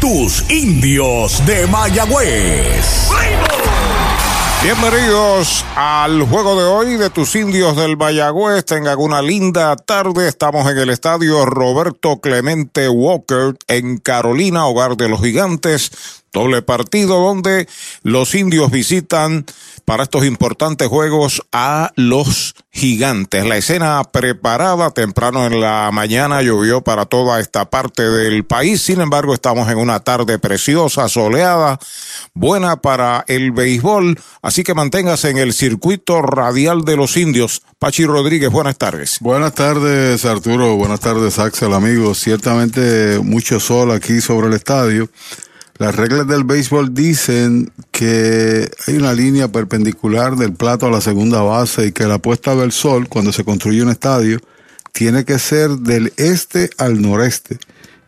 tus 0.00 0.50
indios 0.50 1.44
de 1.44 1.66
Mayagüez. 1.66 3.10
Bienvenidos 4.62 5.62
al 5.76 6.22
juego 6.22 6.58
de 6.58 6.64
hoy 6.64 6.96
de 6.96 7.10
tus 7.10 7.36
indios 7.36 7.76
del 7.76 7.98
Mayagüez. 7.98 8.64
Tengan 8.64 8.98
una 8.98 9.20
linda 9.20 9.76
tarde. 9.76 10.26
Estamos 10.26 10.66
en 10.70 10.78
el 10.78 10.88
estadio 10.88 11.44
Roberto 11.44 12.18
Clemente 12.18 12.88
Walker 12.88 13.54
en 13.68 13.98
Carolina, 13.98 14.64
hogar 14.64 14.96
de 14.96 15.10
los 15.10 15.20
gigantes. 15.20 16.21
Doble 16.32 16.62
partido 16.62 17.20
donde 17.20 17.68
los 18.02 18.34
indios 18.34 18.70
visitan 18.70 19.44
para 19.84 20.04
estos 20.04 20.24
importantes 20.24 20.88
juegos 20.88 21.42
a 21.52 21.92
los 21.96 22.54
gigantes. 22.70 23.44
La 23.44 23.58
escena 23.58 24.02
preparada 24.04 24.90
temprano 24.92 25.44
en 25.44 25.60
la 25.60 25.90
mañana 25.92 26.40
llovió 26.40 26.80
para 26.80 27.04
toda 27.04 27.38
esta 27.38 27.68
parte 27.68 28.08
del 28.08 28.44
país. 28.44 28.80
Sin 28.80 29.02
embargo, 29.02 29.34
estamos 29.34 29.68
en 29.68 29.76
una 29.76 30.00
tarde 30.00 30.38
preciosa, 30.38 31.08
soleada, 31.08 31.78
buena 32.32 32.76
para 32.76 33.24
el 33.28 33.52
béisbol. 33.52 34.18
Así 34.40 34.62
que 34.62 34.72
manténgase 34.72 35.28
en 35.28 35.36
el 35.38 35.52
circuito 35.52 36.22
radial 36.22 36.86
de 36.86 36.96
los 36.96 37.18
indios. 37.18 37.60
Pachi 37.78 38.06
Rodríguez, 38.06 38.50
buenas 38.50 38.78
tardes. 38.78 39.18
Buenas 39.20 39.54
tardes, 39.54 40.24
Arturo. 40.24 40.76
Buenas 40.76 41.00
tardes, 41.00 41.38
Axel, 41.38 41.74
amigos. 41.74 42.20
Ciertamente 42.20 43.18
mucho 43.22 43.60
sol 43.60 43.90
aquí 43.90 44.22
sobre 44.22 44.46
el 44.46 44.54
estadio. 44.54 45.10
Las 45.82 45.96
reglas 45.96 46.28
del 46.28 46.44
béisbol 46.44 46.94
dicen 46.94 47.72
que 47.90 48.70
hay 48.86 48.96
una 48.98 49.12
línea 49.14 49.50
perpendicular 49.50 50.36
del 50.36 50.52
plato 50.52 50.86
a 50.86 50.92
la 50.92 51.00
segunda 51.00 51.42
base 51.42 51.88
y 51.88 51.92
que 51.92 52.06
la 52.06 52.18
puesta 52.18 52.54
del 52.54 52.70
sol, 52.70 53.08
cuando 53.08 53.32
se 53.32 53.42
construye 53.42 53.82
un 53.82 53.90
estadio, 53.90 54.38
tiene 54.92 55.24
que 55.24 55.40
ser 55.40 55.70
del 55.70 56.12
este 56.18 56.70
al 56.78 57.02
noreste. 57.02 57.58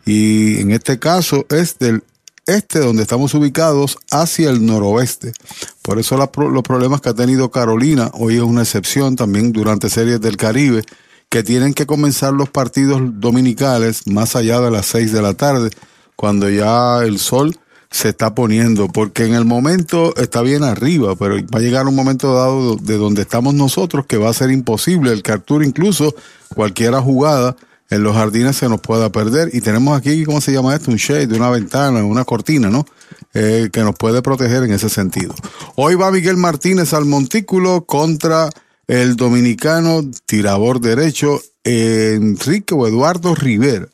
Y 0.05 0.61
en 0.61 0.71
este 0.71 0.99
caso 0.99 1.45
es 1.49 1.77
del 1.77 2.05
este, 2.45 2.79
donde 2.79 3.01
estamos 3.01 3.33
ubicados, 3.33 3.97
hacia 4.09 4.51
el 4.51 4.65
noroeste. 4.65 5.33
Por 5.81 5.99
eso 5.99 6.15
los 6.15 6.63
problemas 6.63 7.01
que 7.01 7.09
ha 7.09 7.13
tenido 7.13 7.51
Carolina, 7.51 8.09
hoy 8.13 8.35
es 8.35 8.41
una 8.41 8.61
excepción 8.61 9.17
también 9.17 9.51
durante 9.51 9.89
series 9.89 10.21
del 10.21 10.37
Caribe, 10.37 10.83
que 11.27 11.43
tienen 11.43 11.73
que 11.73 11.85
comenzar 11.85 12.31
los 12.31 12.49
partidos 12.49 13.01
dominicales 13.19 14.07
más 14.07 14.37
allá 14.37 14.61
de 14.61 14.71
las 14.71 14.85
seis 14.85 15.11
de 15.11 15.21
la 15.21 15.33
tarde 15.33 15.71
cuando 16.15 16.49
ya 16.49 16.99
el 17.03 17.19
sol 17.19 17.53
se 17.95 18.09
está 18.09 18.35
poniendo, 18.35 18.89
porque 18.89 19.23
en 19.23 19.35
el 19.35 19.45
momento 19.45 20.13
está 20.17 20.41
bien 20.41 20.63
arriba, 20.63 21.15
pero 21.15 21.35
va 21.35 21.59
a 21.59 21.61
llegar 21.61 21.87
un 21.87 21.95
momento 21.95 22.33
dado 22.33 22.75
de 22.75 22.97
donde 22.97 23.21
estamos 23.21 23.53
nosotros 23.53 24.05
que 24.05 24.17
va 24.17 24.29
a 24.29 24.33
ser 24.33 24.51
imposible 24.51 25.13
el 25.13 25.23
captura 25.23 25.65
incluso 25.65 26.13
cualquiera 26.53 26.99
jugada 26.99 27.55
en 27.89 28.03
los 28.03 28.13
jardines 28.13 28.57
se 28.57 28.67
nos 28.67 28.81
pueda 28.81 29.09
perder 29.13 29.49
y 29.53 29.61
tenemos 29.61 29.97
aquí, 29.97 30.25
¿cómo 30.25 30.41
se 30.41 30.51
llama 30.51 30.75
esto? 30.75 30.91
Un 30.91 30.97
shade, 30.97 31.37
una 31.37 31.49
ventana, 31.49 32.03
una 32.03 32.25
cortina, 32.25 32.69
¿no? 32.69 32.85
Eh, 33.33 33.69
que 33.71 33.79
nos 33.79 33.95
puede 33.95 34.21
proteger 34.21 34.63
en 34.63 34.73
ese 34.73 34.89
sentido. 34.89 35.33
Hoy 35.75 35.95
va 35.95 36.11
Miguel 36.11 36.35
Martínez 36.35 36.93
al 36.93 37.05
montículo 37.05 37.85
contra 37.85 38.49
el 38.87 39.15
dominicano 39.15 40.01
tirador 40.25 40.81
derecho 40.81 41.41
Enrique 41.63 42.73
o 42.75 42.87
Eduardo 42.87 43.35
Rivera. 43.35 43.87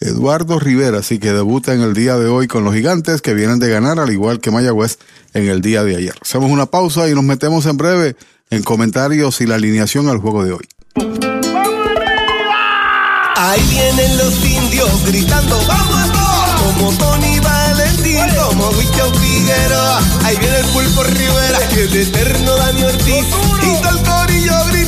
Eduardo 0.00 0.58
Rivera, 0.58 0.98
así 0.98 1.18
que 1.18 1.32
debuta 1.32 1.74
en 1.74 1.82
el 1.82 1.92
día 1.92 2.16
de 2.16 2.26
hoy 2.26 2.48
con 2.48 2.64
los 2.64 2.74
gigantes 2.74 3.20
que 3.20 3.34
vienen 3.34 3.58
de 3.58 3.68
ganar, 3.68 4.00
al 4.00 4.10
igual 4.10 4.40
que 4.40 4.50
Mayagüez 4.50 4.98
en 5.34 5.48
el 5.48 5.60
día 5.60 5.84
de 5.84 5.94
ayer. 5.96 6.14
Hacemos 6.22 6.50
una 6.50 6.66
pausa 6.66 7.08
y 7.08 7.14
nos 7.14 7.24
metemos 7.24 7.66
en 7.66 7.76
breve 7.76 8.16
en 8.48 8.62
comentarios 8.62 9.40
y 9.42 9.46
la 9.46 9.56
alineación 9.56 10.08
al 10.08 10.16
juego 10.18 10.42
de 10.42 10.52
hoy. 10.52 10.66
Ahí 13.36 13.62
vienen 13.68 14.16
los 14.16 14.44
indios 14.44 15.06
gritando, 15.06 15.60
¡vamos 15.66 16.10
Como 16.60 16.92
Tony 16.92 17.38
Valentín, 17.40 18.20
como 18.36 18.68
Wicho 18.70 19.12
Figueroa. 19.14 20.00
Ahí 20.24 20.36
viene 20.38 20.58
el 20.60 20.66
pulpo 20.66 21.02
Rivera, 21.04 21.58
y 21.74 21.78
el 21.78 21.96
eterno 21.96 22.56
Dani 22.56 22.82
Ortiz. 22.84 23.26
Y 23.62 23.82
todo 23.82 23.98
el 23.98 24.04
corillo 24.04 24.64
grita. 24.68 24.79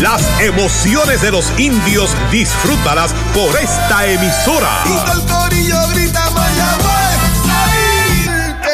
Las 0.00 0.22
emociones 0.40 1.20
de 1.20 1.30
los 1.30 1.52
indios 1.58 2.10
disfrútalas 2.30 3.12
por 3.34 3.54
esta 3.58 4.06
emisora. 4.06 4.82
Y 4.86 5.10
el 5.10 5.26
corillo 5.26 5.88
grita 5.88 6.30
Mayagüez. 6.30 7.20
Ahí. 7.44 8.26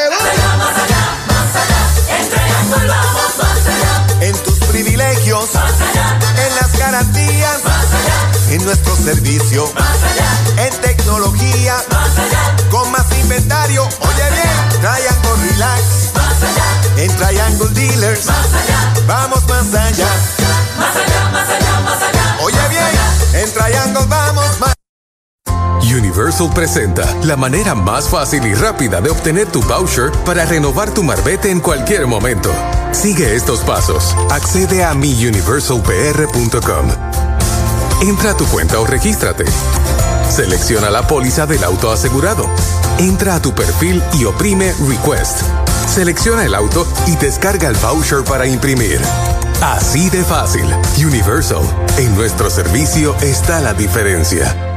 Más 0.09 0.21
allá, 0.21 0.55
más 0.55 0.77
allá, 0.77 1.03
más 1.27 1.53
allá. 1.53 2.17
En 2.17 2.29
Triángulo 2.29 2.93
vamos 2.93 3.37
más 3.39 3.67
allá. 3.67 4.25
En 4.25 4.37
tus 4.43 4.57
privilegios, 4.71 5.53
Más 5.53 5.81
allá, 5.81 6.17
en 6.47 6.55
las 6.55 6.79
garantías, 6.79 7.63
más 7.65 7.85
allá, 7.85 8.53
en 8.55 8.63
nuestro 8.63 8.95
servicio, 8.95 9.69
más 9.77 9.97
allá, 10.03 10.65
en 10.65 10.81
tecnología, 10.81 11.75
más 11.91 12.17
allá, 12.17 12.55
con 12.69 12.89
más 12.91 13.05
inventario. 13.19 13.83
Oye 13.83 14.29
bien, 14.31 14.79
Triangle 14.79 15.51
Relax, 15.51 15.81
más 16.15 16.41
allá, 16.41 17.03
en 17.03 17.15
Triangle 17.17 17.69
Dealers, 17.73 18.25
más 18.27 18.45
allá, 18.45 18.93
vamos 19.05 19.45
más 19.49 19.73
allá. 19.73 20.07
Más 20.77 20.95
allá, 20.95 21.29
más 21.31 21.49
allá, 21.49 21.79
más 21.81 22.01
allá. 22.01 22.37
Oye 22.41 22.69
bien, 22.69 23.43
en 23.43 23.53
Triangle 23.53 24.05
vamos 24.07 24.59
más 24.59 24.77
Universal 25.95 26.49
presenta 26.53 27.05
la 27.23 27.35
manera 27.35 27.73
más 27.73 28.09
fácil 28.09 28.45
y 28.45 28.53
rápida 28.53 29.01
de 29.01 29.09
obtener 29.09 29.47
tu 29.47 29.61
voucher 29.61 30.11
para 30.25 30.45
renovar 30.45 30.93
tu 30.93 31.03
marbete 31.03 31.49
en 31.49 31.59
cualquier 31.59 32.07
momento. 32.07 32.51
Sigue 32.91 33.35
estos 33.35 33.61
pasos. 33.61 34.15
Accede 34.29 34.83
a 34.83 34.93
miuniversalpr.com. 34.93 36.87
Entra 38.01 38.31
a 38.31 38.37
tu 38.37 38.45
cuenta 38.47 38.79
o 38.79 38.85
regístrate. 38.85 39.45
Selecciona 40.29 40.89
la 40.89 41.07
póliza 41.07 41.45
del 41.45 41.63
auto 41.63 41.91
asegurado. 41.91 42.49
Entra 42.99 43.35
a 43.35 43.41
tu 43.41 43.55
perfil 43.55 44.03
y 44.13 44.25
oprime 44.25 44.73
Request. 44.87 45.41
Selecciona 45.87 46.43
el 46.45 46.53
auto 46.53 46.85
y 47.07 47.15
descarga 47.15 47.69
el 47.69 47.75
voucher 47.75 48.23
para 48.23 48.45
imprimir. 48.45 48.99
Así 49.61 50.09
de 50.09 50.23
fácil. 50.23 50.65
Universal. 51.03 51.63
En 51.97 52.15
nuestro 52.15 52.49
servicio 52.49 53.15
está 53.21 53.59
la 53.59 53.73
diferencia. 53.73 54.76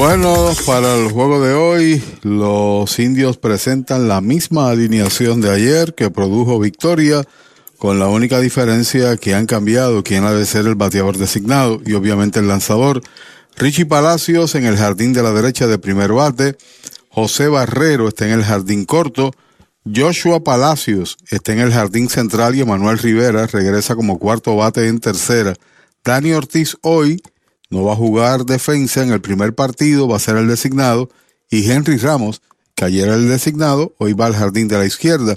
Bueno, 0.00 0.54
para 0.64 0.96
el 0.96 1.12
juego 1.12 1.44
de 1.44 1.52
hoy, 1.52 2.02
los 2.22 2.98
indios 2.98 3.36
presentan 3.36 4.08
la 4.08 4.22
misma 4.22 4.70
alineación 4.70 5.42
de 5.42 5.50
ayer 5.50 5.94
que 5.94 6.08
produjo 6.08 6.58
victoria, 6.58 7.22
con 7.76 7.98
la 7.98 8.08
única 8.08 8.40
diferencia 8.40 9.18
que 9.18 9.34
han 9.34 9.44
cambiado 9.44 10.02
quién 10.02 10.24
ha 10.24 10.32
de 10.32 10.46
ser 10.46 10.64
el 10.64 10.74
bateador 10.74 11.18
designado 11.18 11.82
y 11.84 11.92
obviamente 11.92 12.38
el 12.38 12.48
lanzador. 12.48 13.02
Richie 13.58 13.84
Palacios 13.84 14.54
en 14.54 14.64
el 14.64 14.78
jardín 14.78 15.12
de 15.12 15.22
la 15.22 15.32
derecha 15.32 15.66
de 15.66 15.78
primer 15.78 16.14
bate, 16.14 16.56
José 17.10 17.48
Barrero 17.48 18.08
está 18.08 18.24
en 18.24 18.32
el 18.32 18.42
jardín 18.42 18.86
corto, 18.86 19.32
Joshua 19.84 20.42
Palacios 20.42 21.18
está 21.28 21.52
en 21.52 21.58
el 21.58 21.74
jardín 21.74 22.08
central 22.08 22.54
y 22.54 22.62
Emanuel 22.62 22.96
Rivera 22.96 23.46
regresa 23.46 23.94
como 23.96 24.18
cuarto 24.18 24.56
bate 24.56 24.88
en 24.88 24.98
tercera. 24.98 25.52
Dani 26.02 26.32
Ortiz 26.32 26.78
hoy 26.80 27.20
no 27.70 27.84
va 27.84 27.94
a 27.94 27.96
jugar 27.96 28.44
defensa 28.44 29.02
en 29.02 29.12
el 29.12 29.20
primer 29.20 29.54
partido, 29.54 30.08
va 30.08 30.16
a 30.16 30.20
ser 30.20 30.36
el 30.36 30.48
designado. 30.48 31.08
Y 31.48 31.70
Henry 31.70 31.96
Ramos, 31.96 32.42
que 32.74 32.84
ayer 32.84 33.08
era 33.08 33.16
el 33.16 33.28
designado, 33.28 33.94
hoy 33.98 34.12
va 34.12 34.26
al 34.26 34.34
jardín 34.34 34.68
de 34.68 34.78
la 34.78 34.86
izquierda. 34.86 35.34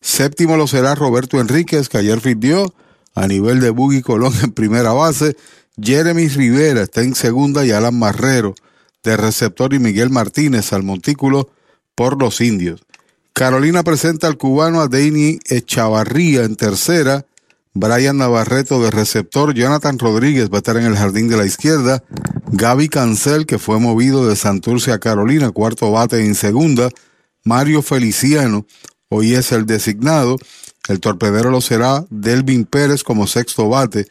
Séptimo 0.00 0.56
lo 0.56 0.66
será 0.66 0.94
Roberto 0.94 1.40
Enríquez, 1.40 1.88
que 1.88 1.98
ayer 1.98 2.20
firmió 2.20 2.74
a 3.14 3.26
nivel 3.26 3.60
de 3.60 3.70
Buggy 3.70 4.02
Colón 4.02 4.34
en 4.42 4.52
primera 4.52 4.92
base. 4.92 5.36
Jeremy 5.80 6.28
Rivera 6.28 6.82
está 6.82 7.02
en 7.02 7.14
segunda 7.14 7.64
y 7.64 7.70
Alan 7.70 7.98
Marrero 7.98 8.54
de 9.02 9.16
receptor 9.16 9.72
y 9.72 9.78
Miguel 9.78 10.10
Martínez 10.10 10.72
al 10.72 10.82
montículo 10.82 11.50
por 11.94 12.20
los 12.20 12.40
indios. 12.40 12.82
Carolina 13.32 13.84
presenta 13.84 14.26
al 14.26 14.38
cubano 14.38 14.80
a 14.80 14.88
Deini 14.88 15.38
Echavarría 15.44 16.44
en 16.44 16.56
tercera. 16.56 17.26
Brian 17.78 18.16
Navarreto 18.16 18.82
de 18.82 18.90
receptor, 18.90 19.52
Jonathan 19.52 19.98
Rodríguez 19.98 20.48
va 20.48 20.54
a 20.54 20.58
estar 20.58 20.78
en 20.78 20.86
el 20.86 20.96
jardín 20.96 21.28
de 21.28 21.36
la 21.36 21.44
izquierda, 21.44 22.02
Gaby 22.50 22.88
Cancel, 22.88 23.44
que 23.44 23.58
fue 23.58 23.78
movido 23.78 24.26
de 24.26 24.34
Santurce 24.34 24.92
a 24.92 24.98
Carolina, 24.98 25.50
cuarto 25.50 25.90
bate 25.90 26.24
en 26.24 26.34
segunda, 26.34 26.88
Mario 27.44 27.82
Feliciano, 27.82 28.64
hoy 29.10 29.34
es 29.34 29.52
el 29.52 29.66
designado, 29.66 30.38
el 30.88 31.00
torpedero 31.00 31.50
lo 31.50 31.60
será 31.60 32.06
Delvin 32.08 32.64
Pérez 32.64 33.04
como 33.04 33.26
sexto 33.26 33.68
bate, 33.68 34.06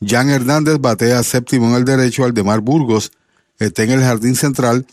Jan 0.00 0.30
Hernández 0.30 0.78
batea 0.80 1.22
séptimo 1.22 1.68
en 1.68 1.74
el 1.74 1.84
derecho, 1.84 2.24
Aldemar 2.24 2.60
Burgos 2.60 3.12
está 3.58 3.82
en 3.82 3.90
el 3.90 4.00
jardín 4.00 4.34
central, 4.34 4.86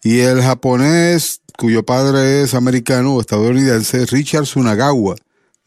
y 0.00 0.20
el 0.20 0.42
japonés, 0.42 1.40
cuyo 1.58 1.84
padre 1.84 2.42
es 2.42 2.54
americano 2.54 3.14
o 3.14 3.20
estadounidense, 3.20 4.06
Richard 4.06 4.46
Sunagawa, 4.46 5.16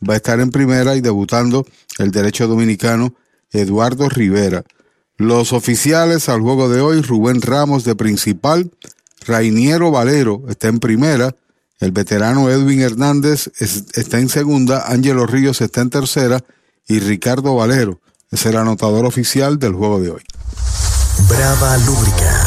va 0.08 0.14
a 0.14 0.18
estar 0.18 0.40
en 0.40 0.52
primera 0.52 0.96
y 0.96 1.02
debutando 1.02 1.66
el 1.98 2.12
derecho 2.12 2.48
dominicano 2.48 3.14
Eduardo 3.52 4.10
Rivera. 4.10 4.64
Los 5.18 5.54
oficiales 5.54 6.30
al 6.30 6.42
juego 6.42 6.70
de 6.70 6.82
hoy, 6.82 7.02
Rubén 7.02 7.42
Ramos 7.42 7.84
de 7.84 7.96
principal, 7.96 8.72
Rainiero 9.26 9.92
Valero 9.92 10.44
está 10.48 10.68
en 10.68 10.80
primera, 10.80 11.36
el 11.80 11.92
veterano 11.92 12.50
Edwin 12.50 12.82
Hernández 12.82 13.52
está 13.60 14.20
en 14.20 14.30
segunda, 14.30 14.92
Ángelo 14.92 15.26
Ríos 15.26 15.62
está 15.62 15.82
en 15.82 15.90
tercera 15.90 16.44
y 16.88 17.00
Ricardo 17.00 17.56
Valero 17.56 18.00
es 18.32 18.46
el 18.46 18.58
anotador 18.58 19.06
oficial 19.06 19.60
del 19.60 19.74
juego 19.74 20.00
de 20.00 20.12
hoy. 20.12 20.22
Brava 21.28 21.78
Lubricants 21.78 22.47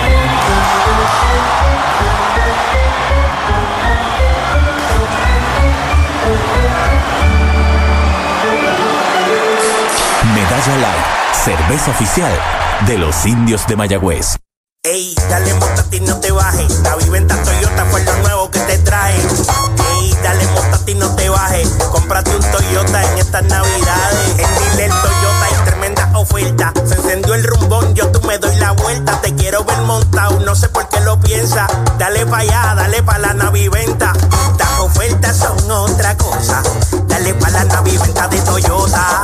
Cerveza 11.43 11.89
oficial 11.89 12.31
de 12.85 12.99
los 12.99 13.25
indios 13.25 13.65
de 13.65 13.75
Mayagüez. 13.75 14.37
Ey, 14.83 15.15
dale 15.27 15.55
montate 15.55 15.97
y 15.97 16.01
no 16.01 16.19
te 16.19 16.31
bajes. 16.31 16.81
La 16.81 16.95
viventa 16.97 17.35
Toyota 17.41 17.83
fue 17.85 18.03
lo 18.03 18.15
nuevo 18.17 18.51
que 18.51 18.59
te 18.59 18.77
trae. 18.77 19.15
Ey, 19.15 20.15
dale 20.21 20.45
montate 20.49 20.91
y 20.91 20.95
no 20.95 21.15
te 21.15 21.29
bajes. 21.29 21.67
Cómprate 21.91 22.35
un 22.35 22.43
Toyota 22.51 23.03
en 23.03 23.17
estas 23.17 23.43
navidades. 23.45 24.29
En 24.37 24.75
Dile 24.75 24.89
Toyota 24.89 25.45
hay 25.45 25.65
tremenda 25.65 26.11
oferta. 26.13 26.73
Se 26.85 26.93
encendió 26.93 27.33
el 27.33 27.43
rumbón, 27.43 27.95
yo 27.95 28.11
tú 28.11 28.21
me 28.27 28.37
doy 28.37 28.55
la 28.57 28.73
vuelta. 28.73 29.19
Te 29.19 29.33
quiero 29.33 29.63
ver 29.63 29.79
montado, 29.79 30.41
no 30.41 30.53
sé 30.53 30.69
por 30.69 30.87
qué 30.89 30.99
lo 30.99 31.19
piensa. 31.19 31.65
Dale 31.97 32.23
pa' 32.27 32.37
allá, 32.37 32.75
dale 32.75 33.01
pa' 33.01 33.17
la 33.17 33.33
naviventa. 33.33 34.13
Las 34.59 34.79
ofertas 34.79 35.37
son 35.37 35.71
otra 35.71 36.15
cosa. 36.17 36.61
Dale 37.07 37.33
pa' 37.33 37.49
la 37.49 37.63
naviventa 37.63 38.27
de 38.27 38.39
Toyota. 38.41 39.23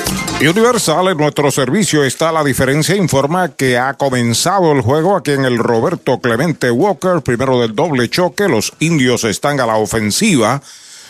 Universal, 0.41 1.09
en 1.09 1.17
nuestro 1.17 1.51
servicio 1.51 2.03
está 2.03 2.31
la 2.31 2.43
diferencia, 2.43 2.95
informa 2.95 3.49
que 3.49 3.77
ha 3.77 3.93
comenzado 3.93 4.71
el 4.71 4.81
juego 4.81 5.15
aquí 5.15 5.31
en 5.31 5.45
el 5.45 5.59
Roberto 5.59 6.19
Clemente 6.19 6.71
Walker, 6.71 7.21
primero 7.21 7.59
del 7.59 7.75
doble 7.75 8.09
choque, 8.09 8.49
los 8.49 8.73
indios 8.79 9.23
están 9.23 9.59
a 9.59 9.67
la 9.67 9.75
ofensiva 9.75 10.59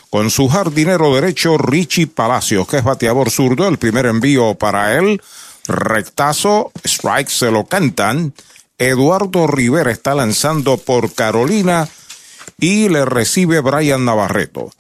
con 0.10 0.30
su 0.32 0.50
jardinero 0.50 1.16
derecho 1.16 1.58
Richie 1.58 2.08
Palacios, 2.08 2.68
que 2.68 2.78
es 2.78 2.84
bateador 2.84 3.32
zurdo, 3.32 3.70
el 3.70 3.78
primer 3.78 4.06
envío 4.06 4.56
para 4.56 4.98
él, 4.98 5.22
rectazo, 5.66 6.74
strike 6.84 7.30
se 7.30 7.52
lo 7.52 7.64
cantan, 7.64 8.34
Eduardo 8.78 9.48
Rivera 9.48 9.92
está 9.92 10.14
lanzando 10.14 10.76
por 10.76 11.14
Carolina 11.14 11.88
y 12.60 12.90
le 12.90 13.06
recibe 13.06 13.62
Brian 13.62 14.04
Navarreto. 14.04 14.72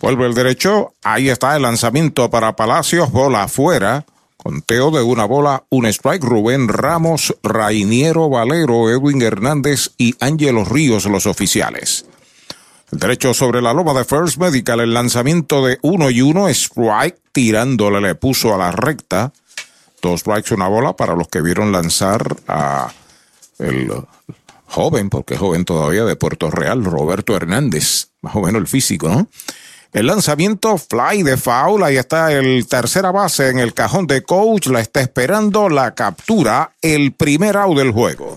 Vuelve 0.00 0.26
el 0.26 0.34
derecho. 0.34 0.94
Ahí 1.02 1.28
está 1.28 1.54
el 1.56 1.62
lanzamiento 1.62 2.30
para 2.30 2.56
Palacios. 2.56 3.10
Bola 3.12 3.44
afuera. 3.44 4.04
Conteo 4.36 4.90
de 4.90 5.02
una 5.02 5.24
bola, 5.24 5.64
un 5.70 5.86
strike. 5.86 6.24
Rubén 6.24 6.66
Ramos, 6.66 7.36
Rainiero 7.44 8.28
Valero, 8.28 8.90
Edwin 8.90 9.22
Hernández 9.22 9.90
y 9.96 10.16
Ángelos 10.18 10.68
Ríos, 10.68 11.04
los 11.06 11.26
oficiales. 11.26 12.06
El 12.90 12.98
derecho 12.98 13.32
sobre 13.32 13.62
la 13.62 13.72
loma 13.72 13.94
de 13.94 14.04
First 14.04 14.38
Medical. 14.38 14.80
El 14.80 14.94
lanzamiento 14.94 15.64
de 15.64 15.78
uno 15.82 16.10
y 16.10 16.22
uno. 16.22 16.48
Strike 16.48 17.20
tirándole 17.30 18.00
le 18.00 18.16
puso 18.16 18.52
a 18.52 18.58
la 18.58 18.72
recta. 18.72 19.32
Dos 20.02 20.20
strikes, 20.20 20.52
una 20.52 20.66
bola 20.66 20.96
para 20.96 21.14
los 21.14 21.28
que 21.28 21.40
vieron 21.40 21.70
lanzar 21.70 22.36
a 22.48 22.92
el 23.60 23.88
joven, 24.72 25.10
porque 25.10 25.34
es 25.34 25.40
joven 25.40 25.64
todavía, 25.64 26.04
de 26.04 26.16
Puerto 26.16 26.50
Real, 26.50 26.84
Roberto 26.84 27.36
Hernández. 27.36 28.08
Más 28.22 28.36
o 28.36 28.40
menos 28.40 28.60
el 28.60 28.68
físico, 28.68 29.08
¿no? 29.08 29.28
El 29.92 30.06
lanzamiento 30.06 30.78
fly 30.78 31.22
de 31.22 31.36
foul, 31.36 31.84
ahí 31.84 31.96
está 31.96 32.32
el 32.32 32.66
tercera 32.66 33.10
base 33.10 33.50
en 33.50 33.58
el 33.58 33.74
cajón 33.74 34.06
de 34.06 34.22
coach, 34.22 34.68
la 34.68 34.80
está 34.80 35.02
esperando 35.02 35.68
la 35.68 35.94
captura, 35.94 36.72
el 36.80 37.12
primer 37.12 37.58
out 37.58 37.76
del 37.76 37.92
juego. 37.92 38.36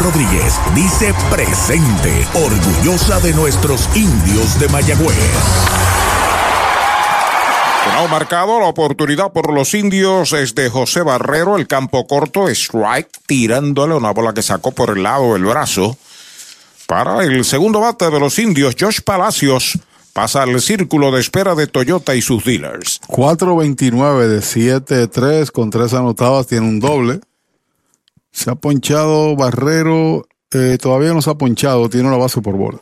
Rodríguez 0.00 0.60
dice 0.74 1.14
presente, 1.30 2.26
orgullosa 2.34 3.20
de 3.20 3.32
nuestros 3.32 3.88
indios 3.94 4.58
de 4.58 4.68
Mayagüez. 4.68 5.14
Ha 7.96 8.06
marcado 8.08 8.60
la 8.60 8.66
oportunidad 8.66 9.32
por 9.32 9.52
los 9.52 9.72
indios 9.74 10.32
es 10.32 10.54
de 10.54 10.68
José 10.68 11.02
Barrero, 11.02 11.56
el 11.56 11.66
campo 11.66 12.06
corto, 12.06 12.48
strike, 12.48 13.08
tirándole 13.26 13.94
una 13.94 14.10
bola 14.10 14.34
que 14.34 14.42
sacó 14.42 14.72
por 14.72 14.90
el 14.90 15.02
lado 15.02 15.34
del 15.34 15.44
brazo. 15.44 15.96
Para 16.86 17.22
el 17.22 17.44
segundo 17.44 17.80
bate 17.80 18.10
de 18.10 18.20
los 18.20 18.38
indios, 18.38 18.76
Josh 18.78 19.00
Palacios 19.00 19.78
pasa 20.12 20.42
al 20.42 20.60
círculo 20.60 21.12
de 21.12 21.20
espera 21.20 21.54
de 21.54 21.66
Toyota 21.66 22.14
y 22.14 22.22
sus 22.22 22.44
dealers. 22.44 23.00
4.29 23.08 24.28
de 24.28 24.38
7-3 24.40 25.50
con 25.50 25.70
tres 25.70 25.94
anotadas, 25.94 26.46
tiene 26.46 26.66
un 26.66 26.80
doble. 26.80 27.20
Se 28.34 28.50
ha 28.50 28.56
ponchado 28.56 29.36
Barrero, 29.36 30.26
eh, 30.50 30.76
todavía 30.80 31.14
no 31.14 31.22
se 31.22 31.30
ha 31.30 31.34
ponchado, 31.34 31.88
tiene 31.88 32.08
una 32.08 32.16
base 32.16 32.40
por 32.42 32.56
bola. 32.56 32.78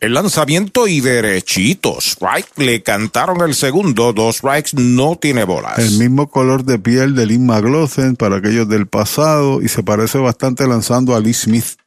El 0.00 0.14
lanzamiento 0.14 0.88
y 0.88 1.00
derechito. 1.00 1.98
Strike 2.00 2.58
le 2.58 2.82
cantaron 2.82 3.40
el 3.42 3.54
segundo. 3.54 4.12
Dos 4.12 4.36
strikes 4.36 4.70
no 4.74 5.16
tiene 5.16 5.44
bolas. 5.44 5.78
El 5.78 5.98
mismo 5.98 6.28
color 6.28 6.64
de 6.64 6.80
piel 6.80 7.14
de 7.14 7.26
Lynn 7.26 7.46
McLaughlin 7.46 8.16
para 8.16 8.36
aquellos 8.38 8.68
del 8.68 8.88
pasado 8.88 9.62
y 9.62 9.68
se 9.68 9.84
parece 9.84 10.18
bastante 10.18 10.66
lanzando 10.66 11.14
a 11.14 11.20
Lee 11.20 11.32
Smith. 11.32 11.78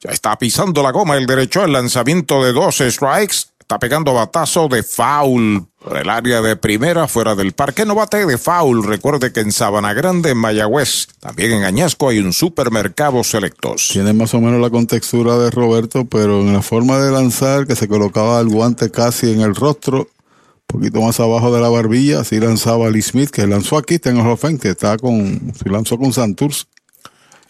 Ya 0.00 0.10
está 0.10 0.36
pisando 0.36 0.82
la 0.82 0.92
goma 0.92 1.16
el 1.16 1.26
derecho. 1.26 1.62
El 1.62 1.72
lanzamiento 1.72 2.42
de 2.42 2.52
dos 2.52 2.76
strikes. 2.76 3.53
Está 3.64 3.78
pegando 3.78 4.12
batazo 4.12 4.68
de 4.68 4.82
foul 4.82 5.66
por 5.82 5.96
el 5.96 6.10
área 6.10 6.42
de 6.42 6.54
primera 6.54 7.08
fuera 7.08 7.34
del 7.34 7.52
parque. 7.52 7.86
No 7.86 7.94
bate 7.94 8.26
de 8.26 8.36
foul. 8.36 8.84
Recuerde 8.84 9.32
que 9.32 9.40
en 9.40 9.52
Sabana 9.52 9.94
Grande, 9.94 10.32
en 10.32 10.36
Mayagüez, 10.36 11.06
también 11.18 11.52
en 11.52 11.64
Añasco 11.64 12.10
hay 12.10 12.18
un 12.18 12.34
supermercado 12.34 13.24
selectos. 13.24 13.88
Tiene 13.90 14.12
más 14.12 14.34
o 14.34 14.40
menos 14.42 14.60
la 14.60 14.68
contextura 14.68 15.38
de 15.38 15.50
Roberto, 15.50 16.04
pero 16.04 16.42
en 16.42 16.52
la 16.52 16.60
forma 16.60 16.98
de 16.98 17.10
lanzar, 17.10 17.66
que 17.66 17.74
se 17.74 17.88
colocaba 17.88 18.38
el 18.38 18.50
guante 18.50 18.90
casi 18.90 19.32
en 19.32 19.40
el 19.40 19.54
rostro, 19.54 20.00
un 20.00 20.66
poquito 20.66 21.00
más 21.00 21.18
abajo 21.18 21.50
de 21.50 21.62
la 21.62 21.70
barbilla, 21.70 22.20
así 22.20 22.38
lanzaba 22.40 22.90
Lee 22.90 23.00
Smith, 23.00 23.30
que 23.30 23.46
lanzó 23.46 23.78
aquí, 23.78 23.94
está 23.94 24.10
en 24.10 24.58
que 24.58 24.68
está 24.68 24.98
con, 24.98 25.54
si 25.54 25.70
lanzó 25.70 25.96
con 25.96 26.12
Santurce. 26.12 26.64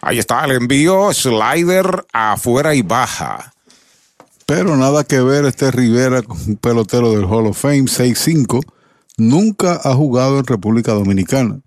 Ahí 0.00 0.20
está 0.20 0.44
el 0.44 0.52
envío, 0.52 1.12
slider 1.12 2.06
afuera 2.12 2.72
y 2.72 2.82
baja. 2.82 3.53
Pero 4.46 4.76
nada 4.76 5.04
que 5.04 5.20
ver 5.20 5.46
este 5.46 5.70
Rivera 5.70 6.22
un 6.46 6.56
pelotero 6.56 7.12
del 7.12 7.24
Hall 7.24 7.46
of 7.46 7.58
Fame, 7.58 7.84
6'5". 7.84 8.60
Nunca 9.16 9.80
ha 9.82 9.94
jugado 9.94 10.38
en 10.38 10.46
República 10.46 10.92
Dominicana. 10.92 11.60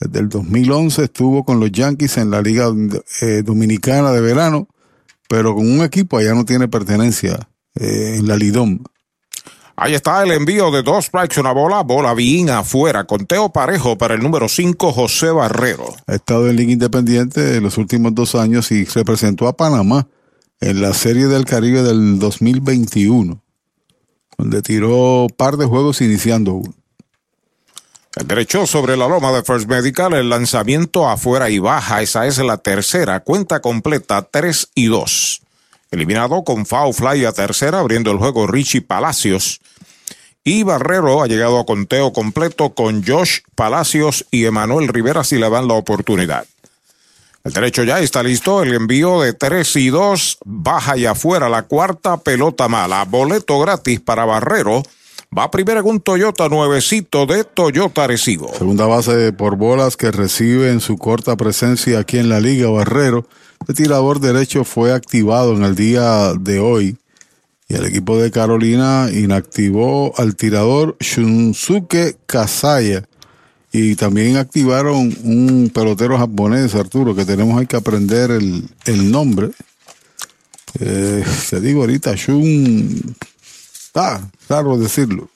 Desde 0.00 0.20
el 0.20 0.28
2011 0.28 1.04
estuvo 1.04 1.44
con 1.44 1.58
los 1.58 1.72
Yankees 1.72 2.18
en 2.18 2.30
la 2.30 2.42
Liga 2.42 2.68
eh, 3.22 3.42
Dominicana 3.44 4.12
de 4.12 4.20
verano, 4.20 4.68
pero 5.28 5.54
con 5.54 5.70
un 5.70 5.82
equipo 5.82 6.18
allá 6.18 6.34
no 6.34 6.44
tiene 6.44 6.68
pertenencia 6.68 7.48
eh, 7.74 8.16
en 8.18 8.28
la 8.28 8.36
Lidom. 8.36 8.78
Ahí 9.78 9.94
está 9.94 10.22
el 10.22 10.32
envío 10.32 10.70
de 10.70 10.82
dos 10.82 11.06
strikes, 11.06 11.38
una 11.38 11.52
bola, 11.52 11.82
bola 11.82 12.14
bien 12.14 12.48
afuera. 12.48 13.04
Conteo 13.04 13.52
parejo 13.52 13.98
para 13.98 14.14
el 14.14 14.22
número 14.22 14.48
5, 14.48 14.92
José 14.92 15.30
Barrero. 15.30 15.94
Ha 16.06 16.14
estado 16.14 16.48
en 16.48 16.56
Liga 16.56 16.72
Independiente 16.72 17.56
en 17.56 17.62
los 17.62 17.76
últimos 17.76 18.14
dos 18.14 18.34
años 18.34 18.70
y 18.72 18.84
representó 18.84 19.48
a 19.48 19.56
Panamá 19.56 20.08
en 20.60 20.80
la 20.80 20.94
Serie 20.94 21.26
del 21.26 21.44
Caribe 21.44 21.82
del 21.82 22.18
2021, 22.18 23.42
donde 24.38 24.62
tiró 24.62 25.26
par 25.36 25.56
de 25.56 25.66
juegos 25.66 26.00
iniciando 26.00 26.54
uno. 26.54 26.74
Derecho 28.24 28.66
sobre 28.66 28.96
la 28.96 29.08
loma 29.08 29.30
de 29.30 29.42
First 29.42 29.68
Medical, 29.68 30.14
el 30.14 30.30
lanzamiento 30.30 31.06
afuera 31.06 31.50
y 31.50 31.58
baja, 31.58 32.00
esa 32.00 32.26
es 32.26 32.38
la 32.38 32.56
tercera, 32.56 33.20
cuenta 33.20 33.60
completa 33.60 34.22
3 34.22 34.70
y 34.74 34.86
2. 34.86 35.42
Eliminado 35.90 36.42
con 36.42 36.64
foul 36.64 36.94
fly 36.94 37.26
a 37.26 37.32
tercera, 37.32 37.80
abriendo 37.80 38.10
el 38.10 38.16
juego 38.16 38.46
Richie 38.46 38.80
Palacios. 38.80 39.60
Y 40.42 40.62
Barrero 40.62 41.22
ha 41.22 41.26
llegado 41.26 41.58
a 41.58 41.66
conteo 41.66 42.12
completo 42.12 42.74
con 42.74 43.04
Josh 43.04 43.40
Palacios 43.54 44.24
y 44.30 44.46
Emanuel 44.46 44.88
Rivera 44.88 45.22
si 45.22 45.36
le 45.36 45.50
dan 45.50 45.68
la 45.68 45.74
oportunidad. 45.74 46.46
El 47.46 47.52
derecho 47.52 47.84
ya 47.84 48.00
está 48.00 48.24
listo. 48.24 48.64
El 48.64 48.74
envío 48.74 49.20
de 49.20 49.32
3 49.32 49.76
y 49.76 49.88
2. 49.90 50.38
Baja 50.44 50.96
y 50.96 51.06
afuera 51.06 51.48
la 51.48 51.62
cuarta 51.62 52.16
pelota 52.16 52.66
mala. 52.66 53.04
Boleto 53.04 53.60
gratis 53.60 54.00
para 54.00 54.24
Barrero. 54.24 54.82
Va 55.36 55.48
primero 55.52 55.78
en 55.78 55.86
un 55.86 56.00
Toyota 56.00 56.48
nuevecito 56.48 57.24
de 57.24 57.44
Toyota 57.44 58.02
Arecibo. 58.02 58.52
Segunda 58.52 58.86
base 58.86 59.32
por 59.32 59.54
bolas 59.56 59.96
que 59.96 60.10
recibe 60.10 60.70
en 60.70 60.80
su 60.80 60.98
corta 60.98 61.36
presencia 61.36 62.00
aquí 62.00 62.18
en 62.18 62.28
la 62.28 62.40
Liga 62.40 62.68
Barrero. 62.68 63.28
El 63.68 63.76
tirador 63.76 64.18
derecho 64.18 64.64
fue 64.64 64.92
activado 64.92 65.54
en 65.54 65.62
el 65.62 65.76
día 65.76 66.32
de 66.34 66.58
hoy 66.58 66.96
y 67.68 67.74
el 67.74 67.84
equipo 67.84 68.18
de 68.18 68.32
Carolina 68.32 69.08
inactivó 69.12 70.12
al 70.18 70.34
tirador 70.34 70.96
Shunsuke 70.98 72.16
Kasaya 72.26 73.04
y 73.78 73.94
también 73.94 74.38
activaron 74.38 75.14
un 75.22 75.70
pelotero 75.72 76.16
japonés, 76.16 76.74
Arturo, 76.74 77.14
que 77.14 77.26
tenemos 77.26 77.60
hay 77.60 77.66
que 77.66 77.76
aprender 77.76 78.30
el, 78.30 78.66
el 78.86 79.10
nombre. 79.10 79.50
Eh, 80.80 81.22
te 81.50 81.60
digo 81.60 81.82
ahorita, 81.82 82.14
Shun... 82.14 83.14
Ah, 83.94 84.22
claro 84.46 84.78
decirlo. 84.78 85.28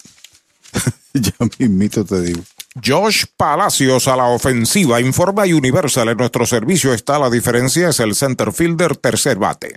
ya 1.12 1.34
mismito 1.58 2.02
te 2.02 2.22
digo. 2.22 2.40
Josh 2.82 3.24
Palacios 3.36 4.08
a 4.08 4.16
la 4.16 4.24
ofensiva. 4.24 5.02
Informa 5.02 5.42
Universal. 5.42 6.08
En 6.08 6.16
nuestro 6.16 6.46
servicio 6.46 6.94
está 6.94 7.18
la 7.18 7.28
diferencia. 7.28 7.90
Es 7.90 8.00
el 8.00 8.14
center 8.14 8.52
fielder, 8.52 8.96
tercer 8.96 9.36
bate. 9.36 9.74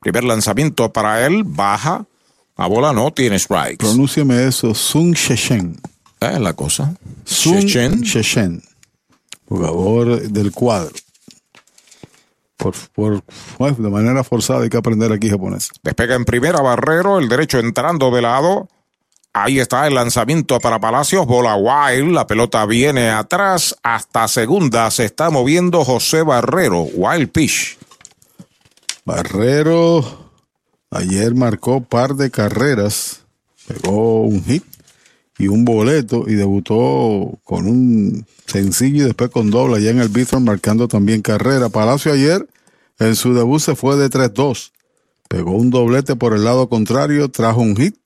Primer 0.00 0.24
lanzamiento 0.24 0.90
para 0.90 1.26
él. 1.26 1.42
Baja. 1.44 2.06
A 2.56 2.66
bola 2.66 2.94
no 2.94 3.10
tiene 3.10 3.38
strikes. 3.38 3.76
Pronúnciame 3.76 4.46
eso. 4.46 4.74
Sun 4.74 5.12
Sheshen. 5.12 5.78
Es 6.20 6.38
la 6.38 6.52
cosa. 6.52 6.94
Sun. 7.24 7.66
Sheshen. 7.66 8.62
Jugador 9.48 10.20
del 10.28 10.52
cuadro. 10.52 10.94
Por, 12.56 12.74
por, 12.92 13.24
bueno, 13.58 13.76
de 13.78 13.88
manera 13.88 14.22
forzada 14.22 14.62
hay 14.62 14.68
que 14.68 14.76
aprender 14.76 15.10
aquí 15.12 15.30
japonés. 15.30 15.70
Despega 15.82 16.14
en 16.14 16.26
primera 16.26 16.60
Barrero. 16.60 17.18
El 17.18 17.28
derecho 17.28 17.58
entrando 17.58 18.10
de 18.10 18.22
lado. 18.22 18.68
Ahí 19.32 19.60
está 19.60 19.86
el 19.86 19.94
lanzamiento 19.94 20.58
para 20.58 20.80
Palacios, 20.80 21.24
bola 21.24 21.54
wild, 21.54 22.12
la 22.12 22.26
pelota 22.26 22.66
viene 22.66 23.10
atrás, 23.10 23.76
hasta 23.80 24.26
segunda 24.26 24.90
se 24.90 25.04
está 25.04 25.30
moviendo 25.30 25.84
José 25.84 26.22
Barrero, 26.22 26.82
wild 26.82 27.30
pitch. 27.30 27.78
Barrero 29.04 30.32
ayer 30.90 31.32
marcó 31.36 31.80
par 31.80 32.16
de 32.16 32.32
carreras, 32.32 33.20
pegó 33.68 34.22
un 34.22 34.42
hit 34.42 34.64
y 35.40 35.48
un 35.48 35.64
boleto 35.64 36.24
y 36.26 36.34
debutó 36.34 37.38
con 37.44 37.66
un 37.66 38.26
sencillo 38.44 39.04
y 39.04 39.06
después 39.06 39.30
con 39.30 39.50
doble 39.50 39.76
allá 39.76 39.90
en 39.90 39.98
el 39.98 40.10
Bithorn 40.10 40.44
marcando 40.44 40.86
también 40.86 41.22
carrera. 41.22 41.70
Palacio 41.70 42.12
ayer 42.12 42.46
en 42.98 43.16
su 43.16 43.32
debut 43.32 43.58
se 43.58 43.74
fue 43.74 43.96
de 43.96 44.10
3-2, 44.10 44.70
pegó 45.28 45.52
un 45.52 45.70
doblete 45.70 46.14
por 46.14 46.34
el 46.34 46.44
lado 46.44 46.68
contrario, 46.68 47.30
trajo 47.30 47.62
un 47.62 47.74
hit 47.74 47.96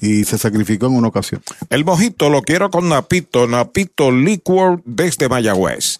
y 0.00 0.22
se 0.22 0.38
sacrificó 0.38 0.86
en 0.86 0.94
una 0.94 1.08
ocasión. 1.08 1.42
El 1.70 1.84
mojito 1.84 2.30
lo 2.30 2.42
quiero 2.42 2.70
con 2.70 2.88
Napito, 2.88 3.48
Napito 3.48 4.12
Liquor 4.12 4.80
desde 4.84 5.28
Mayagüez. 5.28 5.98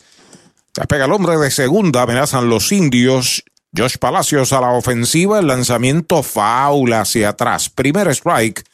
Se 0.72 0.86
pega 0.86 1.06
el 1.06 1.12
hombre 1.12 1.36
de 1.36 1.50
segunda, 1.50 2.02
amenazan 2.02 2.48
los 2.48 2.70
indios. 2.70 3.42
Josh 3.76 3.96
Palacios 3.98 4.52
a 4.52 4.60
la 4.60 4.70
ofensiva, 4.70 5.40
el 5.40 5.48
lanzamiento 5.48 6.22
faula 6.22 7.00
hacia 7.00 7.30
atrás. 7.30 7.68
Primer 7.70 8.06
strike 8.08 8.64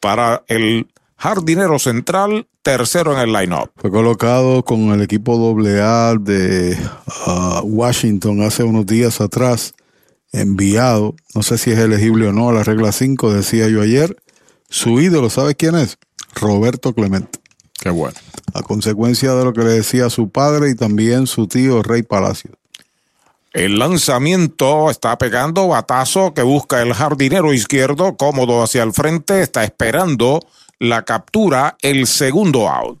para 0.00 0.42
el 0.48 0.86
jardinero 1.16 1.78
central, 1.78 2.46
tercero 2.62 3.12
en 3.12 3.20
el 3.20 3.32
line-up. 3.32 3.70
Fue 3.76 3.90
colocado 3.90 4.64
con 4.64 4.92
el 4.92 5.02
equipo 5.02 5.56
AA 5.58 6.16
de 6.16 6.78
uh, 7.26 7.60
Washington 7.62 8.42
hace 8.42 8.62
unos 8.62 8.86
días 8.86 9.20
atrás, 9.20 9.74
enviado. 10.32 11.14
No 11.34 11.42
sé 11.42 11.58
si 11.58 11.70
es 11.70 11.78
elegible 11.78 12.28
o 12.28 12.32
no 12.32 12.48
a 12.48 12.52
la 12.52 12.64
regla 12.64 12.92
5, 12.92 13.32
decía 13.32 13.68
yo 13.68 13.82
ayer. 13.82 14.16
Su 14.68 15.00
ídolo, 15.00 15.30
¿sabe 15.30 15.54
quién 15.54 15.76
es? 15.76 15.98
Roberto 16.34 16.92
Clemente. 16.92 17.38
Qué 17.78 17.90
bueno. 17.90 18.16
A 18.54 18.62
consecuencia 18.62 19.34
de 19.34 19.44
lo 19.44 19.52
que 19.52 19.62
le 19.62 19.70
decía 19.70 20.10
su 20.10 20.30
padre 20.30 20.70
y 20.70 20.74
también 20.74 21.26
su 21.26 21.46
tío 21.46 21.82
Rey 21.82 22.02
Palacio. 22.02 22.52
El 23.52 23.78
lanzamiento 23.78 24.90
está 24.90 25.16
pegando 25.16 25.68
batazo 25.68 26.34
que 26.34 26.42
busca 26.42 26.82
el 26.82 26.92
jardinero 26.92 27.54
izquierdo, 27.54 28.16
cómodo 28.16 28.62
hacia 28.62 28.82
el 28.82 28.92
frente, 28.92 29.40
está 29.40 29.64
esperando 29.64 30.40
la 30.78 31.04
captura, 31.04 31.76
el 31.80 32.06
segundo 32.06 32.68
out. 32.68 33.00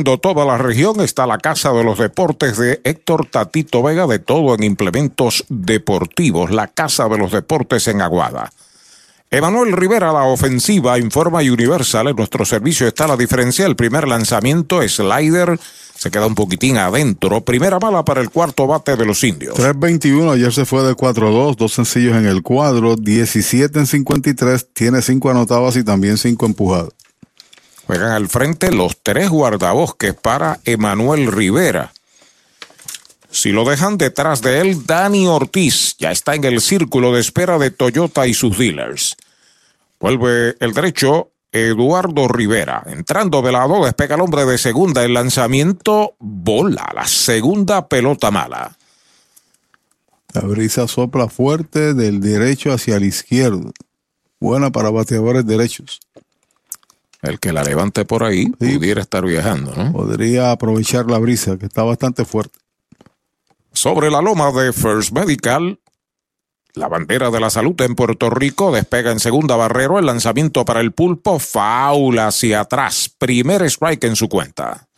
sirviendo 0.00 0.18
toda 0.18 0.46
la 0.46 0.56
región, 0.56 1.00
está 1.00 1.26
la 1.26 1.38
Casa 1.38 1.72
de 1.72 1.84
los 1.84 1.98
Deportes 1.98 2.56
de 2.56 2.80
Héctor 2.84 3.26
Tatito 3.26 3.82
Vega, 3.82 4.06
de 4.06 4.18
todo 4.18 4.54
en 4.54 4.62
implementos 4.62 5.44
deportivos, 5.48 6.50
la 6.50 6.68
Casa 6.68 7.06
de 7.08 7.18
los 7.18 7.32
Deportes 7.32 7.86
en 7.88 8.00
Aguada. 8.00 8.50
Emanuel 9.30 9.72
Rivera, 9.72 10.12
la 10.12 10.24
ofensiva, 10.24 10.98
informa 10.98 11.40
Universal. 11.40 12.08
En 12.08 12.16
nuestro 12.16 12.44
servicio 12.44 12.86
está 12.86 13.06
la 13.06 13.16
diferencia. 13.16 13.66
El 13.66 13.76
primer 13.76 14.08
lanzamiento, 14.08 14.80
slider, 14.88 15.60
se 15.94 16.10
queda 16.10 16.26
un 16.26 16.34
poquitín 16.34 16.78
adentro. 16.78 17.42
Primera 17.42 17.78
bala 17.78 18.04
para 18.04 18.22
el 18.22 18.30
cuarto 18.30 18.66
bate 18.66 18.96
de 18.96 19.04
los 19.04 19.22
indios. 19.22 19.56
3-21, 19.56 20.32
ayer 20.32 20.52
se 20.52 20.64
fue 20.64 20.82
de 20.82 20.94
4-2, 20.94 21.56
dos 21.56 21.74
sencillos 21.74 22.16
en 22.16 22.26
el 22.26 22.42
cuadro, 22.42 22.96
17 22.96 23.78
en 23.78 23.86
53, 23.86 24.68
tiene 24.72 25.02
5 25.02 25.30
anotadas 25.30 25.76
y 25.76 25.84
también 25.84 26.16
5 26.16 26.46
empujadas. 26.46 26.99
Juegan 27.90 28.12
al 28.12 28.28
frente 28.28 28.70
los 28.70 28.98
tres 29.02 29.30
guardabosques 29.30 30.14
para 30.14 30.60
Emanuel 30.64 31.32
Rivera. 31.32 31.92
Si 33.32 33.50
lo 33.50 33.64
dejan 33.64 33.98
detrás 33.98 34.42
de 34.42 34.60
él, 34.60 34.86
Dani 34.86 35.26
Ortiz 35.26 35.96
ya 35.98 36.12
está 36.12 36.36
en 36.36 36.44
el 36.44 36.60
círculo 36.60 37.12
de 37.12 37.20
espera 37.20 37.58
de 37.58 37.72
Toyota 37.72 38.28
y 38.28 38.34
sus 38.34 38.56
dealers. 38.56 39.16
Vuelve 39.98 40.54
el 40.60 40.72
derecho, 40.72 41.32
Eduardo 41.50 42.28
Rivera. 42.28 42.84
Entrando 42.86 43.42
de 43.42 43.50
lado, 43.50 43.84
despega 43.84 44.14
el 44.14 44.20
hombre 44.20 44.44
de 44.44 44.56
segunda. 44.56 45.02
El 45.02 45.14
lanzamiento, 45.14 46.14
bola, 46.20 46.92
la 46.94 47.08
segunda 47.08 47.88
pelota 47.88 48.30
mala. 48.30 48.78
La 50.32 50.42
brisa 50.42 50.86
sopla 50.86 51.28
fuerte 51.28 51.92
del 51.94 52.20
derecho 52.20 52.72
hacia 52.72 52.98
el 52.98 53.04
izquierdo. 53.04 53.72
Buena 54.38 54.70
para 54.70 54.90
bateadores 54.90 55.44
derechos. 55.44 55.98
El 57.22 57.38
que 57.38 57.52
la 57.52 57.62
levante 57.62 58.04
por 58.04 58.24
ahí 58.24 58.46
sí. 58.60 58.78
pudiera 58.78 59.02
estar 59.02 59.24
viajando, 59.24 59.74
¿no? 59.76 59.92
Podría 59.92 60.52
aprovechar 60.52 61.10
la 61.10 61.18
brisa, 61.18 61.58
que 61.58 61.66
está 61.66 61.82
bastante 61.82 62.24
fuerte. 62.24 62.58
Sobre 63.72 64.10
la 64.10 64.22
loma 64.22 64.50
de 64.52 64.72
First 64.72 65.12
Medical, 65.12 65.78
la 66.74 66.88
bandera 66.88 67.30
de 67.30 67.40
la 67.40 67.50
salud 67.50 67.78
en 67.82 67.94
Puerto 67.94 68.30
Rico 68.30 68.72
despega 68.72 69.12
en 69.12 69.20
segunda 69.20 69.56
barrero 69.56 69.98
el 69.98 70.06
lanzamiento 70.06 70.64
para 70.64 70.80
el 70.80 70.92
pulpo, 70.92 71.38
faula 71.38 72.28
hacia 72.28 72.60
atrás, 72.60 73.10
primer 73.18 73.62
strike 73.62 74.04
en 74.04 74.16
su 74.16 74.28
cuenta. 74.28 74.88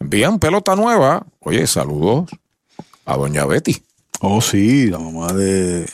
Envían 0.00 0.38
pelota 0.38 0.76
nueva. 0.76 1.26
Oye, 1.40 1.66
saludos 1.66 2.30
a 3.04 3.16
doña 3.16 3.46
Betty. 3.46 3.82
Oh, 4.20 4.40
sí, 4.40 4.86
la 4.86 4.98
mamá 4.98 5.32
de 5.32 5.86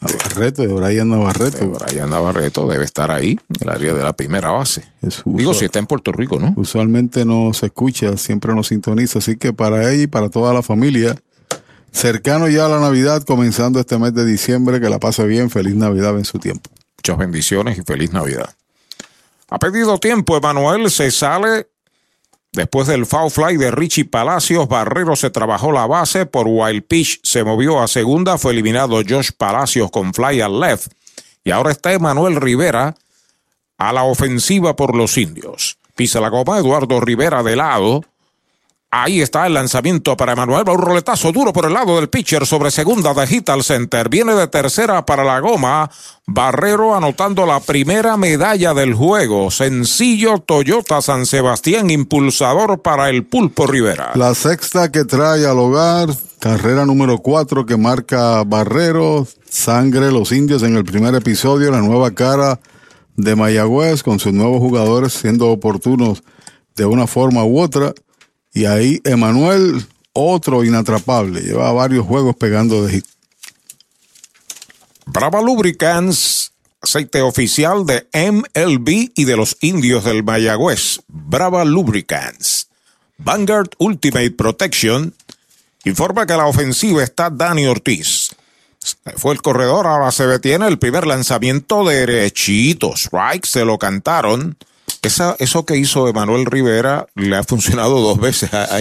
Navarreto, 0.00 0.62
de 0.62 0.68
Brian 0.68 1.08
Navarreto. 1.08 1.58
De 1.58 1.66
Brian 1.66 2.10
Navarreto 2.10 2.66
debe 2.68 2.84
estar 2.84 3.10
ahí, 3.10 3.38
en 3.48 3.56
el 3.60 3.68
área 3.68 3.94
de 3.94 4.02
la 4.02 4.12
primera 4.12 4.50
base. 4.50 4.84
Digo, 5.24 5.54
si 5.54 5.64
está 5.64 5.78
en 5.78 5.86
Puerto 5.86 6.12
Rico, 6.12 6.38
¿no? 6.38 6.52
Usualmente 6.56 7.24
no 7.24 7.52
se 7.52 7.66
escucha, 7.66 8.16
siempre 8.16 8.54
nos 8.54 8.68
sintoniza, 8.68 9.18
así 9.18 9.36
que 9.36 9.52
para 9.52 9.90
ella 9.92 10.02
y 10.02 10.06
para 10.06 10.28
toda 10.28 10.52
la 10.52 10.62
familia, 10.62 11.16
cercano 11.92 12.48
ya 12.48 12.66
a 12.66 12.68
la 12.68 12.80
Navidad, 12.80 13.22
comenzando 13.22 13.80
este 13.80 13.98
mes 13.98 14.14
de 14.14 14.24
diciembre, 14.24 14.80
que 14.80 14.88
la 14.88 14.98
pase 14.98 15.26
bien, 15.26 15.50
feliz 15.50 15.74
Navidad 15.74 16.16
en 16.16 16.24
su 16.24 16.38
tiempo. 16.38 16.70
Muchas 16.98 17.18
bendiciones 17.18 17.78
y 17.78 17.82
feliz 17.82 18.12
Navidad. 18.12 18.50
Ha 19.50 19.58
pedido 19.58 19.98
tiempo, 19.98 20.36
Emanuel, 20.36 20.90
se 20.90 21.10
sale 21.10 21.68
Después 22.58 22.88
del 22.88 23.06
foul 23.06 23.30
fly 23.30 23.56
de 23.56 23.70
Richie 23.70 24.04
Palacios, 24.04 24.66
Barrero 24.66 25.14
se 25.14 25.30
trabajó 25.30 25.70
la 25.70 25.86
base 25.86 26.26
por 26.26 26.48
Wild 26.48 26.82
Pitch, 26.88 27.20
se 27.22 27.44
movió 27.44 27.80
a 27.80 27.86
segunda, 27.86 28.36
fue 28.36 28.50
eliminado 28.50 29.00
Josh 29.08 29.30
Palacios 29.30 29.92
con 29.92 30.12
fly 30.12 30.40
al 30.40 30.58
left 30.58 30.90
y 31.44 31.52
ahora 31.52 31.70
está 31.70 31.92
Emanuel 31.92 32.34
Rivera 32.34 32.96
a 33.76 33.92
la 33.92 34.02
ofensiva 34.02 34.74
por 34.74 34.96
los 34.96 35.16
indios. 35.18 35.78
Pisa 35.94 36.20
la 36.20 36.32
copa 36.32 36.58
Eduardo 36.58 37.00
Rivera 37.00 37.44
de 37.44 37.54
lado. 37.54 38.04
Ahí 38.90 39.20
está 39.20 39.46
el 39.46 39.52
lanzamiento 39.52 40.16
para 40.16 40.32
Emanuel. 40.32 40.66
Va 40.66 40.72
un 40.72 40.80
roletazo 40.80 41.30
duro 41.30 41.52
por 41.52 41.66
el 41.66 41.74
lado 41.74 41.96
del 41.96 42.08
pitcher 42.08 42.46
sobre 42.46 42.70
segunda 42.70 43.12
de 43.12 43.26
Hital 43.28 43.62
Center. 43.62 44.08
Viene 44.08 44.34
de 44.34 44.48
tercera 44.48 45.04
para 45.04 45.24
la 45.24 45.40
goma. 45.40 45.90
Barrero 46.26 46.94
anotando 46.94 47.44
la 47.44 47.60
primera 47.60 48.16
medalla 48.16 48.72
del 48.72 48.94
juego. 48.94 49.50
Sencillo 49.50 50.38
Toyota 50.38 51.02
San 51.02 51.26
Sebastián, 51.26 51.90
impulsador 51.90 52.80
para 52.80 53.10
el 53.10 53.26
Pulpo 53.26 53.66
Rivera. 53.66 54.12
La 54.14 54.34
sexta 54.34 54.90
que 54.90 55.04
trae 55.04 55.44
al 55.44 55.58
hogar, 55.58 56.08
carrera 56.38 56.86
número 56.86 57.18
cuatro 57.18 57.66
que 57.66 57.76
marca 57.76 58.42
Barrero, 58.44 59.26
sangre, 59.50 60.10
los 60.10 60.32
indios 60.32 60.62
en 60.62 60.76
el 60.76 60.84
primer 60.84 61.14
episodio, 61.14 61.70
la 61.70 61.82
nueva 61.82 62.12
cara 62.12 62.58
de 63.16 63.36
Mayagüez 63.36 64.02
con 64.02 64.18
sus 64.18 64.32
nuevos 64.32 64.60
jugadores 64.60 65.12
siendo 65.12 65.48
oportunos 65.48 66.22
de 66.74 66.86
una 66.86 67.06
forma 67.06 67.44
u 67.44 67.60
otra. 67.60 67.92
Y 68.58 68.66
ahí 68.66 69.00
Emanuel, 69.04 69.86
otro 70.12 70.64
inatrapable, 70.64 71.42
lleva 71.42 71.70
varios 71.70 72.04
juegos 72.04 72.34
pegando 72.34 72.84
de 72.84 72.94
hit. 72.94 73.06
Brava 75.06 75.40
Lubricants, 75.40 76.50
aceite 76.80 77.22
oficial 77.22 77.86
de 77.86 78.08
MLB 78.12 79.12
y 79.14 79.24
de 79.26 79.36
los 79.36 79.56
indios 79.60 80.02
del 80.02 80.24
Mayagüez. 80.24 81.02
Brava 81.06 81.64
Lubricants. 81.64 82.66
Vanguard 83.18 83.70
Ultimate 83.78 84.32
Protection 84.32 85.14
informa 85.84 86.26
que 86.26 86.36
la 86.36 86.46
ofensiva 86.46 87.04
está 87.04 87.30
Dani 87.30 87.64
Ortiz. 87.68 88.30
Fue 89.18 89.34
el 89.34 89.40
corredor, 89.40 89.86
ahora 89.86 90.10
se 90.10 90.26
detiene 90.26 90.66
el 90.66 90.80
primer 90.80 91.06
lanzamiento 91.06 91.84
derechito. 91.84 92.96
Strike, 92.96 93.46
se 93.46 93.64
lo 93.64 93.78
cantaron. 93.78 94.58
Esa, 95.02 95.36
eso 95.38 95.64
que 95.64 95.76
hizo 95.76 96.08
Emanuel 96.08 96.46
Rivera 96.46 97.06
le 97.14 97.36
ha 97.36 97.44
funcionado 97.44 98.00
dos 98.00 98.18
veces. 98.18 98.50
Ha, 98.52 98.80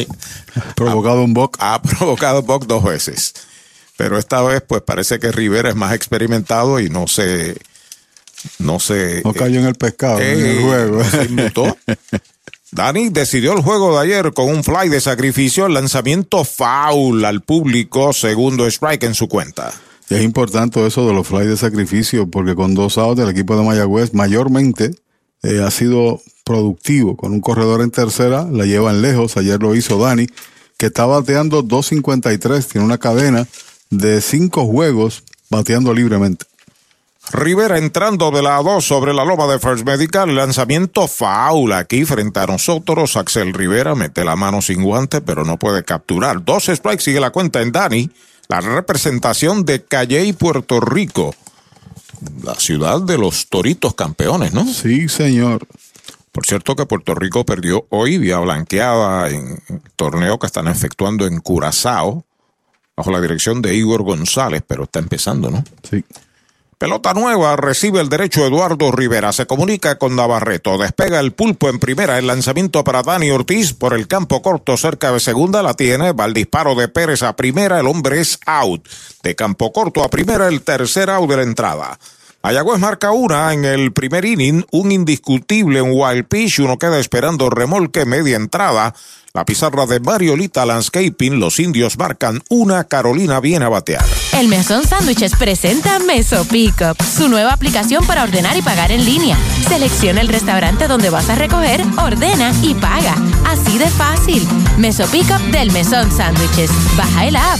provocado 0.76 1.24
un 1.24 1.34
boc. 1.34 1.58
Ha 1.60 1.82
provocado 1.82 2.42
boc 2.42 2.66
dos 2.66 2.84
veces. 2.84 3.34
Pero 3.98 4.18
esta 4.18 4.42
vez, 4.42 4.62
pues 4.68 4.82
parece 4.82 5.20
que 5.20 5.32
Rivera 5.32 5.70
es 5.70 5.76
más 5.76 5.94
experimentado 5.94 6.80
y 6.80 6.90
no 6.90 7.08
se. 7.08 7.58
No 8.60 8.80
se. 8.80 9.22
No 9.24 9.34
cayó 9.34 9.60
en 9.60 9.66
el 9.66 9.76
pescado, 9.76 10.20
en 10.20 10.46
el 10.46 10.62
juego. 10.62 11.04
Se 11.04 11.24
inmutó. 11.24 11.78
Dani 12.72 13.10
decidió 13.10 13.54
el 13.54 13.64
juego 13.64 13.94
de 13.94 14.04
ayer 14.04 14.34
con 14.34 14.50
un 14.50 14.64
fly 14.64 14.90
de 14.90 15.00
sacrificio, 15.00 15.70
lanzamiento 15.70 16.44
foul 16.44 17.24
al 17.24 17.42
público, 17.42 18.12
segundo 18.12 18.68
strike 18.68 19.04
en 19.04 19.16
su 19.16 19.28
cuenta. 19.30 19.74
Es 20.10 20.22
importante 20.22 20.86
eso 20.86 21.08
de 21.08 21.14
los 21.14 21.28
fly 21.28 21.48
de 21.48 21.58
sacrificio, 21.58 22.30
porque 22.30 22.56
con 22.56 22.76
dos 22.76 22.98
outs 22.98 23.20
del 23.20 23.30
equipo 23.30 23.58
de 23.58 23.64
Mayagüez, 23.64 24.14
mayormente 24.14 24.92
eh, 25.44 25.62
ha 25.64 25.72
sido 25.72 26.22
productivo. 26.44 27.16
Con 27.18 27.34
un 27.34 27.42
corredor 27.42 27.82
en 27.82 27.92
tercera, 27.92 28.48
la 28.52 28.66
llevan 28.66 29.02
lejos. 29.02 29.38
Ayer 29.38 29.62
lo 29.62 29.76
hizo 29.76 29.98
Dani, 29.98 30.28
que 30.78 30.88
está 30.88 31.06
bateando 31.06 31.64
2.53, 31.64 32.66
tiene 32.66 32.86
una 32.86 32.98
cadena 32.98 33.48
de 33.90 34.22
cinco 34.22 34.66
juegos 34.66 35.24
bateando 35.50 35.94
libremente. 35.94 36.46
Rivera 37.32 37.78
entrando 37.78 38.32
de 38.32 38.42
la 38.42 38.62
2 38.62 38.86
sobre 38.86 39.14
la 39.14 39.26
loma 39.26 39.48
de 39.48 39.60
First 39.60 39.86
Medical, 39.86 40.34
lanzamiento 40.34 41.10
foul 41.10 41.74
aquí 41.74 42.06
frente 42.06 42.40
a 42.40 42.46
nosotros. 42.46 43.18
Axel 43.18 43.54
Rivera 43.54 43.96
mete 43.96 44.24
la 44.24 44.38
mano 44.38 44.62
sin 44.62 44.82
guante, 44.82 45.20
pero 45.20 45.44
no 45.44 45.58
puede 45.58 45.84
capturar. 45.84 46.46
Dos 46.46 46.68
strikes, 46.68 47.04
sigue 47.04 47.20
la 47.20 47.32
cuenta 47.32 47.62
en 47.62 47.74
Dani. 47.74 48.10
La 48.48 48.62
representación 48.62 49.66
de 49.66 49.84
Calle 49.84 50.24
y 50.24 50.32
Puerto 50.32 50.80
Rico. 50.80 51.36
La 52.44 52.56
ciudad 52.56 53.02
de 53.02 53.18
los 53.18 53.48
toritos 53.48 53.94
campeones, 53.96 54.54
¿no? 54.54 54.66
Sí, 54.66 55.08
señor. 55.08 55.68
Por 56.32 56.46
cierto 56.46 56.76
que 56.76 56.86
Puerto 56.86 57.16
Rico 57.16 57.46
perdió 57.46 57.88
hoy 57.90 58.18
vía 58.18 58.38
blanqueada 58.40 59.30
en 59.30 59.60
torneo 59.96 60.38
que 60.38 60.46
están 60.46 60.68
efectuando 60.68 61.26
en 61.26 61.40
Curazao, 61.40 62.26
bajo 62.96 63.12
la 63.12 63.22
dirección 63.22 63.62
de 63.62 63.76
Igor 63.76 64.04
González, 64.04 64.64
pero 64.66 64.84
está 64.84 65.00
empezando, 65.00 65.50
¿no? 65.50 65.64
Sí. 65.90 66.04
Pelota 66.80 67.16
nueva, 67.16 67.56
recibe 67.56 68.02
el 68.02 68.10
derecho 68.10 68.46
Eduardo 68.46 68.92
Rivera, 68.92 69.34
se 69.34 69.48
comunica 69.48 69.98
con 69.98 70.16
Navarreto, 70.16 70.78
despega 70.78 71.20
el 71.20 71.32
pulpo 71.32 71.70
en 71.70 71.80
primera, 71.80 72.20
el 72.20 72.28
lanzamiento 72.28 72.84
para 72.84 73.02
Dani 73.02 73.32
Ortiz 73.32 73.74
por 73.74 73.96
el 73.96 74.08
campo 74.08 74.44
corto 74.44 74.78
cerca 74.78 75.12
de 75.12 75.20
segunda, 75.20 75.64
la 75.64 75.74
tiene, 75.74 76.12
va 76.12 76.26
el 76.26 76.36
disparo 76.36 76.76
de 76.76 76.88
Pérez 76.88 77.24
a 77.24 77.36
primera, 77.36 77.80
el 77.80 77.88
hombre 77.88 78.20
es 78.22 78.40
out, 78.46 78.88
de 79.24 79.36
campo 79.36 79.74
corto 79.74 80.04
a 80.04 80.10
primera, 80.12 80.48
el 80.50 80.62
tercer 80.62 81.10
out 81.10 81.28
de 81.28 81.38
la 81.38 81.42
entrada. 81.42 81.98
Mayagüez 82.44 82.80
marca 82.80 83.10
una 83.10 83.52
en 83.54 83.66
el 83.66 83.92
primer 83.92 84.24
inning, 84.24 84.64
un 84.72 84.92
indiscutible, 84.92 85.82
un 85.82 85.94
wild 85.94 86.28
pitch, 86.28 86.60
uno 86.60 86.78
queda 86.78 87.00
esperando 87.00 87.50
remolque 87.50 88.06
media 88.06 88.36
entrada. 88.36 88.94
La 89.38 89.46
pizarra 89.46 89.86
de 89.86 90.00
Mariolita 90.00 90.66
Landscaping, 90.66 91.40
los 91.40 91.60
indios 91.60 91.96
marcan 92.00 92.42
una, 92.50 92.86
Carolina 92.86 93.40
viene 93.40 93.66
a 93.66 93.70
batear. 93.70 94.04
El 94.34 94.48
Mesón 94.48 94.84
Sándwiches 94.84 95.36
presenta 95.36 96.00
Meso 96.00 96.44
Pickup, 96.46 97.00
su 97.04 97.30
nueva 97.30 97.54
aplicación 97.54 98.04
para 98.08 98.24
ordenar 98.24 98.58
y 98.58 98.64
pagar 98.64 98.92
en 98.92 99.06
línea. 99.06 99.38
Selecciona 99.68 100.22
el 100.22 100.30
restaurante 100.30 100.88
donde 100.88 101.12
vas 101.12 101.30
a 101.30 101.36
recoger, 101.36 101.84
ordena 102.04 102.52
y 102.64 102.74
paga. 102.74 103.14
Así 103.46 103.78
de 103.78 103.86
fácil. 103.92 104.48
Meso 104.80 105.06
Pickup 105.06 105.52
del 105.52 105.72
Mesón 105.72 106.12
Sándwiches. 106.12 106.72
Baja 106.98 107.28
el 107.28 107.36
app. 107.36 107.60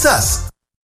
us. 0.05 0.50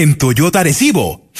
En 0.00 0.16
Toyota 0.16 0.62
Recibo. 0.62 1.30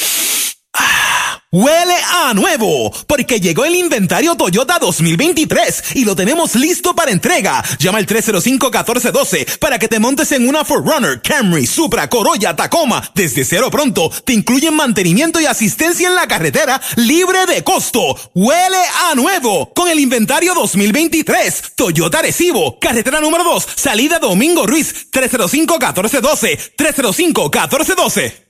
Huele 1.53 1.97
a 2.13 2.33
nuevo, 2.35 2.93
porque 3.07 3.41
llegó 3.41 3.65
el 3.65 3.75
inventario 3.75 4.37
Toyota 4.37 4.79
2023 4.79 5.97
y 5.97 6.05
lo 6.05 6.15
tenemos 6.15 6.55
listo 6.55 6.95
para 6.95 7.11
entrega. 7.11 7.65
Llama 7.79 7.97
al 7.97 8.07
305-1412 8.07 9.59
para 9.59 9.79
que 9.79 9.89
te 9.89 9.99
montes 9.99 10.31
en 10.33 10.47
una 10.47 10.65
Forerunner, 10.65 11.23
Camry, 11.23 11.67
Supra, 11.67 12.11
Corolla, 12.11 12.55
Tacoma. 12.55 13.03
Desde 13.15 13.47
cero 13.47 13.71
pronto 13.71 14.13
te 14.25 14.35
incluyen 14.35 14.77
mantenimiento 14.77 15.41
y 15.41 15.47
asistencia 15.47 16.07
en 16.07 16.15
la 16.15 16.29
carretera 16.29 16.81
libre 16.97 17.47
de 17.47 17.65
costo. 17.65 18.15
Huele 18.35 18.85
a 19.11 19.15
nuevo 19.15 19.73
con 19.73 19.89
el 19.89 19.99
inventario 19.99 20.55
2023. 20.55 21.73
Toyota 21.77 22.21
Recibo, 22.21 22.79
carretera 22.79 23.21
número 23.21 23.43
2, 23.43 23.67
salida 23.75 24.19
Domingo 24.19 24.67
Ruiz, 24.67 25.11
305-1412, 25.11 26.77
305-1412. 26.77 28.50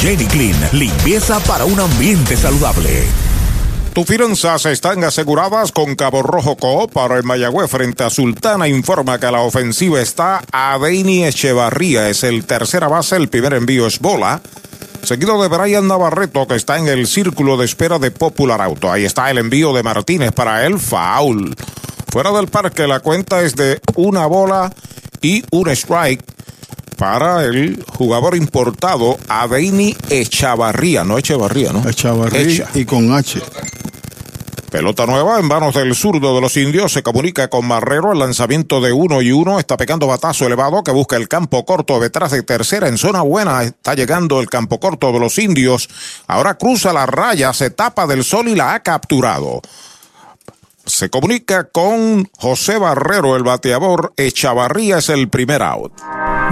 Jenny 0.00 0.26
Clean, 0.26 0.56
limpieza 0.72 1.40
para 1.40 1.64
un 1.64 1.78
ambiente 1.78 2.36
saludable. 2.36 3.04
Tus 3.96 4.04
finanzas 4.04 4.66
están 4.66 5.02
aseguradas 5.04 5.72
con 5.72 5.96
Cabo 5.96 6.22
Rojo 6.22 6.56
Coop 6.56 6.92
para 6.92 7.16
el 7.16 7.22
Mayagüez 7.22 7.70
frente 7.70 8.04
a 8.04 8.10
Sultana. 8.10 8.68
Informa 8.68 9.18
que 9.18 9.30
la 9.30 9.40
ofensiva 9.40 10.02
está 10.02 10.42
a 10.52 10.78
Deini 10.78 11.24
Echevarría. 11.24 12.10
Es 12.10 12.22
el 12.22 12.44
tercera 12.44 12.88
base. 12.88 13.16
El 13.16 13.28
primer 13.28 13.54
envío 13.54 13.86
es 13.86 13.98
bola. 13.98 14.42
Seguido 15.02 15.40
de 15.40 15.48
Brian 15.48 15.88
Navarreto, 15.88 16.46
que 16.46 16.56
está 16.56 16.76
en 16.76 16.88
el 16.88 17.06
círculo 17.06 17.56
de 17.56 17.64
espera 17.64 17.98
de 17.98 18.10
Popular 18.10 18.60
Auto. 18.60 18.92
Ahí 18.92 19.06
está 19.06 19.30
el 19.30 19.38
envío 19.38 19.72
de 19.72 19.82
Martínez 19.82 20.32
para 20.32 20.66
él. 20.66 20.78
Foul. 20.78 21.54
Fuera 22.08 22.32
del 22.32 22.48
parque, 22.48 22.86
la 22.86 23.00
cuenta 23.00 23.40
es 23.40 23.56
de 23.56 23.80
una 23.94 24.26
bola 24.26 24.70
y 25.22 25.42
un 25.52 25.70
strike 25.70 26.35
para 26.96 27.44
el 27.44 27.84
jugador 27.86 28.34
importado 28.36 29.18
Adeini 29.28 29.96
Echavarría, 30.10 31.04
no 31.04 31.18
Echevarría, 31.18 31.72
¿no? 31.72 31.88
Echavarría 31.88 32.40
Echa. 32.40 32.68
y 32.74 32.84
con 32.84 33.12
H. 33.12 33.40
Pelota 34.70 35.06
nueva 35.06 35.38
en 35.38 35.46
manos 35.46 35.74
del 35.74 35.94
zurdo 35.94 36.34
de 36.34 36.40
los 36.40 36.56
indios. 36.56 36.92
Se 36.92 37.02
comunica 37.02 37.48
con 37.48 37.66
Marrero. 37.66 38.12
El 38.12 38.18
lanzamiento 38.18 38.80
de 38.80 38.92
uno 38.92 39.22
y 39.22 39.30
uno. 39.32 39.58
Está 39.58 39.76
pegando 39.76 40.06
batazo 40.06 40.44
elevado 40.44 40.82
que 40.82 40.90
busca 40.90 41.16
el 41.16 41.28
campo 41.28 41.64
corto 41.64 42.00
detrás 42.00 42.32
de 42.32 42.42
tercera 42.42 42.88
en 42.88 42.98
zona 42.98 43.22
buena. 43.22 43.62
Está 43.62 43.94
llegando 43.94 44.40
el 44.40 44.50
campo 44.50 44.80
corto 44.80 45.12
de 45.12 45.20
los 45.20 45.38
indios. 45.38 45.88
Ahora 46.26 46.58
cruza 46.58 46.92
la 46.92 47.06
raya, 47.06 47.52
se 47.52 47.70
tapa 47.70 48.06
del 48.06 48.24
sol 48.24 48.48
y 48.48 48.54
la 48.54 48.74
ha 48.74 48.82
capturado. 48.82 49.62
Se 50.86 51.10
comunica 51.10 51.64
con 51.64 52.30
José 52.38 52.78
Barrero, 52.78 53.34
el 53.34 53.42
bateador. 53.42 54.12
Echavarría 54.16 54.98
es 54.98 55.08
el 55.08 55.28
primer 55.28 55.60
out. 55.62 55.92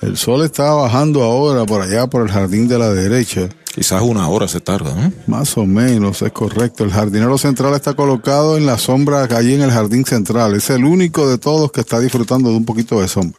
El 0.00 0.16
sol 0.16 0.44
está 0.44 0.72
bajando 0.72 1.22
ahora 1.22 1.64
por 1.64 1.82
allá 1.82 2.06
por 2.06 2.22
el 2.22 2.30
jardín 2.30 2.68
de 2.68 2.78
la 2.78 2.92
derecha. 2.92 3.48
Quizás 3.74 4.02
una 4.02 4.28
hora 4.28 4.48
se 4.48 4.60
tarda, 4.60 4.94
¿no? 4.94 5.12
Más 5.26 5.56
o 5.58 5.66
menos, 5.66 6.22
es 6.22 6.32
correcto. 6.32 6.84
El 6.84 6.92
jardinero 6.92 7.36
central 7.38 7.74
está 7.74 7.94
colocado 7.94 8.56
en 8.56 8.66
la 8.66 8.78
sombra 8.78 9.28
allí 9.30 9.54
en 9.54 9.62
el 9.62 9.70
jardín 9.70 10.04
central. 10.04 10.54
Es 10.54 10.70
el 10.70 10.84
único 10.84 11.28
de 11.28 11.38
todos 11.38 11.72
que 11.72 11.80
está 11.80 12.00
disfrutando 12.00 12.50
de 12.50 12.56
un 12.56 12.64
poquito 12.64 13.00
de 13.00 13.08
sombra. 13.08 13.38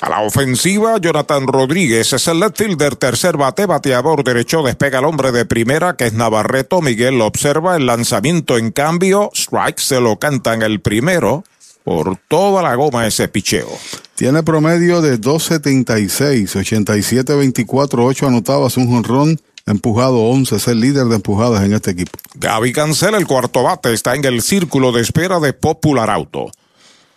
A 0.00 0.08
la 0.08 0.20
ofensiva, 0.20 0.98
Jonathan 0.98 1.48
Rodríguez 1.48 2.12
es 2.12 2.28
el 2.28 2.38
left 2.38 2.56
fielder, 2.56 2.94
tercer 2.94 3.36
bate, 3.36 3.66
bateador 3.66 4.22
derecho, 4.22 4.62
despega 4.62 5.00
el 5.00 5.04
hombre 5.04 5.32
de 5.32 5.44
primera, 5.44 5.96
que 5.96 6.06
es 6.06 6.12
Navarreto. 6.12 6.80
Miguel 6.80 7.20
observa 7.20 7.76
el 7.76 7.86
lanzamiento 7.86 8.58
en 8.58 8.70
cambio, 8.70 9.30
strike 9.34 9.80
se 9.80 10.00
lo 10.00 10.16
cantan 10.20 10.62
el 10.62 10.80
primero. 10.80 11.42
Por 11.84 12.18
toda 12.28 12.62
la 12.62 12.74
goma 12.74 13.06
ese 13.06 13.28
picheo. 13.28 13.68
Tiene 14.14 14.42
promedio 14.42 15.00
de 15.00 15.20
2.76, 15.20 17.24
87-24, 17.24 17.98
8 17.98 18.26
anotadas, 18.26 18.76
un 18.76 18.88
jonrón, 18.88 19.40
empujado 19.66 20.24
11, 20.24 20.56
es 20.56 20.68
el 20.68 20.80
líder 20.80 21.06
de 21.06 21.16
empujadas 21.16 21.64
en 21.64 21.72
este 21.72 21.92
equipo. 21.92 22.18
Gaby 22.34 22.72
Cancela, 22.72 23.16
el 23.16 23.26
cuarto 23.26 23.62
bate, 23.62 23.92
está 23.92 24.14
en 24.14 24.24
el 24.24 24.42
círculo 24.42 24.92
de 24.92 25.02
espera 25.02 25.40
de 25.40 25.52
Popular 25.52 26.10
Auto. 26.10 26.50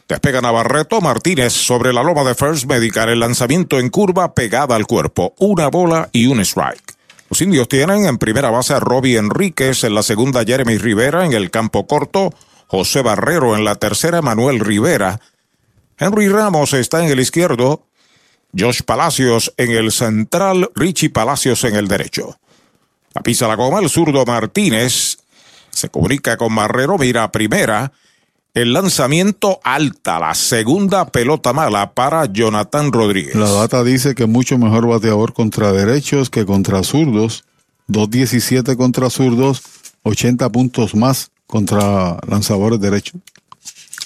Despega 0.08 0.42
Navarreto 0.42 1.00
Martínez 1.00 1.54
sobre 1.54 1.94
la 1.94 2.04
loma 2.04 2.26
de 2.26 2.36
First 2.36 2.66
Medical. 2.66 3.08
El 3.08 3.22
lanzamiento 3.22 3.80
en 3.80 3.90
curva 3.90 4.34
pegada 4.34 4.76
al 4.76 4.86
cuerpo. 4.86 5.34
Una 5.40 5.70
bola 5.70 6.10
y 6.12 6.28
un 6.28 6.42
strike. 6.42 6.96
Los 7.30 7.42
indios 7.42 7.70
tienen 7.70 8.06
en 8.06 8.18
primera 8.18 8.50
base 8.50 8.74
a 8.74 8.82
Robbie 8.82 9.18
Enríquez, 9.18 9.86
en 9.86 9.96
la 9.96 10.04
segunda 10.04 10.44
Jeremy 10.44 10.78
Rivera, 10.78 11.26
en 11.26 11.32
el 11.32 11.50
campo 11.50 11.88
corto 11.88 12.34
José 12.72 13.02
Barrero, 13.02 13.58
en 13.58 13.66
la 13.66 13.76
tercera 13.76 14.22
Manuel 14.22 14.62
Rivera. 14.62 15.20
Henry 15.98 16.30
Ramos 16.30 16.72
está 16.72 17.04
en 17.04 17.12
el 17.12 17.20
izquierdo. 17.20 17.84
Josh 18.58 18.84
Palacios 18.84 19.54
en 19.58 19.72
el 19.72 19.92
central. 19.92 20.72
Richie 20.74 21.10
Palacios 21.10 21.66
en 21.66 21.76
el 21.76 21.90
derecho. 21.90 22.40
La 23.14 23.24
pisa 23.24 23.50
la 23.50 23.56
goma 23.56 23.80
el 23.80 23.90
zurdo 23.90 24.26
Martínez. 24.26 25.18
Se 25.72 25.90
comunica 25.90 26.38
con 26.38 26.56
Barrero, 26.56 26.98
mira 26.98 27.30
primera. 27.30 27.92
El 28.54 28.72
lanzamiento 28.72 29.60
alta, 29.66 30.18
la 30.22 30.34
segunda 30.34 31.10
pelota 31.10 31.52
mala 31.52 31.92
para 31.92 32.24
Jonathan 32.24 32.94
Rodríguez. 32.94 33.36
La 33.36 33.52
data 33.52 33.84
dice 33.84 34.16
que 34.16 34.28
mucho 34.28 34.58
mejor 34.58 34.88
bateador 34.88 35.34
contra 35.34 35.74
derechos 35.74 36.30
que 36.30 36.46
contra 36.46 36.84
zurdos. 36.84 37.44
2.17 37.90 38.78
contra 38.78 39.10
zurdos, 39.10 39.62
80 40.04 40.50
puntos 40.50 40.96
más 40.96 41.32
contra 41.52 42.18
lanzadores 42.28 42.80
derechos. 42.80 43.22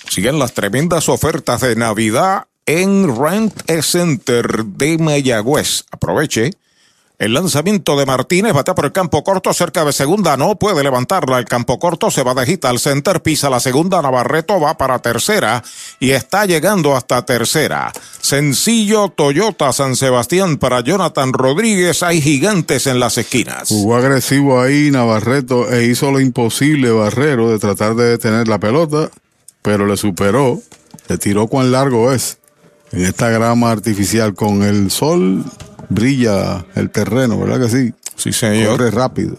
Siguen 0.09 0.39
las 0.39 0.53
tremendas 0.53 1.07
ofertas 1.07 1.61
de 1.61 1.75
Navidad 1.75 2.47
en 2.65 3.15
Rent 3.15 3.53
Center 3.81 4.65
de 4.65 4.97
Mayagüez. 4.97 5.85
Aproveche. 5.91 6.51
El 7.17 7.33
lanzamiento 7.33 7.97
de 7.97 8.05
Martínez 8.05 8.51
batea 8.51 8.75
por 8.75 8.85
el 8.85 8.91
campo 8.91 9.23
corto 9.23 9.53
cerca 9.53 9.85
de 9.85 9.93
segunda, 9.93 10.35
no 10.35 10.55
puede 10.57 10.83
levantarla. 10.83 11.39
El 11.39 11.45
campo 11.45 11.79
corto 11.79 12.11
se 12.11 12.23
va 12.23 12.33
de 12.33 12.45
hit 12.45 12.65
al 12.65 12.77
center, 12.77 13.21
pisa 13.21 13.49
la 13.49 13.61
segunda, 13.61 14.01
Navarreto 14.01 14.59
va 14.59 14.77
para 14.77 14.99
tercera 14.99 15.63
y 16.01 16.11
está 16.11 16.45
llegando 16.45 16.93
hasta 16.93 17.25
tercera. 17.25 17.93
Sencillo 18.19 19.07
Toyota 19.07 19.71
San 19.71 19.95
Sebastián 19.95 20.57
para 20.57 20.81
Jonathan 20.81 21.31
Rodríguez, 21.31 22.03
hay 22.03 22.21
gigantes 22.21 22.85
en 22.85 22.99
las 22.99 23.17
esquinas. 23.17 23.69
Jugó 23.69 23.95
agresivo 23.95 24.61
ahí 24.61 24.91
Navarreto 24.91 25.71
e 25.71 25.85
hizo 25.85 26.11
lo 26.11 26.19
imposible 26.19 26.91
Barrero 26.91 27.49
de 27.49 27.59
tratar 27.59 27.95
de 27.95 28.09
detener 28.09 28.49
la 28.49 28.59
pelota, 28.59 29.09
pero 29.61 29.87
le 29.87 29.95
superó, 29.95 30.61
le 31.07 31.17
tiró 31.17 31.47
cuán 31.47 31.71
largo 31.71 32.11
es. 32.11 32.39
En 32.91 33.05
esta 33.05 33.29
grama 33.29 33.71
artificial 33.71 34.35
con 34.35 34.63
el 34.63 34.91
sol 34.91 35.45
brilla 35.89 36.65
el 36.75 36.89
terreno, 36.89 37.39
¿verdad 37.39 37.61
que 37.61 37.69
sí? 37.69 37.93
Sí, 38.15 38.33
señor. 38.33 38.77
Corre 38.77 38.91
rápido. 38.91 39.37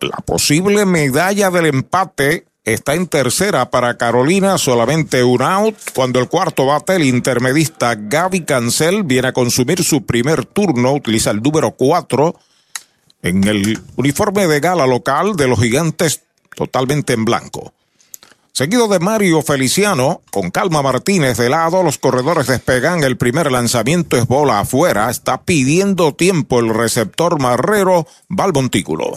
La 0.00 0.18
posible 0.18 0.86
medalla 0.86 1.50
del 1.50 1.66
empate 1.66 2.46
está 2.64 2.94
en 2.94 3.06
tercera 3.06 3.70
para 3.70 3.96
Carolina, 3.96 4.58
solamente 4.58 5.24
un 5.24 5.42
out. 5.42 5.76
Cuando 5.94 6.20
el 6.20 6.28
cuarto 6.28 6.66
bate, 6.66 6.96
el 6.96 7.04
intermedista 7.04 7.96
Gaby 7.96 8.42
Cancel 8.42 9.02
viene 9.04 9.28
a 9.28 9.32
consumir 9.32 9.82
su 9.82 10.04
primer 10.04 10.44
turno, 10.44 10.92
utiliza 10.92 11.30
el 11.30 11.42
número 11.42 11.72
cuatro 11.72 12.38
en 13.22 13.44
el 13.44 13.80
uniforme 13.96 14.46
de 14.46 14.60
gala 14.60 14.86
local 14.86 15.34
de 15.36 15.48
los 15.48 15.58
gigantes 15.60 16.22
totalmente 16.54 17.12
en 17.12 17.24
blanco. 17.24 17.72
Seguido 18.58 18.88
de 18.88 18.98
Mario 18.98 19.40
Feliciano, 19.42 20.22
con 20.32 20.50
Calma 20.50 20.82
Martínez 20.82 21.38
de 21.38 21.48
lado, 21.48 21.84
los 21.84 21.96
corredores 21.96 22.48
despegan, 22.48 23.04
el 23.04 23.16
primer 23.16 23.52
lanzamiento 23.52 24.16
es 24.16 24.26
bola 24.26 24.58
afuera, 24.58 25.10
está 25.10 25.42
pidiendo 25.42 26.12
tiempo 26.12 26.58
el 26.58 26.74
receptor 26.74 27.40
Marrero, 27.40 28.08
va 28.28 28.50
montículo. 28.50 29.16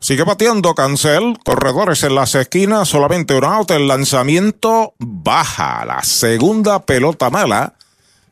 Sigue 0.00 0.24
bateando 0.24 0.74
Cancel, 0.74 1.38
corredores 1.44 2.02
en 2.04 2.14
las 2.14 2.34
esquinas, 2.34 2.88
solamente 2.88 3.34
un 3.34 3.44
out, 3.44 3.70
el 3.70 3.88
lanzamiento 3.88 4.94
baja, 4.98 5.84
la 5.84 6.02
segunda 6.02 6.84
pelota 6.84 7.30
mala, 7.30 7.74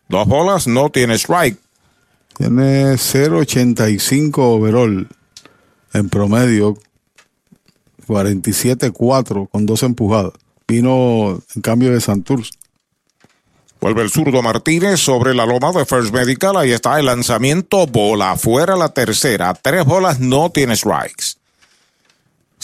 dos 0.08 0.26
bolas, 0.26 0.66
no 0.66 0.90
tiene 0.90 1.14
strike. 1.14 1.58
Tiene 2.36 2.94
0.85 2.94 4.34
overall 4.38 5.08
en 5.92 6.08
promedio, 6.08 6.76
47-4 8.06 9.48
con 9.48 9.66
dos 9.66 9.82
empujadas. 9.82 10.32
Vino 10.66 11.40
en 11.54 11.62
cambio 11.62 11.92
de 11.92 12.00
Santurce. 12.00 12.52
Vuelve 13.80 14.02
el 14.02 14.10
zurdo 14.10 14.42
Martínez 14.42 15.00
sobre 15.00 15.34
la 15.34 15.44
loma 15.44 15.70
de 15.72 15.84
First 15.84 16.12
Medical. 16.12 16.56
Ahí 16.56 16.72
está 16.72 16.98
el 16.98 17.06
lanzamiento. 17.06 17.86
Bola 17.86 18.32
afuera 18.32 18.76
la 18.76 18.88
tercera. 18.88 19.52
Tres 19.52 19.84
bolas, 19.84 20.20
no 20.20 20.50
tiene 20.50 20.74
strikes. 20.74 21.33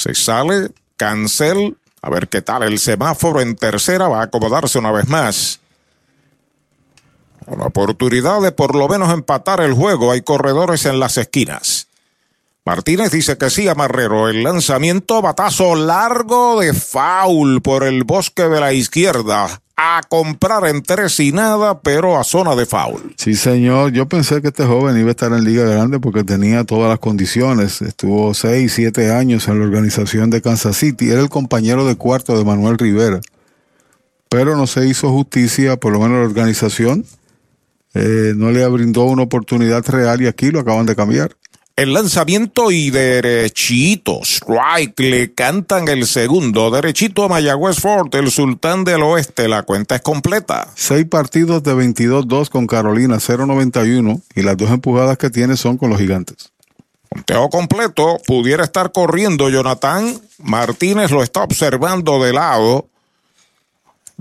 Se 0.01 0.15
sale, 0.15 0.71
cancel. 0.97 1.77
A 2.01 2.09
ver 2.09 2.29
qué 2.29 2.41
tal 2.41 2.63
el 2.63 2.79
semáforo 2.79 3.43
en 3.43 3.55
tercera. 3.55 4.09
Va 4.09 4.21
a 4.21 4.25
acomodarse 4.25 4.79
una 4.79 4.91
vez 4.93 5.07
más. 5.09 5.61
Una 7.45 7.67
oportunidad 7.67 8.41
de 8.41 8.51
por 8.51 8.75
lo 8.75 8.89
menos 8.89 9.13
empatar 9.13 9.61
el 9.61 9.75
juego. 9.75 10.11
Hay 10.11 10.23
corredores 10.23 10.87
en 10.87 11.01
las 11.01 11.19
esquinas. 11.19 11.90
Martínez 12.65 13.11
dice 13.11 13.39
que 13.39 13.49
sí 13.49 13.69
a 13.69 13.75
Marrero. 13.75 14.29
El 14.29 14.43
lanzamiento, 14.43 15.23
batazo 15.23 15.75
largo 15.75 16.61
de 16.61 16.75
foul 16.75 17.63
por 17.63 17.85
el 17.85 18.05
bosque 18.05 18.43
de 18.43 18.61
la 18.61 18.73
izquierda. 18.73 19.63
A 19.77 20.03
comprar 20.07 20.67
en 20.67 20.83
tres 20.83 21.19
y 21.21 21.33
nada, 21.33 21.81
pero 21.81 22.19
a 22.19 22.25
zona 22.25 22.55
de 22.55 22.67
foul. 22.67 23.15
Sí, 23.17 23.35
señor. 23.35 23.93
Yo 23.93 24.07
pensé 24.07 24.43
que 24.43 24.49
este 24.49 24.67
joven 24.67 24.99
iba 24.99 25.09
a 25.09 25.13
estar 25.13 25.33
en 25.33 25.43
Liga 25.43 25.65
Grande 25.65 25.99
porque 25.99 26.23
tenía 26.23 26.65
todas 26.65 26.91
las 26.91 26.99
condiciones. 26.99 27.81
Estuvo 27.81 28.35
seis, 28.35 28.75
siete 28.75 29.11
años 29.11 29.49
en 29.49 29.59
la 29.59 29.65
organización 29.65 30.29
de 30.29 30.43
Kansas 30.43 30.77
City. 30.77 31.11
Era 31.11 31.23
el 31.23 31.31
compañero 31.31 31.87
de 31.87 31.97
cuarto 31.97 32.37
de 32.37 32.45
Manuel 32.45 32.77
Rivera. 32.77 33.21
Pero 34.29 34.55
no 34.55 34.67
se 34.67 34.87
hizo 34.87 35.11
justicia, 35.11 35.79
por 35.79 35.93
lo 35.93 36.01
menos 36.01 36.19
la 36.19 36.25
organización. 36.25 37.07
Eh, 37.95 38.35
no 38.37 38.53
le 38.53 38.65
brindó 38.69 39.05
una 39.05 39.23
oportunidad 39.23 39.85
real 39.89 40.21
y 40.21 40.27
aquí 40.27 40.51
lo 40.51 40.61
acaban 40.61 40.85
de 40.85 40.95
cambiar. 40.95 41.37
El 41.81 41.95
lanzamiento 41.95 42.71
y 42.71 42.91
derechito, 42.91 44.21
strike, 44.23 45.01
le 45.01 45.33
cantan 45.33 45.89
el 45.89 46.07
segundo, 46.07 46.71
derechito 46.71 47.25
a 47.25 47.29
Mayagüez 47.29 47.81
Fort, 47.81 48.15
el 48.17 48.31
sultán 48.31 48.85
del 48.85 49.03
oeste, 49.03 49.49
la 49.49 49.63
cuenta 49.63 49.95
es 49.95 50.03
completa. 50.03 50.69
Seis 50.75 51.07
partidos 51.07 51.63
de 51.63 51.73
22-2 51.73 52.51
con 52.51 52.67
Carolina, 52.67 53.17
0-91 53.17 54.21
y 54.35 54.43
las 54.43 54.59
dos 54.59 54.69
empujadas 54.69 55.17
que 55.17 55.31
tiene 55.31 55.57
son 55.57 55.79
con 55.79 55.89
los 55.89 55.99
gigantes. 55.99 56.53
Conteo 57.09 57.49
completo, 57.49 58.19
pudiera 58.27 58.63
estar 58.63 58.93
corriendo 58.93 59.49
Jonathan, 59.49 60.21
Martínez 60.37 61.11
lo 61.11 61.23
está 61.23 61.45
observando 61.45 62.23
de 62.23 62.35
lado. 62.35 62.90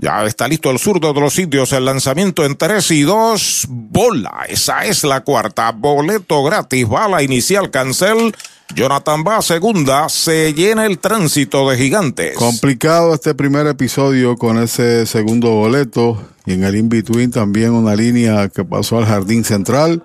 Ya 0.00 0.24
está 0.24 0.48
listo 0.48 0.70
el 0.70 0.78
zurdo 0.78 1.12
de 1.12 1.20
los 1.20 1.38
indios, 1.38 1.72
el 1.72 1.84
lanzamiento 1.84 2.46
en 2.46 2.56
3 2.56 2.90
y 2.92 3.02
2, 3.02 3.66
bola, 3.68 4.46
esa 4.48 4.86
es 4.86 5.04
la 5.04 5.20
cuarta, 5.20 5.72
boleto 5.72 6.42
gratis, 6.42 6.88
bala 6.88 7.22
inicial, 7.22 7.70
cancel, 7.70 8.34
Jonathan 8.74 9.24
va 9.26 9.36
a 9.36 9.42
segunda, 9.42 10.08
se 10.08 10.54
llena 10.54 10.86
el 10.86 10.98
tránsito 10.98 11.68
de 11.68 11.76
gigantes. 11.76 12.34
Complicado 12.34 13.12
este 13.12 13.34
primer 13.34 13.66
episodio 13.66 14.36
con 14.36 14.56
ese 14.56 15.04
segundo 15.04 15.50
boleto 15.50 16.22
y 16.46 16.54
en 16.54 16.64
el 16.64 16.76
in-between 16.76 17.30
también 17.30 17.72
una 17.72 17.94
línea 17.94 18.48
que 18.48 18.64
pasó 18.64 18.96
al 18.96 19.04
jardín 19.04 19.44
central. 19.44 20.02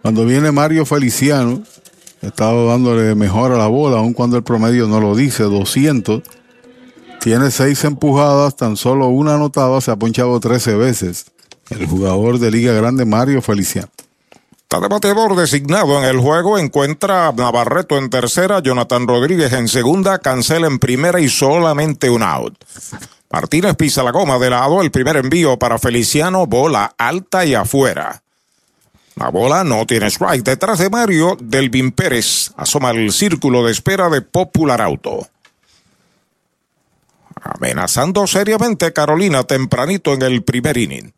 Cuando 0.00 0.24
viene 0.24 0.50
Mario 0.50 0.86
Feliciano, 0.86 1.62
ha 2.22 2.26
estado 2.28 2.68
dándole 2.68 3.14
mejor 3.14 3.52
a 3.52 3.58
la 3.58 3.66
bola, 3.66 3.98
aun 3.98 4.14
cuando 4.14 4.38
el 4.38 4.44
promedio 4.44 4.86
no 4.86 4.98
lo 4.98 5.14
dice, 5.14 5.42
200. 5.42 6.22
Tiene 7.26 7.50
seis 7.50 7.82
empujadas, 7.82 8.54
tan 8.54 8.76
solo 8.76 9.08
una 9.08 9.34
anotada, 9.34 9.80
se 9.80 9.90
ha 9.90 9.96
ponchado 9.96 10.38
13 10.38 10.76
veces. 10.76 11.26
El 11.70 11.84
jugador 11.84 12.38
de 12.38 12.52
Liga 12.52 12.72
Grande, 12.72 13.04
Mario 13.04 13.42
Feliciano. 13.42 13.88
Está 14.52 14.78
de 14.78 14.86
bateador 14.86 15.34
designado 15.34 15.98
en 15.98 16.04
el 16.04 16.20
juego. 16.20 16.56
Encuentra 16.56 17.26
a 17.26 17.32
Navarreto 17.32 17.98
en 17.98 18.10
tercera, 18.10 18.60
Jonathan 18.60 19.08
Rodríguez 19.08 19.52
en 19.54 19.66
segunda, 19.66 20.20
Cancela 20.20 20.68
en 20.68 20.78
primera 20.78 21.18
y 21.18 21.28
solamente 21.28 22.10
un 22.10 22.22
out. 22.22 22.54
Martínez 23.28 23.74
pisa 23.74 24.04
la 24.04 24.12
goma 24.12 24.38
de 24.38 24.50
lado. 24.50 24.80
El 24.80 24.92
primer 24.92 25.16
envío 25.16 25.58
para 25.58 25.80
Feliciano, 25.80 26.46
bola 26.46 26.94
alta 26.96 27.44
y 27.44 27.56
afuera. 27.56 28.22
La 29.16 29.30
bola 29.30 29.64
no 29.64 29.84
tiene 29.84 30.06
strike. 30.06 30.44
Detrás 30.44 30.78
de 30.78 30.90
Mario, 30.90 31.36
Delvin 31.40 31.90
Pérez 31.90 32.52
asoma 32.56 32.92
el 32.92 33.10
círculo 33.10 33.64
de 33.64 33.72
espera 33.72 34.08
de 34.10 34.22
Popular 34.22 34.80
Auto. 34.80 35.26
Amenazando 37.40 38.26
seriamente 38.26 38.92
Carolina 38.92 39.44
tempranito 39.44 40.14
en 40.14 40.22
el 40.22 40.42
primer 40.42 40.76
inning. 40.76 41.12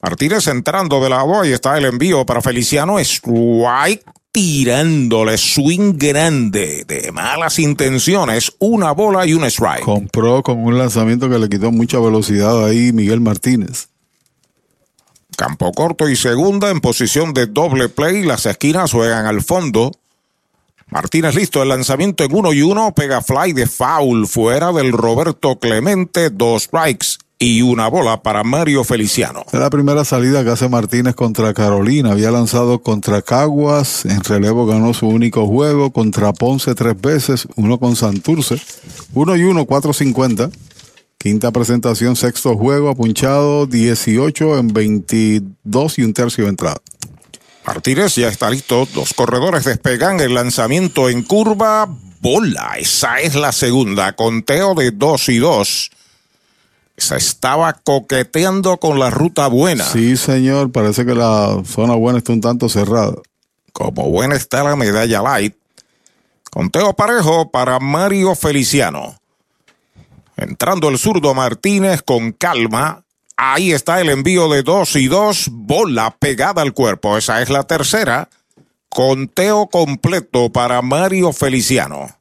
Martínez 0.00 0.46
entrando 0.48 1.02
de 1.02 1.08
lado, 1.08 1.40
ahí 1.40 1.52
está 1.52 1.78
el 1.78 1.86
envío 1.86 2.26
para 2.26 2.42
Feliciano. 2.42 2.98
Strike 2.98 4.04
tirándole 4.30 5.38
swing 5.38 5.96
grande 5.96 6.84
de 6.86 7.10
malas 7.12 7.58
intenciones. 7.58 8.52
Una 8.58 8.92
bola 8.92 9.24
y 9.24 9.32
un 9.32 9.44
strike. 9.44 9.84
Compró 9.84 10.42
con 10.42 10.58
un 10.58 10.76
lanzamiento 10.76 11.30
que 11.30 11.38
le 11.38 11.48
quitó 11.48 11.70
mucha 11.70 11.98
velocidad 12.00 12.66
ahí 12.66 12.92
Miguel 12.92 13.20
Martínez. 13.20 13.88
Campo 15.36 15.72
corto 15.72 16.08
y 16.08 16.16
segunda 16.16 16.70
en 16.70 16.80
posición 16.80 17.32
de 17.32 17.46
doble 17.46 17.88
play. 17.88 18.24
Las 18.24 18.44
esquinas 18.46 18.92
juegan 18.92 19.26
al 19.26 19.42
fondo. 19.42 19.92
Martínez 20.94 21.34
listo, 21.34 21.60
el 21.60 21.70
lanzamiento 21.70 22.22
en 22.22 22.32
uno 22.32 22.52
y 22.52 22.62
uno, 22.62 22.94
pega 22.94 23.20
fly 23.20 23.52
de 23.52 23.66
foul 23.66 24.28
fuera 24.28 24.70
del 24.70 24.92
Roberto 24.92 25.58
Clemente, 25.58 26.30
dos 26.30 26.62
strikes 26.62 27.18
y 27.36 27.62
una 27.62 27.88
bola 27.88 28.22
para 28.22 28.44
Mario 28.44 28.84
Feliciano. 28.84 29.44
Es 29.52 29.58
la 29.58 29.70
primera 29.70 30.04
salida 30.04 30.44
que 30.44 30.50
hace 30.50 30.68
Martínez 30.68 31.16
contra 31.16 31.52
Carolina. 31.52 32.12
Había 32.12 32.30
lanzado 32.30 32.80
contra 32.80 33.22
Caguas, 33.22 34.04
en 34.04 34.22
relevo 34.22 34.66
ganó 34.66 34.94
su 34.94 35.08
único 35.08 35.48
juego, 35.48 35.90
contra 35.92 36.32
Ponce 36.32 36.76
tres 36.76 36.94
veces, 37.00 37.48
uno 37.56 37.80
con 37.80 37.96
Santurce, 37.96 38.62
uno 39.14 39.34
y 39.34 39.42
uno, 39.42 39.64
450. 39.66 40.48
Quinta 41.18 41.50
presentación, 41.50 42.14
sexto 42.14 42.56
juego, 42.56 42.88
apunchado 42.88 43.66
18 43.66 44.58
en 44.58 44.68
22 44.68 45.98
y 45.98 46.02
un 46.04 46.12
tercio 46.12 46.44
de 46.44 46.50
entrada. 46.50 46.80
Martínez 47.66 48.14
ya 48.16 48.28
está 48.28 48.50
listo. 48.50 48.86
Los 48.94 49.14
corredores 49.14 49.64
despegan 49.64 50.20
el 50.20 50.34
lanzamiento 50.34 51.08
en 51.08 51.22
curva. 51.22 51.88
Bola. 52.20 52.76
Esa 52.78 53.20
es 53.20 53.34
la 53.34 53.52
segunda. 53.52 54.14
Conteo 54.14 54.74
de 54.74 54.90
dos 54.90 55.28
y 55.28 55.38
dos. 55.38 55.90
Esa 56.96 57.16
estaba 57.16 57.72
coqueteando 57.72 58.76
con 58.76 58.98
la 58.98 59.10
ruta 59.10 59.48
buena. 59.48 59.84
Sí, 59.84 60.16
señor. 60.16 60.72
Parece 60.72 61.04
que 61.04 61.14
la 61.14 61.62
zona 61.64 61.94
buena 61.94 62.18
está 62.18 62.32
un 62.32 62.40
tanto 62.40 62.68
cerrada. 62.68 63.14
Como 63.72 64.08
buena 64.10 64.36
está 64.36 64.62
la 64.62 64.76
medalla 64.76 65.22
light. 65.22 65.54
Conteo 66.50 66.94
parejo 66.94 67.50
para 67.50 67.80
Mario 67.80 68.34
Feliciano. 68.34 69.18
Entrando 70.36 70.88
el 70.88 70.98
zurdo 70.98 71.34
Martínez 71.34 72.02
con 72.02 72.32
calma. 72.32 73.03
Ahí 73.36 73.72
está 73.72 74.00
el 74.00 74.10
envío 74.10 74.48
de 74.48 74.62
dos 74.62 74.94
y 74.96 75.08
dos, 75.08 75.48
bola 75.50 76.16
pegada 76.18 76.62
al 76.62 76.72
cuerpo. 76.72 77.16
Esa 77.16 77.42
es 77.42 77.50
la 77.50 77.64
tercera. 77.64 78.28
Conteo 78.88 79.66
completo 79.66 80.52
para 80.52 80.80
Mario 80.82 81.32
Feliciano. 81.32 82.16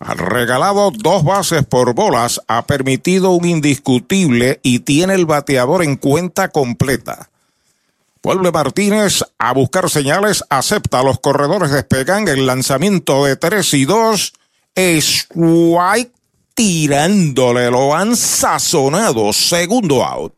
Ha 0.00 0.14
regalado 0.14 0.92
dos 0.92 1.24
bases 1.24 1.66
por 1.66 1.92
bolas, 1.92 2.40
ha 2.46 2.66
permitido 2.66 3.30
un 3.32 3.44
indiscutible 3.44 4.60
y 4.62 4.80
tiene 4.80 5.14
el 5.14 5.26
bateador 5.26 5.82
en 5.82 5.96
cuenta 5.96 6.50
completa. 6.50 7.30
Vuelve 8.22 8.52
Martínez 8.52 9.24
a 9.38 9.52
buscar 9.52 9.90
señales, 9.90 10.44
acepta 10.50 11.02
los 11.02 11.18
corredores 11.20 11.70
despegan 11.70 12.28
el 12.28 12.46
lanzamiento 12.46 13.24
de 13.24 13.36
tres 13.36 13.74
y 13.74 13.84
dos. 13.84 14.34
Strike 14.76 16.12
tirándole, 16.58 17.70
lo 17.70 17.94
han 17.94 18.16
sazonado. 18.16 19.32
Segundo 19.32 20.04
out. 20.04 20.37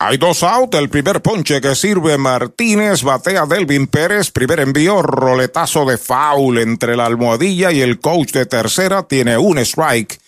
Hay 0.00 0.16
dos 0.16 0.44
out, 0.44 0.76
el 0.76 0.90
primer 0.90 1.20
ponche 1.22 1.60
que 1.60 1.74
sirve 1.74 2.18
Martínez, 2.18 3.02
batea 3.02 3.46
Delvin 3.46 3.88
Pérez, 3.88 4.30
primer 4.30 4.60
envío, 4.60 5.02
roletazo 5.02 5.84
de 5.86 5.98
foul 5.98 6.58
entre 6.58 6.96
la 6.96 7.04
almohadilla 7.06 7.72
y 7.72 7.80
el 7.80 7.98
coach 7.98 8.30
de 8.30 8.46
tercera 8.46 9.02
tiene 9.02 9.36
un 9.36 9.58
strike. 9.58 10.20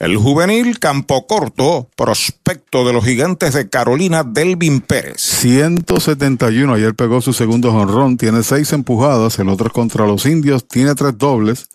El 0.00 0.18
juvenil 0.18 0.78
campo 0.78 1.26
corto, 1.26 1.88
prospecto 1.96 2.86
de 2.86 2.92
los 2.92 3.06
gigantes 3.06 3.54
de 3.54 3.70
Carolina, 3.70 4.22
Delvin 4.22 4.82
Pérez. 4.82 5.18
171, 5.18 6.74
ayer 6.74 6.94
pegó 6.94 7.22
su 7.22 7.32
segundo 7.32 7.72
jonrón, 7.72 8.18
tiene 8.18 8.42
seis 8.42 8.70
empujadas, 8.74 9.38
el 9.38 9.48
otro 9.48 9.68
es 9.68 9.72
contra 9.72 10.06
los 10.06 10.26
indios, 10.26 10.68
tiene 10.68 10.94
tres 10.94 11.16
dobles 11.16 11.70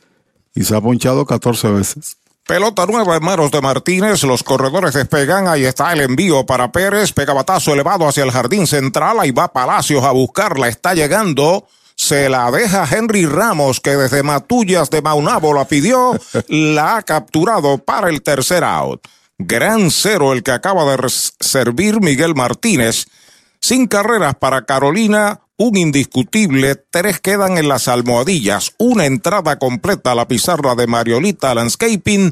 y 0.54 0.64
se 0.64 0.76
ha 0.76 0.82
ponchado 0.82 1.26
14 1.26 1.72
veces. 1.72 2.18
Pelota 2.46 2.86
nueva 2.86 3.16
en 3.16 3.24
manos 3.24 3.52
de 3.52 3.62
Martínez. 3.62 4.24
Los 4.24 4.44
corredores 4.44 4.94
despegan. 4.94 5.48
Ahí 5.48 5.66
está 5.66 5.94
el 5.94 6.02
envío 6.02 6.46
para 6.46 6.72
Pérez. 6.72 7.14
Pega 7.14 7.34
batazo 7.34 7.74
elevado 7.74 8.08
hacia 8.08 8.24
el 8.24 8.32
jardín 8.32 8.68
central. 8.68 9.20
Ahí 9.20 9.32
va 9.32 9.54
Palacios 9.54 10.04
a 10.04 10.12
buscarla. 10.12 10.68
Está 10.68 10.94
llegando. 10.94 11.68
Se 11.96 12.30
la 12.30 12.50
deja 12.50 12.88
Henry 12.90 13.26
Ramos, 13.26 13.80
que 13.80 13.96
desde 13.96 14.24
Matullas 14.24 14.90
de 14.90 15.02
Maunabo 15.02 15.54
la 15.54 15.66
pidió. 15.66 16.20
La 16.48 16.98
ha 16.98 17.04
capturado 17.04 17.78
para 17.78 18.10
el 18.10 18.24
tercer 18.24 18.64
out. 18.64 19.08
Gran 19.38 19.92
cero 19.92 20.34
el 20.34 20.42
que 20.44 20.52
acaba 20.52 20.84
de 20.86 21.10
servir 21.10 22.02
Miguel 22.02 22.34
Martínez. 22.34 23.06
Sin 23.60 23.88
carreras 23.88 24.34
para 24.36 24.66
Carolina, 24.66 25.41
un 25.62 25.78
indiscutible, 25.78 26.76
tres 26.90 27.20
quedan 27.20 27.60
en 27.60 27.68
las 27.68 27.88
almohadillas, 27.88 28.74
una 28.80 29.06
entrada 29.06 29.60
completa 29.60 30.12
a 30.12 30.16
la 30.16 30.28
pizarra 30.28 30.74
de 30.74 30.88
Mariolita 30.88 31.54
Landscaping, 31.54 32.32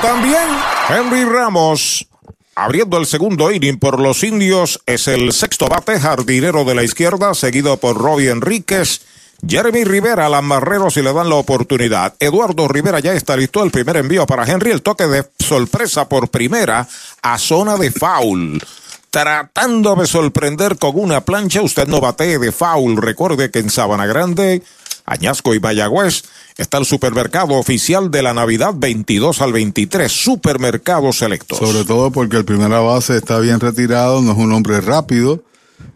también. 0.00 0.48
Henry 0.88 1.24
Ramos. 1.24 2.06
Abriendo 2.54 2.98
el 2.98 3.06
segundo 3.06 3.50
inning 3.50 3.78
por 3.78 4.00
los 4.00 4.22
indios 4.22 4.80
es 4.84 5.08
el 5.08 5.32
sexto 5.32 5.66
bate, 5.68 5.98
jardinero 5.98 6.64
de 6.64 6.74
la 6.74 6.82
izquierda, 6.82 7.34
seguido 7.34 7.76
por 7.78 7.96
Robbie 7.96 8.30
Enríquez. 8.30 9.00
Jeremy 9.46 9.84
Rivera, 9.84 10.28
Marreros 10.42 10.94
si 10.94 11.02
le 11.02 11.12
dan 11.12 11.30
la 11.30 11.36
oportunidad. 11.36 12.14
Eduardo 12.20 12.68
Rivera 12.68 13.00
ya 13.00 13.14
está 13.14 13.36
listo. 13.36 13.64
El 13.64 13.70
primer 13.70 13.96
envío 13.96 14.26
para 14.26 14.44
Henry. 14.44 14.70
El 14.70 14.82
toque 14.82 15.06
de 15.06 15.24
sorpresa 15.38 16.08
por 16.08 16.28
primera 16.28 16.86
a 17.22 17.38
zona 17.38 17.76
de 17.78 17.90
foul. 17.90 18.62
Tratando 19.08 19.96
de 19.96 20.06
sorprender 20.06 20.76
con 20.76 20.92
una 20.94 21.22
plancha. 21.22 21.62
Usted 21.62 21.88
no 21.88 22.00
batee 22.00 22.38
de 22.38 22.52
foul. 22.52 22.98
Recuerde 22.98 23.50
que 23.50 23.60
en 23.60 23.70
Sabana 23.70 24.06
Grande, 24.06 24.62
Añasco 25.06 25.54
y 25.54 25.60
Mayagüez 25.60 26.22
está 26.60 26.76
el 26.76 26.84
supermercado 26.84 27.54
oficial 27.54 28.10
de 28.10 28.22
la 28.22 28.34
Navidad 28.34 28.74
22 28.76 29.40
al 29.40 29.52
23, 29.54 30.12
Supermercado 30.12 31.10
Selectos. 31.10 31.56
Sobre 31.56 31.84
todo 31.84 32.10
porque 32.10 32.36
el 32.36 32.44
primera 32.44 32.80
base 32.80 33.16
está 33.16 33.38
bien 33.38 33.60
retirado, 33.60 34.20
no 34.20 34.32
es 34.32 34.38
un 34.38 34.52
hombre 34.52 34.82
rápido. 34.82 35.42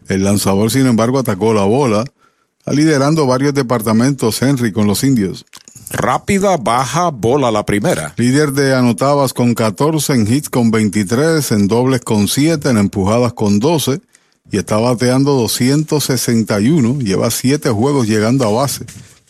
El 0.07 0.23
lanzador, 0.23 0.71
sin 0.71 0.87
embargo, 0.87 1.19
atacó 1.19 1.53
la 1.53 1.65
bola, 1.65 2.03
está 2.57 2.73
liderando 2.73 3.27
varios 3.27 3.53
departamentos 3.53 4.41
Henry 4.41 4.71
con 4.71 4.87
los 4.87 5.03
indios. 5.03 5.45
Rápida, 5.91 6.57
baja, 6.57 7.09
bola 7.09 7.51
la 7.51 7.63
primera. 7.63 8.15
Líder 8.17 8.51
de 8.51 8.73
anotadas 8.73 9.33
con 9.33 9.53
14, 9.53 10.13
en 10.13 10.33
hits 10.33 10.49
con 10.49 10.71
23, 10.71 11.51
en 11.51 11.67
dobles 11.67 12.01
con 12.01 12.27
7, 12.27 12.69
en 12.69 12.77
empujadas 12.79 13.33
con 13.33 13.59
12 13.59 14.01
y 14.51 14.57
está 14.57 14.77
bateando 14.77 15.33
261. 15.33 17.01
Lleva 17.01 17.29
7 17.29 17.69
juegos 17.69 18.07
llegando 18.07 18.47
a 18.47 18.51
base 18.51 18.85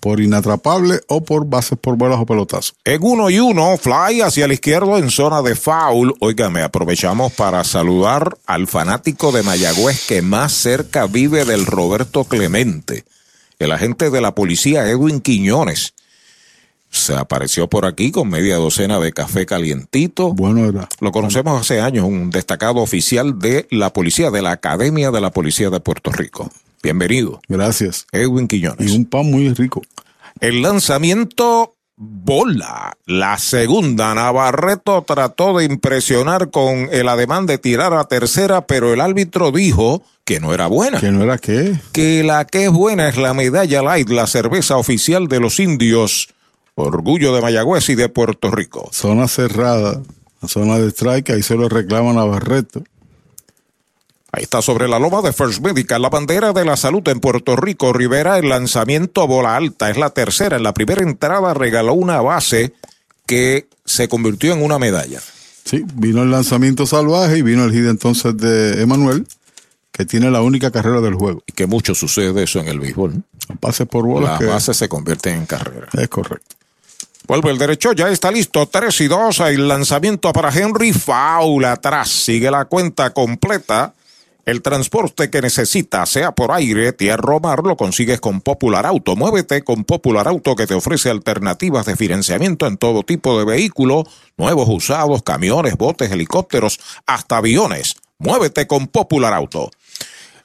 por 0.06 0.22
inatrapable 0.22 1.00
o 1.08 1.24
por 1.24 1.48
bases 1.48 1.80
por 1.80 1.98
bolas 1.98 2.20
o 2.20 2.28
pelotazos. 2.28 2.76
En 2.86 3.00
uno 3.02 3.32
y 3.32 3.40
uno, 3.40 3.76
fly 3.76 4.22
hacia 4.22 4.48
la 4.48 4.54
izquierda 4.54 5.00
en 5.00 5.10
zona 5.10 5.42
de 5.42 5.56
foul. 5.56 6.14
Óigame, 6.20 6.62
aprovechamos 6.62 7.34
para 7.34 7.64
saludar 7.64 8.38
al 8.46 8.68
fanático 8.68 9.32
de 9.32 9.42
Mayagüez 9.42 10.06
que 10.06 10.22
más 10.22 10.54
cerca 10.54 11.08
vive 11.08 11.44
del 11.44 11.66
Roberto 11.66 12.24
Clemente, 12.24 13.04
el 13.58 13.72
agente 13.72 14.12
de 14.12 14.22
la 14.22 14.36
policía 14.36 14.88
Edwin 14.88 15.22
Quiñones. 15.22 15.96
Se 16.92 17.16
apareció 17.16 17.68
por 17.68 17.88
aquí 17.88 18.12
con 18.12 18.30
media 18.30 18.58
docena 18.58 19.00
de 19.00 19.12
café 19.12 19.48
calientito. 19.48 20.34
Bueno, 20.34 20.70
era. 20.70 20.88
Lo 21.00 21.12
conocemos 21.12 21.60
hace 21.60 21.82
años, 21.82 22.06
un 22.06 22.30
destacado 22.30 22.80
oficial 22.80 23.40
de 23.40 23.66
la 23.72 23.92
policía, 23.92 24.30
de 24.30 24.44
la 24.44 24.52
Academia 24.52 25.10
de 25.10 25.22
la 25.22 25.32
Policía 25.32 25.72
de 25.72 25.80
Puerto 25.80 26.12
Rico. 26.12 26.52
Bienvenido. 26.84 27.42
Gracias. 27.48 28.06
Edwin 28.12 28.48
Quiñones. 28.48 28.92
Y 28.92 28.96
un 28.96 29.06
pan 29.06 29.26
muy 29.26 29.52
rico. 29.56 29.82
El 30.40 30.62
lanzamiento 30.62 31.76
bola. 31.98 32.98
La 33.06 33.38
segunda, 33.38 34.14
Navarreto 34.14 35.04
trató 35.08 35.58
de 35.58 35.66
impresionar 35.66 36.52
con 36.52 36.90
el 36.92 37.08
ademán 37.08 37.46
de 37.46 37.58
tirar 37.58 37.94
a 37.94 38.06
tercera, 38.06 38.68
pero 38.68 38.94
el 38.94 39.02
árbitro 39.02 39.52
dijo 39.52 40.04
que 40.26 40.40
no 40.40 40.54
era 40.54 40.68
buena. 40.68 41.00
¿Que 41.00 41.12
no 41.12 41.24
era 41.24 41.38
qué? 41.38 41.80
Que 41.94 42.24
la 42.24 42.46
que 42.46 42.66
es 42.66 42.72
buena 42.72 43.08
es 43.08 43.18
la 43.18 43.34
medalla 43.34 43.82
light, 43.82 44.10
la 44.10 44.28
cerveza 44.28 44.78
oficial 44.78 45.28
de 45.28 45.40
los 45.40 45.60
indios. 45.60 46.30
Orgullo 46.76 47.34
de 47.34 47.42
Mayagüez 47.42 47.88
y 47.90 47.96
de 47.96 48.10
Puerto 48.10 48.52
Rico. 48.52 48.90
Zona 48.92 49.30
cerrada, 49.30 50.02
zona 50.46 50.78
de 50.78 50.90
strike, 50.90 51.30
ahí 51.30 51.44
se 51.44 51.56
lo 51.56 51.70
reclama 51.70 52.12
Navarreto. 52.12 52.84
Ahí 54.36 54.44
está 54.44 54.62
sobre 54.62 54.90
la 54.90 55.00
loma 55.00 55.22
de 55.22 55.32
First 55.32 55.62
Medical, 55.62 56.02
la 56.02 56.10
bandera 56.10 56.52
de 56.52 56.66
la 56.66 56.76
salud 56.76 57.08
en 57.08 57.22
Puerto 57.22 57.56
Rico. 57.56 57.94
Rivera, 57.94 58.38
el 58.38 58.50
lanzamiento 58.50 59.22
a 59.22 59.26
bola 59.26 59.56
alta, 59.56 59.90
es 59.90 59.96
la 59.96 60.10
tercera. 60.10 60.58
En 60.58 60.64
la 60.64 60.74
primera 60.74 61.02
entrada 61.02 61.54
regaló 61.54 61.94
una 61.94 62.20
base 62.20 62.74
que 63.26 63.70
se 63.86 64.10
convirtió 64.10 64.52
en 64.52 64.62
una 64.62 64.78
medalla. 64.78 65.22
Sí, 65.64 65.86
vino 65.94 66.22
el 66.24 66.32
lanzamiento 66.32 66.86
salvaje 66.86 67.38
y 67.38 67.42
vino 67.44 67.64
el 67.64 67.72
hit 67.72 67.86
entonces 67.86 68.36
de 68.36 68.82
Emanuel, 68.82 69.26
que 69.94 70.04
tiene 70.06 70.30
la 70.30 70.42
única 70.42 70.70
carrera 70.70 71.00
del 71.00 71.14
juego. 71.16 71.42
Y 71.48 71.54
que 71.54 71.66
mucho 71.66 71.96
sucede 71.96 72.44
eso 72.44 72.60
en 72.60 72.68
el 72.68 72.82
béisbol. 72.82 73.24
Pases 73.62 73.88
por 73.88 74.06
bolas. 74.06 74.32
Las 74.32 74.40
que- 74.40 74.46
bases 74.48 74.76
se 74.76 74.90
convierten 74.90 75.36
en 75.38 75.46
carrera. 75.46 75.88
Es 75.94 76.10
correcto. 76.10 76.58
Vuelve 77.26 77.52
el 77.52 77.58
derecho, 77.58 77.94
ya 77.94 78.10
está 78.10 78.30
listo. 78.32 78.68
3 78.68 79.00
y 79.02 79.08
2. 79.08 79.40
El 79.40 79.68
lanzamiento 79.70 80.34
para 80.34 80.50
Henry. 80.54 80.92
Foul 80.92 81.64
atrás. 81.64 82.10
Sigue 82.10 82.52
la 82.52 82.66
cuenta 82.66 83.12
completa. 83.14 83.94
El 84.46 84.62
transporte 84.62 85.32
que 85.32 85.42
necesitas, 85.42 86.08
sea 86.08 86.34
por 86.34 86.52
aire, 86.52 86.94
tierra 86.94 87.36
o 87.36 87.40
mar, 87.40 87.64
lo 87.64 87.76
consigues 87.76 88.22
con 88.22 88.42
Popular 88.42 88.86
Auto. 88.86 89.16
Muévete 89.16 89.64
con 89.64 89.86
Popular 89.86 90.28
Auto 90.28 90.56
que 90.56 90.68
te 90.68 90.76
ofrece 90.76 91.10
alternativas 91.10 91.88
de 91.88 91.96
financiamiento 91.96 92.68
en 92.68 92.78
todo 92.78 93.02
tipo 93.02 93.40
de 93.40 93.46
vehículos, 93.46 94.04
nuevos 94.38 94.70
usados, 94.70 95.24
camiones, 95.24 95.78
botes, 95.78 96.12
helicópteros, 96.12 96.80
hasta 97.08 97.38
aviones. 97.38 97.96
Muévete 98.20 98.68
con 98.68 98.86
Popular 98.86 99.34
Auto. 99.34 99.72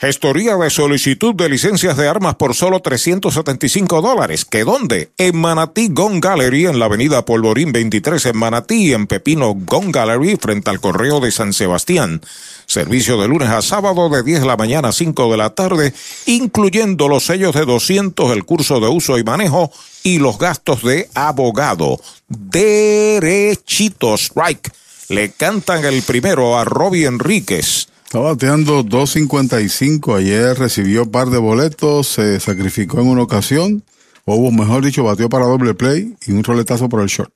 Gestoría 0.00 0.54
de 0.54 0.70
solicitud 0.70 1.34
de 1.34 1.48
licencias 1.48 1.96
de 1.96 2.06
armas 2.06 2.36
por 2.36 2.54
solo 2.54 2.78
375 2.78 4.00
dólares. 4.00 4.44
¿Que 4.44 4.62
dónde? 4.62 5.10
En 5.18 5.36
Manatí 5.36 5.88
Gun 5.90 6.20
Gallery, 6.20 6.66
en 6.66 6.78
la 6.78 6.84
avenida 6.84 7.24
Polvorín 7.24 7.72
23 7.72 8.26
en 8.26 8.36
Manatí, 8.36 8.92
en 8.92 9.08
Pepino 9.08 9.54
Gun 9.54 9.90
Gallery, 9.90 10.36
frente 10.36 10.70
al 10.70 10.78
correo 10.78 11.18
de 11.18 11.32
San 11.32 11.52
Sebastián. 11.52 12.22
Servicio 12.66 13.20
de 13.20 13.26
lunes 13.26 13.48
a 13.48 13.60
sábado 13.60 14.08
de 14.08 14.22
10 14.22 14.42
de 14.42 14.46
la 14.46 14.56
mañana 14.56 14.90
a 14.90 14.92
5 14.92 15.32
de 15.32 15.36
la 15.36 15.50
tarde, 15.50 15.92
incluyendo 16.26 17.08
los 17.08 17.26
sellos 17.26 17.56
de 17.56 17.64
200, 17.64 18.30
el 18.30 18.44
curso 18.44 18.78
de 18.78 18.86
uso 18.86 19.18
y 19.18 19.24
manejo 19.24 19.72
y 20.04 20.18
los 20.20 20.38
gastos 20.38 20.84
de 20.84 21.10
abogado. 21.14 22.00
Derechito 22.28 24.14
strike. 24.14 24.70
Le 25.08 25.32
cantan 25.32 25.84
el 25.84 26.02
primero 26.02 26.56
a 26.56 26.64
Robbie 26.64 27.06
Enríquez. 27.06 27.88
Está 28.08 28.20
bateando 28.20 28.84
2.55. 28.84 30.16
Ayer 30.16 30.58
recibió 30.58 31.10
par 31.10 31.28
de 31.28 31.36
boletos, 31.36 32.06
se 32.06 32.40
sacrificó 32.40 33.02
en 33.02 33.08
una 33.08 33.20
ocasión, 33.20 33.84
o 34.24 34.50
mejor 34.50 34.82
dicho, 34.82 35.04
batió 35.04 35.28
para 35.28 35.44
doble 35.44 35.74
play 35.74 36.16
y 36.26 36.32
un 36.32 36.42
roletazo 36.42 36.88
por 36.88 37.02
el 37.02 37.08
short. 37.08 37.30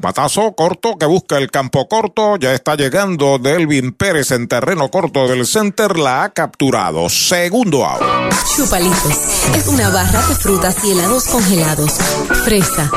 Batazo 0.00 0.52
corto 0.52 0.96
que 0.96 1.04
busca 1.04 1.36
el 1.36 1.50
campo 1.50 1.86
corto. 1.86 2.36
Ya 2.36 2.54
está 2.54 2.74
llegando 2.74 3.38
Delvin 3.38 3.92
Pérez 3.92 4.30
en 4.30 4.48
terreno 4.48 4.90
corto 4.90 5.28
del 5.28 5.46
center. 5.46 5.98
La 5.98 6.24
ha 6.24 6.30
capturado. 6.30 7.10
Segundo 7.10 7.84
out. 7.84 8.00
Chupalitos 8.56 9.18
es 9.54 9.68
una 9.68 9.90
barra 9.90 10.26
de 10.26 10.34
frutas 10.34 10.76
y 10.84 10.92
helados 10.92 11.24
congelados. 11.26 11.92
Fresa, 12.44 12.90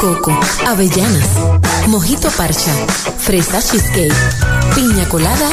coco, 0.00 0.36
avellanas, 0.66 1.28
mojito 1.86 2.28
parcha, 2.30 2.72
fresa 3.18 3.62
cheesecake, 3.62 4.12
piña 4.74 5.08
colada 5.08 5.48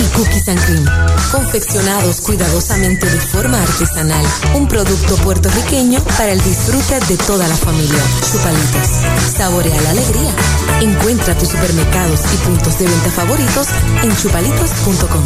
y 0.00 0.16
cookies 0.16 0.48
and. 0.48 1.18
Confeccionados 1.30 2.22
cuidadosamente 2.22 3.06
de 3.06 3.20
forma 3.20 3.62
artesanal. 3.62 4.24
Un 4.54 4.66
producto 4.66 5.14
puertorriqueño 5.16 6.02
para 6.16 6.32
el 6.32 6.40
disfrute 6.40 6.98
de 7.06 7.16
toda 7.18 7.46
la 7.46 7.56
familia. 7.56 8.02
Chupalitos. 8.32 9.36
Saborea 9.36 9.80
la 9.82 9.90
alegría. 9.90 10.47
Encuentra 10.80 11.34
tus 11.34 11.48
supermercados 11.48 12.20
y 12.32 12.36
puntos 12.46 12.78
de 12.78 12.86
venta 12.86 13.10
favoritos 13.10 13.68
en 14.02 14.16
chupalitos.com. 14.16 15.22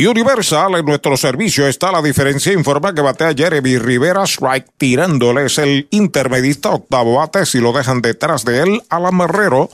Y 0.00 0.06
Universal, 0.06 0.76
en 0.76 0.84
nuestro 0.84 1.16
servicio 1.16 1.66
está 1.66 1.90
la 1.90 2.00
diferencia. 2.00 2.52
Informa 2.52 2.94
que 2.94 3.00
batea 3.00 3.34
Jeremy 3.36 3.78
Rivera 3.78 4.22
Strike 4.22 4.70
tirándoles 4.78 5.58
el 5.58 5.88
intermedista 5.90 6.70
octavo 6.70 7.16
bate. 7.16 7.44
Si 7.44 7.58
lo 7.58 7.72
dejan 7.72 8.00
detrás 8.00 8.44
de 8.44 8.60
él, 8.60 8.82
Alan 8.90 9.16
Marrero. 9.16 9.68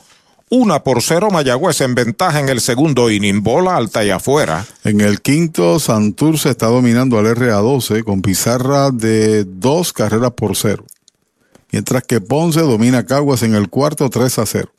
Una 0.49 0.83
por 0.83 1.03
cero, 1.03 1.31
Mayagüez 1.31 1.83
en 1.83 1.95
ventaja 1.95 2.41
en 2.41 2.49
el 2.49 2.63
segundo 2.63 3.11
inning. 3.11 3.43
Bola 3.43 3.77
alta 3.77 4.03
y 4.03 4.09
afuera. 4.09 4.65
En 4.85 5.03
el 5.03 5.21
quinto, 5.21 5.79
Santurce 5.79 6.49
está 6.49 6.69
dominando 6.69 7.19
al 7.19 7.27
RA12 7.27 8.03
con 8.03 8.23
pizarra 8.23 8.91
de 8.91 9.45
dos 9.45 9.93
carreras 9.93 10.33
por 10.33 10.57
cero. 10.57 10.87
Mientras 11.75 12.05
que 12.05 12.21
Ponce 12.21 12.61
domina 12.61 12.99
a 12.99 13.05
Caguas 13.05 13.43
en 13.43 13.57
el 13.57 13.69
cuarto 13.69 14.09
3 14.09 14.39
a 14.39 14.47
0. 14.47 14.71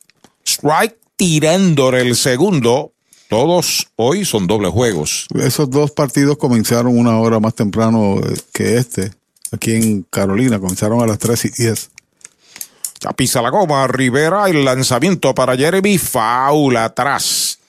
Strike 0.48 0.98
tirándole 1.18 2.00
el 2.00 2.16
segundo. 2.16 2.93
Todos 3.28 3.89
hoy 3.98 4.24
son 4.24 4.48
dobles 4.48 4.72
juegos. 4.72 5.28
Esos 5.38 5.70
dos 5.70 5.91
partidos 5.91 6.38
comenzaron 6.38 6.98
una 6.98 7.20
hora 7.20 7.41
más 7.41 7.54
temprano 7.54 8.22
eh, 8.24 8.38
que 8.54 8.78
este. 8.78 9.12
Aquí 9.52 9.74
en 9.74 10.04
Carolina 10.04 10.58
comenzaron 10.58 11.02
a 11.02 11.06
las 11.06 11.20
3 11.20 11.43
y 11.43 11.50
10. 11.64 11.89
Ya 13.02 13.12
pisa 13.12 13.41
la 13.41 13.50
goma, 13.50 13.86
Rivera, 13.88 14.48
el 14.48 14.64
lanzamiento 14.64 15.36
para 15.36 15.58
Jeremy, 15.58 15.98
foul 15.98 16.78
atrás. 16.78 17.60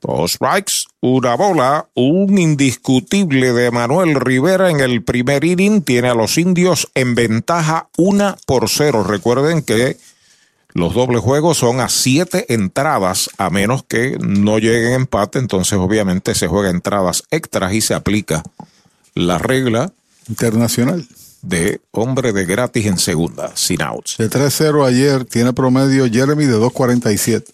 Dos 0.00 0.34
strikes, 0.34 0.84
una 1.00 1.34
bola, 1.34 1.88
un 1.94 2.38
indiscutible 2.38 3.52
de 3.52 3.70
Manuel 3.70 4.16
Rivera 4.16 4.70
en 4.70 4.80
el 4.80 5.02
primer 5.02 5.44
inning 5.44 5.82
tiene 5.82 6.08
a 6.08 6.14
los 6.14 6.36
indios 6.36 6.90
en 6.94 7.14
ventaja 7.14 7.88
una 7.96 8.36
por 8.46 8.68
cero. 8.68 9.02
Recuerden 9.02 9.62
que 9.62 9.96
los 10.72 10.94
dobles 10.94 11.22
juegos 11.22 11.58
son 11.58 11.80
a 11.80 11.88
siete 11.88 12.52
entradas, 12.52 13.30
a 13.38 13.48
menos 13.50 13.82
que 13.82 14.18
no 14.20 14.58
lleguen 14.58 14.92
empate, 14.92 15.38
entonces 15.38 15.78
obviamente 15.78 16.34
se 16.34 16.48
juega 16.48 16.70
entradas 16.70 17.24
extras 17.30 17.72
y 17.72 17.80
se 17.80 17.94
aplica 17.94 18.42
la 19.14 19.38
regla 19.38 19.92
internacional 20.28 21.06
de 21.42 21.80
hombre 21.92 22.32
de 22.32 22.44
gratis 22.44 22.86
en 22.86 22.98
segunda, 22.98 23.56
sin 23.56 23.80
outs. 23.80 24.16
De 24.18 24.28
3-0 24.28 24.86
ayer 24.86 25.24
tiene 25.24 25.54
promedio 25.54 26.06
Jeremy 26.10 26.44
de 26.44 26.56
2.47. 26.56 27.44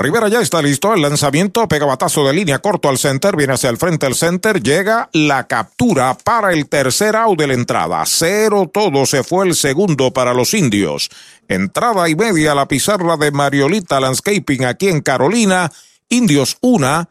Rivera 0.00 0.28
ya 0.28 0.40
está 0.40 0.62
listo. 0.62 0.94
El 0.94 1.02
lanzamiento 1.02 1.68
pega 1.68 1.84
batazo 1.84 2.26
de 2.26 2.32
línea 2.32 2.60
corto 2.60 2.88
al 2.88 2.96
center. 2.96 3.36
Viene 3.36 3.52
hacia 3.52 3.68
el 3.68 3.76
frente 3.76 4.06
el 4.06 4.14
center. 4.14 4.62
Llega 4.62 5.10
la 5.12 5.46
captura 5.46 6.16
para 6.24 6.54
el 6.54 6.68
tercer 6.68 7.16
out 7.16 7.38
de 7.38 7.46
la 7.46 7.54
entrada. 7.54 8.02
Cero 8.06 8.70
todo 8.72 9.04
se 9.04 9.22
fue 9.22 9.46
el 9.46 9.54
segundo 9.54 10.10
para 10.10 10.32
los 10.32 10.54
indios. 10.54 11.10
Entrada 11.48 12.08
y 12.08 12.14
media 12.14 12.52
a 12.52 12.54
la 12.54 12.66
pizarra 12.66 13.18
de 13.18 13.30
Mariolita 13.30 14.00
Landscaping 14.00 14.64
aquí 14.64 14.88
en 14.88 15.02
Carolina. 15.02 15.70
Indios 16.08 16.56
una, 16.62 17.10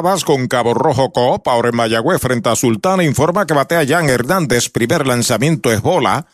con 0.25 0.47
Cabo 0.47 0.73
Rojo 0.73 1.11
Coop, 1.11 1.47
ahora 1.47 1.69
en 1.69 1.75
Mayagüez 1.75 2.19
frente 2.19 2.49
a 2.49 2.55
Sultana, 2.55 3.03
informa 3.03 3.45
que 3.45 3.53
batea 3.53 3.85
Jan 3.87 4.09
Hernández, 4.09 4.69
primer 4.69 5.05
lanzamiento 5.05 5.71
es 5.71 5.81
bola. 5.81 6.25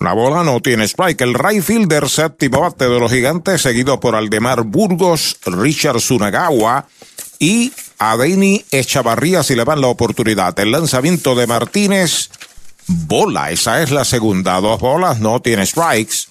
Una 0.00 0.14
bola 0.14 0.42
no 0.42 0.60
tiene 0.60 0.84
strike. 0.84 1.20
El 1.20 1.34
right 1.34 1.62
fielder, 1.62 2.08
séptimo 2.08 2.60
bate 2.60 2.88
de 2.88 2.98
los 2.98 3.12
gigantes, 3.12 3.60
seguido 3.60 4.00
por 4.00 4.16
Aldemar 4.16 4.62
Burgos, 4.62 5.36
Richard 5.44 6.00
Sunagawa 6.00 6.86
y 7.38 7.72
Adeni 7.98 8.64
Echavarría 8.70 9.42
si 9.42 9.54
le 9.54 9.64
dan 9.64 9.82
la 9.82 9.88
oportunidad. 9.88 10.58
El 10.58 10.72
lanzamiento 10.72 11.34
de 11.34 11.46
Martínez, 11.46 12.30
bola, 12.86 13.50
esa 13.50 13.82
es 13.82 13.90
la 13.90 14.06
segunda. 14.06 14.60
Dos 14.62 14.80
bolas, 14.80 15.20
no 15.20 15.40
tiene 15.40 15.66
strikes. 15.66 16.26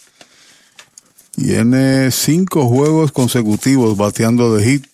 Tiene 1.35 2.09
cinco 2.09 2.67
juegos 2.67 3.11
consecutivos 3.11 3.95
bateando 3.95 4.55
de 4.55 4.65
hit 4.65 4.92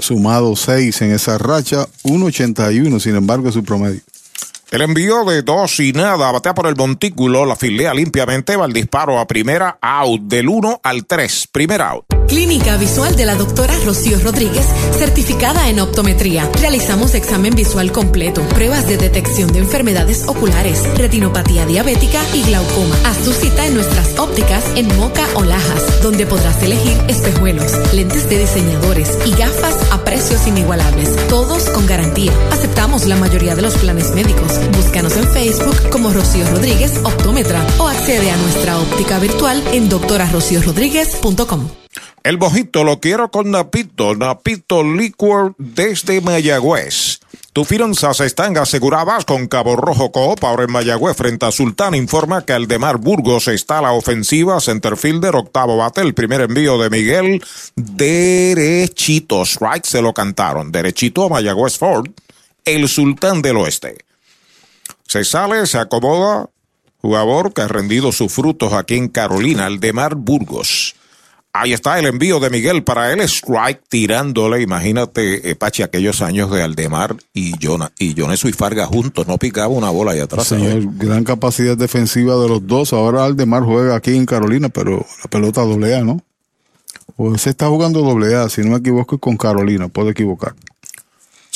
sumado 0.00 0.54
6 0.56 1.02
en 1.02 1.12
esa 1.12 1.38
racha, 1.38 1.86
1.81, 2.04 3.00
sin 3.00 3.16
embargo, 3.16 3.48
es 3.48 3.54
su 3.54 3.64
promedio. 3.64 4.00
El 4.70 4.82
envío 4.82 5.24
de 5.24 5.40
dos 5.40 5.80
y 5.80 5.94
nada, 5.94 6.30
batea 6.30 6.54
por 6.54 6.66
el 6.66 6.76
montículo, 6.76 7.46
la 7.46 7.56
filea 7.56 7.94
limpiamente, 7.94 8.54
va 8.54 8.66
el 8.66 8.74
disparo 8.74 9.18
a 9.18 9.26
primera, 9.26 9.78
out, 9.80 10.20
del 10.24 10.46
1 10.46 10.80
al 10.82 11.06
3, 11.06 11.48
primer 11.50 11.80
out. 11.80 12.04
Clínica 12.28 12.76
Visual 12.76 13.16
de 13.16 13.24
la 13.24 13.34
doctora 13.34 13.72
Rocío 13.86 14.18
Rodríguez, 14.20 14.66
certificada 14.98 15.70
en 15.70 15.80
optometría. 15.80 16.46
Realizamos 16.60 17.14
examen 17.14 17.54
visual 17.54 17.90
completo, 17.92 18.42
pruebas 18.50 18.86
de 18.86 18.98
detección 18.98 19.50
de 19.54 19.60
enfermedades 19.60 20.28
oculares, 20.28 20.82
retinopatía 20.98 21.64
diabética 21.64 22.20
y 22.34 22.42
glaucoma. 22.42 22.94
Haz 23.06 23.24
tu 23.24 23.32
cita 23.32 23.66
en 23.66 23.72
nuestras 23.72 24.18
ópticas 24.18 24.64
en 24.76 24.94
Moca 24.98 25.26
o 25.34 25.44
Lajas, 25.44 26.02
donde 26.02 26.26
podrás 26.26 26.62
elegir 26.62 26.98
espejuelos, 27.08 27.72
lentes 27.94 28.28
de 28.28 28.40
diseñadores 28.40 29.18
y 29.24 29.30
gafas 29.30 29.90
a 29.90 30.04
precios 30.04 30.46
inigualables, 30.46 31.16
todos 31.28 31.70
con 31.70 31.86
garantía. 31.86 32.32
Aceptamos 32.52 33.06
la 33.06 33.16
mayoría 33.16 33.56
de 33.56 33.62
los 33.62 33.78
planes 33.78 34.10
médicos. 34.10 34.57
Búscanos 34.76 35.16
en 35.16 35.28
Facebook 35.28 35.90
como 35.90 36.12
Rocío 36.12 36.48
Rodríguez 36.50 36.98
Optómetra 37.04 37.64
o 37.78 37.88
accede 37.88 38.30
a 38.30 38.36
nuestra 38.36 38.78
óptica 38.78 39.18
virtual 39.18 39.62
en 39.72 39.88
doctorarociorodríguez.com. 39.88 41.68
El 42.24 42.36
mojito 42.36 42.84
lo 42.84 43.00
quiero 43.00 43.30
con 43.30 43.50
Napito, 43.50 44.14
Napito 44.14 44.82
Liquor 44.82 45.54
desde 45.56 46.20
Mayagüez. 46.20 47.20
Tus 47.52 47.66
finanzas 47.66 48.20
están 48.20 48.56
aseguradas 48.56 49.24
con 49.24 49.46
Cabo 49.48 49.76
Rojo 49.76 50.12
Coop, 50.12 50.44
ahora 50.44 50.64
en 50.64 50.72
Mayagüez 50.72 51.16
frente 51.16 51.46
a 51.46 51.50
Sultán. 51.50 51.94
Informa 51.94 52.44
que 52.44 52.52
Aldemar 52.52 52.98
Burgos 52.98 53.48
está 53.48 53.80
la 53.80 53.92
ofensiva, 53.92 54.60
centerfielder, 54.60 55.34
octavo 55.36 55.76
bate, 55.76 56.02
el 56.02 56.14
primer 56.14 56.42
envío 56.42 56.78
de 56.78 56.90
Miguel, 56.90 57.42
derechito, 57.74 59.42
strike, 59.42 59.86
se 59.86 60.02
lo 60.02 60.12
cantaron, 60.12 60.70
derechito 60.70 61.24
a 61.24 61.28
Mayagüez 61.28 61.78
Ford, 61.78 62.08
el 62.64 62.88
Sultán 62.88 63.42
del 63.42 63.56
Oeste. 63.56 64.07
Se 65.08 65.24
sale, 65.24 65.66
se 65.66 65.78
acomoda, 65.78 66.50
jugador 66.98 67.54
que 67.54 67.62
ha 67.62 67.68
rendido 67.68 68.12
sus 68.12 68.30
frutos 68.30 68.74
aquí 68.74 68.96
en 68.96 69.08
Carolina, 69.08 69.64
Aldemar 69.64 70.14
Burgos. 70.14 70.94
Ahí 71.54 71.72
está 71.72 71.98
el 71.98 72.04
envío 72.04 72.38
de 72.40 72.50
Miguel 72.50 72.84
para 72.84 73.10
él, 73.10 73.20
strike 73.20 73.80
tirándole. 73.88 74.60
Imagínate, 74.60 75.50
eh, 75.50 75.56
Pachi, 75.56 75.82
aquellos 75.82 76.20
años 76.20 76.50
de 76.50 76.62
Aldemar 76.62 77.16
y 77.32 77.54
Jonah, 77.60 77.90
y 77.98 78.14
Jonesu 78.14 78.48
y 78.48 78.52
Farga 78.52 78.84
juntos, 78.84 79.26
no 79.26 79.38
picaba 79.38 79.68
una 79.68 79.88
bola 79.88 80.12
ahí 80.12 80.20
atrás. 80.20 80.46
Señor, 80.46 80.82
gran 80.98 81.24
capacidad 81.24 81.76
defensiva 81.76 82.36
de 82.36 82.48
los 82.48 82.66
dos. 82.66 82.92
Ahora 82.92 83.24
Aldemar 83.24 83.62
juega 83.62 83.96
aquí 83.96 84.14
en 84.14 84.26
Carolina, 84.26 84.68
pero 84.68 85.06
la 85.24 85.30
pelota 85.30 85.62
doble 85.62 85.96
A, 85.96 86.04
¿no? 86.04 86.20
O 87.16 87.36
se 87.38 87.50
está 87.50 87.66
jugando 87.68 88.02
doble 88.02 88.36
A, 88.36 88.50
si 88.50 88.60
no 88.60 88.72
me 88.72 88.76
equivoco, 88.76 89.16
con 89.18 89.38
Carolina, 89.38 89.88
puedo 89.88 90.10
equivocar. 90.10 90.54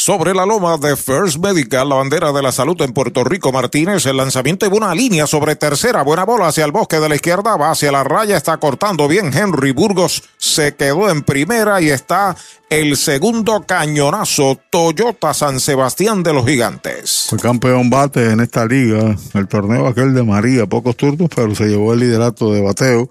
Sobre 0.04 0.34
la 0.34 0.44
loma 0.44 0.78
de 0.78 0.96
First 0.96 1.38
Medical, 1.38 1.88
la 1.88 1.94
bandera 1.94 2.32
de 2.32 2.42
la 2.42 2.50
salud 2.50 2.74
en 2.82 2.92
Puerto 2.92 3.22
Rico, 3.22 3.52
Martínez, 3.52 4.04
el 4.06 4.16
lanzamiento 4.16 4.68
de 4.68 4.76
una 4.76 4.92
línea 4.96 5.28
sobre 5.28 5.54
tercera, 5.54 6.02
buena 6.02 6.24
bola 6.24 6.48
hacia 6.48 6.64
el 6.64 6.72
bosque 6.72 6.98
de 6.98 7.08
la 7.08 7.14
izquierda, 7.14 7.56
va 7.56 7.70
hacia 7.70 7.92
la 7.92 8.02
raya, 8.02 8.36
está 8.36 8.56
cortando 8.56 9.06
bien 9.06 9.30
Henry 9.32 9.70
Burgos, 9.70 10.24
se 10.38 10.74
quedó 10.74 11.08
en 11.08 11.22
primera 11.22 11.80
y 11.80 11.90
está 11.90 12.36
el 12.68 12.96
segundo 12.96 13.62
cañonazo 13.64 14.58
Toyota 14.70 15.32
San 15.34 15.60
Sebastián 15.60 16.24
de 16.24 16.32
los 16.32 16.46
Gigantes. 16.46 17.26
Fue 17.28 17.38
campeón 17.38 17.88
bate 17.88 18.32
en 18.32 18.40
esta 18.40 18.66
liga, 18.66 19.14
el 19.34 19.46
torneo 19.46 19.86
aquel 19.86 20.14
de 20.14 20.24
María, 20.24 20.66
pocos 20.66 20.96
turnos, 20.96 21.30
pero 21.32 21.54
se 21.54 21.66
llevó 21.66 21.92
el 21.92 22.00
liderato 22.00 22.52
de 22.52 22.60
bateo. 22.60 23.08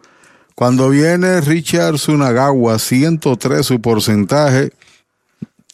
Cuando 0.56 0.90
viene 0.90 1.40
Richard 1.40 1.98
Sunagawa, 1.98 2.78
103 2.80 3.66
su 3.66 3.80
porcentaje, 3.80 4.74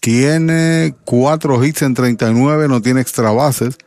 tiene 0.08 0.96
cuatro 1.04 1.62
hits 1.62 1.82
en 1.82 1.94
39, 1.94 2.70
no 2.70 2.82
tiene 2.82 3.02
extra 3.02 3.32
bases. 3.32 3.78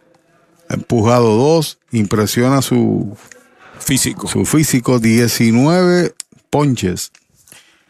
Ha 0.68 0.74
empujado 0.74 1.34
dos, 1.34 1.78
impresiona 1.92 2.60
su 2.60 3.16
físico. 3.78 4.28
Su 4.28 4.44
físico, 4.44 4.98
19 4.98 6.12
ponches. 6.50 7.10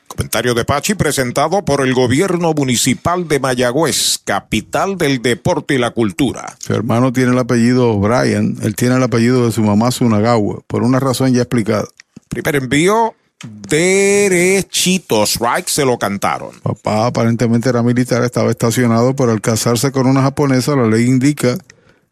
Comentario 0.06 0.54
de 0.54 0.64
Pachi 0.64 0.94
presentado 0.94 1.64
por 1.64 1.84
el 1.84 1.92
gobierno 1.92 2.52
municipal 2.52 3.26
de 3.26 3.40
Mayagüez, 3.40 4.20
capital 4.24 4.96
del 4.96 5.22
deporte 5.22 5.74
y 5.74 5.78
la 5.78 5.90
cultura. 5.90 6.56
Su 6.60 6.72
hermano 6.72 7.12
tiene 7.12 7.32
el 7.32 7.38
apellido 7.38 7.98
Brian, 7.98 8.58
él 8.62 8.76
tiene 8.76 8.94
el 8.94 9.02
apellido 9.02 9.46
de 9.46 9.50
su 9.50 9.62
mamá 9.62 9.90
Sunagawa, 9.90 10.60
por 10.68 10.84
una 10.84 11.00
razón 11.00 11.34
ya 11.34 11.42
explicada. 11.42 11.88
Primer 12.28 12.54
envío, 12.54 13.16
derechitos, 13.42 15.38
right, 15.40 15.66
se 15.66 15.84
lo 15.84 15.98
cantaron. 15.98 16.58
Papá 16.60 17.06
aparentemente 17.06 17.68
era 17.68 17.82
militar, 17.82 18.22
estaba 18.22 18.50
estacionado, 18.50 19.14
pero 19.16 19.32
al 19.32 19.40
casarse 19.40 19.92
con 19.92 20.06
una 20.06 20.22
japonesa, 20.22 20.76
la 20.76 20.86
ley 20.86 21.06
indica 21.06 21.56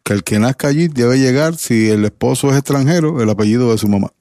que 0.03 0.13
el 0.13 0.23
que 0.23 0.39
nazca 0.39 0.69
allí 0.69 0.87
debe 0.87 1.19
llegar, 1.19 1.55
si 1.55 1.89
el 1.89 2.05
esposo 2.05 2.49
es 2.51 2.57
extranjero, 2.57 3.21
el 3.21 3.29
apellido 3.29 3.71
de 3.71 3.77
su 3.77 3.87
mamá. 3.87 4.11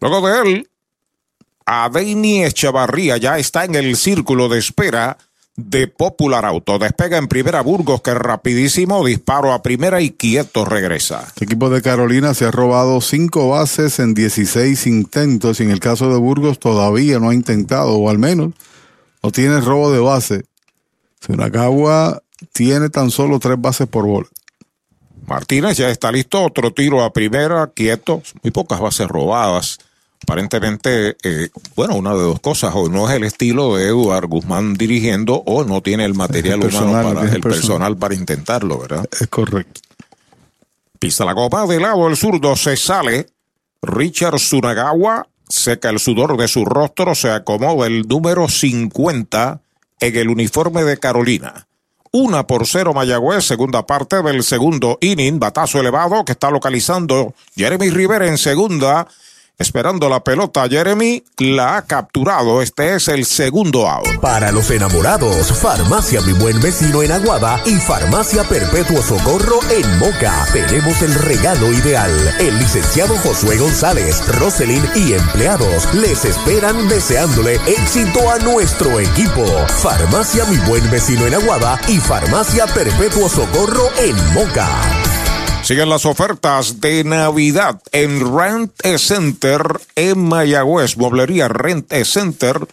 Luego 0.00 0.26
de 0.26 0.40
él, 0.40 0.70
Adeni 1.66 2.44
Echavarría 2.44 3.16
ya 3.18 3.38
está 3.38 3.64
en 3.64 3.76
el 3.76 3.96
círculo 3.96 4.48
de 4.48 4.58
espera 4.58 5.18
de 5.64 5.86
Popular 5.86 6.44
Auto. 6.44 6.78
Despega 6.78 7.18
en 7.18 7.28
primera 7.28 7.60
Burgos, 7.60 8.02
que 8.02 8.14
rapidísimo, 8.14 9.04
disparo 9.04 9.52
a 9.52 9.62
primera 9.62 10.00
y 10.00 10.10
quieto 10.10 10.64
regresa. 10.64 11.32
El 11.36 11.44
equipo 11.44 11.70
de 11.70 11.82
Carolina 11.82 12.34
se 12.34 12.46
ha 12.46 12.50
robado 12.50 13.00
cinco 13.00 13.50
bases 13.50 13.98
en 13.98 14.14
16 14.14 14.86
intentos 14.86 15.60
y 15.60 15.64
en 15.64 15.70
el 15.70 15.80
caso 15.80 16.12
de 16.12 16.18
Burgos 16.18 16.58
todavía 16.58 17.18
no 17.18 17.30
ha 17.30 17.34
intentado, 17.34 17.96
o 17.96 18.10
al 18.10 18.18
menos 18.18 18.52
no 19.22 19.30
tiene 19.30 19.60
robo 19.60 19.92
de 19.92 20.00
base. 20.00 20.44
Sunacagua 21.20 22.22
tiene 22.52 22.88
tan 22.88 23.10
solo 23.10 23.38
tres 23.38 23.60
bases 23.60 23.86
por 23.86 24.06
bola. 24.06 24.28
Martínez 25.26 25.76
ya 25.76 25.90
está 25.90 26.10
listo, 26.10 26.42
otro 26.42 26.72
tiro 26.72 27.04
a 27.04 27.12
primera, 27.12 27.68
quieto, 27.68 28.22
muy 28.42 28.50
pocas 28.50 28.80
bases 28.80 29.06
robadas. 29.06 29.78
Aparentemente, 30.22 31.16
eh, 31.22 31.48
bueno, 31.74 31.96
una 31.96 32.12
de 32.14 32.20
dos 32.22 32.40
cosas, 32.40 32.72
o 32.74 32.88
no 32.88 33.08
es 33.08 33.16
el 33.16 33.24
estilo 33.24 33.76
de 33.76 33.86
Eduard 33.86 34.26
Guzmán 34.26 34.74
dirigiendo, 34.74 35.42
o 35.46 35.64
no 35.64 35.80
tiene 35.80 36.04
el 36.04 36.14
material 36.14 36.62
El 36.62 36.68
humano 36.68 36.92
para 37.14 37.28
el 37.28 37.36
el 37.36 37.40
personal. 37.40 37.60
personal 37.60 37.96
para 37.96 38.14
intentarlo, 38.14 38.78
¿verdad? 38.78 39.08
Es 39.18 39.26
correcto. 39.28 39.80
Pisa 40.98 41.24
la 41.24 41.34
copa 41.34 41.66
de 41.66 41.80
lado, 41.80 42.06
el 42.08 42.16
zurdo 42.16 42.54
se 42.56 42.76
sale. 42.76 43.26
Richard 43.82 44.38
Sunagawa 44.38 45.26
seca 45.48 45.88
el 45.88 45.98
sudor 45.98 46.36
de 46.36 46.46
su 46.46 46.64
rostro, 46.64 47.14
se 47.14 47.30
acomoda 47.30 47.86
el 47.86 48.06
número 48.06 48.48
50 48.48 49.60
en 50.00 50.16
el 50.16 50.28
uniforme 50.28 50.84
de 50.84 50.98
Carolina. 50.98 51.66
Una 52.12 52.46
por 52.46 52.66
cero 52.66 52.92
Mayagüez, 52.92 53.44
segunda 53.44 53.86
parte 53.86 54.20
del 54.22 54.42
segundo 54.42 54.98
inning, 55.00 55.38
batazo 55.38 55.80
elevado 55.80 56.24
que 56.24 56.32
está 56.32 56.50
localizando 56.50 57.34
Jeremy 57.56 57.90
Rivera 57.90 58.26
en 58.26 58.36
segunda, 58.36 59.06
esperando 59.60 60.08
la 60.08 60.24
pelota. 60.24 60.66
Jeremy 60.68 61.22
la 61.38 61.76
ha 61.76 61.82
capturado, 61.82 62.62
este 62.62 62.96
es 62.96 63.06
el 63.08 63.24
segundo 63.24 63.88
out. 63.88 64.20
Para 64.20 64.50
los 64.50 64.70
enamorados, 64.70 65.52
Farmacia 65.52 66.20
Mi 66.22 66.32
Buen 66.32 66.60
Vecino 66.60 67.02
en 67.02 67.12
Aguada 67.12 67.60
y 67.64 67.76
Farmacia 67.76 68.42
Perpetuo 68.44 69.02
Socorro 69.02 69.60
en 69.70 69.98
Moca. 69.98 70.46
Tenemos 70.52 71.00
el 71.02 71.14
regalo 71.14 71.72
ideal. 71.72 72.10
El 72.40 72.58
licenciado 72.58 73.16
Josué 73.18 73.58
González, 73.58 74.26
Roselyn 74.38 74.82
y 74.96 75.12
empleados 75.12 75.92
les 75.94 76.24
esperan 76.24 76.88
deseándole 76.88 77.60
éxito 77.66 78.30
a 78.30 78.38
nuestro 78.38 78.98
equipo. 78.98 79.44
Farmacia 79.82 80.44
Mi 80.46 80.56
Buen 80.68 80.90
Vecino 80.90 81.26
en 81.26 81.34
Aguada 81.34 81.78
y 81.86 81.98
Farmacia 81.98 82.66
Perpetuo 82.66 83.28
Socorro 83.28 83.90
en 83.98 84.16
Moca. 84.32 85.09
Siguen 85.70 85.88
las 85.88 86.04
ofertas 86.04 86.80
de 86.80 87.04
Navidad 87.04 87.80
en 87.92 88.36
Rent 88.36 88.72
Center 88.98 89.62
en 89.94 90.18
Mayagüez. 90.18 90.96
Mueblería 90.96 91.46
Rent 91.46 91.92
Center. 92.02 92.66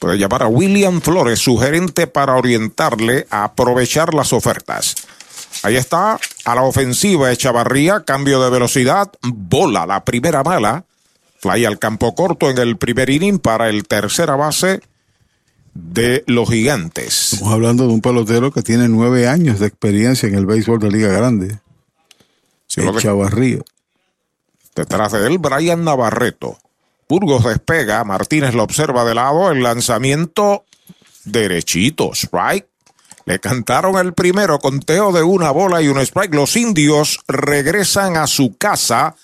Puede 0.00 0.18
llamar 0.18 0.42
a 0.42 0.48
William 0.48 1.00
Flores, 1.00 1.38
su 1.38 1.56
gerente, 1.58 2.08
para 2.08 2.34
orientarle 2.34 3.28
a 3.30 3.44
aprovechar 3.44 4.14
las 4.14 4.32
ofertas. 4.32 4.96
Ahí 5.62 5.76
está, 5.76 6.18
a 6.44 6.54
la 6.56 6.62
ofensiva 6.62 7.30
Echavarría, 7.30 8.00
cambio 8.00 8.42
de 8.42 8.50
velocidad, 8.50 9.12
bola, 9.22 9.86
la 9.86 10.04
primera 10.04 10.42
mala. 10.42 10.86
Fly 11.38 11.64
al 11.64 11.78
campo 11.78 12.16
corto 12.16 12.50
en 12.50 12.58
el 12.58 12.76
primer 12.78 13.10
inning 13.10 13.38
para 13.38 13.68
el 13.68 13.86
tercera 13.86 14.34
base 14.34 14.80
de 15.72 16.24
los 16.26 16.50
gigantes. 16.50 17.34
Estamos 17.34 17.54
hablando 17.54 17.86
de 17.86 17.92
un 17.92 18.00
pelotero 18.00 18.50
que 18.50 18.62
tiene 18.62 18.88
nueve 18.88 19.28
años 19.28 19.60
de 19.60 19.68
experiencia 19.68 20.28
en 20.28 20.34
el 20.34 20.46
béisbol 20.46 20.80
de 20.80 20.90
Liga 20.90 21.10
Grande. 21.10 21.58
Lo 22.82 22.90
el 22.90 22.98
Chavarrío. 22.98 23.64
Detrás 24.74 25.12
de 25.12 25.26
él, 25.26 25.38
Brian 25.38 25.84
Navarreto. 25.84 26.58
Burgos 27.08 27.44
despega, 27.44 28.02
Martínez 28.04 28.54
lo 28.54 28.62
observa 28.62 29.04
de 29.04 29.14
lado, 29.14 29.50
el 29.50 29.62
lanzamiento 29.62 30.64
derechito, 31.24 32.12
strike. 32.12 32.66
Le 33.26 33.38
cantaron 33.38 33.96
el 33.96 34.12
primero 34.12 34.58
conteo 34.58 35.12
de 35.12 35.22
una 35.22 35.50
bola 35.50 35.80
y 35.80 35.88
un 35.88 35.98
strike. 35.98 36.34
Los 36.34 36.56
indios 36.56 37.20
regresan 37.26 38.16
a 38.16 38.26
su 38.26 38.56
casa 38.56 39.16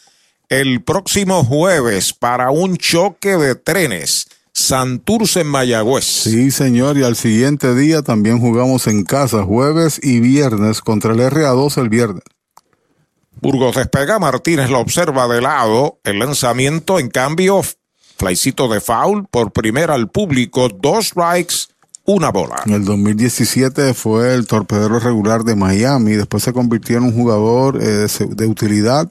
el 0.48 0.82
próximo 0.82 1.44
jueves 1.44 2.12
para 2.12 2.50
un 2.50 2.76
choque 2.76 3.36
de 3.36 3.54
trenes. 3.54 4.28
Santurce 4.52 5.40
en 5.40 5.46
Mayagüez. 5.46 6.04
Sí, 6.04 6.50
señor, 6.50 6.98
y 6.98 7.04
al 7.04 7.16
siguiente 7.16 7.74
día 7.74 8.02
también 8.02 8.40
jugamos 8.40 8.86
en 8.86 9.04
casa, 9.04 9.44
jueves 9.44 10.00
y 10.02 10.20
viernes, 10.20 10.80
contra 10.80 11.12
el 11.12 11.20
RA2 11.20 11.80
el 11.80 11.88
viernes. 11.88 12.24
Burgos 13.40 13.76
despega, 13.76 14.18
Martínez 14.18 14.68
lo 14.68 14.80
observa 14.80 15.26
de 15.26 15.40
lado. 15.40 15.98
El 16.04 16.18
lanzamiento, 16.18 16.98
en 16.98 17.08
cambio, 17.08 17.62
flycito 18.18 18.68
de 18.68 18.80
foul 18.80 19.26
por 19.30 19.52
primera 19.52 19.94
al 19.94 20.10
público, 20.10 20.68
dos 20.68 21.08
strikes, 21.08 21.54
una 22.04 22.30
bola. 22.30 22.56
En 22.66 22.74
el 22.74 22.84
2017 22.84 23.94
fue 23.94 24.34
el 24.34 24.46
torpedero 24.46 24.98
regular 24.98 25.44
de 25.44 25.54
Miami, 25.54 26.12
después 26.12 26.42
se 26.42 26.52
convirtió 26.52 26.98
en 26.98 27.04
un 27.04 27.14
jugador 27.14 27.78
eh, 27.82 28.06
de 28.28 28.46
utilidad. 28.46 29.10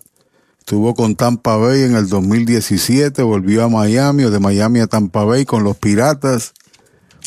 Estuvo 0.60 0.94
con 0.94 1.16
Tampa 1.16 1.58
Bay 1.58 1.82
en 1.82 1.96
el 1.96 2.08
2017, 2.08 3.24
volvió 3.24 3.64
a 3.64 3.70
Miami 3.70 4.26
o 4.26 4.32
de 4.32 4.40
Miami 4.40 4.82
a 4.82 4.88
Tampa 4.88 5.24
Bay 5.24 5.44
con 5.44 5.64
los 5.64 5.78
Piratas, 5.78 6.54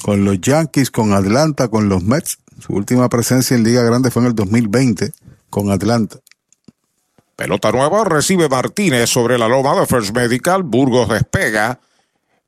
con 0.03 0.25
los 0.25 0.41
Yankees, 0.41 0.93
con 0.93 1.13
Atlanta, 1.13 1.67
con 1.67 1.89
los 1.89 2.05
Mets. 2.05 2.39
Su 2.61 2.75
última 2.75 3.09
presencia 3.09 3.57
en 3.57 3.65
Liga 3.65 3.83
Grande 3.83 4.13
fue 4.13 4.23
en 4.23 4.29
el 4.29 4.35
2020 4.37 5.13
con 5.51 5.73
Atlanta. 5.73 6.22
Pelota 7.37 7.73
nueva, 7.73 8.05
recibe 8.05 8.49
Martínez 8.49 9.09
sobre 9.09 9.39
la 9.39 9.49
loma 9.49 9.79
de 9.79 9.87
First 9.87 10.15
Medical. 10.15 10.63
Burgos 10.63 11.09
despega. 11.09 11.81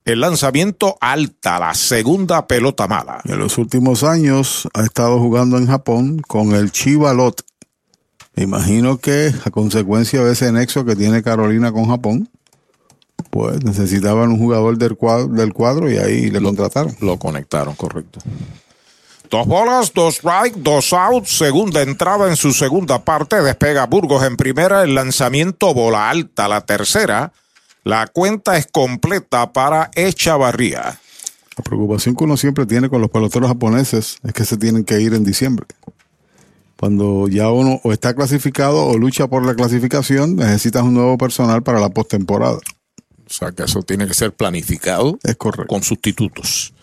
El 0.04 0.20
lanzamiento 0.20 0.98
alta, 1.00 1.58
la 1.58 1.72
segunda 1.72 2.46
pelota 2.46 2.86
mala. 2.86 3.22
En 3.24 3.38
los 3.38 3.56
últimos 3.56 4.04
años 4.04 4.68
ha 4.74 4.82
estado 4.84 5.18
jugando 5.18 5.56
en 5.56 5.66
Japón 5.66 6.20
con 6.20 6.54
el 6.54 6.70
Chivalot. 6.70 7.40
Me 8.34 8.42
imagino 8.42 8.98
que 8.98 9.32
a 9.44 9.50
consecuencia 9.50 10.22
de 10.22 10.32
ese 10.32 10.52
nexo 10.52 10.84
que 10.84 10.94
tiene 10.94 11.22
Carolina 11.22 11.72
con 11.72 11.88
Japón, 11.88 12.28
pues 13.30 13.64
necesitaban 13.64 14.30
un 14.30 14.38
jugador 14.38 14.76
del 14.76 14.96
cuadro, 14.96 15.28
del 15.28 15.54
cuadro 15.54 15.90
y 15.90 15.96
ahí 15.96 16.30
le 16.30 16.42
contrataron. 16.42 16.94
Lo 17.00 17.18
conectaron, 17.18 17.74
correcto. 17.74 18.20
Dos 19.34 19.48
bolas, 19.48 19.92
dos 19.92 20.14
strike, 20.14 20.54
dos 20.58 20.92
outs. 20.92 21.38
Segunda 21.38 21.82
entrada 21.82 22.28
en 22.28 22.36
su 22.36 22.52
segunda 22.52 23.04
parte. 23.04 23.42
Despega 23.42 23.84
Burgos 23.84 24.22
en 24.22 24.36
primera. 24.36 24.84
El 24.84 24.94
lanzamiento 24.94 25.74
bola 25.74 26.08
alta. 26.08 26.46
La 26.46 26.60
tercera. 26.60 27.32
La 27.82 28.06
cuenta 28.06 28.56
es 28.56 28.68
completa 28.68 29.52
para 29.52 29.90
Echavarría. 29.96 31.00
La 31.56 31.64
preocupación 31.64 32.14
que 32.14 32.22
uno 32.22 32.36
siempre 32.36 32.64
tiene 32.64 32.88
con 32.88 33.00
los 33.00 33.10
peloteros 33.10 33.48
japoneses 33.48 34.18
es 34.22 34.32
que 34.32 34.44
se 34.44 34.56
tienen 34.56 34.84
que 34.84 35.00
ir 35.00 35.14
en 35.14 35.24
diciembre. 35.24 35.66
Cuando 36.78 37.26
ya 37.26 37.50
uno 37.50 37.80
o 37.82 37.92
está 37.92 38.14
clasificado 38.14 38.86
o 38.86 38.96
lucha 38.96 39.26
por 39.26 39.44
la 39.44 39.56
clasificación, 39.56 40.36
necesitas 40.36 40.84
un 40.84 40.94
nuevo 40.94 41.18
personal 41.18 41.64
para 41.64 41.80
la 41.80 41.88
postemporada. 41.88 42.58
O 43.26 43.32
sea 43.32 43.50
que 43.50 43.64
eso 43.64 43.82
tiene 43.82 44.06
que 44.06 44.14
ser 44.14 44.32
planificado. 44.32 45.18
Es 45.24 45.34
correcto. 45.34 45.66
Con 45.66 45.82
sustitutos. 45.82 46.73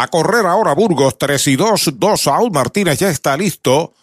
A 0.00 0.06
correr 0.06 0.46
ahora 0.46 0.76
Burgos, 0.76 1.18
3 1.18 1.44
y 1.48 1.56
2, 1.56 1.94
2 1.96 2.26
out. 2.28 2.54
Martínez 2.54 3.00
ya 3.00 3.10
está 3.10 3.36
listo. 3.36 3.94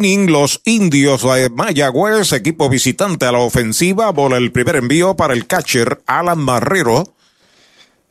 los 0.00 0.62
indios 0.64 1.22
de 1.22 1.50
Mayagüez, 1.50 2.32
equipo 2.32 2.70
visitante 2.70 3.26
a 3.26 3.32
la 3.32 3.40
ofensiva, 3.40 4.10
bola 4.12 4.38
el 4.38 4.50
primer 4.50 4.76
envío 4.76 5.14
para 5.14 5.34
el 5.34 5.46
catcher 5.46 6.00
Alan 6.06 6.38
Marrero, 6.38 7.12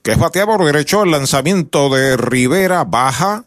que 0.03 0.11
es 0.11 0.19
bateador 0.19 0.63
derecho. 0.63 1.01
El 1.01 1.11
lanzamiento 1.11 1.89
de 1.89 2.15
Rivera 2.15 2.83
baja. 2.83 3.45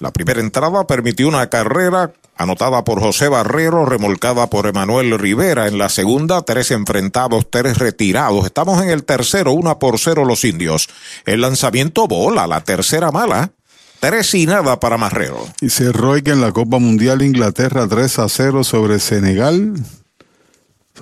La 0.00 0.12
primera 0.12 0.40
entrada 0.40 0.88
permitió 0.88 1.28
una 1.28 1.48
carrera 1.48 2.12
anotada 2.36 2.82
por 2.82 3.00
José 3.00 3.28
Barrero, 3.28 3.86
remolcada 3.86 4.50
por 4.50 4.66
Emanuel 4.66 5.16
Rivera. 5.16 5.68
En 5.68 5.78
la 5.78 5.88
segunda, 5.88 6.42
tres 6.42 6.72
enfrentados, 6.72 7.48
tres 7.48 7.78
retirados. 7.78 8.44
Estamos 8.44 8.82
en 8.82 8.90
el 8.90 9.04
tercero, 9.04 9.52
una 9.52 9.78
por 9.78 10.00
cero 10.00 10.24
los 10.24 10.44
indios. 10.44 10.88
El 11.24 11.42
lanzamiento 11.42 12.08
bola, 12.08 12.48
la 12.48 12.64
tercera 12.64 13.12
mala. 13.12 13.52
Tres 14.00 14.34
y 14.34 14.46
nada 14.46 14.78
para 14.78 14.98
Marrero. 14.98 15.46
Y 15.60 15.70
cerró 15.70 16.14
que 16.22 16.30
en 16.30 16.40
la 16.40 16.52
Copa 16.52 16.78
Mundial 16.78 17.22
Inglaterra 17.22 17.86
3 17.88 18.18
a 18.18 18.28
0 18.28 18.64
sobre 18.64 18.98
Senegal. 18.98 19.74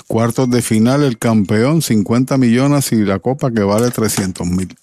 Cuartos 0.07 0.51
de 0.51 0.63
final, 0.63 1.03
el 1.03 1.19
campeón, 1.19 1.83
50 1.83 2.37
millones 2.39 2.93
y 2.93 2.97
la 2.97 3.19
copa 3.19 3.51
que 3.51 3.63
vale 3.63 3.91
300 3.91 4.47
mil. 4.47 4.77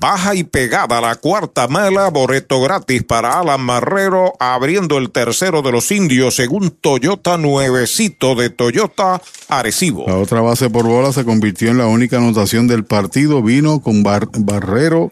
Baja 0.00 0.34
y 0.34 0.44
pegada 0.44 1.00
la 1.00 1.16
cuarta 1.16 1.66
mala, 1.66 2.10
boreto 2.10 2.60
gratis 2.60 3.02
para 3.02 3.38
Alan 3.40 3.60
Marrero, 3.60 4.34
abriendo 4.38 4.98
el 4.98 5.10
tercero 5.10 5.62
de 5.62 5.72
los 5.72 5.90
indios 5.90 6.36
según 6.36 6.70
Toyota 6.70 7.38
nuevecito 7.38 8.34
de 8.34 8.50
Toyota 8.50 9.20
Arecibo. 9.48 10.04
La 10.06 10.16
otra 10.16 10.40
base 10.40 10.68
por 10.68 10.86
bola 10.86 11.12
se 11.12 11.24
convirtió 11.24 11.70
en 11.70 11.78
la 11.78 11.86
única 11.86 12.18
anotación 12.18 12.68
del 12.68 12.84
partido, 12.84 13.42
vino 13.42 13.80
con 13.80 14.02
Barrero 14.02 15.10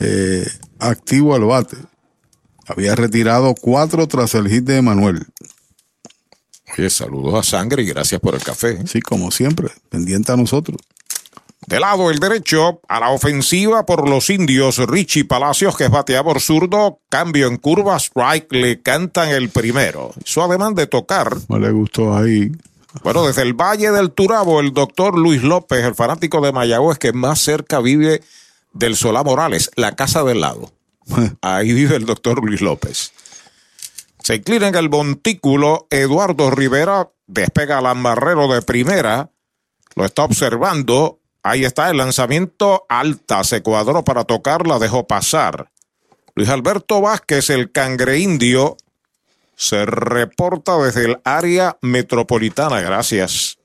eh, 0.00 0.46
activo 0.78 1.34
al 1.34 1.44
bate. 1.44 1.76
Había 2.66 2.94
retirado 2.94 3.54
cuatro 3.54 4.06
tras 4.08 4.34
el 4.34 4.48
hit 4.48 4.64
de 4.64 4.78
Emanuel. 4.78 5.26
Oye, 6.76 6.90
saludos 6.90 7.34
a 7.34 7.42
Sangre 7.42 7.82
y 7.82 7.86
gracias 7.86 8.20
por 8.20 8.34
el 8.34 8.42
café. 8.42 8.84
Sí, 8.86 9.00
como 9.00 9.30
siempre, 9.30 9.68
pendiente 9.90 10.32
a 10.32 10.36
nosotros. 10.36 10.78
De 11.66 11.80
lado 11.80 12.10
el 12.10 12.18
derecho, 12.18 12.80
a 12.88 13.00
la 13.00 13.10
ofensiva 13.10 13.86
por 13.86 14.08
los 14.08 14.28
indios, 14.28 14.78
Richie 14.78 15.24
Palacios, 15.24 15.76
que 15.76 15.84
es 15.84 15.90
bateador 15.90 16.40
zurdo, 16.40 16.98
cambio 17.08 17.46
en 17.46 17.56
curva, 17.56 17.96
strike, 17.96 18.52
le 18.52 18.82
cantan 18.82 19.30
el 19.30 19.48
primero. 19.48 20.12
Su 20.24 20.42
ademán 20.42 20.74
de 20.74 20.86
tocar. 20.86 21.34
No 21.48 21.58
le 21.58 21.70
gustó 21.70 22.14
ahí. 22.14 22.52
Bueno, 23.02 23.26
desde 23.26 23.42
el 23.42 23.54
Valle 23.54 23.90
del 23.90 24.12
Turabo, 24.12 24.60
el 24.60 24.72
doctor 24.72 25.18
Luis 25.18 25.42
López, 25.42 25.84
el 25.84 25.94
fanático 25.94 26.40
de 26.40 26.52
Mayagüez, 26.52 26.98
que 26.98 27.12
más 27.12 27.40
cerca 27.40 27.80
vive 27.80 28.22
del 28.72 28.94
Solá 28.94 29.22
Morales, 29.22 29.70
la 29.74 29.96
casa 29.96 30.22
del 30.22 30.42
lado. 30.42 30.70
Ahí 31.42 31.72
vive 31.72 31.96
el 31.96 32.06
doctor 32.06 32.44
Luis 32.44 32.60
López. 32.60 33.12
Se 34.22 34.36
inclina 34.36 34.68
en 34.68 34.74
el 34.74 34.88
montículo. 34.88 35.86
Eduardo 35.90 36.50
Rivera 36.50 37.10
despega 37.26 37.78
al 37.78 37.86
amarrero 37.86 38.48
de 38.48 38.62
primera. 38.62 39.30
Lo 39.96 40.04
está 40.04 40.24
observando. 40.24 41.20
Ahí 41.42 41.64
está 41.64 41.90
el 41.90 41.98
lanzamiento 41.98 42.86
alta. 42.88 43.44
Se 43.44 43.62
cuadró 43.62 44.02
para 44.02 44.24
tocar, 44.24 44.66
la 44.66 44.78
dejó 44.78 45.06
pasar. 45.06 45.70
Luis 46.34 46.48
Alberto 46.48 47.00
Vázquez, 47.00 47.50
el 47.50 47.70
cangre 47.70 48.18
indio, 48.18 48.76
se 49.56 49.86
reporta 49.86 50.76
desde 50.78 51.04
el 51.04 51.20
área 51.24 51.76
metropolitana. 51.80 52.80
Gracias. 52.80 53.58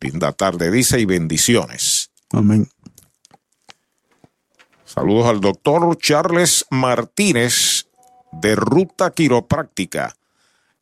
Linda 0.00 0.32
tarde, 0.32 0.70
dice, 0.70 1.00
y 1.00 1.04
bendiciones. 1.04 2.10
Amén. 2.30 2.68
Saludos 4.96 5.26
al 5.26 5.42
doctor 5.42 5.98
Charles 5.98 6.64
Martínez 6.70 7.86
de 8.32 8.56
Ruta 8.56 9.10
Quiropráctica. 9.10 10.16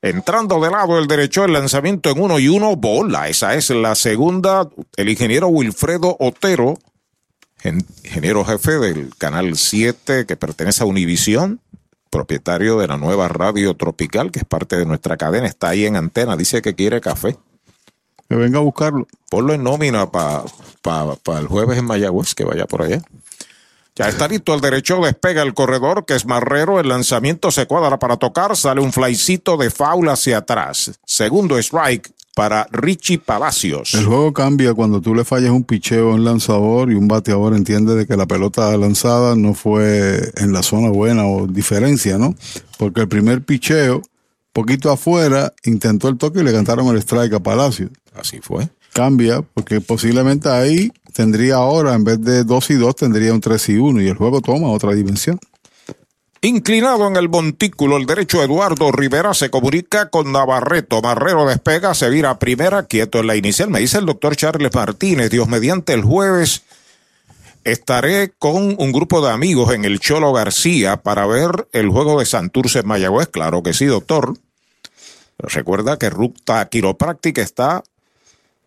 Entrando 0.00 0.60
de 0.60 0.70
lado 0.70 1.00
el 1.00 1.08
derecho, 1.08 1.44
el 1.44 1.52
lanzamiento 1.52 2.10
en 2.10 2.22
uno 2.22 2.38
y 2.38 2.46
uno, 2.46 2.76
bola. 2.76 3.28
Esa 3.28 3.56
es 3.56 3.70
la 3.70 3.96
segunda. 3.96 4.68
El 4.96 5.08
ingeniero 5.08 5.48
Wilfredo 5.48 6.16
Otero, 6.20 6.78
ingeniero 7.64 8.44
jefe 8.44 8.78
del 8.78 9.16
Canal 9.18 9.56
7 9.56 10.26
que 10.26 10.36
pertenece 10.36 10.84
a 10.84 10.86
Univisión, 10.86 11.60
propietario 12.08 12.78
de 12.78 12.86
la 12.86 12.96
nueva 12.96 13.26
radio 13.26 13.74
tropical, 13.74 14.30
que 14.30 14.38
es 14.38 14.44
parte 14.44 14.76
de 14.76 14.86
nuestra 14.86 15.16
cadena, 15.16 15.48
está 15.48 15.70
ahí 15.70 15.86
en 15.86 15.96
antena, 15.96 16.36
dice 16.36 16.62
que 16.62 16.76
quiere 16.76 17.00
café. 17.00 17.36
Que 18.28 18.36
venga 18.36 18.58
a 18.58 18.62
buscarlo. 18.62 19.08
Ponlo 19.28 19.54
en 19.54 19.64
nómina 19.64 20.12
para 20.12 20.44
el 21.40 21.48
jueves 21.48 21.78
en 21.78 21.84
Mayagüez, 21.84 22.36
que 22.36 22.44
vaya 22.44 22.66
por 22.66 22.82
allá. 22.82 23.02
Ya 23.96 24.08
está 24.08 24.26
listo 24.26 24.54
el 24.54 24.60
derecho, 24.60 25.00
despega 25.00 25.42
el 25.42 25.54
corredor 25.54 26.04
que 26.04 26.16
es 26.16 26.26
Marrero, 26.26 26.80
el 26.80 26.88
lanzamiento 26.88 27.52
se 27.52 27.66
cuadra 27.66 27.98
para 27.98 28.16
tocar, 28.16 28.56
sale 28.56 28.80
un 28.80 28.92
flycito 28.92 29.56
de 29.56 29.70
faula 29.70 30.14
hacia 30.14 30.38
atrás. 30.38 30.98
Segundo 31.06 31.56
strike 31.58 32.10
para 32.34 32.66
Richie 32.72 33.18
Palacios. 33.18 33.94
El 33.94 34.06
juego 34.06 34.32
cambia 34.32 34.74
cuando 34.74 35.00
tú 35.00 35.14
le 35.14 35.24
fallas 35.24 35.50
un 35.50 35.62
picheo 35.62 36.10
a 36.10 36.14
un 36.14 36.24
lanzador 36.24 36.90
y 36.90 36.96
un 36.96 37.06
bateador 37.06 37.54
entiende 37.54 37.94
de 37.94 38.06
que 38.06 38.16
la 38.16 38.26
pelota 38.26 38.76
lanzada 38.76 39.36
no 39.36 39.54
fue 39.54 40.32
en 40.38 40.52
la 40.52 40.64
zona 40.64 40.90
buena 40.90 41.26
o 41.26 41.46
diferencia, 41.46 42.18
¿no? 42.18 42.34
Porque 42.78 43.02
el 43.02 43.08
primer 43.08 43.42
picheo 43.44 44.02
poquito 44.54 44.90
afuera, 44.90 45.52
intentó 45.64 46.08
el 46.08 46.16
toque 46.16 46.40
y 46.40 46.44
le 46.44 46.52
cantaron 46.52 46.86
el 46.88 46.98
strike 46.98 47.34
a 47.34 47.40
Palacio. 47.40 47.90
Así 48.14 48.40
fue. 48.40 48.68
Cambia, 48.92 49.42
porque 49.42 49.80
posiblemente 49.80 50.48
ahí 50.48 50.90
tendría 51.14 51.54
ahora, 51.56 51.94
en 51.94 52.04
vez 52.04 52.20
de 52.20 52.44
2 52.44 52.70
y 52.70 52.74
2, 52.74 52.96
tendría 52.96 53.32
un 53.32 53.40
3 53.40 53.68
y 53.70 53.76
1 53.76 54.02
y 54.02 54.08
el 54.08 54.16
juego 54.16 54.42
toma 54.42 54.68
otra 54.68 54.92
dimensión. 54.92 55.38
Inclinado 56.42 57.08
en 57.08 57.16
el 57.16 57.30
montículo, 57.30 57.96
el 57.96 58.04
derecho 58.04 58.42
Eduardo 58.42 58.92
Rivera 58.92 59.32
se 59.32 59.48
comunica 59.48 60.10
con 60.10 60.30
Navarreto. 60.30 61.00
Marrero 61.00 61.46
despega, 61.46 61.94
se 61.94 62.10
vira 62.10 62.38
primera, 62.38 62.82
quieto 62.82 63.20
en 63.20 63.28
la 63.28 63.36
inicial. 63.36 63.70
Me 63.70 63.80
dice 63.80 63.96
el 63.96 64.04
doctor 64.04 64.36
Charles 64.36 64.74
Martínez, 64.74 65.30
Dios 65.30 65.48
mediante 65.48 65.94
el 65.94 66.02
jueves 66.02 66.64
estaré 67.64 68.32
con 68.38 68.76
un 68.78 68.92
grupo 68.92 69.24
de 69.24 69.32
amigos 69.32 69.72
en 69.72 69.84
el 69.84 69.98
Cholo 69.98 70.32
García 70.32 70.98
para 70.98 71.26
ver 71.26 71.66
el 71.72 71.88
juego 71.88 72.20
de 72.20 72.26
Santurce 72.26 72.80
en 72.80 72.86
Mayagüez. 72.86 73.28
Claro 73.28 73.62
que 73.62 73.72
sí, 73.72 73.86
doctor. 73.86 74.34
Recuerda 75.38 75.98
que 75.98 76.10
Ruta 76.10 76.68
Quiropráctica 76.68 77.42
está 77.42 77.82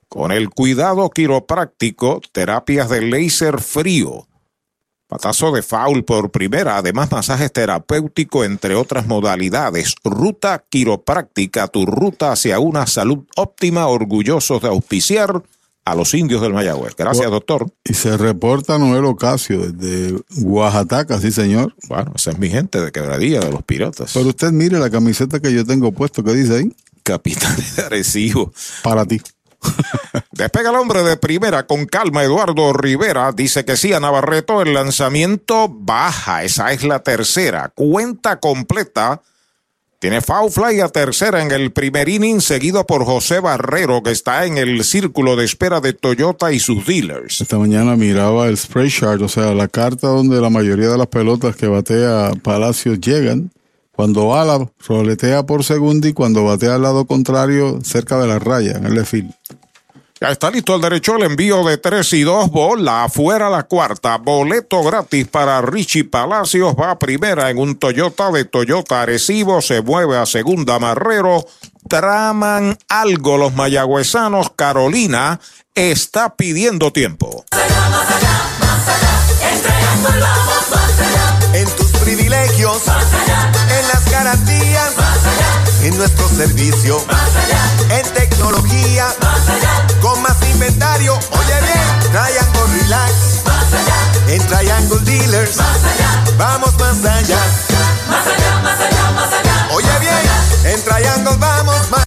con 0.08 0.32
el 0.32 0.50
cuidado 0.50 1.10
quiropráctico, 1.10 2.22
terapias 2.32 2.90
de 2.90 3.02
láser 3.02 3.60
frío 3.60 4.28
Patazo 5.08 5.54
de 5.54 5.62
foul 5.62 6.04
por 6.04 6.32
primera, 6.32 6.76
además 6.76 7.10
masajes 7.10 7.54
terapéuticos 7.54 8.46
entre 8.46 8.76
otras 8.76 9.08
modalidades. 9.08 9.96
Ruta 10.04 10.66
quiropráctica, 10.70 11.70
tu 11.70 11.86
ruta 11.86 12.34
hacia 12.34 12.60
una 12.60 12.86
salud 12.88 13.20
óptima, 13.38 13.88
orgullosos 13.88 14.62
de 14.62 14.68
auspiciar 14.68 15.42
a 15.86 15.96
los 15.96 16.14
indios 16.14 16.42
del 16.42 16.52
Mayagüez. 16.52 16.94
Gracias, 16.98 17.32
doctor. 17.32 17.72
Y 17.86 17.94
se 17.94 18.18
reporta 18.18 18.78
Noel 18.78 19.06
Ocasio 19.06 19.72
desde 19.72 20.20
Oaxaca, 20.42 21.22
sí, 21.22 21.32
señor. 21.32 21.74
Bueno, 21.88 22.12
esa 22.14 22.32
es 22.32 22.38
mi 22.38 22.50
gente 22.50 22.82
de 22.82 22.92
quebradilla, 22.92 23.40
de 23.40 23.52
los 23.52 23.64
piratas. 23.64 24.12
Pero 24.14 24.28
usted 24.28 24.52
mire 24.52 24.78
la 24.78 24.90
camiseta 24.90 25.40
que 25.40 25.54
yo 25.54 25.66
tengo 25.66 25.94
puesto, 25.94 26.22
¿qué 26.22 26.34
dice 26.34 26.58
ahí? 26.58 26.76
Capitán 27.04 27.56
de 27.78 27.84
Arecibo. 27.84 28.52
Para 28.84 29.06
ti. 29.06 29.22
Despega 30.32 30.70
el 30.70 30.76
hombre 30.76 31.04
de 31.04 31.18
primera 31.18 31.66
con 31.66 31.86
calma. 31.86 32.24
Eduardo 32.24 32.74
Rivera 32.74 33.32
dice 33.32 33.66
que 33.66 33.78
sí 33.78 33.94
a 33.94 34.00
Navarreto. 34.00 34.62
El 34.62 34.74
lanzamiento 34.74 35.68
baja. 35.70 36.44
Esa 36.44 36.72
es 36.72 36.84
la 36.84 37.00
tercera. 37.00 37.72
Cuenta 37.76 38.40
completa. 38.40 39.22
Tiene 40.00 40.22
foul 40.22 40.52
fly 40.52 40.80
a 40.80 40.90
tercera 40.90 41.42
en 41.42 41.50
el 41.50 41.72
primer 41.72 42.08
inning, 42.08 42.40
seguido 42.40 42.86
por 42.86 43.04
José 43.04 43.40
Barrero, 43.40 44.04
que 44.04 44.12
está 44.12 44.46
en 44.46 44.60
el 44.60 44.84
círculo 44.84 45.36
de 45.36 45.44
espera 45.44 45.82
de 45.82 45.94
Toyota 45.94 46.52
y 46.52 46.60
sus 46.60 46.86
dealers. 46.86 47.42
Esta 47.42 47.58
mañana 47.58 47.96
miraba 47.96 48.48
el 48.48 48.60
spray 48.60 48.92
chart, 48.92 49.20
o 49.24 49.28
sea, 49.28 49.56
la 49.56 49.68
carta 49.68 50.08
donde 50.10 50.40
la 50.40 50.52
mayoría 50.52 50.90
de 50.90 51.00
las 51.00 51.08
pelotas 51.08 51.56
que 51.56 51.66
batea 51.66 52.32
Palacios 52.44 53.00
llegan. 53.02 53.50
Cuando 53.92 54.28
bala, 54.28 54.70
roletea 54.88 55.48
por 55.48 55.64
segundo 55.64 56.08
y 56.08 56.14
cuando 56.14 56.44
batea 56.44 56.76
al 56.76 56.84
lado 56.84 57.06
contrario, 57.06 57.80
cerca 57.84 58.20
de 58.20 58.28
la 58.28 58.38
raya, 58.38 58.74
en 58.78 58.86
el 58.86 59.04
Ya 59.04 59.57
está 60.20 60.50
listo 60.50 60.76
el 60.76 60.82
derecho, 60.82 61.16
el 61.16 61.24
envío 61.24 61.64
de 61.64 61.78
3 61.78 62.14
y 62.14 62.22
2, 62.24 62.50
bola 62.50 63.04
afuera 63.04 63.50
la 63.50 63.64
cuarta, 63.64 64.18
boleto 64.18 64.84
gratis 64.84 65.28
para 65.28 65.62
Richie 65.62 66.06
Palacios, 66.06 66.76
va 66.76 66.92
a 66.92 67.00
primera 67.00 67.50
en 67.50 67.60
un 67.60 67.76
Toyota 67.76 68.32
de 68.32 68.46
Toyota 68.46 69.02
Arecibo, 69.02 69.62
se 69.62 69.82
mueve 69.82 70.18
a 70.18 70.26
segunda 70.26 70.80
Marrero, 70.80 71.46
traman 71.88 72.78
algo 72.90 73.38
los 73.38 73.54
mayagüezanos, 73.54 74.52
Carolina 74.56 75.40
está 75.76 76.36
pidiendo 76.36 76.92
tiempo. 76.92 77.46
En 81.54 81.70
tus 81.76 81.92
privilegios, 81.92 82.82
en 82.88 83.88
las 83.88 84.12
garantías, 84.12 84.94
en 85.84 85.98
nuestro 85.98 86.28
servicio, 86.30 87.04
en 87.90 88.14
tecnología, 88.14 89.08
más 89.22 89.97
inventario. 90.58 91.14
Oye 91.14 91.62
bien, 91.62 92.12
Triangle 92.12 92.82
Relax, 92.82 93.12
en 94.28 94.48
Triangle 94.48 95.00
Dealers, 95.02 95.58
vamos 96.38 96.74
más 96.80 97.06
allá. 97.06 97.38
Más 98.10 98.26
allá, 98.26 98.60
más 98.64 98.80
allá, 98.80 99.12
más 99.12 99.34
allá. 99.34 99.68
Oye 99.72 100.00
bien, 100.00 100.74
en 100.74 100.84
Triangle 100.84 101.38
vamos 101.38 101.92
más 101.92 102.07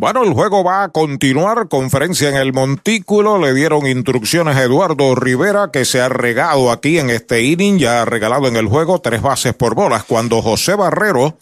Bueno, 0.00 0.24
el 0.24 0.32
juego 0.32 0.64
va 0.64 0.84
a 0.84 0.88
continuar. 0.88 1.68
Conferencia 1.68 2.30
en 2.30 2.36
el 2.36 2.54
Montículo. 2.54 3.36
Le 3.36 3.52
dieron 3.52 3.86
instrucciones 3.86 4.56
a 4.56 4.62
Eduardo 4.62 5.14
Rivera, 5.14 5.70
que 5.70 5.84
se 5.84 6.00
ha 6.00 6.08
regado 6.08 6.72
aquí 6.72 6.98
en 6.98 7.10
este 7.10 7.42
inning. 7.42 7.78
Ya 7.78 8.00
ha 8.00 8.04
regalado 8.06 8.48
en 8.48 8.56
el 8.56 8.66
juego 8.66 9.02
tres 9.02 9.20
bases 9.20 9.52
por 9.52 9.74
bolas. 9.74 10.04
Cuando 10.04 10.40
José 10.40 10.74
Barrero 10.74 11.36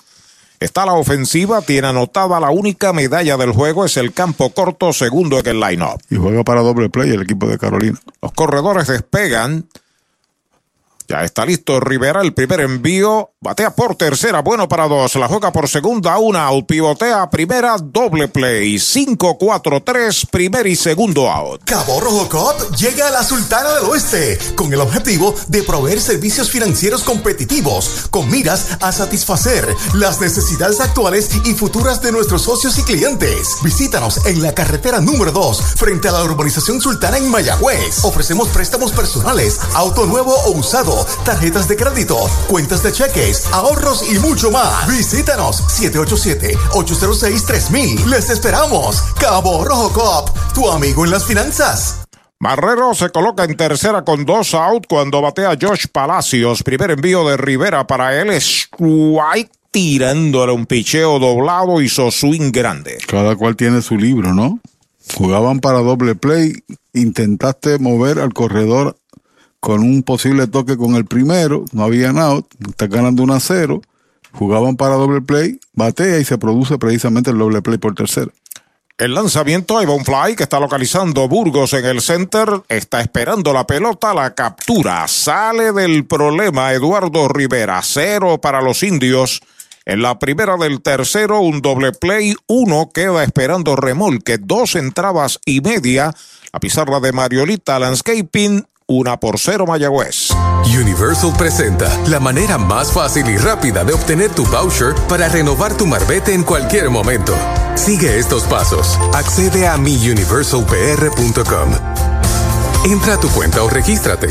está 0.59 0.83
a 0.83 0.87
la 0.87 0.95
ofensiva, 0.95 1.63
tiene 1.63 1.87
anotada 1.87 2.41
la 2.41 2.51
única 2.51 2.93
medalla 2.93 3.37
del 3.37 3.53
juego. 3.53 3.85
Es 3.85 3.97
el 3.97 4.13
campo 4.13 4.51
corto, 4.51 4.93
segundo 4.93 5.39
en 5.39 5.47
el 5.47 5.61
line-up. 5.61 6.03
Y 6.11 6.17
juega 6.17 6.43
para 6.43 6.61
doble 6.61 6.91
play 6.91 7.11
el 7.11 7.23
equipo 7.23 7.47
de 7.47 7.59
Carolina. 7.59 8.01
Los 8.21 8.33
corredores 8.33 8.89
despegan. 8.89 9.69
Ya 11.07 11.23
está 11.23 11.47
listo 11.47 11.79
Rivera, 11.79 12.23
el 12.23 12.35
primer 12.35 12.59
envío. 12.59 13.31
Batea 13.41 13.71
por 13.71 13.95
tercera, 13.95 14.43
bueno 14.43 14.67
para 14.67 14.89
dos. 14.89 15.15
La 15.15 15.29
juega 15.29 15.53
por 15.53 15.69
segunda, 15.69 16.19
una 16.19 16.47
out. 16.47 16.67
Pivotea 16.67 17.31
primera, 17.31 17.77
doble 17.81 18.27
play. 18.27 18.75
5-4-3, 18.79 20.29
primer 20.29 20.67
y 20.67 20.75
segundo 20.75 21.31
out. 21.31 21.63
Cabo 21.65 22.01
Rojo 22.01 22.29
Cop 22.29 22.75
llega 22.75 23.07
a 23.07 23.11
la 23.13 23.23
Sultana 23.23 23.75
del 23.75 23.85
Oeste 23.85 24.41
con 24.57 24.73
el 24.73 24.81
objetivo 24.81 25.37
de 25.47 25.63
proveer 25.63 26.01
servicios 26.01 26.51
financieros 26.51 27.05
competitivos 27.05 28.09
con 28.11 28.29
miras 28.29 28.77
a 28.81 28.91
satisfacer 28.91 29.65
las 29.95 30.21
necesidades 30.21 30.81
actuales 30.81 31.31
y 31.45 31.55
futuras 31.55 32.03
de 32.03 32.11
nuestros 32.11 32.43
socios 32.43 32.77
y 32.79 32.83
clientes. 32.83 33.59
Visítanos 33.63 34.27
en 34.27 34.43
la 34.43 34.53
carretera 34.53 35.01
número 35.01 35.31
2 35.31 35.63
frente 35.77 36.09
a 36.09 36.13
la 36.13 36.25
urbanización 36.25 36.81
Sultana 36.81 37.19
en 37.19 37.31
Mayagüez. 37.31 38.05
Ofrecemos 38.05 38.49
préstamos 38.49 38.91
personales, 38.91 39.61
auto 39.75 40.07
nuevo 40.07 40.35
o 40.35 40.51
usado, 40.51 41.07
tarjetas 41.25 41.69
de 41.69 41.77
crédito, 41.77 42.19
cuentas 42.49 42.83
de 42.83 42.91
ahorros 43.53 44.11
y 44.11 44.19
mucho 44.19 44.51
más. 44.51 44.89
Visítanos 44.89 45.63
787-806-3000. 45.81 48.07
Les 48.07 48.31
esperamos. 48.31 49.03
Cabo 49.21 49.63
Rojo 49.65 49.93
Cop, 49.93 50.31
tu 50.55 50.71
amigo 50.71 51.05
en 51.05 51.11
las 51.11 51.25
finanzas. 51.25 52.01
Marrero 52.41 52.95
se 52.95 53.11
coloca 53.11 53.45
en 53.45 53.57
tercera 53.57 54.05
con 54.05 54.25
dos 54.25 54.55
out 54.55 54.87
cuando 54.89 55.21
batea 55.21 55.59
Josh 55.61 55.87
Palacios. 55.93 56.63
Primer 56.63 56.93
envío 56.93 57.29
de 57.29 57.37
Rivera 57.37 57.87
para 57.87 58.19
él. 58.21 58.31
Strike 58.31 59.51
tirándole 59.71 60.53
un 60.53 60.67
picheo 60.67 61.19
doblado. 61.19 61.83
Hizo 61.83 62.11
swing 62.11 62.53
grande. 62.53 62.99
Cada 63.07 63.37
cual 63.37 63.57
tiene 63.57 63.83
su 63.83 63.97
libro, 63.97 64.33
¿no? 64.33 64.61
Jugaban 65.17 65.61
para 65.61 65.81
doble 65.81 66.15
play. 66.15 66.63
Intentaste 66.95 67.79
mover 67.79 68.21
al 68.21 68.33
corredor 68.33 68.97
con 69.61 69.81
un 69.81 70.03
posible 70.03 70.47
toque 70.47 70.77
con 70.77 70.95
el 70.95 71.05
primero. 71.05 71.65
No 71.73 71.85
había 71.85 72.11
out. 72.11 72.47
Estás 72.67 72.89
ganando 72.89 73.23
1 73.23 73.35
a 73.35 73.41
0. 73.41 73.83
Jugaban 74.33 74.77
para 74.77 74.95
doble 74.95 75.21
play. 75.21 75.61
Batea 75.73 76.19
y 76.19 76.25
se 76.25 76.39
produce 76.39 76.79
precisamente 76.79 77.31
el 77.31 77.39
doble 77.39 77.63
play 77.63 77.79
por 77.79 77.95
tercera. 77.95 78.31
El 78.99 79.15
lanzamiento 79.15 79.81
Ivan 79.81 80.05
Fly, 80.05 80.35
que 80.35 80.43
está 80.43 80.59
localizando 80.59 81.29
Burgos 81.29 81.73
en 81.73 81.85
el 81.85 82.01
center, 82.01 82.49
está 82.69 83.01
esperando 83.01 83.53
la 83.53 83.65
pelota, 83.65 84.13
la 84.13 84.35
captura. 84.35 85.07
Sale 85.07 85.71
del 85.71 86.05
problema 86.05 86.73
Eduardo 86.73 87.29
Rivera. 87.29 87.81
Cero 87.85 88.41
para 88.41 88.61
los 88.61 88.83
indios. 88.83 89.41
En 89.85 90.03
la 90.03 90.19
primera 90.19 90.57
del 90.57 90.83
tercero, 90.83 91.41
un 91.41 91.63
doble 91.63 91.93
play. 91.93 92.35
Uno 92.49 92.91
queda 92.93 93.23
esperando 93.23 93.77
remolque. 93.77 94.37
Dos 94.37 94.75
entradas 94.75 95.39
y 95.45 95.61
media. 95.61 96.13
La 96.53 96.59
pizarra 96.59 96.99
de 96.99 97.13
Mariolita 97.13 97.79
Landscaping. 97.79 98.67
Una 98.91 99.21
por 99.21 99.39
cero 99.39 99.67
Mayagüez. 99.67 100.31
Universal 100.65 101.35
presenta 101.37 101.95
la 102.09 102.19
manera 102.21 102.57
más 102.57 102.91
fácil 102.91 103.29
y 103.29 103.37
rápida 103.37 103.85
de 103.85 103.93
obtener 103.93 104.31
tu 104.31 104.47
voucher 104.47 104.95
para 105.11 105.29
renovar 105.29 105.77
tu 105.77 105.85
marbete 105.87 106.33
en 106.33 106.43
cualquier 106.43 106.89
momento. 106.89 107.35
Sigue 107.75 108.19
estos 108.19 108.45
pasos. 108.45 108.99
Accede 109.13 109.69
a 109.69 109.77
miuniversalpr.com. 109.77 111.71
Entra 112.87 113.13
a 113.13 113.21
tu 113.21 113.29
cuenta 113.29 113.63
o 113.63 113.69
regístrate. 113.69 114.29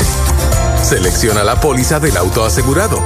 Selecciona 0.82 1.44
la 1.44 1.60
póliza 1.60 2.00
del 2.00 2.16
auto 2.16 2.44
asegurado. 2.44 3.02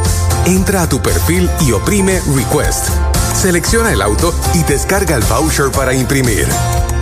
Entra 0.46 0.82
a 0.82 0.88
tu 0.88 1.00
perfil 1.00 1.50
y 1.60 1.72
oprime 1.72 2.20
Request. 2.34 2.88
Selecciona 3.34 3.92
el 3.92 4.02
auto 4.02 4.32
y 4.54 4.62
descarga 4.62 5.16
el 5.16 5.22
voucher 5.24 5.70
para 5.70 5.94
imprimir. 5.94 6.46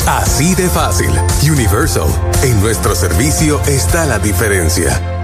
Así 0.07 0.55
de 0.55 0.69
fácil. 0.69 1.11
Universal. 1.43 2.09
En 2.43 2.61
nuestro 2.61 2.95
servicio 2.95 3.61
está 3.67 4.07
la 4.07 4.19
diferencia. 4.19 5.19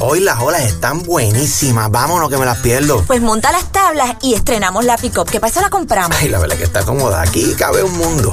Hoy 0.00 0.20
las 0.20 0.40
olas 0.40 0.62
están 0.62 1.02
buenísimas. 1.02 1.90
Vámonos 1.90 2.28
que 2.28 2.36
me 2.36 2.44
las 2.44 2.58
pierdo. 2.58 3.04
Pues 3.06 3.22
monta 3.22 3.52
las 3.52 3.70
tablas 3.70 4.16
y 4.20 4.34
estrenamos 4.34 4.84
la 4.84 4.96
pick-up. 4.96 5.30
¿Qué 5.30 5.40
pasa? 5.40 5.60
La 5.60 5.70
compramos. 5.70 6.16
Ay, 6.20 6.28
la 6.28 6.38
verdad 6.38 6.56
que 6.56 6.64
está 6.64 6.82
cómoda. 6.82 7.22
Aquí 7.22 7.54
cabe 7.56 7.82
un 7.82 7.96
mundo. 7.96 8.32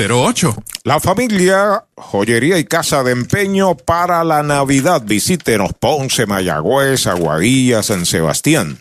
408-8808 0.00 0.62
la 0.84 0.98
familia 0.98 1.84
Joyería 1.94 2.58
y 2.58 2.64
Casa 2.64 3.02
de 3.02 3.12
Empeño 3.12 3.76
para 3.76 4.24
la 4.24 4.42
Navidad. 4.42 5.02
Visítenos 5.04 5.72
Ponce, 5.78 6.24
Mayagüez, 6.24 7.06
Aguadilla, 7.06 7.82
San 7.82 8.06
Sebastián. 8.06 8.80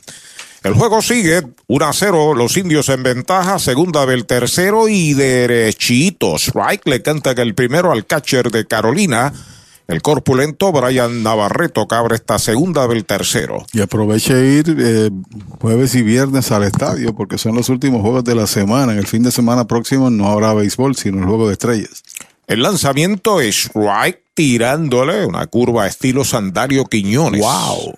El 0.64 0.74
juego 0.74 1.02
sigue 1.02 1.44
1 1.68 1.86
a 1.86 1.94
0, 1.94 2.34
los 2.36 2.56
indios 2.56 2.88
en 2.90 3.04
ventaja, 3.04 3.60
segunda 3.60 4.06
del 4.06 4.26
tercero 4.26 4.88
y 4.88 5.14
derechitos. 5.14 6.48
Strike 6.48 6.88
le 6.88 7.02
canta 7.02 7.36
que 7.36 7.42
el 7.42 7.54
primero 7.54 7.92
al 7.92 8.06
catcher 8.06 8.50
de 8.50 8.66
Carolina. 8.66 9.34
El 9.90 10.04
corpulento 10.04 10.72
Brian 10.72 11.24
Navarreto 11.24 11.88
cabra 11.88 12.16
esta 12.16 12.38
segunda 12.38 12.88
del 12.88 13.06
tercero. 13.06 13.66
Y 13.74 13.82
aproveche 13.82 14.46
ir 14.46 14.78
eh, 14.78 15.10
jueves 15.60 15.96
y 15.96 16.04
viernes 16.04 16.52
al 16.52 16.62
estadio 16.62 17.16
porque 17.16 17.40
son 17.40 17.56
los 17.56 17.70
últimos 17.70 18.02
juegos 18.02 18.24
de 18.24 18.36
la 18.36 18.46
semana. 18.46 18.92
En 18.92 19.00
el 19.00 19.08
fin 19.08 19.24
de 19.24 19.32
semana 19.32 19.66
próximo 19.66 20.12
no 20.12 20.28
habrá 20.28 20.54
béisbol, 20.54 20.96
sino 20.96 21.18
el 21.18 21.26
juego 21.26 21.48
de 21.48 21.54
estrellas. 21.54 22.04
El 22.46 22.62
lanzamiento 22.62 23.42
es 23.42 23.66
Strike 23.66 24.22
tirándole 24.36 25.26
una 25.26 25.48
curva 25.48 25.88
estilo 25.88 26.24
Sandario 26.24 26.86
Quiñones. 26.86 27.42
¡Wow! 27.42 27.98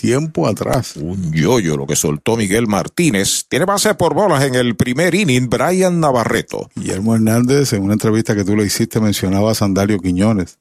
Tiempo 0.00 0.46
atrás. 0.46 0.94
Un 0.94 1.32
yoyo 1.32 1.76
lo 1.76 1.88
que 1.88 1.96
soltó 1.96 2.36
Miguel 2.36 2.68
Martínez. 2.68 3.44
Tiene 3.48 3.64
base 3.64 3.92
por 3.96 4.14
bolas 4.14 4.44
en 4.44 4.54
el 4.54 4.76
primer 4.76 5.16
inning, 5.16 5.48
Brian 5.48 5.98
Navarreto. 5.98 6.70
Guillermo 6.76 7.16
Hernández, 7.16 7.72
en 7.72 7.82
una 7.82 7.94
entrevista 7.94 8.36
que 8.36 8.44
tú 8.44 8.54
le 8.54 8.64
hiciste, 8.64 9.00
mencionaba 9.00 9.50
a 9.50 9.56
Sandario 9.56 9.98
Quiñones 9.98 10.58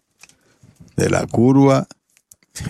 de 0.98 1.10
la 1.10 1.26
curva. 1.26 1.88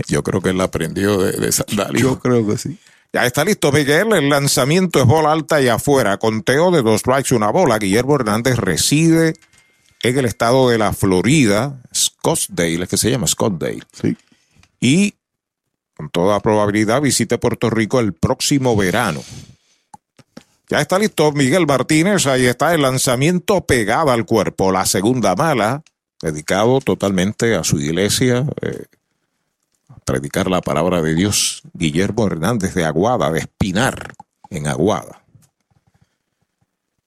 Yo 0.08 0.22
creo 0.22 0.42
que 0.42 0.50
él 0.50 0.62
aprendió 0.62 1.18
de, 1.18 1.32
de 1.32 1.52
Sandalio. 1.52 2.00
Yo 2.00 2.20
creo 2.20 2.46
que 2.46 2.58
sí. 2.58 2.78
Ya 3.14 3.26
está 3.26 3.46
listo, 3.46 3.72
Miguel. 3.72 4.14
El 4.14 4.30
lanzamiento 4.30 5.00
es 5.00 5.06
bola 5.06 5.32
alta 5.32 5.62
y 5.62 5.70
afuera. 5.70 6.18
Conteo 6.18 6.72
de 6.72 6.84
dos 6.84 7.00
strikes, 7.00 7.34
una 7.34 7.50
bola. 7.50 7.80
Guillermo 7.80 8.16
Hernández 8.16 8.58
reside 8.58 9.34
en 10.04 10.18
el 10.18 10.26
estado 10.26 10.70
de 10.70 10.78
la 10.78 10.94
Florida. 10.94 11.82
Scottsdale, 11.96 12.84
es 12.84 12.90
que 12.90 12.98
se 12.98 13.10
llama 13.10 13.28
Scottsdale. 13.28 13.84
Sí. 13.94 14.18
Y 14.80 15.16
con 15.96 16.10
toda 16.10 16.40
probabilidad 16.42 17.02
visite 17.02 17.38
Puerto 17.38 17.70
Rico 17.70 18.00
el 18.00 18.14
próximo 18.14 18.76
verano. 18.76 19.24
Ya 20.70 20.82
está 20.82 21.00
listo 21.00 21.32
Miguel 21.32 21.66
Martínez. 21.66 22.28
Ahí 22.28 22.46
está 22.46 22.74
el 22.76 22.82
lanzamiento 22.82 23.66
pegado 23.66 24.12
al 24.12 24.26
cuerpo. 24.26 24.72
La 24.74 24.86
segunda 24.86 25.34
mala 25.34 25.82
dedicado 26.22 26.80
totalmente 26.80 27.56
a 27.56 27.64
su 27.64 27.80
iglesia, 27.80 28.46
eh, 28.62 28.86
a 29.90 30.00
predicar 30.00 30.50
la 30.50 30.62
palabra 30.62 31.02
de 31.02 31.16
Dios. 31.16 31.62
Guillermo 31.74 32.28
Hernández 32.28 32.74
de 32.74 32.86
Aguada, 32.86 33.32
de 33.32 33.40
Espinar, 33.40 34.14
en 34.50 34.68
Aguada. 34.68 35.24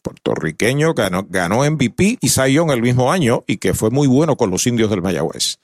Puertorriqueño 0.02 0.94
ganó, 0.94 1.26
ganó 1.28 1.68
MVP 1.70 2.18
y 2.20 2.28
Sayón 2.28 2.70
el 2.70 2.82
mismo 2.82 3.12
año 3.12 3.44
y 3.46 3.58
que 3.58 3.74
fue 3.74 3.90
muy 3.90 4.06
bueno 4.06 4.36
con 4.36 4.50
los 4.50 4.66
indios 4.66 4.90
del 4.90 5.02
Mayagüez. 5.02 5.58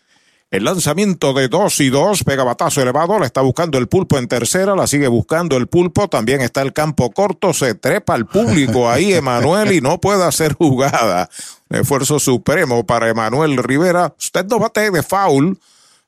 El 0.49 0.63
lanzamiento 0.63 1.33
de 1.33 1.49
2 1.49 1.81
y 1.81 1.91
2, 1.91 2.23
pega 2.23 2.45
batazo 2.45 2.81
elevado, 2.81 3.19
la 3.19 3.27
está 3.27 3.41
buscando 3.41 3.79
el 3.79 3.89
pulpo 3.89 4.17
en 4.17 4.29
tercera, 4.29 4.77
la 4.77 4.87
sigue 4.87 5.09
buscando 5.09 5.57
el 5.57 5.67
pulpo, 5.67 6.07
también 6.09 6.41
está 6.41 6.63
el 6.63 6.73
campo 6.73 7.11
corto, 7.11 7.53
se 7.53 7.75
trepa 7.75 8.15
el 8.15 8.27
público 8.27 8.89
ahí, 8.89 9.13
Emanuel, 9.15 9.73
y 9.73 9.81
no 9.81 10.01
puede 10.01 10.23
hacer 10.23 10.55
jugada. 10.55 11.29
Esfuerzo 11.69 12.21
supremo 12.21 12.87
para 12.87 13.09
Emanuel 13.09 13.57
Rivera. 13.57 14.15
Usted 14.17 14.47
no 14.47 14.61
bate 14.61 14.93
de 14.93 15.03
foul. 15.03 15.59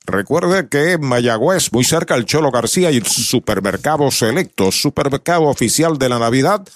Recuerde 0.07 0.69
que 0.69 0.93
en 0.93 1.05
Mayagüez, 1.05 1.73
muy 1.73 1.83
cerca 1.83 2.15
al 2.15 2.25
Cholo 2.25 2.53
García 2.53 2.93
y 2.93 2.99
el 2.99 3.07
supermercado 3.07 4.09
selecto, 4.13 4.71
supermercado 4.71 5.43
oficial 5.43 5.99
de 5.99 6.09
la 6.09 6.21
Navidad, 6.21 6.67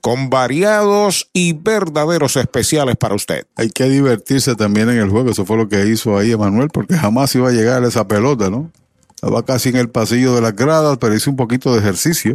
con 0.00 0.30
variados 0.30 1.28
y 1.32 1.52
verdaderos 1.52 2.36
especiales 2.36 2.96
para 2.96 3.14
usted. 3.14 3.46
Hay 3.56 3.70
que 3.70 3.84
divertirse 3.84 4.54
también 4.54 4.88
en 4.90 4.98
el 4.98 5.10
juego, 5.10 5.30
eso 5.30 5.44
fue 5.44 5.56
lo 5.56 5.68
que 5.68 5.86
hizo 5.86 6.16
ahí 6.16 6.32
Emanuel, 6.32 6.68
porque 6.72 6.96
jamás 6.96 7.34
iba 7.34 7.48
a 7.48 7.52
llegar 7.52 7.84
a 7.84 7.88
esa 7.88 8.06
pelota, 8.08 8.50
¿no? 8.50 8.70
Estaba 9.14 9.44
casi 9.44 9.68
en 9.68 9.76
el 9.76 9.90
pasillo 9.90 10.34
de 10.34 10.40
las 10.40 10.56
gradas, 10.56 10.96
pero 10.98 11.14
hizo 11.14 11.30
un 11.30 11.36
poquito 11.36 11.74
de 11.74 11.80
ejercicio. 11.80 12.34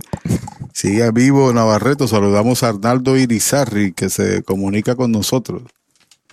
Sigue 0.72 1.10
vivo 1.12 1.52
Navarreto, 1.52 2.08
saludamos 2.08 2.62
a 2.62 2.70
Arnaldo 2.70 3.18
Irizarri, 3.18 3.94
que 3.94 4.10
se 4.12 4.44
comunica 4.44 4.96
con 4.96 5.12
nosotros. 5.12 5.64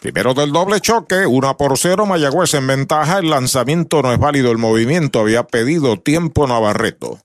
Primero 0.02 0.34
del 0.34 0.52
doble 0.52 0.80
choque, 0.80 1.26
una 1.26 1.56
por 1.56 1.78
cero, 1.78 2.06
Mayagüez 2.06 2.52
en 2.54 2.66
ventaja, 2.66 3.20
el 3.20 3.30
lanzamiento 3.30 4.02
no 4.02 4.12
es 4.12 4.18
válido, 4.18 4.50
el 4.50 4.58
movimiento 4.58 5.20
había 5.20 5.44
pedido 5.44 5.96
tiempo 5.96 6.46
Navarreto. 6.46 7.20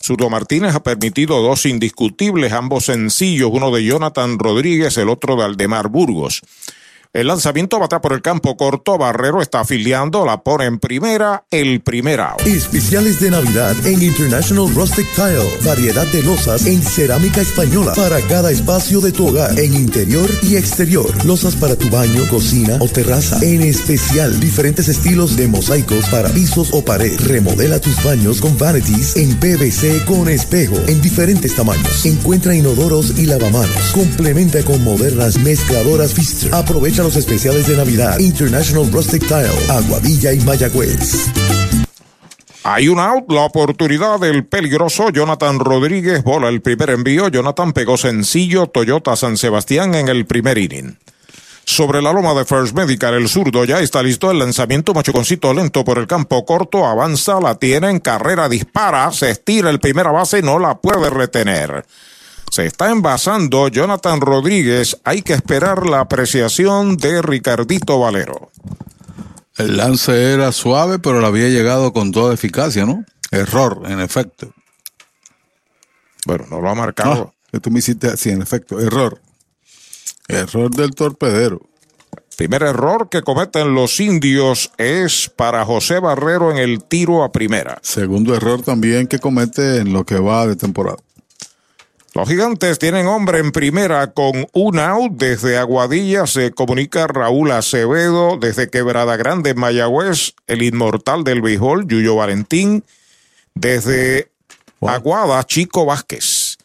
Sudo 0.00 0.30
Martínez 0.30 0.74
ha 0.74 0.82
permitido 0.82 1.42
dos 1.42 1.66
indiscutibles, 1.66 2.52
ambos 2.52 2.86
sencillos, 2.86 3.50
uno 3.52 3.70
de 3.70 3.84
Jonathan 3.84 4.38
Rodríguez, 4.38 4.96
el 4.96 5.10
otro 5.10 5.36
de 5.36 5.44
Aldemar 5.44 5.88
Burgos. 5.88 6.40
El 7.12 7.26
lanzamiento 7.26 7.80
bata 7.80 8.00
por 8.00 8.12
el 8.12 8.22
campo 8.22 8.56
corto. 8.56 8.96
Barrero 8.96 9.42
está 9.42 9.58
afiliando, 9.60 10.24
la 10.24 10.44
pone 10.44 10.66
en 10.66 10.78
primera, 10.78 11.44
el 11.50 11.80
primer 11.80 12.20
out. 12.20 12.46
Especiales 12.46 13.18
de 13.18 13.32
Navidad 13.32 13.74
en 13.84 14.00
International 14.00 14.72
Rustic 14.72 15.08
Tile. 15.16 15.42
Variedad 15.64 16.06
de 16.06 16.22
losas 16.22 16.66
en 16.66 16.80
cerámica 16.80 17.40
española 17.40 17.94
para 17.96 18.20
cada 18.28 18.52
espacio 18.52 19.00
de 19.00 19.10
tu 19.10 19.26
hogar, 19.26 19.58
en 19.58 19.74
interior 19.74 20.30
y 20.44 20.54
exterior. 20.54 21.12
Losas 21.26 21.56
para 21.56 21.74
tu 21.74 21.90
baño, 21.90 22.28
cocina 22.30 22.76
o 22.78 22.86
terraza. 22.86 23.40
En 23.42 23.62
especial, 23.62 24.38
diferentes 24.38 24.86
estilos 24.86 25.36
de 25.36 25.48
mosaicos 25.48 26.08
para 26.10 26.28
pisos 26.28 26.68
o 26.72 26.84
pared. 26.84 27.18
Remodela 27.26 27.80
tus 27.80 28.04
baños 28.04 28.40
con 28.40 28.56
vanities 28.56 29.16
en 29.16 29.34
PVC 29.34 30.04
con 30.04 30.28
espejo 30.28 30.76
en 30.86 31.00
diferentes 31.00 31.56
tamaños. 31.56 32.06
Encuentra 32.06 32.54
inodoros 32.54 33.18
y 33.18 33.26
lavamanos. 33.26 33.90
Complementa 33.92 34.62
con 34.62 34.84
modernas 34.84 35.38
mezcladoras 35.38 36.12
Pfister. 36.12 36.54
Aprovecha 36.54 36.99
los 37.02 37.16
especiales 37.16 37.66
de 37.66 37.76
Navidad. 37.76 38.18
International 38.18 38.90
Rustic 38.92 39.26
Tile, 39.26 39.48
Aguadilla 39.68 40.32
y 40.32 40.40
Mayagüez. 40.40 41.26
Hay 42.62 42.88
un 42.88 42.98
out, 43.00 43.30
la 43.30 43.42
oportunidad 43.42 44.20
del 44.20 44.44
peligroso 44.46 45.08
Jonathan 45.10 45.58
Rodríguez, 45.58 46.22
bola 46.22 46.48
el 46.48 46.60
primer 46.60 46.90
envío, 46.90 47.28
Jonathan 47.28 47.72
pegó 47.72 47.96
sencillo, 47.96 48.66
Toyota 48.66 49.16
San 49.16 49.38
Sebastián 49.38 49.94
en 49.94 50.08
el 50.08 50.26
primer 50.26 50.58
inning. 50.58 50.96
sobre 51.64 52.02
la 52.02 52.12
loma 52.12 52.34
de 52.34 52.44
First 52.44 52.74
Medical. 52.74 53.14
El 53.14 53.28
zurdo 53.28 53.64
ya 53.64 53.80
está 53.80 54.02
listo. 54.02 54.30
El 54.30 54.40
lanzamiento 54.40 54.92
machuconcito 54.92 55.54
lento 55.54 55.84
por 55.84 55.98
el 55.98 56.06
campo 56.06 56.44
corto. 56.44 56.84
Avanza, 56.84 57.40
la 57.40 57.54
tiene 57.54 57.90
en 57.90 58.00
carrera, 58.00 58.48
dispara, 58.48 59.12
se 59.12 59.30
estira 59.30 59.70
el 59.70 59.78
primera 59.78 60.10
base 60.10 60.42
no 60.42 60.58
la 60.58 60.78
puede 60.78 61.08
retener. 61.10 61.84
Se 62.50 62.66
está 62.66 62.90
envasando 62.90 63.68
Jonathan 63.68 64.20
Rodríguez. 64.20 64.98
Hay 65.04 65.22
que 65.22 65.34
esperar 65.34 65.86
la 65.86 66.00
apreciación 66.00 66.96
de 66.96 67.22
Ricardito 67.22 68.00
Valero. 68.00 68.50
El 69.56 69.76
lance 69.76 70.32
era 70.32 70.50
suave, 70.50 70.98
pero 70.98 71.20
le 71.20 71.26
había 71.26 71.48
llegado 71.48 71.92
con 71.92 72.10
toda 72.10 72.34
eficacia, 72.34 72.86
¿no? 72.86 73.04
Error, 73.30 73.82
en 73.86 74.00
efecto. 74.00 74.52
Bueno, 76.26 76.46
no 76.50 76.60
lo 76.60 76.70
ha 76.70 76.74
marcado. 76.74 77.34
Que 77.52 77.60
tú 77.60 77.70
me 77.70 77.78
hiciste 77.78 78.08
así, 78.08 78.30
en 78.30 78.42
efecto, 78.42 78.80
error. 78.80 79.20
Error 80.26 80.70
del 80.70 80.90
torpedero. 80.90 81.60
Primer 82.36 82.62
error 82.62 83.08
que 83.10 83.22
cometen 83.22 83.74
los 83.74 84.00
indios 84.00 84.72
es 84.78 85.30
para 85.36 85.64
José 85.64 86.00
Barrero 86.00 86.50
en 86.50 86.56
el 86.56 86.82
tiro 86.82 87.22
a 87.22 87.30
primera. 87.30 87.78
Segundo 87.82 88.34
error 88.34 88.62
también 88.62 89.06
que 89.06 89.18
comete 89.18 89.76
en 89.76 89.92
lo 89.92 90.04
que 90.06 90.18
va 90.18 90.46
de 90.46 90.56
temporada. 90.56 90.96
Los 92.12 92.28
gigantes 92.28 92.80
tienen 92.80 93.06
hombre 93.06 93.38
en 93.38 93.52
primera 93.52 94.12
con 94.12 94.46
un 94.52 94.78
out. 94.80 95.12
Desde 95.12 95.58
Aguadilla 95.58 96.26
se 96.26 96.50
comunica 96.50 97.06
Raúl 97.06 97.52
Acevedo. 97.52 98.36
Desde 98.36 98.68
Quebrada 98.68 99.16
Grande, 99.16 99.54
Mayagüez, 99.54 100.34
el 100.48 100.62
inmortal 100.62 101.22
del 101.22 101.40
béisbol, 101.40 101.86
Yuyo 101.86 102.16
Valentín. 102.16 102.84
Desde 103.54 104.32
Aguada, 104.80 105.44
Chico 105.44 105.86
Vázquez. 105.86 106.58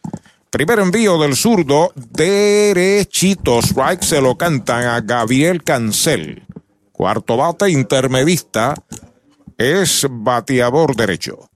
Primer 0.50 0.80
envío 0.80 1.20
del 1.20 1.36
zurdo, 1.36 1.92
derechito. 1.96 3.60
Strike 3.60 4.04
se 4.04 4.22
lo 4.22 4.38
cantan 4.38 4.84
a 4.84 5.02
Gabriel 5.02 5.64
Cancel. 5.64 6.44
Cuarto 6.92 7.38
bate 7.38 7.70
intermedista 7.70 8.74
es 9.58 10.08
bateador 10.10 10.96
derecho. 10.96 11.50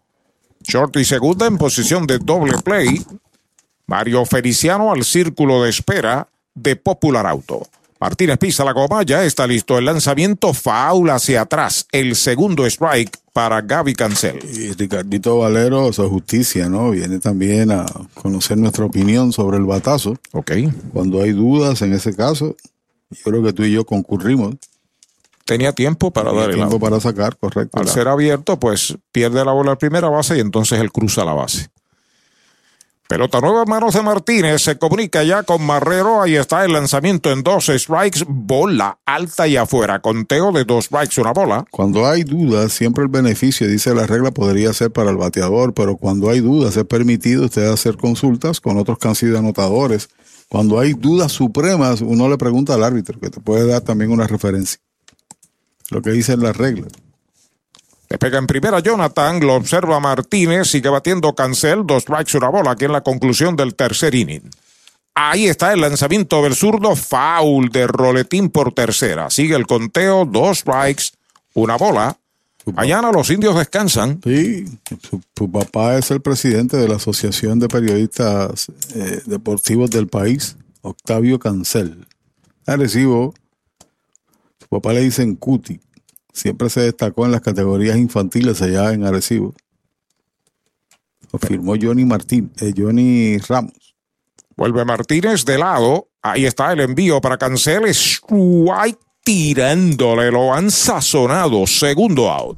Short 0.62 0.98
y 0.98 1.06
segunda 1.06 1.48
en 1.48 1.58
posición 1.58 2.06
de 2.06 2.20
doble 2.20 2.58
play. 2.64 3.02
Mario 3.90 4.24
Feliciano 4.24 4.92
al 4.92 5.04
círculo 5.04 5.64
de 5.64 5.72
espera 5.72 6.28
de 6.54 6.76
Popular 6.76 7.26
Auto. 7.26 7.68
Martínez 8.00 8.38
pisa 8.38 8.64
la 8.64 8.72
goma, 8.72 9.02
ya 9.02 9.26
está 9.26 9.48
listo 9.48 9.80
el 9.80 9.86
lanzamiento, 9.86 10.54
faula 10.54 11.16
hacia 11.16 11.42
atrás, 11.42 11.88
el 11.92 12.16
segundo 12.16 12.68
strike 12.68 13.18
para 13.34 13.62
Gaby 13.62 13.96
Cancel. 13.96 14.40
Y 14.44 14.74
Ricardito 14.74 15.40
Valero, 15.40 15.92
su 15.92 16.08
justicia, 16.08 16.70
¿no? 16.70 16.92
Viene 16.92 17.18
también 17.18 17.72
a 17.72 17.88
conocer 18.14 18.60
nuestra 18.60 18.86
opinión 18.86 19.34
sobre 19.34 19.58
el 19.58 19.66
batazo. 19.66 20.16
Ok. 20.34 20.52
Cuando 20.94 21.24
hay 21.24 21.32
dudas 21.32 21.82
en 21.82 21.94
ese 21.94 22.16
caso, 22.16 22.56
yo 23.10 23.18
creo 23.24 23.44
que 23.44 23.54
tú 23.54 23.64
y 23.64 23.72
yo 23.72 23.86
concurrimos. 23.86 24.54
Tenía 25.46 25.74
tiempo 25.74 26.12
para 26.12 26.30
Tenía 26.30 26.42
dar 26.42 26.50
el 26.52 26.56
tiempo 26.58 26.80
para 26.80 27.00
sacar, 27.00 27.36
correcto. 27.38 27.80
Al 27.80 27.88
ser 27.88 28.08
abierto, 28.08 28.60
pues 28.60 28.96
pierde 29.12 29.44
la 29.44 29.52
bola 29.52 29.72
en 29.72 29.78
primera 29.78 30.10
base 30.10 30.38
y 30.38 30.42
entonces 30.42 30.80
él 30.80 30.92
cruza 30.92 31.26
la 31.26 31.34
base. 31.34 31.70
Pelota 33.10 33.42
nueva 33.42 33.66
manos 33.66 33.96
de 33.96 34.04
Martínez. 34.04 34.62
Se 34.62 34.78
comunica 34.78 35.24
ya 35.24 35.42
con 35.42 35.66
Marrero. 35.66 36.22
Ahí 36.22 36.36
está 36.36 36.64
el 36.64 36.74
lanzamiento 36.74 37.32
en 37.32 37.42
dos 37.42 37.66
strikes. 37.66 38.24
Bola 38.28 39.00
alta 39.04 39.48
y 39.48 39.58
afuera. 39.58 40.00
Conteo 40.00 40.52
de 40.52 40.64
dos 40.64 40.86
strikes, 40.86 41.20
una 41.20 41.34
bola. 41.34 41.66
Cuando 41.72 42.06
hay 42.06 42.24
dudas, 42.24 42.72
siempre 42.72 43.04
el 43.04 43.10
beneficio, 43.10 43.68
dice 43.68 43.96
la 43.96 44.06
regla, 44.06 44.30
podría 44.30 44.72
ser 44.74 44.92
para 44.92 45.10
el 45.10 45.18
bateador, 45.18 45.74
pero 45.74 45.98
cuando 45.98 46.30
hay 46.30 46.40
dudas 46.40 46.78
es 46.78 46.86
permitido 46.86 47.46
usted 47.46 47.66
hacer 47.72 47.98
consultas 47.98 48.62
con 48.62 48.78
otros 48.78 49.00
que 49.00 49.08
han 49.08 49.16
sido 49.16 49.40
anotadores. 49.40 50.10
Cuando 50.48 50.80
hay 50.80 50.94
dudas 50.94 51.32
supremas, 51.32 52.02
uno 52.02 52.30
le 52.30 52.38
pregunta 52.38 52.76
al 52.76 52.84
árbitro, 52.84 53.20
que 53.20 53.32
te 53.32 53.40
puede 53.40 53.66
dar 53.66 53.82
también 53.82 54.12
una 54.12 54.28
referencia. 54.28 54.80
Lo 55.90 56.04
que 56.04 56.12
dice 56.12 56.38
la 56.38 56.54
regla. 56.54 56.86
Le 58.10 58.18
pega 58.18 58.40
en 58.40 58.48
primera 58.48 58.80
Jonathan, 58.80 59.40
lo 59.40 59.56
observa 59.56 60.00
Martínez, 60.00 60.68
sigue 60.68 60.90
batiendo 60.90 61.36
Cancel, 61.36 61.86
dos 61.86 62.04
strikes, 62.04 62.36
una 62.38 62.50
bola, 62.50 62.72
aquí 62.72 62.86
en 62.86 62.92
la 62.92 63.02
conclusión 63.02 63.56
del 63.56 63.76
tercer 63.76 64.16
inning. 64.16 64.50
Ahí 65.14 65.48
está 65.48 65.74
el 65.74 65.82
lanzamiento 65.82 66.42
del 66.42 66.56
zurdo, 66.56 66.96
foul 66.96 67.70
de 67.70 67.86
Roletín 67.86 68.50
por 68.50 68.74
tercera. 68.74 69.30
Sigue 69.30 69.56
el 69.56 69.68
conteo, 69.68 70.26
dos 70.26 70.60
strikes, 70.60 71.12
una 71.54 71.76
bola. 71.76 72.18
Mañana 72.74 73.12
los 73.12 73.30
indios 73.30 73.56
descansan. 73.56 74.22
Sí, 74.24 74.66
su, 75.10 75.22
su 75.36 75.52
papá 75.52 75.98
es 75.98 76.10
el 76.10 76.22
presidente 76.22 76.78
de 76.78 76.88
la 76.88 76.96
Asociación 76.96 77.60
de 77.60 77.68
Periodistas 77.68 78.72
eh, 78.96 79.22
Deportivos 79.26 79.90
del 79.92 80.08
país, 80.08 80.56
Octavio 80.82 81.38
Cancel. 81.38 82.08
Arecibo, 82.66 83.34
su 84.60 84.68
papá 84.68 84.94
le 84.94 85.02
dicen 85.02 85.36
Cuti. 85.36 85.80
Siempre 86.34 86.70
se 86.70 86.82
destacó 86.82 87.26
en 87.26 87.32
las 87.32 87.42
categorías 87.42 87.98
infantiles 87.98 88.62
allá 88.62 88.94
en 88.94 89.06
Arecibo. 89.06 89.54
Lo 91.32 91.40
firmó 91.40 91.76
Johnny 91.80 92.06
Martín, 92.06 92.52
eh, 92.60 92.74
Johnny 92.76 93.38
Ramos. 93.38 93.96
Vuelve 94.56 94.84
Martínez 94.84 95.46
de 95.46 95.58
lado. 95.58 96.10
Ahí 96.22 96.46
está 96.46 96.74
el 96.74 96.82
envío 96.82 97.22
para 97.22 97.38
Cancel. 97.38 97.86
Strike 97.86 99.00
tirándole. 99.24 100.32
Lo 100.32 100.54
han 100.54 100.70
sazonado. 100.70 101.66
Segundo 101.66 102.30
out. 102.30 102.58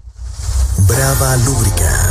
Brava 0.88 1.38
Lubricants 1.38 2.11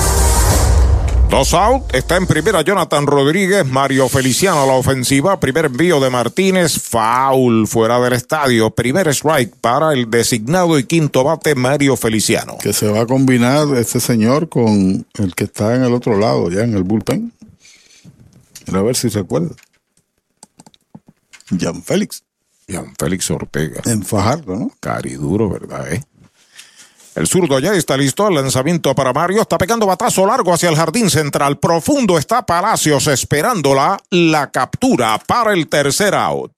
Dos 1.31 1.53
out, 1.53 1.95
está 1.95 2.17
en 2.17 2.27
primera 2.27 2.61
Jonathan 2.61 3.07
Rodríguez, 3.07 3.65
Mario 3.65 4.09
Feliciano 4.09 4.63
a 4.63 4.65
la 4.65 4.73
ofensiva, 4.73 5.39
primer 5.39 5.67
envío 5.67 6.01
de 6.01 6.09
Martínez, 6.09 6.77
foul 6.77 7.67
fuera 7.67 8.01
del 8.01 8.11
estadio, 8.11 8.69
primer 8.71 9.07
strike 9.07 9.55
para 9.61 9.93
el 9.93 10.11
designado 10.11 10.77
y 10.77 10.83
quinto 10.83 11.23
bate 11.23 11.55
Mario 11.55 11.95
Feliciano. 11.95 12.57
Que 12.61 12.73
se 12.73 12.89
va 12.89 13.03
a 13.03 13.05
combinar 13.05 13.65
este 13.77 14.01
señor 14.01 14.49
con 14.49 15.07
el 15.19 15.33
que 15.33 15.45
está 15.45 15.73
en 15.73 15.85
el 15.85 15.93
otro 15.93 16.17
lado, 16.17 16.51
ya 16.51 16.63
en 16.63 16.75
el 16.75 16.83
bullpen. 16.83 17.31
A 18.73 18.81
ver 18.81 18.97
si 18.97 19.07
recuerda. 19.07 19.55
Jan 21.57 21.81
Félix. 21.81 22.25
Jan 22.67 22.93
Félix 22.99 23.31
Ortega. 23.31 23.81
En 23.85 24.03
Fajardo, 24.03 24.57
¿no? 24.57 24.71
Cariduro, 24.81 25.49
¿verdad, 25.49 25.93
eh? 25.93 26.03
El 27.15 27.27
zurdo 27.27 27.59
ya 27.59 27.73
está 27.73 27.97
listo. 27.97 28.27
El 28.27 28.35
lanzamiento 28.35 28.95
para 28.95 29.13
Mario. 29.13 29.41
Está 29.41 29.57
pegando 29.57 29.85
batazo 29.85 30.25
largo 30.25 30.53
hacia 30.53 30.69
el 30.69 30.75
jardín 30.75 31.09
central. 31.09 31.59
Profundo 31.59 32.17
está 32.17 32.45
Palacios 32.45 33.07
esperándola. 33.07 33.99
La 34.09 34.51
captura 34.51 35.19
para 35.25 35.53
el 35.53 35.67
tercer 35.67 36.15
out. 36.15 36.51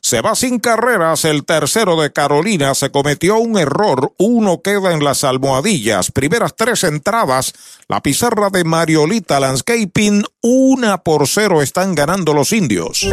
Se 0.00 0.20
va 0.20 0.34
sin 0.34 0.58
carreras 0.58 1.24
el 1.24 1.44
tercero 1.44 2.00
de 2.00 2.12
Carolina. 2.12 2.74
Se 2.74 2.90
cometió 2.90 3.36
un 3.36 3.58
error. 3.58 4.12
Uno 4.18 4.62
queda 4.62 4.92
en 4.92 5.04
las 5.04 5.24
almohadillas. 5.24 6.10
Primeras 6.12 6.54
tres 6.56 6.84
entradas. 6.84 7.52
La 7.88 8.00
pizarra 8.00 8.48
de 8.48 8.64
Mariolita 8.64 9.40
Landscaping. 9.40 10.24
Una 10.40 10.98
por 10.98 11.26
cero 11.26 11.60
están 11.60 11.94
ganando 11.94 12.32
los 12.32 12.52
indios. 12.52 13.06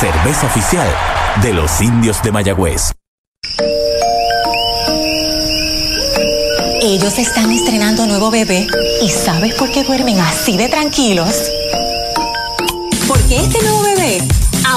Cerveza 0.00 0.46
oficial 0.46 0.88
de 1.42 1.52
los 1.52 1.82
indios 1.82 2.22
de 2.22 2.32
Mayagüez. 2.32 2.92
Ellos 6.80 7.18
están 7.18 7.50
estrenando 7.52 8.06
nuevo 8.06 8.30
bebé. 8.30 8.66
¿Y 9.02 9.10
sabes 9.10 9.52
por 9.56 9.70
qué 9.70 9.84
duermen 9.84 10.18
así 10.20 10.56
de 10.56 10.70
tranquilos? 10.70 11.34
Porque 13.06 13.40
este 13.40 13.60
nuevo 13.60 13.82
bebé 13.82 14.22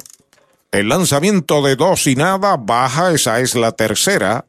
El 0.71 0.89
lanzamiento 0.89 1.61
de 1.61 1.75
dos 1.75 2.07
y 2.07 2.15
nada 2.15 2.57
baja, 2.57 3.11
esa 3.11 3.39
es 3.39 3.55
la 3.55 3.71
tercera. 3.73 4.45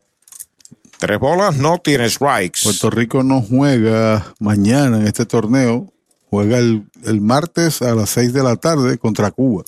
Tres 0.98 1.18
bolas, 1.18 1.56
no 1.56 1.78
tiene 1.78 2.08
strikes. 2.08 2.60
Puerto 2.62 2.90
Rico 2.90 3.22
no 3.22 3.42
juega 3.42 4.34
mañana 4.38 4.98
en 4.98 5.06
este 5.06 5.26
torneo, 5.26 5.92
juega 6.30 6.58
el, 6.58 6.84
el 7.04 7.20
martes 7.20 7.82
a 7.82 7.94
las 7.94 8.10
seis 8.10 8.32
de 8.32 8.42
la 8.42 8.56
tarde 8.56 8.96
contra 8.96 9.30
Cuba. 9.30 9.64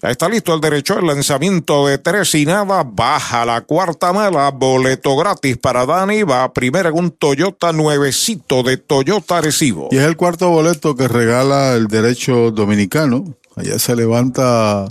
Está 0.00 0.28
listo 0.28 0.54
el 0.54 0.60
derecho, 0.60 0.96
el 0.96 1.08
lanzamiento 1.08 1.88
de 1.88 1.98
tres 1.98 2.32
y 2.36 2.46
nada, 2.46 2.84
baja 2.84 3.44
la 3.44 3.62
cuarta 3.62 4.12
mala, 4.12 4.48
boleto 4.52 5.16
gratis 5.16 5.56
para 5.56 5.86
Dani, 5.86 6.22
va 6.22 6.52
primero 6.52 6.90
en 6.90 6.94
un 6.94 7.10
Toyota 7.10 7.72
nuevecito 7.72 8.62
de 8.62 8.76
Toyota 8.76 9.40
Recibo. 9.40 9.88
Y 9.90 9.96
es 9.96 10.04
el 10.04 10.16
cuarto 10.16 10.50
boleto 10.50 10.94
que 10.94 11.08
regala 11.08 11.74
el 11.74 11.88
derecho 11.88 12.52
dominicano. 12.52 13.24
Allá 13.56 13.76
se 13.80 13.96
levanta 13.96 14.86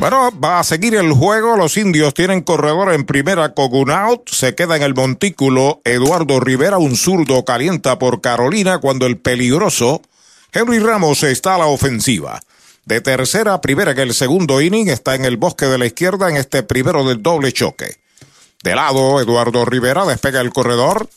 Bueno, 0.00 0.30
va 0.42 0.58
a 0.60 0.64
seguir 0.64 0.94
el 0.94 1.12
juego. 1.12 1.58
Los 1.58 1.76
indios 1.76 2.14
tienen 2.14 2.40
corredor 2.40 2.90
en 2.94 3.04
primera 3.04 3.52
con 3.52 3.68
un 3.74 3.90
out. 3.90 4.30
Se 4.30 4.54
queda 4.54 4.74
en 4.74 4.82
el 4.82 4.94
montículo. 4.94 5.82
Eduardo 5.84 6.40
Rivera, 6.40 6.78
un 6.78 6.96
zurdo, 6.96 7.44
calienta 7.44 7.98
por 7.98 8.22
Carolina 8.22 8.78
cuando 8.78 9.04
el 9.04 9.18
peligroso 9.18 10.00
Henry 10.52 10.78
Ramos 10.78 11.22
está 11.22 11.56
a 11.56 11.58
la 11.58 11.66
ofensiva. 11.66 12.40
De 12.86 13.02
tercera 13.02 13.60
primera 13.60 13.90
en 13.90 13.98
el 13.98 14.14
segundo 14.14 14.62
inning 14.62 14.88
está 14.88 15.16
en 15.16 15.26
el 15.26 15.36
bosque 15.36 15.66
de 15.66 15.76
la 15.76 15.84
izquierda 15.84 16.30
en 16.30 16.38
este 16.38 16.62
primero 16.62 17.04
del 17.04 17.22
doble 17.22 17.52
choque. 17.52 17.98
De 18.62 18.74
lado, 18.74 19.20
Eduardo 19.20 19.66
Rivera 19.66 20.06
despega 20.06 20.40
el 20.40 20.50
corredor. 20.50 21.10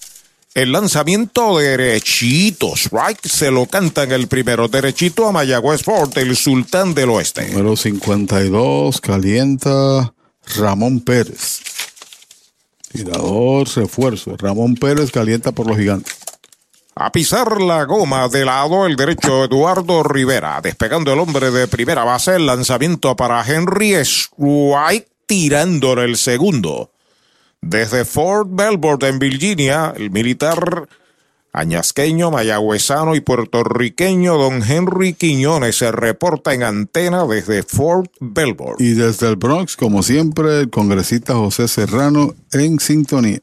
El 0.53 0.71
lanzamiento 0.71 1.57
derechito. 1.57 2.75
Strike 2.75 3.27
se 3.27 3.49
lo 3.49 3.65
canta 3.65 4.03
en 4.03 4.11
el 4.11 4.27
primero. 4.27 4.67
Derechito 4.67 5.27
a 5.27 5.31
Mayagüez 5.31 5.81
Ford, 5.81 6.15
el 6.15 6.35
sultán 6.35 6.93
del 6.93 7.09
oeste. 7.09 7.47
Número 7.49 7.75
52, 7.75 9.01
calienta 9.01 10.13
Ramón 10.55 11.01
Pérez. 11.01 11.61
Tirador, 12.91 13.67
refuerzo. 13.75 14.37
Ramón 14.37 14.75
Pérez 14.75 15.09
calienta 15.09 15.51
por 15.51 15.65
los 15.65 15.75
gigantes. 15.75 16.15
A 16.95 17.11
pisar 17.11 17.59
la 17.59 17.85
goma 17.85 18.29
de 18.29 18.45
lado 18.45 18.85
el 18.85 18.95
derecho 18.95 19.45
Eduardo 19.45 20.03
Rivera. 20.03 20.61
Despegando 20.61 21.11
el 21.11 21.19
hombre 21.19 21.49
de 21.49 21.67
primera 21.67 22.03
base. 22.03 22.35
El 22.35 22.45
lanzamiento 22.45 23.15
para 23.15 23.43
Henry 23.43 23.95
Strike 23.95 25.07
tirando 25.25 25.93
en 25.93 25.99
el 25.99 26.17
segundo. 26.17 26.92
Desde 27.65 28.03
Fort 28.03 28.49
Belvoir 28.51 29.01
en 29.05 29.19
Virginia, 29.19 29.93
el 29.95 30.11
militar 30.11 30.89
añasqueño, 31.53 32.29
mayagüezano 32.29 33.15
y 33.15 33.21
puertorriqueño 33.21 34.37
don 34.37 34.61
Henry 34.61 35.13
Quiñones 35.13 35.77
se 35.77 35.91
reporta 35.93 36.53
en 36.53 36.63
antena 36.63 37.25
desde 37.25 37.63
Fort 37.63 38.11
Belvoir. 38.19 38.75
Y 38.79 38.95
desde 38.95 39.29
el 39.29 39.37
Bronx, 39.37 39.77
como 39.77 40.03
siempre, 40.03 40.59
el 40.59 40.69
congresista 40.69 41.35
José 41.35 41.69
Serrano 41.69 42.35
en 42.51 42.81
sintonía. 42.81 43.39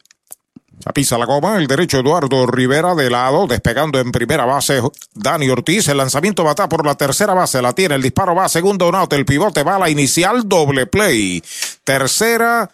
A 0.85 0.93
pisa 0.93 1.17
la 1.17 1.25
goma, 1.25 1.57
el 1.57 1.65
derecho 1.65 1.99
Eduardo 1.99 2.45
Rivera 2.45 2.93
de 2.93 3.09
lado, 3.09 3.47
despegando 3.47 3.99
en 3.99 4.11
primera 4.11 4.45
base 4.45 4.81
Dani 5.15 5.49
Ortiz. 5.49 5.87
El 5.87 5.97
lanzamiento 5.97 6.43
va 6.43 6.53
por 6.53 6.85
la 6.85 6.95
tercera 6.95 7.33
base, 7.33 7.61
la 7.61 7.73
tiene, 7.73 7.95
el 7.95 8.03
disparo 8.03 8.35
va 8.35 8.45
a 8.45 8.49
segundo 8.49 8.85
out, 8.85 9.13
el 9.13 9.25
pivote 9.25 9.63
va 9.63 9.77
a 9.77 9.79
la 9.79 9.89
inicial, 9.89 10.47
doble 10.47 10.85
play. 10.85 11.43
Tercera 11.83 12.69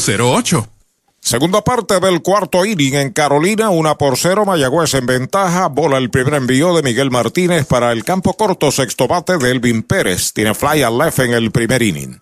408 0.00 0.56
8808 0.56 0.80
Segunda 1.22 1.62
parte 1.62 2.00
del 2.00 2.22
cuarto 2.22 2.64
inning 2.64 2.94
en 2.94 3.12
Carolina, 3.12 3.68
una 3.68 3.96
por 3.96 4.16
cero, 4.16 4.46
Mayagüez 4.46 4.94
en 4.94 5.04
ventaja, 5.04 5.68
bola 5.68 5.98
el 5.98 6.08
primer 6.08 6.32
envío 6.32 6.74
de 6.74 6.82
Miguel 6.82 7.10
Martínez 7.10 7.66
para 7.66 7.92
el 7.92 8.04
campo 8.04 8.34
corto, 8.34 8.72
sexto 8.72 9.06
bate 9.06 9.36
de 9.36 9.50
Elvin 9.50 9.82
Pérez, 9.82 10.32
tiene 10.32 10.54
fly 10.54 10.82
al 10.82 10.96
left 10.96 11.18
en 11.18 11.34
el 11.34 11.50
primer 11.50 11.82
inning. 11.82 12.20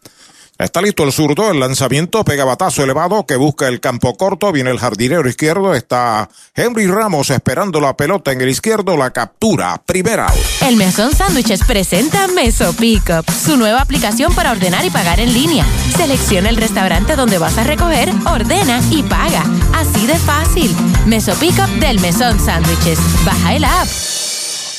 Está 0.59 0.82
listo 0.82 1.05
el 1.05 1.12
zurdo, 1.12 1.52
el 1.52 1.60
lanzamiento, 1.60 2.24
pega 2.24 2.44
batazo 2.44 2.82
elevado 2.82 3.24
que 3.24 3.36
busca 3.36 3.68
el 3.68 3.78
campo 3.78 4.16
corto, 4.16 4.51
viene 4.51 4.70
el 4.70 4.80
jardinero 4.80 5.28
izquierdo, 5.28 5.72
está 5.72 6.28
Henry 6.52 6.89
Ramos 6.89 7.30
esperando 7.30 7.80
la 7.80 7.97
pelota 7.97 8.32
en 8.32 8.40
el 8.40 8.48
izquierdo, 8.48 8.97
la 8.97 9.12
captura, 9.12 9.80
primera 9.86 10.26
out. 10.26 10.39
El 10.62 10.74
Mesón 10.74 11.14
Sándwiches 11.14 11.60
presenta 11.62 12.26
Meso 12.26 12.72
Pickup, 12.72 13.30
su 13.30 13.56
nueva 13.56 13.82
aplicación 13.82 14.35
para 14.35 14.51
ordenar 14.51 14.85
y 14.85 14.90
pagar 14.90 15.20
en 15.20 15.32
línea. 15.32 15.64
Selecciona 15.97 16.48
el 16.48 16.56
restaurante 16.56 17.14
donde 17.14 17.39
vas 17.39 17.56
a 17.56 17.62
recoger, 17.62 18.12
ordena 18.26 18.80
y 18.90 19.05
paga. 19.05 19.44
Así 19.72 20.09
de 20.09 20.16
fácil. 20.16 20.74
Meso 21.06 21.35
Pickup 21.36 21.70
del 21.78 22.01
Mesón 22.01 22.40
Sándwiches. 22.40 22.98
Baja 23.24 23.55
el 23.55 23.62
app. 23.62 23.86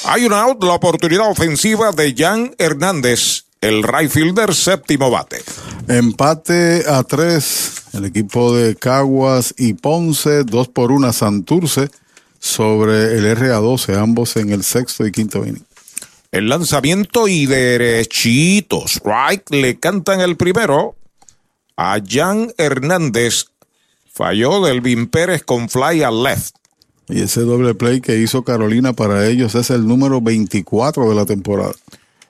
Hay 0.03 0.26
un 0.26 0.34
out, 0.34 0.61
la 0.61 0.73
oportunidad 0.73 1.30
ofensiva 1.31 1.93
de 1.93 2.14
Jan 2.18 2.53
Hernández 2.57 3.48
el 3.61 3.84
right 3.84 4.10
fielder 4.10 4.53
séptimo 4.56 5.11
bate. 5.11 5.41
Empate 5.88 6.84
a 6.88 7.03
tres, 7.03 7.84
el 7.94 8.06
equipo 8.06 8.56
de 8.56 8.76
Caguas 8.76 9.53
y 9.57 9.73
Ponce, 9.73 10.44
dos 10.44 10.68
por 10.69 10.91
una 10.91 11.11
Santurce 11.11 11.90
sobre 12.40 13.18
el 13.18 13.26
RA12, 13.38 13.98
ambos 13.98 14.38
en 14.38 14.52
el 14.52 14.64
sexto 14.64 15.06
y 15.06 15.11
quinto 15.11 15.45
inning. 15.45 15.65
El 16.31 16.48
lanzamiento 16.48 17.27
y 17.27 17.48
derechitos, 17.48 18.98
strike, 18.98 19.49
le 19.49 19.80
cantan 19.80 20.22
el 20.22 20.38
primero 20.38 20.95
a 21.76 21.99
Jan 22.07 22.53
Hernández. 22.57 23.48
Falló 24.14 24.61
Delvin 24.61 25.07
Pérez 25.07 25.44
con 25.44 25.69
fly 25.69 26.03
al 26.03 26.23
left. 26.23 26.56
Y 27.10 27.22
ese 27.22 27.41
doble 27.41 27.73
play 27.73 27.99
que 27.99 28.18
hizo 28.18 28.44
Carolina 28.44 28.94
para 28.94 29.27
ellos 29.27 29.56
es 29.56 29.72
el 29.72 29.88
número 29.88 30.22
24 30.22 31.10
de 31.10 31.15
la 31.15 31.26
temporada. 31.26 31.73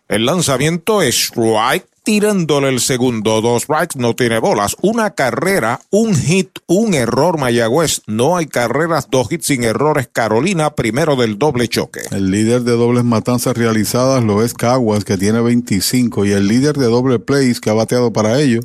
El 0.09 0.25
lanzamiento 0.25 1.03
es 1.03 1.27
strike 1.27 1.85
tirándole 2.03 2.69
el 2.69 2.79
segundo. 2.79 3.41
Dos 3.41 3.61
strikes, 3.61 3.99
no 3.99 4.15
tiene 4.15 4.39
bolas. 4.39 4.75
Una 4.81 5.11
carrera, 5.11 5.81
un 5.91 6.15
hit, 6.15 6.49
un 6.65 6.95
error 6.95 7.37
Mayagüez. 7.37 8.01
No 8.07 8.35
hay 8.35 8.47
carreras, 8.47 9.07
dos 9.11 9.31
hits 9.31 9.45
sin 9.45 9.63
errores. 9.63 10.09
Carolina, 10.11 10.71
primero 10.71 11.15
del 11.15 11.37
doble 11.37 11.67
choque. 11.67 12.01
El 12.09 12.31
líder 12.31 12.63
de 12.63 12.71
dobles 12.71 13.03
matanzas 13.03 13.55
realizadas 13.55 14.23
lo 14.23 14.43
es 14.43 14.55
Caguas, 14.55 15.05
que 15.05 15.15
tiene 15.15 15.41
25. 15.41 16.25
Y 16.25 16.31
el 16.31 16.47
líder 16.47 16.77
de 16.77 16.87
doble 16.87 17.19
plays 17.19 17.61
que 17.61 17.69
ha 17.69 17.73
bateado 17.73 18.11
para 18.11 18.41
ello, 18.41 18.61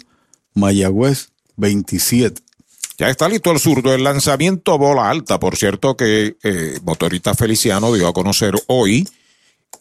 Mayagüez, 0.54 1.28
27. 1.56 2.40
Ya 2.96 3.10
está 3.10 3.28
listo 3.28 3.52
el 3.52 3.58
zurdo, 3.58 3.92
el 3.92 4.02
lanzamiento 4.02 4.78
bola 4.78 5.10
alta. 5.10 5.38
Por 5.38 5.56
cierto 5.56 5.94
que 5.94 6.38
eh, 6.42 6.78
Motorista 6.84 7.34
Feliciano 7.34 7.92
dio 7.92 8.08
a 8.08 8.14
conocer 8.14 8.54
hoy 8.68 9.06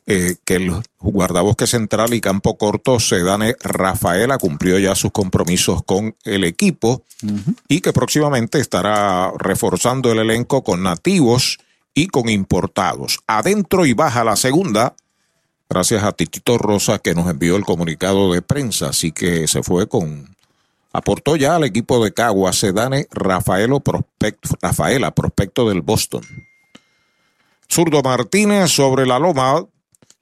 eh, 0.05 0.35
que 0.43 0.55
el 0.55 0.71
guardabosque 0.99 1.65
central 1.65 2.13
y 2.13 2.19
campo 2.19 2.57
corto 2.57 2.99
Sedane 2.99 3.55
Rafaela 3.61 4.37
cumplió 4.37 4.77
ya 4.77 4.95
sus 4.95 5.11
compromisos 5.11 5.81
con 5.83 6.15
el 6.25 6.43
equipo 6.43 7.03
y 7.69 7.79
que 7.79 7.93
próximamente 7.93 8.59
estará 8.59 9.31
reforzando 9.37 10.11
el 10.11 10.19
elenco 10.19 10.61
con 10.61 10.83
nativos 10.83 11.57
y 11.93 12.07
con 12.07 12.27
importados. 12.27 13.19
Adentro 13.27 13.85
y 13.85 13.93
baja 13.93 14.25
la 14.25 14.35
segunda, 14.35 14.95
gracias 15.69 16.03
a 16.03 16.11
Titito 16.11 16.57
Rosa 16.57 16.99
que 16.99 17.15
nos 17.15 17.29
envió 17.29 17.55
el 17.55 17.63
comunicado 17.63 18.33
de 18.33 18.41
prensa, 18.41 18.89
así 18.89 19.13
que 19.13 19.47
se 19.47 19.63
fue 19.63 19.87
con 19.87 20.35
aportó 20.91 21.35
ya 21.37 21.55
al 21.55 21.63
equipo 21.63 22.03
de 22.03 22.13
Cagua 22.13 22.51
Sedane 22.53 23.07
Rafaelo 23.11 23.81
Rafaela, 24.61 25.15
prospecto 25.15 25.69
del 25.69 25.81
Boston. 25.81 26.23
Zurdo 27.69 28.03
Martínez 28.03 28.71
sobre 28.71 29.07
la 29.07 29.17
loma, 29.17 29.65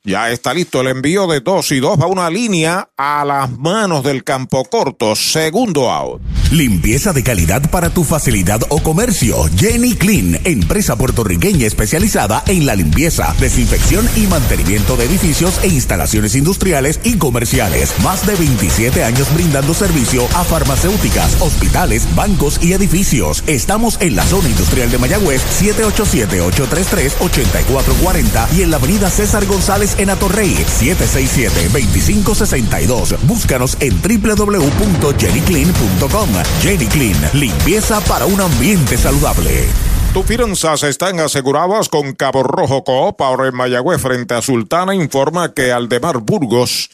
ya 0.03 0.31
está 0.31 0.55
listo 0.55 0.81
el 0.81 0.87
envío 0.87 1.27
de 1.27 1.41
dos 1.41 1.71
y 1.71 1.79
dos 1.79 1.99
va 1.99 2.07
una 2.07 2.31
línea 2.31 2.89
a 2.97 3.23
las 3.23 3.51
manos 3.59 4.03
del 4.03 4.23
campo 4.23 4.65
corto. 4.65 5.15
Segundo 5.15 5.91
out. 5.91 6.19
Limpieza 6.51 7.13
de 7.13 7.21
calidad 7.23 7.69
para 7.69 7.91
tu 7.91 8.03
facilidad 8.03 8.61
o 8.69 8.81
comercio. 8.81 9.35
Jenny 9.55 9.93
Clean, 9.93 10.39
empresa 10.43 10.95
puertorriqueña 10.95 11.67
especializada 11.67 12.43
en 12.47 12.65
la 12.65 12.73
limpieza, 12.75 13.35
desinfección 13.39 14.09
y 14.15 14.25
mantenimiento 14.25 14.97
de 14.97 15.05
edificios 15.05 15.63
e 15.63 15.67
instalaciones 15.67 16.33
industriales 16.35 16.99
y 17.03 17.19
comerciales. 17.19 17.93
Más 18.01 18.25
de 18.25 18.33
27 18.35 19.03
años 19.03 19.31
brindando 19.35 19.75
servicio 19.75 20.25
a 20.35 20.43
farmacéuticas, 20.43 21.39
hospitales, 21.41 22.07
bancos 22.15 22.57
y 22.63 22.73
edificios. 22.73 23.43
Estamos 23.45 24.01
en 24.01 24.15
la 24.15 24.23
zona 24.23 24.49
industrial 24.49 24.89
de 24.89 24.97
Mayagüez, 24.97 25.43
787-833-8440 25.61 28.51
y 28.57 28.63
en 28.63 28.71
la 28.71 28.77
avenida 28.77 29.11
César 29.11 29.45
González 29.45 29.90
en 29.97 30.09
Atorrey, 30.09 30.55
767-2562. 30.55 33.18
Búscanos 33.23 33.77
en 33.80 34.01
www.jennyclean.com. 34.01 36.30
Jenny 36.61 36.88
Clean, 36.88 37.15
limpieza 37.34 38.01
para 38.01 38.26
un 38.26 38.41
ambiente 38.41 38.97
saludable. 38.97 39.69
Tus 40.13 40.26
finanzas 40.26 40.84
están 40.84 41.22
aseguradas 41.22 41.88
con 41.88 42.13
Cabo 42.13 42.43
Rojo 42.43 42.84
Coop. 42.84 43.22
Ahora 43.22 43.47
en 43.47 43.55
Mayagüez, 43.55 44.01
frente 44.01 44.34
a 44.34 44.41
Sultana, 44.41 44.93
informa 44.93 45.53
que 45.53 45.72
Aldemar 45.72 46.18
Burgos 46.18 46.89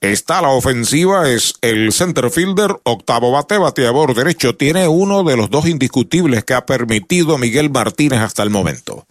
está 0.00 0.42
la 0.42 0.48
ofensiva. 0.48 1.30
Es 1.30 1.54
el 1.60 1.92
center 1.92 2.28
fielder, 2.28 2.76
octavo 2.82 3.30
bate, 3.30 3.58
bateador 3.58 4.14
derecho. 4.14 4.56
Tiene 4.56 4.88
uno 4.88 5.22
de 5.22 5.36
los 5.36 5.48
dos 5.48 5.66
indiscutibles 5.66 6.44
que 6.44 6.54
ha 6.54 6.66
permitido 6.66 7.38
Miguel 7.38 7.70
Martínez 7.70 8.18
hasta 8.18 8.42
el 8.42 8.50
momento. 8.50 9.06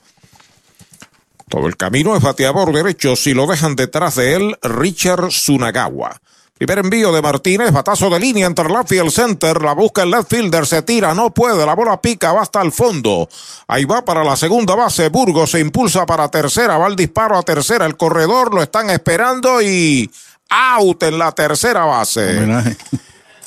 Todo 1.49 1.67
el 1.67 1.77
camino 1.77 2.15
es 2.15 2.21
bateador 2.21 2.73
derecho. 2.73 3.15
Si 3.15 3.33
lo 3.33 3.47
dejan 3.47 3.75
detrás 3.75 4.15
de 4.15 4.33
él, 4.33 4.57
Richard 4.61 5.31
Sunagawa. 5.31 6.19
Primer 6.57 6.79
envío 6.79 7.11
de 7.11 7.21
Martínez, 7.21 7.73
batazo 7.73 8.09
de 8.09 8.17
línea 8.17 8.47
entre 8.47 8.69
left 8.69 8.89
y 8.93 8.97
el 8.97 9.11
center, 9.11 9.61
la 9.61 9.73
busca 9.73 10.03
el 10.03 10.11
left 10.11 10.29
fielder, 10.29 10.65
se 10.65 10.83
tira, 10.83 11.13
no 11.13 11.33
puede, 11.33 11.65
la 11.65 11.75
bola 11.75 11.99
pica, 11.99 12.31
va 12.31 12.43
hasta 12.43 12.61
el 12.61 12.71
fondo. 12.71 13.27
Ahí 13.67 13.83
va 13.83 14.05
para 14.05 14.23
la 14.23 14.37
segunda 14.37 14.73
base, 14.73 15.09
Burgos 15.09 15.51
se 15.51 15.59
impulsa 15.59 16.05
para 16.05 16.29
tercera, 16.29 16.77
va 16.77 16.87
el 16.87 16.95
disparo 16.95 17.37
a 17.37 17.43
tercera, 17.43 17.85
el 17.85 17.97
corredor 17.97 18.53
lo 18.53 18.63
están 18.63 18.89
esperando 18.89 19.61
y 19.61 20.09
out 20.49 21.03
en 21.03 21.17
la 21.17 21.33
tercera 21.33 21.83
base. 21.83 22.47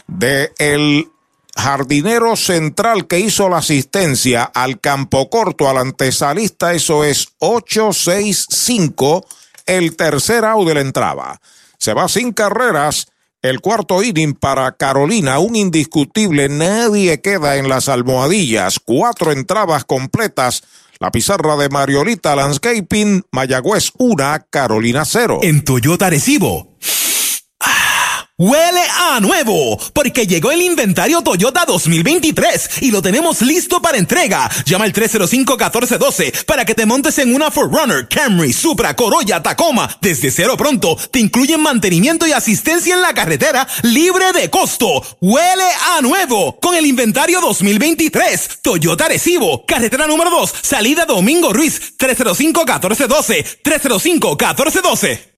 De 0.07 0.53
el 0.59 1.11
jardinero 1.59 2.37
central 2.37 3.07
que 3.07 3.19
hizo 3.19 3.49
la 3.49 3.59
asistencia 3.59 4.45
al 4.45 4.81
campo 4.81 5.29
corto, 5.29 5.69
al 5.69 5.79
antesalista, 5.79 6.73
eso 6.73 7.05
es 7.05 7.29
8-6-5, 7.41 9.27
el 9.67 9.97
tercer 9.97 10.45
out 10.45 10.69
de 10.69 10.75
la 10.75 10.81
entrada. 10.81 11.41
Se 11.79 11.93
va 11.95 12.09
sin 12.09 12.33
carreras. 12.33 13.09
El 13.41 13.61
cuarto 13.61 14.03
inning 14.03 14.35
para 14.35 14.73
Carolina, 14.73 15.39
un 15.39 15.55
indiscutible, 15.55 16.49
nadie 16.49 17.21
queda 17.21 17.55
en 17.57 17.69
las 17.69 17.89
almohadillas. 17.89 18.81
Cuatro 18.85 19.31
entradas 19.31 19.85
completas. 19.85 20.65
La 20.99 21.13
pizarra 21.13 21.57
de 21.57 21.69
Mariolita 21.69 22.35
Landscaping, 22.35 23.23
Mayagüez 23.31 23.93
1, 23.97 24.47
Carolina 24.51 25.05
0. 25.05 25.39
En 25.43 25.65
Toyota 25.65 26.11
Recibo 26.11 26.77
Huele 28.41 28.83
a 28.97 29.19
nuevo, 29.19 29.77
porque 29.93 30.25
llegó 30.25 30.53
el 30.53 30.63
inventario 30.63 31.23
Toyota 31.23 31.65
2023 31.65 32.83
y 32.83 32.93
lo 32.93 33.03
tenemos 33.03 33.43
listo 33.43 33.83
para 33.83 33.99
entrega. 33.99 34.49
Llama 34.65 34.85
al 34.85 34.93
305-1412 34.93 36.45
para 36.45 36.65
que 36.65 36.77
te 36.77 36.87
montes 36.87 37.19
en 37.19 37.35
una 37.35 37.51
Forerunner, 37.51 38.07
Camry, 38.07 38.53
Supra, 38.53 38.95
Corolla, 38.95 39.43
Tacoma. 39.43 39.91
Desde 40.01 40.31
cero 40.31 40.57
pronto 40.57 40.95
te 41.11 41.19
incluyen 41.19 41.61
mantenimiento 41.61 42.29
y 42.29 42.33
asistencia 42.33 42.95
en 42.95 43.03
la 43.03 43.13
carretera 43.13 43.67
libre 43.83 44.33
de 44.33 44.49
costo. 44.49 45.03
Huele 45.21 45.69
a 45.97 46.01
nuevo 46.01 46.61
con 46.61 46.77
el 46.77 46.87
inventario 46.87 47.41
2023. 47.41 48.61
Toyota 48.63 49.09
Recibo, 49.09 49.67
carretera 49.67 50.07
número 50.07 50.31
2, 50.31 50.55
salida 50.63 51.07
Domingo 51.07 51.53
Ruiz, 51.53 51.99
305-1412, 51.99 53.63
305-1412. 53.65 55.38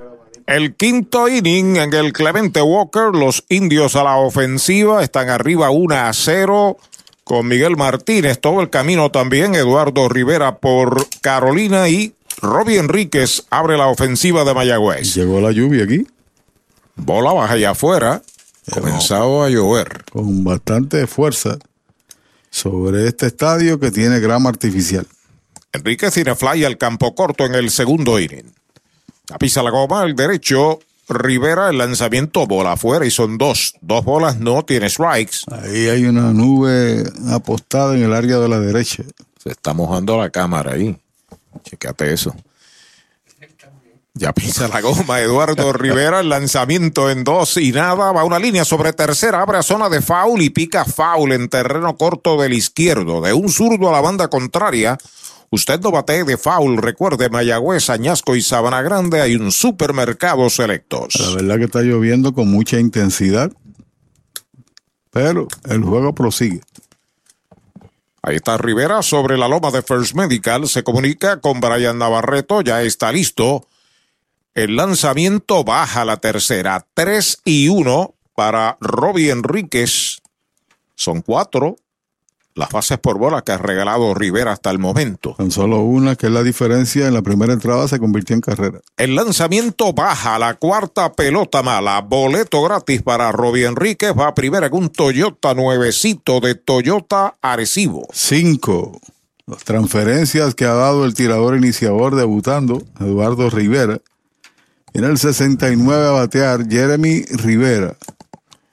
El 0.51 0.75
quinto 0.75 1.29
inning 1.29 1.77
en 1.77 1.93
el 1.93 2.11
Clemente 2.11 2.61
Walker, 2.61 3.13
los 3.13 3.45
indios 3.47 3.95
a 3.95 4.03
la 4.03 4.17
ofensiva 4.17 5.01
están 5.01 5.29
arriba 5.29 5.69
1 5.69 5.95
a 5.95 6.11
0 6.11 6.75
con 7.23 7.47
Miguel 7.47 7.77
Martínez. 7.77 8.37
Todo 8.41 8.59
el 8.59 8.69
camino 8.69 9.11
también 9.11 9.55
Eduardo 9.55 10.09
Rivera 10.09 10.57
por 10.57 11.07
Carolina 11.21 11.87
y 11.87 12.15
Robbie 12.41 12.79
Enríquez 12.79 13.45
abre 13.49 13.77
la 13.77 13.87
ofensiva 13.87 14.43
de 14.43 14.53
Mayagüez. 14.53 15.15
Llegó 15.15 15.39
la 15.39 15.53
lluvia 15.53 15.85
aquí. 15.85 16.05
Bola 16.97 17.31
baja 17.31 17.53
allá 17.53 17.69
afuera. 17.69 18.21
Comenzado 18.73 19.45
a 19.45 19.49
llover. 19.49 20.03
Con 20.11 20.43
bastante 20.43 21.07
fuerza 21.07 21.59
sobre 22.49 23.07
este 23.07 23.27
estadio 23.27 23.79
que 23.79 23.89
tiene 23.89 24.19
grama 24.19 24.49
artificial. 24.49 25.07
Enríquez 25.71 26.13
tiene 26.13 26.35
fly 26.35 26.65
al 26.65 26.77
campo 26.77 27.15
corto 27.15 27.45
en 27.45 27.55
el 27.55 27.69
segundo 27.69 28.19
inning. 28.19 28.51
Pisa 29.37 29.63
la 29.63 29.69
goma, 29.69 30.03
el 30.03 30.15
derecho. 30.15 30.79
Rivera, 31.09 31.69
el 31.69 31.77
lanzamiento 31.77 32.47
bola 32.47 32.73
afuera 32.73 33.05
y 33.05 33.11
son 33.11 33.37
dos. 33.37 33.73
Dos 33.81 34.05
bolas, 34.05 34.39
no 34.39 34.63
tiene 34.63 34.89
strikes. 34.89 35.39
Ahí 35.51 35.89
hay 35.89 36.05
una 36.05 36.31
nube 36.31 37.03
apostada 37.29 37.95
en 37.95 38.03
el 38.03 38.13
área 38.13 38.37
de 38.37 38.47
la 38.47 38.59
derecha. 38.59 39.03
Se 39.43 39.49
está 39.49 39.73
mojando 39.73 40.17
la 40.17 40.29
cámara 40.29 40.73
ahí. 40.73 40.95
Chequate 41.63 42.13
eso. 42.13 42.33
Ya 44.13 44.33
pisa 44.33 44.67
la 44.67 44.81
goma 44.81 45.21
Eduardo 45.21 45.71
Rivera, 45.73 46.19
el 46.19 46.29
lanzamiento 46.29 47.09
en 47.09 47.23
dos 47.23 47.55
y 47.57 47.71
nada, 47.71 48.11
va 48.11 48.25
una 48.25 48.39
línea 48.39 48.65
sobre 48.65 48.91
tercera, 48.91 49.41
abre 49.41 49.57
a 49.57 49.63
zona 49.63 49.89
de 49.89 50.01
foul 50.01 50.41
y 50.41 50.49
pica 50.49 50.83
foul 50.83 51.31
en 51.31 51.47
terreno 51.47 51.95
corto 51.95 52.39
del 52.41 52.53
izquierdo, 52.53 53.21
de 53.21 53.31
un 53.33 53.49
zurdo 53.49 53.89
a 53.89 53.93
la 53.93 54.01
banda 54.01 54.27
contraria. 54.27 54.97
Usted 55.49 55.79
no 55.79 55.91
bate 55.91 56.23
de 56.23 56.37
foul, 56.37 56.77
recuerde 56.77 57.29
Mayagüez, 57.29 57.89
Añasco 57.89 58.35
y 58.35 58.41
Sabana 58.41 58.81
Grande, 58.81 59.21
hay 59.21 59.35
un 59.35 59.51
supermercado 59.51 60.49
selectos. 60.49 61.15
La 61.19 61.35
verdad 61.35 61.57
que 61.57 61.65
está 61.65 61.81
lloviendo 61.81 62.33
con 62.33 62.49
mucha 62.49 62.79
intensidad, 62.79 63.51
pero 65.09 65.47
el 65.69 65.83
juego 65.83 66.13
prosigue. 66.13 66.61
Ahí 68.23 68.35
está 68.35 68.57
Rivera 68.57 69.01
sobre 69.01 69.37
la 69.37 69.47
loma 69.47 69.71
de 69.71 69.81
First 69.81 70.15
Medical, 70.15 70.67
se 70.67 70.83
comunica 70.83 71.39
con 71.39 71.59
Brian 71.59 71.97
Navarreto, 71.97 72.61
ya 72.61 72.81
está 72.83 73.11
listo. 73.11 73.65
El 74.53 74.75
lanzamiento 74.75 75.63
baja 75.63 76.03
la 76.03 76.17
tercera. 76.17 76.85
3 76.93 77.41
y 77.45 77.69
1 77.69 78.15
para 78.35 78.77
Robbie 78.81 79.31
Enríquez. 79.31 80.21
Son 80.95 81.21
cuatro 81.21 81.77
las 82.53 82.69
bases 82.69 82.97
por 82.97 83.17
bola 83.17 83.43
que 83.43 83.53
ha 83.53 83.57
regalado 83.57 84.13
Rivera 84.13 84.51
hasta 84.51 84.69
el 84.71 84.77
momento. 84.77 85.35
Tan 85.37 85.51
solo 85.51 85.79
una, 85.79 86.17
que 86.17 86.27
es 86.27 86.33
la 86.33 86.43
diferencia 86.43 87.07
en 87.07 87.13
la 87.13 87.21
primera 87.21 87.53
entrada, 87.53 87.87
se 87.87 87.97
convirtió 87.97 88.35
en 88.35 88.41
carrera. 88.41 88.81
El 88.97 89.15
lanzamiento 89.15 89.93
baja, 89.93 90.37
la 90.37 90.55
cuarta 90.55 91.13
pelota 91.13 91.63
mala, 91.63 92.01
boleto 92.01 92.61
gratis 92.61 93.01
para 93.01 93.31
Robbie 93.31 93.65
Enríquez, 93.65 94.11
va 94.17 94.27
a 94.27 94.35
primera 94.35 94.69
con 94.69 94.83
un 94.83 94.89
Toyota 94.89 95.53
nuevecito 95.53 96.41
de 96.41 96.55
Toyota 96.55 97.35
Arecibo. 97.41 98.07
Cinco, 98.11 98.99
las 99.45 99.63
transferencias 99.63 100.53
que 100.53 100.65
ha 100.65 100.73
dado 100.73 101.05
el 101.05 101.13
tirador 101.13 101.55
iniciador 101.55 102.15
debutando, 102.15 102.83
Eduardo 102.99 103.49
Rivera. 103.49 104.01
En 104.93 105.05
el 105.05 105.17
69 105.17 106.07
a 106.07 106.11
batear 106.11 106.67
Jeremy 106.67 107.23
Rivera. 107.23 107.95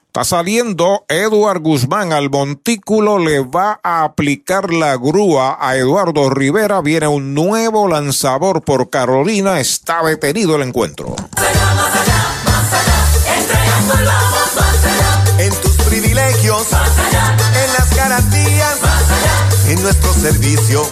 Está 0.07 0.23
saliendo 0.25 1.05
Eduard 1.07 1.61
Guzmán 1.61 2.11
al 2.11 2.29
montículo, 2.29 3.19
le 3.19 3.39
va 3.39 3.79
a 3.81 4.03
aplicar 4.03 4.73
la 4.73 4.97
grúa 4.97 5.57
a 5.61 5.77
Eduardo 5.77 6.29
Rivera. 6.29 6.81
Viene 6.81 7.07
un 7.07 7.33
nuevo 7.33 7.87
lanzador 7.87 8.63
por 8.63 8.89
Carolina, 8.89 9.61
está 9.61 10.03
detenido 10.03 10.57
el 10.57 10.63
encuentro. 10.63 11.15
En 15.37 15.53
tus 15.61 15.75
privilegios, 15.83 16.67
en 16.73 17.73
las 17.73 17.95
garantías, 17.95 18.77
en 19.67 19.81
nuestro 19.81 20.11
servicio, 20.13 20.89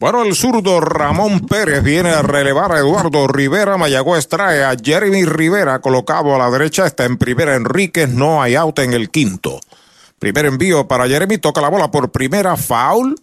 Bueno, 0.00 0.22
el 0.22 0.34
zurdo 0.34 0.80
Ramón 0.80 1.40
Pérez 1.40 1.82
viene 1.82 2.08
a 2.08 2.22
relevar 2.22 2.72
a 2.72 2.78
Eduardo 2.78 3.28
Rivera. 3.28 3.76
Mayagüez 3.76 4.28
trae 4.28 4.64
a 4.64 4.74
Jeremy 4.74 5.26
Rivera 5.26 5.80
colocado 5.80 6.34
a 6.34 6.38
la 6.38 6.50
derecha. 6.50 6.86
Está 6.86 7.04
en 7.04 7.18
primera 7.18 7.54
Enríquez. 7.54 8.08
No 8.08 8.40
hay 8.40 8.54
out 8.54 8.78
en 8.78 8.94
el 8.94 9.10
quinto. 9.10 9.60
Primer 10.18 10.46
envío 10.46 10.88
para 10.88 11.06
Jeremy. 11.06 11.36
Toca 11.36 11.60
la 11.60 11.68
bola 11.68 11.90
por 11.90 12.10
primera. 12.10 12.56
Foul. 12.56 13.14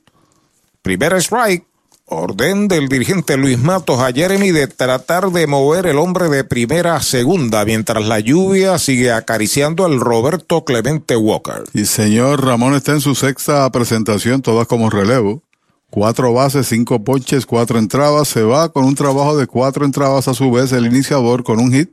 Primera 0.83 1.17
strike. 1.17 1.65
Orden 2.05 2.67
del 2.67 2.89
dirigente 2.89 3.37
Luis 3.37 3.57
Matos 3.57 3.99
a 3.99 4.13
Jeremy 4.13 4.51
de 4.51 4.67
tratar 4.67 5.31
de 5.31 5.47
mover 5.47 5.87
el 5.87 5.97
hombre 5.97 6.29
de 6.29 6.43
primera 6.43 6.95
a 6.95 7.01
segunda 7.01 7.65
mientras 7.65 8.05
la 8.05 8.19
lluvia 8.19 8.77
sigue 8.77 9.11
acariciando 9.11 9.83
al 9.83 9.99
Roberto 9.99 10.63
Clemente 10.63 11.17
Walker. 11.17 11.63
Y 11.73 11.85
señor 11.85 12.45
Ramón 12.45 12.75
está 12.75 12.91
en 12.91 13.01
su 13.01 13.15
sexta 13.15 13.69
presentación, 13.71 14.43
todas 14.43 14.67
como 14.67 14.91
relevo. 14.91 15.41
Cuatro 15.89 16.33
bases, 16.33 16.67
cinco 16.67 17.03
ponches, 17.03 17.45
cuatro 17.45 17.79
entradas. 17.79 18.27
Se 18.27 18.43
va 18.43 18.69
con 18.69 18.83
un 18.83 18.95
trabajo 18.95 19.37
de 19.37 19.47
cuatro 19.47 19.85
entradas 19.85 20.27
a 20.27 20.33
su 20.33 20.51
vez 20.51 20.71
el 20.73 20.85
iniciador 20.85 21.43
con 21.43 21.59
un 21.59 21.71
hit. 21.71 21.89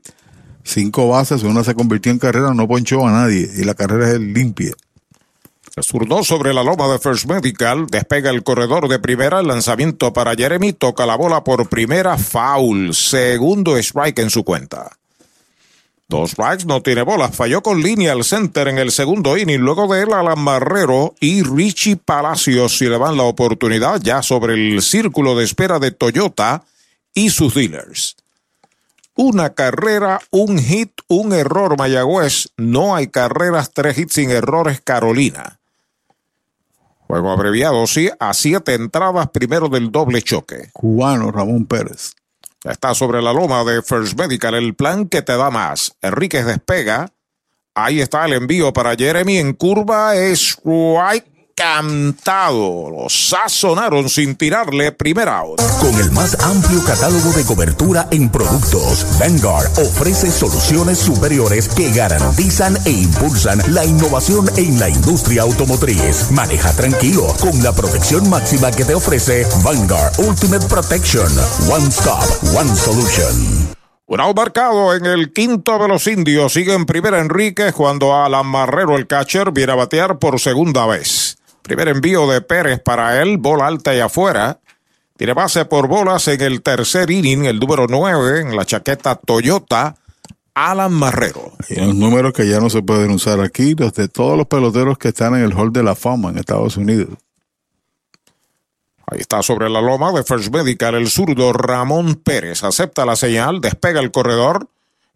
Cinco 0.65 1.09
bases, 1.09 1.43
una 1.43 1.62
se 1.62 1.75
convirtió 1.75 2.11
en 2.11 2.19
carrera, 2.19 2.55
no 2.55 2.66
ponchó 2.66 3.07
a 3.07 3.12
nadie 3.12 3.49
y 3.57 3.65
la 3.65 3.75
carrera 3.75 4.11
es 4.11 4.21
limpia. 4.21 4.73
El 5.77 5.83
zurdo 5.83 6.23
sobre 6.23 6.55
la 6.55 6.62
loma 6.62 6.87
de 6.89 6.99
First 6.99 7.27
Medical 7.27 7.87
despega 7.87 8.31
el 8.31 8.43
corredor 8.45 8.89
de 8.89 8.99
primera. 8.99 9.41
El 9.41 9.49
lanzamiento 9.49 10.12
para 10.12 10.35
Jeremy 10.35 10.73
toca 10.73 11.05
la 11.05 11.16
bola 11.16 11.43
por 11.43 11.69
primera. 11.69 12.16
Foul. 12.16 12.95
Segundo 12.95 13.77
strike 13.77 14.21
en 14.21 14.31
su 14.31 14.45
cuenta. 14.45 14.97
Dos 16.06 16.32
strikes, 16.32 16.66
no 16.66 16.82
tiene 16.82 17.02
bola. 17.02 17.31
Falló 17.31 17.62
con 17.62 17.82
línea 17.82 18.12
al 18.12 18.24
center 18.24 18.68
en 18.68 18.78
el 18.78 18.90
segundo 18.90 19.36
inning. 19.39 19.60
Luego 19.60 19.93
de 19.93 20.02
él, 20.02 20.12
Alan 20.12 20.39
Marrero 20.39 21.14
y 21.18 21.43
Richie 21.43 21.97
Palacios 21.97 22.76
si 22.76 22.86
le 22.86 22.98
dan 22.98 23.16
la 23.16 23.22
oportunidad 23.22 24.01
ya 24.02 24.22
sobre 24.22 24.55
el 24.55 24.82
círculo 24.82 25.35
de 25.35 25.44
espera 25.44 25.78
de 25.78 25.93
Toyota 25.93 26.62
y 27.14 27.31
sus 27.31 27.55
dealers. 27.55 28.16
Una 29.16 29.55
carrera, 29.55 30.20
un 30.31 30.59
hit, 30.59 30.90
un 31.09 31.32
error 31.32 31.78
Mayagüez. 31.78 32.48
No 32.56 32.94
hay 32.94 33.06
carreras, 33.06 33.70
tres 33.72 33.97
hits 33.97 34.14
sin 34.14 34.31
errores 34.31 34.81
Carolina. 34.82 35.60
Juego 37.06 37.31
abreviado, 37.31 37.86
sí, 37.86 38.10
a 38.18 38.35
siete 38.35 38.74
entradas 38.74 39.28
primero 39.31 39.68
del 39.68 39.93
doble 39.93 40.20
choque. 40.20 40.70
Cubano 40.72 41.31
Ramón 41.31 41.64
Pérez. 41.66 42.14
Está 42.65 42.95
sobre 42.95 43.20
la 43.20 43.35
loma 43.35 43.62
de 43.62 43.82
First 43.82 44.19
Medical, 44.19 44.55
el 44.55 44.74
plan 44.74 45.07
que 45.07 45.20
te 45.20 45.36
da 45.36 45.51
más. 45.51 45.97
Enríquez 46.01 46.47
despega. 46.47 47.12
Ahí 47.74 48.01
está 48.01 48.24
el 48.24 48.32
envío 48.32 48.73
para 48.73 48.97
Jeremy 48.97 49.36
en 49.36 49.53
curva. 49.53 50.16
Es 50.16 50.57
right 50.65 51.27
cantado. 51.55 52.90
Lo 52.90 53.09
sazonaron 53.09 54.09
sin 54.09 54.36
tirarle 54.36 54.93
primera 54.93 55.39
out. 55.39 55.60
Con 55.81 55.94
el 56.01 56.10
más 56.12 56.39
amplio 56.43 56.82
catálogo 56.85 57.32
de 57.32 57.44
cobertura 57.44 58.09
en 58.10 58.31
productos, 58.31 59.06
Vanguard 59.18 59.66
ofrece 59.78 60.31
soluciones 60.31 60.98
superiores 60.98 61.68
que 61.68 61.90
garantizan 61.93 62.76
e 62.85 62.90
impulsan 62.90 63.60
la 63.68 63.85
innovación 63.85 64.51
en 64.56 64.78
la 64.78 64.89
industria 64.89 65.43
automotriz. 65.43 66.31
Maneja 66.31 66.72
tranquilo 66.72 67.26
con 67.40 67.62
la 67.62 67.72
protección 67.72 68.28
máxima 68.28 68.70
que 68.70 68.85
te 68.85 68.94
ofrece 68.94 69.47
Vanguard 69.62 70.18
Ultimate 70.18 70.66
Protection. 70.66 71.31
One 71.70 71.89
Stop, 71.89 72.24
One 72.55 72.74
Solution. 72.74 73.74
Un 74.06 74.18
marcado 74.36 74.94
en 74.94 75.06
el 75.06 75.32
quinto 75.32 75.78
de 75.78 75.89
los 75.89 76.06
indios. 76.06 76.52
Sigue 76.52 76.74
en 76.74 76.85
primera 76.85 77.20
Enrique 77.20 77.72
cuando 77.72 78.14
Alan 78.14 78.47
Marrero, 78.47 78.97
el 78.97 79.06
catcher, 79.06 79.51
viene 79.51 79.72
a 79.72 79.76
batear 79.76 80.18
por 80.18 80.39
segunda 80.39 80.86
vez. 80.86 81.23
Primer 81.65 81.89
envío 81.89 82.27
de 82.27 82.43
Pérez 82.43 82.78
para 82.78 83.23
él, 83.23 83.39
bola 83.39 83.66
alta 83.66 83.95
y 83.95 84.01
afuera. 84.01 84.61
Tiene 85.16 85.32
base 85.32 85.65
por 85.65 85.89
bolas 85.89 86.28
en 86.28 86.43
el 86.43 86.61
tercer 86.61 87.11
inning, 87.11 87.47
el 87.47 87.59
número 87.59 87.86
9, 87.89 88.41
en 88.41 88.55
la 88.55 88.66
chaqueta 88.66 89.15
Toyota, 89.15 89.97
Alan 90.53 90.93
Marrero. 90.93 91.53
Y 91.70 91.81
unos 91.81 91.95
números 91.95 92.35
que 92.35 92.47
ya 92.47 92.61
no 92.61 92.69
se 92.69 92.82
pueden 92.82 93.12
usar 93.12 93.41
aquí, 93.41 93.74
los 93.74 93.95
de 93.95 94.09
todos 94.09 94.36
los 94.36 94.47
peloteros 94.47 94.99
que 94.99 95.09
están 95.09 95.36
en 95.36 95.43
el 95.43 95.55
Hall 95.55 95.73
de 95.73 95.82
la 95.82 95.95
Fama 95.95 96.28
en 96.28 96.39
Estados 96.39 96.77
Unidos. 96.77 97.16
Ahí 99.07 99.20
está 99.20 99.43
sobre 99.43 99.70
la 99.70 99.81
loma 99.81 100.12
de 100.12 100.23
First 100.23 100.53
Medical 100.53 100.97
el 100.97 101.09
zurdo 101.09 101.55
Ramón 101.55 102.16
Pérez. 102.16 102.62
Acepta 102.62 103.07
la 103.07 103.16
señal, 103.16 103.62
despega 103.62 104.01
el 104.01 104.11
corredor. 104.11 104.69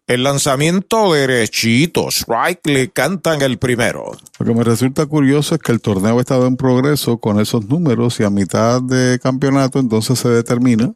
El 0.09 0.23
lanzamiento 0.23 1.13
derechito. 1.13 2.07
Strike 2.09 2.65
le 2.65 2.89
cantan 2.89 3.43
el 3.43 3.59
primero. 3.59 4.17
Lo 4.39 4.45
que 4.47 4.55
me 4.55 4.63
resulta 4.63 5.05
curioso 5.05 5.53
es 5.53 5.61
que 5.61 5.71
el 5.71 5.81
torneo 5.81 6.17
ha 6.17 6.21
estado 6.21 6.47
en 6.47 6.57
progreso 6.57 7.19
con 7.19 7.39
esos 7.39 7.65
números 7.65 8.19
y 8.19 8.23
a 8.23 8.31
mitad 8.31 8.81
de 8.81 9.19
campeonato 9.21 9.77
entonces 9.77 10.17
se 10.17 10.29
determina 10.29 10.95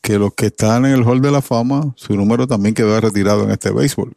que 0.00 0.20
los 0.20 0.32
que 0.34 0.46
están 0.46 0.86
en 0.86 0.92
el 0.92 1.02
Hall 1.02 1.20
de 1.20 1.32
la 1.32 1.42
Fama, 1.42 1.92
su 1.96 2.14
número 2.14 2.46
también 2.46 2.72
quedó 2.72 3.00
retirado 3.00 3.42
en 3.42 3.50
este 3.50 3.72
béisbol. 3.72 4.12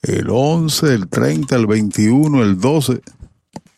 El 0.00 0.28
11, 0.30 0.94
el 0.94 1.08
30, 1.08 1.56
el 1.56 1.66
21, 1.66 2.44
el 2.44 2.60
12, 2.60 3.00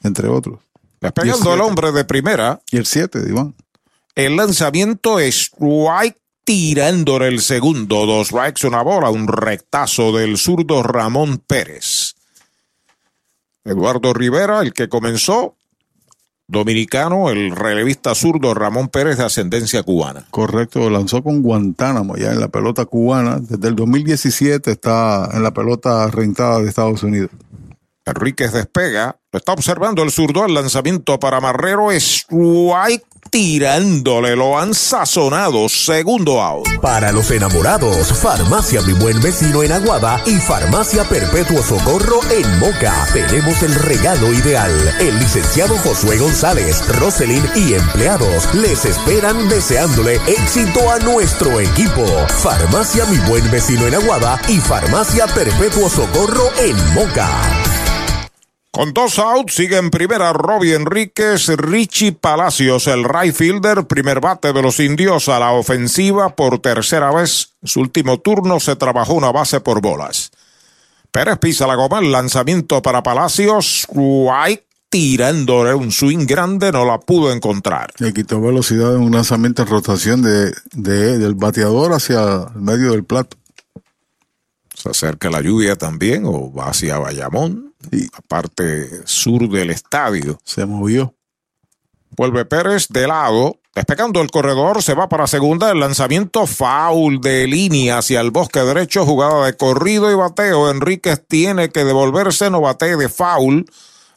entre 0.02 0.28
otros. 0.28 0.60
Despegando 1.00 1.54
el 1.54 1.62
hombre 1.62 1.92
de 1.92 2.04
primera. 2.04 2.60
Y 2.70 2.76
el 2.76 2.84
7, 2.84 3.22
Iván. 3.26 3.54
El 4.14 4.36
lanzamiento 4.36 5.18
es 5.18 5.46
strike 5.46 6.18
tirándole 6.50 7.28
el 7.28 7.40
segundo. 7.42 8.06
Dos 8.06 8.26
strikes, 8.26 8.66
una 8.66 8.82
bola, 8.82 9.08
un 9.08 9.28
rectazo 9.28 10.10
del 10.10 10.36
zurdo 10.36 10.82
Ramón 10.82 11.38
Pérez. 11.38 12.16
Eduardo 13.62 14.12
Rivera, 14.12 14.60
el 14.60 14.72
que 14.72 14.88
comenzó, 14.88 15.54
dominicano, 16.48 17.30
el 17.30 17.54
relevista 17.54 18.16
zurdo 18.16 18.52
Ramón 18.52 18.88
Pérez 18.88 19.18
de 19.18 19.26
ascendencia 19.26 19.84
cubana. 19.84 20.26
Correcto, 20.32 20.90
lanzó 20.90 21.22
con 21.22 21.40
Guantánamo 21.40 22.16
ya 22.16 22.32
en 22.32 22.40
la 22.40 22.48
pelota 22.48 22.84
cubana. 22.84 23.38
Desde 23.38 23.68
el 23.68 23.76
2017 23.76 24.72
está 24.72 25.30
en 25.32 25.44
la 25.44 25.54
pelota 25.54 26.08
rentada 26.08 26.58
de 26.58 26.68
Estados 26.68 27.04
Unidos. 27.04 27.30
Enríquez 28.04 28.52
despega, 28.52 29.19
está 29.38 29.52
observando 29.52 30.02
el 30.02 30.10
zurdo, 30.10 30.44
el 30.44 30.54
lanzamiento 30.54 31.20
para 31.20 31.40
Marrero, 31.40 31.92
strike 31.92 33.04
tirándole, 33.30 34.34
lo 34.34 34.58
han 34.58 34.74
sazonado, 34.74 35.68
segundo 35.68 36.42
out. 36.42 36.66
Para 36.82 37.12
los 37.12 37.30
enamorados, 37.30 38.12
Farmacia 38.20 38.80
Mi 38.82 38.92
Buen 38.94 39.20
Vecino 39.20 39.62
en 39.62 39.70
Aguada 39.70 40.20
y 40.26 40.34
Farmacia 40.36 41.04
Perpetuo 41.04 41.62
Socorro 41.62 42.20
en 42.32 42.58
Moca. 42.58 43.06
Tenemos 43.12 43.62
el 43.62 43.72
regalo 43.76 44.32
ideal. 44.32 44.72
El 44.98 45.16
licenciado 45.20 45.78
Josué 45.78 46.18
González, 46.18 46.82
Roselyn 46.98 47.44
y 47.54 47.74
empleados 47.74 48.52
les 48.54 48.84
esperan 48.84 49.48
deseándole 49.48 50.16
éxito 50.26 50.90
a 50.90 50.98
nuestro 50.98 51.60
equipo. 51.60 52.04
Farmacia 52.42 53.04
Mi 53.04 53.18
Buen 53.28 53.48
Vecino 53.52 53.86
en 53.86 53.94
Aguada 53.94 54.40
y 54.48 54.58
Farmacia 54.58 55.26
Perpetuo 55.28 55.88
Socorro 55.88 56.50
en 56.58 56.76
Moca. 56.94 57.30
Con 58.72 58.94
dos 58.94 59.18
outs, 59.18 59.54
sigue 59.54 59.78
en 59.78 59.90
primera 59.90 60.32
Robbie 60.32 60.74
Enríquez, 60.74 61.48
Richie 61.56 62.12
Palacios, 62.12 62.86
el 62.86 63.02
right 63.02 63.34
fielder, 63.34 63.84
primer 63.88 64.20
bate 64.20 64.52
de 64.52 64.62
los 64.62 64.78
indios 64.78 65.28
a 65.28 65.40
la 65.40 65.50
ofensiva 65.50 66.36
por 66.36 66.60
tercera 66.60 67.10
vez. 67.10 67.54
Su 67.64 67.80
último 67.80 68.20
turno 68.20 68.60
se 68.60 68.76
trabajó 68.76 69.14
una 69.14 69.32
base 69.32 69.60
por 69.60 69.80
bolas. 69.80 70.30
Pérez 71.10 71.38
pisa 71.38 71.66
la 71.66 71.74
goma, 71.74 71.98
el 71.98 72.12
lanzamiento 72.12 72.80
para 72.80 73.02
Palacios, 73.02 73.88
White 73.90 74.64
tirándole 74.88 75.74
un 75.74 75.90
swing 75.90 76.26
grande, 76.26 76.70
no 76.70 76.84
la 76.84 77.00
pudo 77.00 77.32
encontrar. 77.32 77.92
Le 77.98 78.12
quitó 78.12 78.40
velocidad 78.40 78.94
en 78.94 79.02
un 79.02 79.12
lanzamiento 79.12 79.62
en 79.62 79.68
rotación 79.68 80.22
de, 80.22 80.52
de, 80.72 81.18
del 81.18 81.34
bateador 81.34 81.92
hacia 81.92 82.48
el 82.54 82.60
medio 82.60 82.92
del 82.92 83.04
plato. 83.04 83.36
Se 84.74 84.90
acerca 84.90 85.28
la 85.28 85.40
lluvia 85.40 85.74
también 85.74 86.24
o 86.24 86.52
va 86.52 86.70
hacia 86.70 86.98
Bayamón, 86.98 87.69
y 87.90 88.04
la 88.04 88.20
parte 88.26 89.06
sur 89.06 89.48
del 89.48 89.70
estadio. 89.70 90.38
Se 90.44 90.66
movió. 90.66 91.14
Vuelve 92.16 92.44
Pérez 92.44 92.88
de 92.88 93.06
lado, 93.06 93.58
despegando 93.74 94.20
el 94.20 94.30
corredor, 94.30 94.82
se 94.82 94.94
va 94.94 95.08
para 95.08 95.26
segunda, 95.26 95.70
el 95.70 95.80
lanzamiento 95.80 96.46
foul 96.46 97.20
de 97.20 97.46
línea 97.46 97.98
hacia 97.98 98.20
el 98.20 98.30
bosque 98.30 98.60
derecho, 98.60 99.06
jugada 99.06 99.46
de 99.46 99.56
corrido 99.56 100.10
y 100.10 100.14
bateo. 100.14 100.70
Enríquez 100.70 101.24
tiene 101.26 101.70
que 101.70 101.84
devolverse, 101.84 102.50
no 102.50 102.60
bate 102.60 102.96
de 102.96 103.08
foul. 103.08 103.64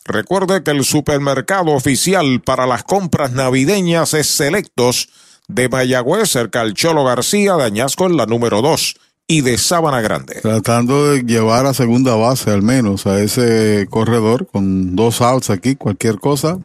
Recuerde 0.05 0.63
que 0.63 0.71
el 0.71 0.83
supermercado 0.83 1.71
oficial 1.71 2.41
para 2.41 2.65
las 2.65 2.83
compras 2.83 3.31
navideñas 3.31 4.13
es 4.13 4.27
Selectos 4.27 5.09
de 5.47 5.69
Mayagüez, 5.69 6.29
cerca 6.29 6.61
al 6.61 6.73
Cholo 6.73 7.05
García 7.05 7.55
de 7.55 7.63
Añasco 7.63 8.07
en 8.07 8.17
la 8.17 8.25
número 8.25 8.61
2 8.61 8.95
y 9.27 9.41
de 9.41 9.57
Sábana 9.57 10.01
Grande. 10.01 10.39
Tratando 10.41 11.11
de 11.11 11.23
llevar 11.23 11.65
a 11.65 11.73
segunda 11.73 12.15
base 12.15 12.51
al 12.51 12.61
menos 12.61 13.07
a 13.07 13.21
ese 13.21 13.87
corredor 13.89 14.47
con 14.47 14.95
dos 14.95 15.21
outs 15.21 15.49
aquí, 15.49 15.75
cualquier 15.75 16.19
cosa, 16.19 16.59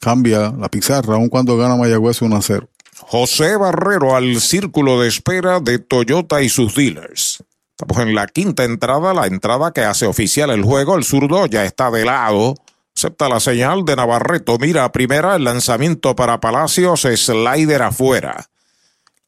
cambia 0.00 0.52
la 0.56 0.68
pizarra, 0.68 1.14
aun 1.14 1.28
cuando 1.28 1.56
gana 1.56 1.76
Mayagüez 1.76 2.22
1 2.22 2.36
a 2.36 2.42
0. 2.42 2.68
José 3.00 3.56
Barrero 3.56 4.16
al 4.16 4.40
círculo 4.40 5.00
de 5.00 5.08
espera 5.08 5.60
de 5.60 5.78
Toyota 5.78 6.42
y 6.42 6.48
sus 6.48 6.74
dealers. 6.74 7.42
Estamos 7.70 8.04
en 8.04 8.14
la 8.14 8.26
quinta 8.26 8.64
entrada, 8.64 9.14
la 9.14 9.26
entrada 9.26 9.72
que 9.72 9.82
hace 9.82 10.06
oficial 10.06 10.50
el 10.50 10.64
juego. 10.64 10.96
El 10.96 11.04
zurdo 11.04 11.46
ya 11.46 11.64
está 11.64 11.90
de 11.92 12.04
lado. 12.04 12.54
Acepta 12.96 13.28
la 13.28 13.38
señal 13.38 13.84
de 13.84 13.94
Navarreto. 13.94 14.58
Mira 14.58 14.84
a 14.84 14.90
primera 14.90 15.36
el 15.36 15.44
lanzamiento 15.44 16.16
para 16.16 16.40
Palacios. 16.40 17.02
Slider 17.02 17.82
afuera. 17.82 18.46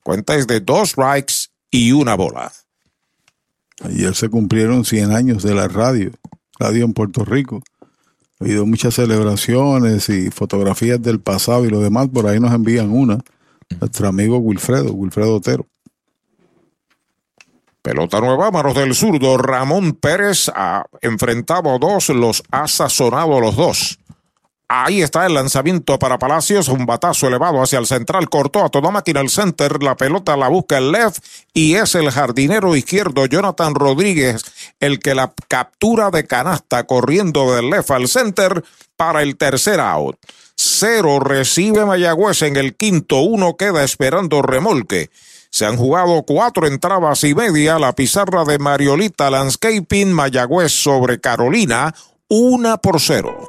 Cuenta 0.02 0.34
es 0.34 0.48
de 0.48 0.58
dos 0.58 0.90
strikes 0.90 1.39
y 1.70 1.92
una 1.92 2.14
bola. 2.14 2.52
Ayer 3.82 4.14
se 4.14 4.28
cumplieron 4.28 4.84
100 4.84 5.12
años 5.12 5.42
de 5.42 5.54
la 5.54 5.68
radio, 5.68 6.10
radio 6.58 6.84
en 6.84 6.92
Puerto 6.92 7.24
Rico. 7.24 7.62
Ha 8.40 8.44
habido 8.44 8.66
muchas 8.66 8.94
celebraciones 8.94 10.08
y 10.08 10.30
fotografías 10.30 11.00
del 11.00 11.20
pasado 11.20 11.64
y 11.64 11.70
lo 11.70 11.80
demás. 11.80 12.08
Por 12.08 12.26
ahí 12.26 12.40
nos 12.40 12.52
envían 12.52 12.90
una. 12.90 13.18
Nuestro 13.80 14.08
amigo 14.08 14.38
Wilfredo, 14.38 14.92
Wilfredo 14.92 15.36
Otero. 15.36 15.66
Pelota 17.82 18.20
nueva, 18.20 18.50
manos 18.50 18.74
del 18.74 18.94
zurdo. 18.94 19.38
Ramón 19.38 19.92
Pérez 19.92 20.50
ha 20.54 20.84
enfrentado 21.00 21.78
dos, 21.78 22.10
los 22.10 22.42
ha 22.50 22.68
sazonado 22.68 23.40
los 23.40 23.56
dos. 23.56 23.99
Ahí 24.72 25.02
está 25.02 25.26
el 25.26 25.34
lanzamiento 25.34 25.98
para 25.98 26.20
Palacios, 26.20 26.68
un 26.68 26.86
batazo 26.86 27.26
elevado 27.26 27.60
hacia 27.60 27.80
el 27.80 27.88
central, 27.88 28.30
cortó 28.30 28.64
a 28.64 28.68
toda 28.68 28.92
máquina 28.92 29.20
el 29.20 29.28
center, 29.28 29.82
la 29.82 29.96
pelota 29.96 30.36
la 30.36 30.46
busca 30.46 30.78
el 30.78 30.92
left 30.92 31.24
y 31.52 31.74
es 31.74 31.96
el 31.96 32.08
jardinero 32.08 32.76
izquierdo 32.76 33.26
Jonathan 33.26 33.74
Rodríguez 33.74 34.44
el 34.78 35.00
que 35.00 35.16
la 35.16 35.34
captura 35.48 36.12
de 36.12 36.24
canasta 36.24 36.84
corriendo 36.84 37.52
del 37.52 37.68
left 37.68 37.90
al 37.90 38.06
center 38.06 38.62
para 38.94 39.22
el 39.22 39.36
tercer 39.36 39.80
out. 39.80 40.16
Cero 40.54 41.18
recibe 41.18 41.84
Mayagüez 41.84 42.42
en 42.42 42.56
el 42.56 42.76
quinto, 42.76 43.22
uno 43.22 43.56
queda 43.56 43.82
esperando 43.82 44.40
remolque. 44.40 45.10
Se 45.50 45.66
han 45.66 45.76
jugado 45.76 46.22
cuatro 46.22 46.68
entradas 46.68 47.24
y 47.24 47.34
media, 47.34 47.80
la 47.80 47.92
pizarra 47.92 48.44
de 48.44 48.60
Mariolita 48.60 49.30
Landscaping, 49.30 50.12
Mayagüez 50.12 50.70
sobre 50.70 51.20
Carolina, 51.20 51.92
una 52.28 52.76
por 52.76 53.00
cero. 53.00 53.48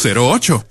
08. 0.03 0.65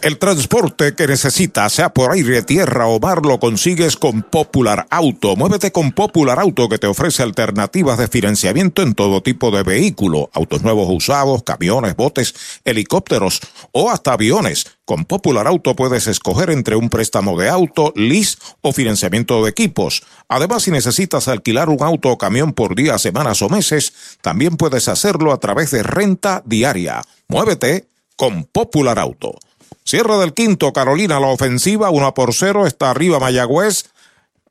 El 0.00 0.16
transporte 0.16 0.94
que 0.94 1.08
necesitas, 1.08 1.72
sea 1.72 1.88
por 1.88 2.12
aire, 2.12 2.42
tierra 2.42 2.86
o 2.86 3.00
mar, 3.00 3.26
lo 3.26 3.40
consigues 3.40 3.96
con 3.96 4.22
Popular 4.22 4.86
Auto. 4.90 5.34
Muévete 5.34 5.72
con 5.72 5.90
Popular 5.90 6.38
Auto 6.38 6.68
que 6.68 6.78
te 6.78 6.86
ofrece 6.86 7.24
alternativas 7.24 7.98
de 7.98 8.06
financiamiento 8.06 8.82
en 8.82 8.94
todo 8.94 9.22
tipo 9.24 9.50
de 9.50 9.64
vehículo, 9.64 10.30
autos 10.32 10.62
nuevos 10.62 10.86
usados, 10.88 11.42
camiones, 11.42 11.96
botes, 11.96 12.60
helicópteros 12.64 13.40
o 13.72 13.90
hasta 13.90 14.12
aviones. 14.12 14.78
Con 14.84 15.04
Popular 15.04 15.48
Auto 15.48 15.74
puedes 15.74 16.06
escoger 16.06 16.50
entre 16.50 16.76
un 16.76 16.90
préstamo 16.90 17.36
de 17.36 17.48
auto, 17.48 17.92
lease 17.96 18.38
o 18.62 18.72
financiamiento 18.72 19.42
de 19.42 19.50
equipos. 19.50 20.04
Además, 20.28 20.62
si 20.62 20.70
necesitas 20.70 21.26
alquilar 21.26 21.68
un 21.68 21.82
auto 21.82 22.10
o 22.10 22.18
camión 22.18 22.52
por 22.52 22.76
días, 22.76 23.02
semanas 23.02 23.42
o 23.42 23.48
meses, 23.48 23.92
también 24.22 24.56
puedes 24.56 24.86
hacerlo 24.86 25.32
a 25.32 25.40
través 25.40 25.72
de 25.72 25.82
renta 25.82 26.42
diaria. 26.46 27.02
Muévete 27.26 27.88
con 28.18 28.44
Popular 28.44 28.98
Auto. 28.98 29.38
Cierre 29.84 30.18
del 30.18 30.34
quinto, 30.34 30.72
Carolina, 30.72 31.20
la 31.20 31.28
ofensiva, 31.28 31.88
1 31.88 32.12
por 32.12 32.34
0, 32.34 32.66
está 32.66 32.90
arriba 32.90 33.18
Mayagüez. 33.18 33.84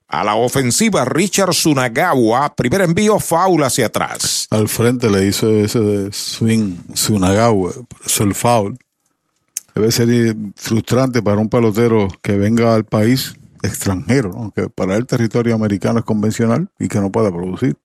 A 0.07 0.23
la 0.23 0.35
ofensiva, 0.35 1.03
Richard 1.03 1.53
Sunagawa, 1.53 2.55
primer 2.55 2.81
envío, 2.81 3.19
foul 3.19 3.61
hacia 3.63 3.87
atrás. 3.87 4.47
Al 4.49 4.69
frente 4.69 5.09
le 5.09 5.27
hizo 5.27 5.49
ese 5.49 5.81
de 5.81 6.13
swing 6.13 6.77
Sunagawa, 6.93 7.73
es 8.05 8.19
el 8.21 8.33
foul. 8.33 8.79
Debe 9.75 9.91
ser 9.91 10.07
frustrante 10.55 11.21
para 11.21 11.37
un 11.37 11.49
pelotero 11.49 12.07
que 12.21 12.37
venga 12.37 12.73
al 12.73 12.85
país 12.85 13.35
extranjero, 13.61 14.29
¿no? 14.29 14.51
que 14.55 14.69
para 14.69 14.95
el 14.95 15.05
territorio 15.05 15.53
americano 15.55 15.99
es 15.99 16.05
convencional 16.05 16.69
y 16.79 16.87
que 16.87 16.99
no 16.99 17.11
pueda 17.11 17.31
producir. 17.31 17.75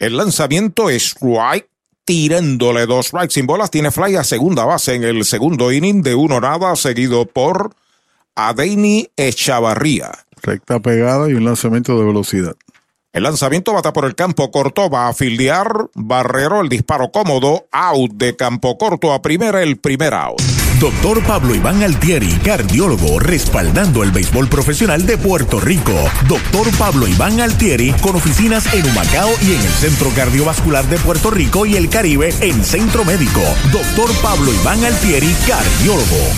El 0.00 0.16
lanzamiento 0.16 0.90
es 0.90 1.14
right 1.20 1.64
tirándole 2.08 2.86
dos 2.86 3.08
strikes 3.08 3.34
sin 3.34 3.46
bolas. 3.46 3.70
Tiene 3.70 3.90
fly 3.90 4.16
a 4.16 4.24
segunda 4.24 4.64
base 4.64 4.94
en 4.94 5.04
el 5.04 5.26
segundo 5.26 5.70
inning 5.70 6.02
de 6.02 6.14
uno 6.14 6.40
nada, 6.40 6.74
seguido 6.74 7.26
por 7.26 7.76
Adeini 8.34 9.10
Echavarría. 9.14 10.12
Recta 10.40 10.80
pegada 10.80 11.28
y 11.28 11.34
un 11.34 11.44
lanzamiento 11.44 11.98
de 11.98 12.06
velocidad. 12.06 12.56
El 13.12 13.24
lanzamiento 13.24 13.74
bata 13.74 13.92
por 13.92 14.06
el 14.06 14.14
campo 14.14 14.50
corto, 14.50 14.88
va 14.88 15.08
a 15.08 15.12
fildear. 15.12 15.90
Barrero, 15.94 16.62
el 16.62 16.70
disparo 16.70 17.10
cómodo. 17.12 17.66
Out 17.72 18.12
de 18.12 18.36
campo 18.36 18.78
corto 18.78 19.12
a 19.12 19.20
primera, 19.20 19.62
el 19.62 19.76
primer 19.76 20.14
out. 20.14 20.40
Doctor 20.80 21.24
Pablo 21.24 21.56
Iván 21.56 21.82
Altieri, 21.82 22.30
cardiólogo, 22.38 23.18
respaldando 23.18 24.04
el 24.04 24.12
béisbol 24.12 24.48
profesional 24.48 25.04
de 25.06 25.18
Puerto 25.18 25.58
Rico. 25.58 25.92
Doctor 26.28 26.68
Pablo 26.78 27.08
Iván 27.08 27.40
Altieri, 27.40 27.92
con 28.00 28.14
oficinas 28.14 28.72
en 28.72 28.86
Humacao 28.86 29.28
y 29.42 29.54
en 29.54 29.60
el 29.60 29.72
Centro 29.72 30.08
Cardiovascular 30.14 30.84
de 30.84 30.98
Puerto 30.98 31.32
Rico 31.32 31.66
y 31.66 31.74
el 31.74 31.90
Caribe 31.90 32.32
en 32.40 32.64
Centro 32.64 33.04
Médico. 33.04 33.40
Doctor 33.72 34.08
Pablo 34.22 34.52
Iván 34.54 34.84
Altieri, 34.84 35.34
cardiólogo. 35.48 36.30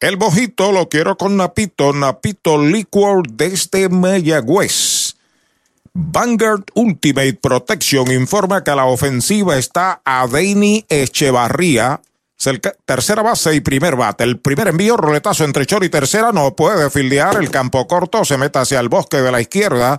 El 0.00 0.16
mojito 0.16 0.72
lo 0.72 0.88
quiero 0.88 1.18
con 1.18 1.36
Napito, 1.36 1.92
Napito 1.92 2.64
Liquor 2.64 3.28
desde 3.30 3.90
Mayagüez. 3.90 5.14
Vanguard 5.92 6.64
Ultimate 6.74 7.34
Protection 7.34 8.10
informa 8.12 8.64
que 8.64 8.70
a 8.70 8.76
la 8.76 8.86
ofensiva 8.86 9.58
está 9.58 10.00
Adeini 10.06 10.86
Echevarría, 10.88 12.00
tercera 12.84 13.22
base 13.22 13.54
y 13.54 13.60
primer 13.60 13.96
bate. 13.96 14.24
El 14.24 14.38
primer 14.38 14.68
envío, 14.68 14.96
roletazo 14.96 15.44
entre 15.44 15.66
chor 15.66 15.84
y 15.84 15.88
tercera, 15.88 16.32
no 16.32 16.54
puede 16.54 16.88
fildear. 16.90 17.36
El 17.36 17.50
campo 17.50 17.86
corto 17.86 18.24
se 18.24 18.38
mete 18.38 18.58
hacia 18.58 18.80
el 18.80 18.88
bosque 18.88 19.18
de 19.18 19.32
la 19.32 19.40
izquierda. 19.40 19.98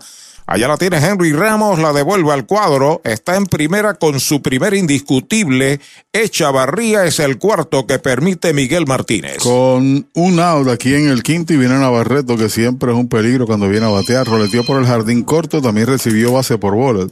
Allá 0.51 0.67
la 0.67 0.77
tiene 0.77 0.97
Henry 0.97 1.31
Ramos, 1.31 1.77
la 1.77 1.93
devuelve 1.93 2.31
al 2.33 2.47
cuadro. 2.47 3.01
Está 3.03 3.35
en 3.35 3.45
primera 3.45 3.93
con 3.93 4.19
su 4.19 4.41
primer 4.41 4.73
indiscutible. 4.73 5.79
Echavarría 6.11 7.05
es 7.05 7.19
el 7.19 7.37
cuarto 7.37 7.85
que 7.85 7.99
permite 7.99 8.51
Miguel 8.51 8.87
Martínez. 8.87 9.37
Con 9.43 10.07
un 10.15 10.39
out 10.39 10.67
aquí 10.69 10.95
en 10.95 11.07
el 11.07 11.21
quinto 11.21 11.53
y 11.53 11.57
viene 11.57 11.77
Navarreto, 11.77 12.35
que 12.35 12.49
siempre 12.49 12.91
es 12.91 12.97
un 12.97 13.07
peligro 13.07 13.45
cuando 13.45 13.69
viene 13.69 13.85
a 13.85 13.89
batear. 13.89 14.25
Roleteó 14.25 14.65
por 14.65 14.79
el 14.79 14.87
jardín 14.87 15.21
corto, 15.21 15.61
también 15.61 15.85
recibió 15.85 16.33
base 16.33 16.57
por 16.57 16.73
bola. 16.73 17.05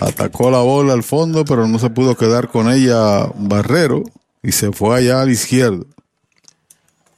Atacó 0.00 0.52
la 0.52 0.60
bola 0.60 0.92
al 0.92 1.02
fondo, 1.02 1.44
pero 1.44 1.66
no 1.66 1.80
se 1.80 1.90
pudo 1.90 2.16
quedar 2.16 2.48
con 2.48 2.70
ella 2.70 3.26
Barrero 3.34 4.04
y 4.42 4.52
se 4.52 4.72
fue 4.72 4.98
allá 4.98 5.22
a 5.22 5.26
la 5.26 5.32
izquierda. 5.32 5.84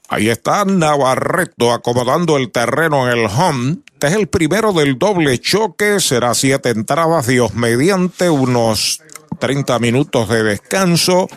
Ahí 0.09 0.29
está 0.29 0.65
Navarreto 0.65 1.73
acomodando 1.73 2.37
el 2.37 2.51
terreno 2.51 3.09
en 3.09 3.19
el 3.19 3.27
home. 3.27 3.77
Este 3.93 4.09
es 4.09 4.15
el 4.15 4.27
primero 4.27 4.73
del 4.73 4.99
doble 4.99 5.39
choque. 5.39 6.01
Será 6.01 6.35
siete 6.35 6.71
entradas, 6.71 7.29
Dios 7.29 7.55
mediante, 7.55 8.29
unos 8.29 9.03
30 9.39 9.79
minutos 9.79 10.29
de 10.29 10.43
descanso. 10.43 11.29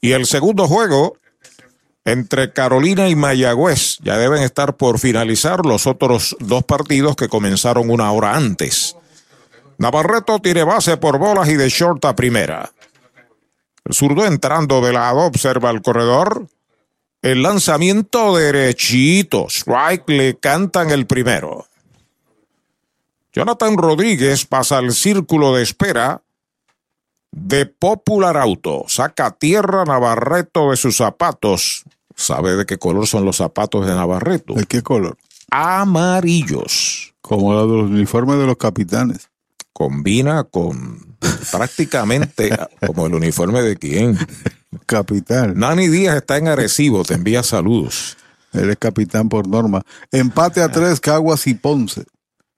Y 0.00 0.12
el 0.12 0.24
segundo 0.24 0.66
juego 0.66 1.18
entre 2.08 2.52
Carolina 2.54 3.08
y 3.10 3.14
Mayagüez. 3.14 3.98
Ya 4.02 4.16
deben 4.16 4.42
estar 4.42 4.76
por 4.76 4.98
finalizar 4.98 5.66
los 5.66 5.86
otros 5.86 6.34
dos 6.40 6.64
partidos 6.64 7.16
que 7.16 7.28
comenzaron 7.28 7.90
una 7.90 8.10
hora 8.10 8.34
antes. 8.34 8.96
Navarreto 9.76 10.38
tiene 10.38 10.64
base 10.64 10.96
por 10.96 11.18
bolas 11.18 11.48
y 11.48 11.56
de 11.56 11.68
short 11.68 12.04
a 12.06 12.16
primera. 12.16 12.70
El 13.88 13.94
zurdo 13.94 14.26
entrando 14.26 14.82
de 14.82 14.92
lado 14.92 15.20
observa 15.20 15.70
el 15.70 15.80
corredor. 15.80 16.46
El 17.22 17.42
lanzamiento 17.42 18.36
derechito. 18.36 19.46
Strike 19.48 20.08
le 20.10 20.36
cantan 20.36 20.90
el 20.90 21.06
primero. 21.06 21.66
Jonathan 23.32 23.78
Rodríguez 23.78 24.44
pasa 24.44 24.78
al 24.78 24.92
círculo 24.92 25.54
de 25.54 25.62
espera 25.62 26.22
de 27.32 27.64
Popular 27.64 28.36
Auto. 28.36 28.84
Saca 28.88 29.30
tierra 29.30 29.84
Navarreto 29.84 30.70
de 30.70 30.76
sus 30.76 30.98
zapatos. 30.98 31.84
¿Sabe 32.14 32.56
de 32.56 32.66
qué 32.66 32.78
color 32.78 33.06
son 33.06 33.24
los 33.24 33.36
zapatos 33.36 33.86
de 33.86 33.94
Navarreto? 33.94 34.52
¿De 34.52 34.66
qué 34.66 34.82
color? 34.82 35.16
Amarillos. 35.50 37.14
Como 37.22 37.54
los 37.54 37.90
uniformes 37.90 38.38
de 38.38 38.46
los 38.46 38.58
capitanes. 38.58 39.30
Combina 39.78 40.42
con 40.42 41.16
prácticamente 41.52 42.50
como 42.84 43.06
el 43.06 43.14
uniforme 43.14 43.62
de 43.62 43.76
quién. 43.76 44.18
Capitán. 44.86 45.54
Nani 45.56 45.86
Díaz 45.86 46.16
está 46.16 46.36
en 46.36 46.48
Arecibo, 46.48 47.04
te 47.04 47.14
envía 47.14 47.44
saludos. 47.44 48.16
Él 48.52 48.70
es 48.70 48.76
capitán 48.76 49.28
por 49.28 49.46
norma. 49.46 49.82
Empate 50.10 50.62
a 50.62 50.68
tres, 50.68 50.98
Caguas 50.98 51.46
y 51.46 51.54
Ponce. 51.54 52.06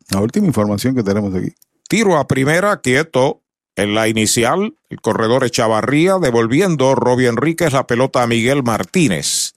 La 0.09 0.23
última 0.23 0.47
información 0.47 0.95
que 0.95 1.03
tenemos 1.03 1.35
aquí. 1.35 1.53
Tiro 1.91 2.17
a 2.17 2.27
primera, 2.27 2.81
quieto. 2.81 3.43
En 3.77 3.95
la 3.95 4.09
inicial, 4.09 4.75
el 4.89 5.01
corredor 5.03 5.45
Echavarría 5.45 6.17
devolviendo 6.17 6.95
Robbie 6.95 7.29
Enríquez 7.29 7.75
la 7.75 7.87
pelota 7.87 8.23
a 8.23 8.27
Miguel 8.27 8.63
Martínez. 8.63 9.53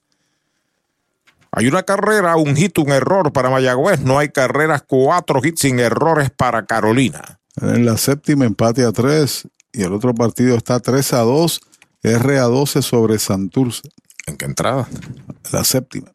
Hay 1.50 1.68
una 1.68 1.84
carrera, 1.84 2.36
un 2.36 2.58
hit, 2.58 2.78
un 2.80 2.90
error 2.90 3.32
para 3.32 3.50
Mayagüez. 3.50 4.02
No 4.02 4.20
hay 4.20 4.30
carreras, 4.30 4.84
cuatro 4.86 5.40
hits 5.42 5.62
sin 5.62 5.80
errores 5.80 6.30
para 6.30 6.66
Carolina. 6.66 7.40
En 7.62 7.86
la 7.86 7.98
séptima, 7.98 8.46
empate 8.46 8.84
a 8.84 8.92
tres. 8.92 9.48
Y 9.72 9.82
el 9.82 9.94
otro 9.94 10.14
partido 10.14 10.56
está 10.56 10.80
3 10.80 11.14
a 11.14 11.22
2, 11.22 11.62
R 12.04 12.38
a 12.38 12.44
12 12.44 12.82
sobre 12.84 13.18
Santurce. 13.18 13.90
¿En 14.28 14.38
qué 14.38 14.46
entrada? 14.46 14.88
La 15.52 15.64
séptima. 15.64 16.12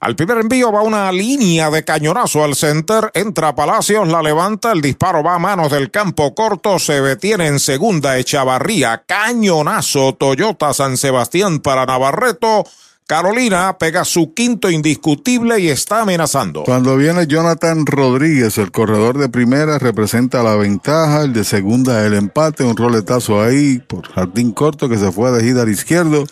Al 0.00 0.14
primer 0.14 0.38
envío 0.38 0.70
va 0.70 0.82
una 0.82 1.10
línea 1.10 1.70
de 1.70 1.84
cañonazo 1.84 2.44
al 2.44 2.54
center, 2.54 3.10
entra 3.14 3.56
Palacios, 3.56 4.06
la 4.06 4.22
levanta, 4.22 4.70
el 4.70 4.80
disparo 4.80 5.24
va 5.24 5.34
a 5.34 5.38
manos 5.40 5.72
del 5.72 5.90
campo 5.90 6.36
corto, 6.36 6.78
se 6.78 7.00
detiene 7.00 7.48
en 7.48 7.58
segunda 7.58 8.16
Echavarría, 8.16 9.02
cañonazo 9.04 10.14
Toyota 10.14 10.72
San 10.72 10.96
Sebastián 10.96 11.58
para 11.58 11.84
Navarreto. 11.84 12.64
Carolina 13.08 13.78
pega 13.78 14.04
su 14.04 14.34
quinto 14.34 14.68
indiscutible 14.68 15.58
y 15.58 15.70
está 15.70 16.02
amenazando. 16.02 16.64
Cuando 16.64 16.94
viene 16.98 17.26
Jonathan 17.26 17.86
Rodríguez, 17.86 18.58
el 18.58 18.70
corredor 18.70 19.16
de 19.16 19.30
primera 19.30 19.78
representa 19.78 20.42
la 20.42 20.56
ventaja, 20.56 21.22
el 21.22 21.32
de 21.32 21.44
segunda 21.44 22.04
el 22.04 22.12
empate, 22.12 22.64
un 22.64 22.76
roletazo 22.76 23.40
ahí 23.40 23.78
por 23.78 24.06
jardín 24.12 24.52
corto 24.52 24.90
que 24.90 24.98
se 24.98 25.10
fue 25.10 25.32
de 25.32 25.42
gira 25.42 25.62
al 25.62 25.70
izquierdo, 25.70 26.26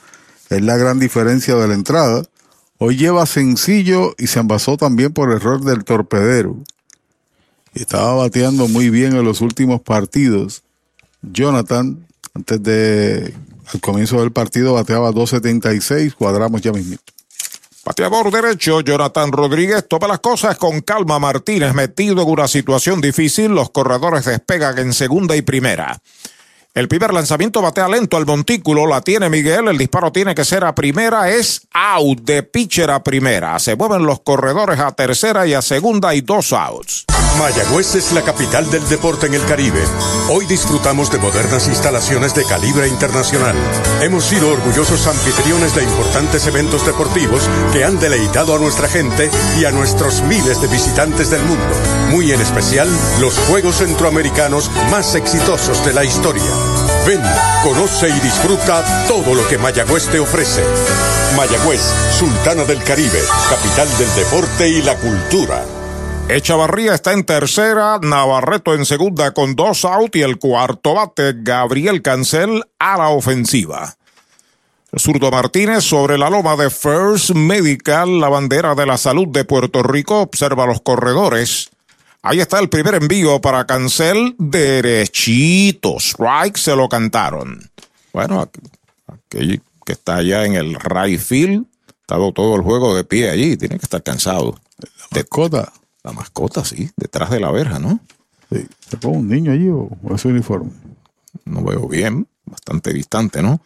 es 0.50 0.60
la 0.60 0.76
gran 0.76 0.98
diferencia 0.98 1.54
de 1.54 1.66
la 1.66 1.72
entrada. 1.72 2.24
Hoy 2.76 2.98
lleva 2.98 3.24
sencillo 3.24 4.14
y 4.18 4.26
se 4.26 4.40
envasó 4.40 4.76
también 4.76 5.14
por 5.14 5.32
error 5.32 5.64
del 5.64 5.82
torpedero. 5.82 6.58
Estaba 7.72 8.12
bateando 8.16 8.68
muy 8.68 8.90
bien 8.90 9.16
en 9.16 9.24
los 9.24 9.40
últimos 9.40 9.80
partidos. 9.80 10.62
Jonathan, 11.22 12.06
antes 12.34 12.62
de 12.62 13.34
al 13.72 13.80
comienzo 13.80 14.20
del 14.20 14.32
partido, 14.32 14.74
bateaba 14.74 15.10
2.76, 15.10 16.14
cuadramos 16.14 16.60
ya 16.60 16.72
mismo. 16.72 16.96
Bateador 17.84 18.32
derecho, 18.32 18.80
Jonathan 18.80 19.30
Rodríguez 19.30 19.86
toma 19.88 20.08
las 20.08 20.18
cosas 20.18 20.56
con 20.56 20.80
calma. 20.80 21.20
Martínez 21.20 21.72
metido 21.72 22.20
en 22.20 22.28
una 22.28 22.48
situación 22.48 23.00
difícil. 23.00 23.52
Los 23.52 23.70
corredores 23.70 24.24
despegan 24.24 24.76
en 24.78 24.92
segunda 24.92 25.36
y 25.36 25.42
primera. 25.42 26.00
El 26.76 26.88
primer 26.88 27.14
lanzamiento 27.14 27.62
batea 27.62 27.88
lento 27.88 28.18
al 28.18 28.26
montículo, 28.26 28.86
la 28.86 29.00
tiene 29.00 29.30
Miguel, 29.30 29.68
el 29.68 29.78
disparo 29.78 30.12
tiene 30.12 30.34
que 30.34 30.44
ser 30.44 30.62
a 30.62 30.74
primera, 30.74 31.30
es 31.30 31.66
out 31.72 32.20
de 32.20 32.42
pitcher 32.42 32.90
a 32.90 33.02
primera. 33.02 33.58
Se 33.60 33.76
mueven 33.76 34.04
los 34.04 34.20
corredores 34.20 34.78
a 34.78 34.92
tercera 34.92 35.46
y 35.46 35.54
a 35.54 35.62
segunda 35.62 36.14
y 36.14 36.20
dos 36.20 36.52
outs. 36.52 37.06
Mayagüez 37.38 37.94
es 37.94 38.12
la 38.12 38.22
capital 38.22 38.70
del 38.70 38.86
deporte 38.90 39.26
en 39.26 39.34
el 39.34 39.44
Caribe. 39.46 39.82
Hoy 40.30 40.44
disfrutamos 40.46 41.10
de 41.10 41.18
modernas 41.18 41.66
instalaciones 41.66 42.34
de 42.34 42.44
calibre 42.44 42.88
internacional. 42.88 43.54
Hemos 44.02 44.24
sido 44.24 44.50
orgullosos 44.50 45.06
anfitriones 45.06 45.74
de 45.74 45.82
importantes 45.82 46.46
eventos 46.46 46.84
deportivos 46.84 47.48
que 47.72 47.84
han 47.84 47.98
deleitado 48.00 48.54
a 48.54 48.58
nuestra 48.58 48.88
gente 48.88 49.30
y 49.58 49.64
a 49.64 49.70
nuestros 49.70 50.22
miles 50.22 50.60
de 50.60 50.68
visitantes 50.68 51.30
del 51.30 51.42
mundo. 51.42 51.64
Muy 52.10 52.32
en 52.32 52.40
especial 52.40 52.88
los 53.20 53.38
Juegos 53.40 53.76
Centroamericanos 53.76 54.70
más 54.90 55.14
exitosos 55.14 55.84
de 55.84 55.92
la 55.92 56.04
historia. 56.04 56.65
Ven, 57.06 57.22
conoce 57.62 58.08
y 58.08 58.18
disfruta 58.18 58.84
todo 59.06 59.32
lo 59.32 59.46
que 59.46 59.58
Mayagüez 59.58 60.08
te 60.08 60.18
ofrece. 60.18 60.64
Mayagüez, 61.36 61.80
Sultana 62.18 62.64
del 62.64 62.82
Caribe, 62.82 63.20
capital 63.48 63.88
del 63.96 64.12
deporte 64.16 64.68
y 64.68 64.82
la 64.82 64.96
cultura. 64.96 65.64
Echavarría 66.28 66.94
está 66.94 67.12
en 67.12 67.22
tercera, 67.22 68.00
Navarreto 68.02 68.74
en 68.74 68.84
segunda 68.84 69.30
con 69.30 69.54
dos 69.54 69.84
out 69.84 70.16
y 70.16 70.22
el 70.22 70.38
cuarto 70.38 70.94
bate 70.94 71.34
Gabriel 71.36 72.02
Cancel 72.02 72.64
a 72.80 72.96
la 72.96 73.10
ofensiva. 73.10 73.94
Zurdo 74.98 75.30
Martínez 75.30 75.84
sobre 75.84 76.18
la 76.18 76.28
loma 76.28 76.56
de 76.56 76.70
First 76.70 77.30
Medical, 77.30 78.18
la 78.18 78.28
bandera 78.28 78.74
de 78.74 78.86
la 78.86 78.96
salud 78.96 79.28
de 79.28 79.44
Puerto 79.44 79.84
Rico, 79.84 80.22
observa 80.22 80.66
los 80.66 80.80
corredores. 80.80 81.70
Ahí 82.28 82.40
está 82.40 82.58
el 82.58 82.68
primer 82.68 82.96
envío 82.96 83.40
para 83.40 83.64
Cancel, 83.66 84.34
derechito, 84.36 86.00
strike, 86.00 86.56
se 86.56 86.74
lo 86.74 86.88
cantaron. 86.88 87.70
Bueno, 88.12 88.50
aquel 89.06 89.62
que 89.84 89.92
está 89.92 90.16
allá 90.16 90.44
en 90.44 90.54
el 90.54 90.74
right 90.74 91.20
field, 91.20 91.66
estado 92.00 92.32
todo 92.32 92.56
el 92.56 92.62
juego 92.62 92.96
de 92.96 93.04
pie 93.04 93.30
allí, 93.30 93.56
tiene 93.56 93.78
que 93.78 93.84
estar 93.84 94.02
cansado. 94.02 94.58
La 94.80 95.20
mascota. 95.20 95.72
La 96.02 96.10
mascota, 96.10 96.64
sí, 96.64 96.90
detrás 96.96 97.30
de 97.30 97.38
la 97.38 97.52
verja, 97.52 97.78
¿no? 97.78 98.00
Sí. 98.50 98.66
¿Se 98.88 98.96
pone 98.96 99.18
un 99.18 99.28
niño 99.28 99.52
allí 99.52 99.68
o, 99.68 99.88
es 100.12 100.20
su 100.20 100.28
uniforme? 100.28 100.72
No 101.44 101.62
veo 101.62 101.86
bien, 101.86 102.26
bastante 102.44 102.92
distante, 102.92 103.40
¿no? 103.40 103.60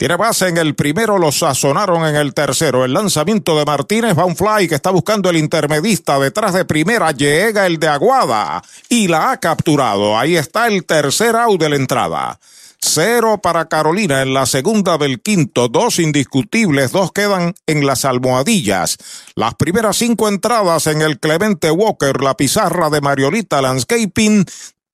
Tiene 0.00 0.16
base 0.16 0.48
en 0.48 0.56
el 0.56 0.74
primero, 0.74 1.18
lo 1.18 1.30
sazonaron 1.30 2.06
en 2.06 2.16
el 2.16 2.32
tercero. 2.32 2.86
El 2.86 2.94
lanzamiento 2.94 3.58
de 3.58 3.66
Martínez 3.66 4.18
va 4.18 4.24
un 4.24 4.34
fly 4.34 4.66
que 4.66 4.76
está 4.76 4.88
buscando 4.88 5.28
el 5.28 5.36
intermedista. 5.36 6.18
Detrás 6.18 6.54
de 6.54 6.64
primera 6.64 7.10
llega 7.10 7.66
el 7.66 7.78
de 7.78 7.88
Aguada 7.88 8.62
y 8.88 9.08
la 9.08 9.30
ha 9.30 9.36
capturado. 9.36 10.18
Ahí 10.18 10.36
está 10.36 10.68
el 10.68 10.86
tercer 10.86 11.36
out 11.36 11.60
de 11.60 11.68
la 11.68 11.76
entrada. 11.76 12.40
Cero 12.80 13.40
para 13.42 13.68
Carolina 13.68 14.22
en 14.22 14.32
la 14.32 14.46
segunda 14.46 14.96
del 14.96 15.20
quinto, 15.20 15.68
dos 15.68 15.98
indiscutibles, 15.98 16.92
dos 16.92 17.12
quedan 17.12 17.52
en 17.66 17.84
las 17.84 18.06
almohadillas. 18.06 18.96
Las 19.34 19.54
primeras 19.56 19.98
cinco 19.98 20.30
entradas 20.30 20.86
en 20.86 21.02
el 21.02 21.20
Clemente 21.20 21.70
Walker, 21.70 22.22
la 22.22 22.38
pizarra 22.38 22.88
de 22.88 23.02
Mariolita 23.02 23.60
Landscaping, 23.60 24.46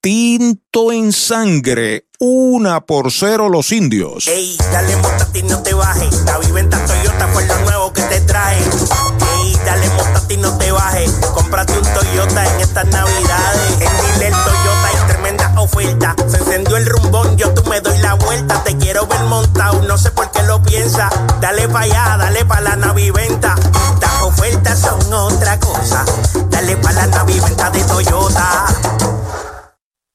tinto 0.06 0.92
en 0.92 1.12
sangre, 1.12 2.06
una 2.20 2.80
por 2.82 3.10
cero 3.10 3.48
los 3.48 3.72
indios. 3.72 4.28
Ey, 4.28 4.56
dale 4.70 4.94
montate 4.98 5.40
y 5.40 5.42
no 5.42 5.60
te 5.64 5.74
bajes, 5.74 6.22
la 6.24 6.38
viventa 6.38 6.78
Toyota 6.86 7.26
fue 7.32 7.44
lo 7.44 7.58
nuevo 7.62 7.92
que 7.92 8.02
te 8.02 8.20
trae. 8.20 8.56
Ey, 8.56 9.58
dale 9.64 9.90
montate 9.96 10.34
y 10.34 10.36
no 10.36 10.56
te 10.58 10.70
bajes, 10.70 11.10
cómprate 11.34 11.76
un 11.76 11.92
Toyota 11.92 12.54
en 12.54 12.60
estas 12.60 12.86
navidades. 12.86 13.72
En 13.80 14.14
Dile 14.14 14.30
Toyota 14.30 14.86
hay 14.86 15.08
tremenda 15.08 15.60
oferta, 15.60 16.14
se 16.28 16.36
encendió 16.36 16.76
el 16.76 16.86
rumbón, 16.86 17.36
yo 17.36 17.52
tú 17.52 17.68
me 17.68 17.80
doy 17.80 17.98
la 17.98 18.14
vuelta, 18.14 18.62
te 18.62 18.76
quiero 18.76 19.08
ver 19.08 19.24
montado, 19.24 19.82
no 19.88 19.98
sé 19.98 20.12
por 20.12 20.30
qué 20.30 20.40
lo 20.44 20.62
piensa. 20.62 21.10
Dale 21.40 21.68
pa' 21.68 21.80
allá, 21.80 22.16
dale 22.16 22.44
pa' 22.44 22.60
la 22.60 22.76
naviventa, 22.76 23.56
estas 23.94 24.22
ofertas 24.22 24.78
son 24.78 25.12
otra 25.12 25.58
cosa. 25.58 26.04
Dale 26.48 26.76
pa' 26.76 26.92
la 26.92 27.06
naviventa 27.06 27.70
de 27.70 27.82
Toyota. 27.82 29.25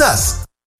Us. 0.00 0.45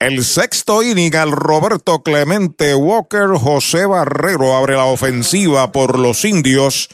El 0.00 0.24
sexto 0.24 0.84
inning 0.84 1.16
al 1.16 1.32
Roberto 1.32 2.04
Clemente 2.04 2.72
Walker, 2.76 3.30
José 3.36 3.84
Barrero 3.84 4.56
abre 4.56 4.76
la 4.76 4.84
ofensiva 4.84 5.72
por 5.72 5.98
los 5.98 6.24
indios. 6.24 6.88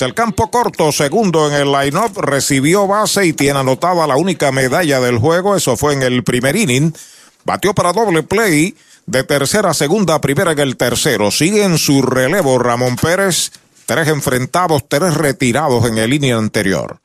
El 0.00 0.14
campo 0.14 0.50
corto, 0.50 0.90
segundo 0.90 1.48
en 1.48 1.54
el 1.54 1.70
line-up, 1.70 2.18
recibió 2.18 2.86
base 2.86 3.26
y 3.26 3.32
tiene 3.34 3.60
anotada 3.60 4.06
la 4.06 4.16
única 4.16 4.50
medalla 4.50 5.00
del 5.00 5.18
juego. 5.18 5.54
Eso 5.54 5.76
fue 5.76 5.92
en 5.92 6.02
el 6.02 6.24
primer 6.24 6.56
inning. 6.56 6.94
Batió 7.44 7.74
para 7.74 7.92
doble 7.92 8.22
play 8.22 8.74
de 9.06 9.24
tercera 9.24 9.70
a 9.70 9.74
segunda, 9.74 10.20
primera 10.20 10.52
en 10.52 10.60
el 10.60 10.76
tercero. 10.76 11.30
Sigue 11.30 11.64
en 11.64 11.76
su 11.78 12.02
relevo 12.02 12.58
Ramón 12.58 12.96
Pérez. 12.96 13.52
Tres 13.84 14.08
enfrentados, 14.08 14.84
tres 14.88 15.14
retirados 15.14 15.84
en 15.86 15.98
el 15.98 16.14
inning 16.14 16.32
anterior. 16.32 17.01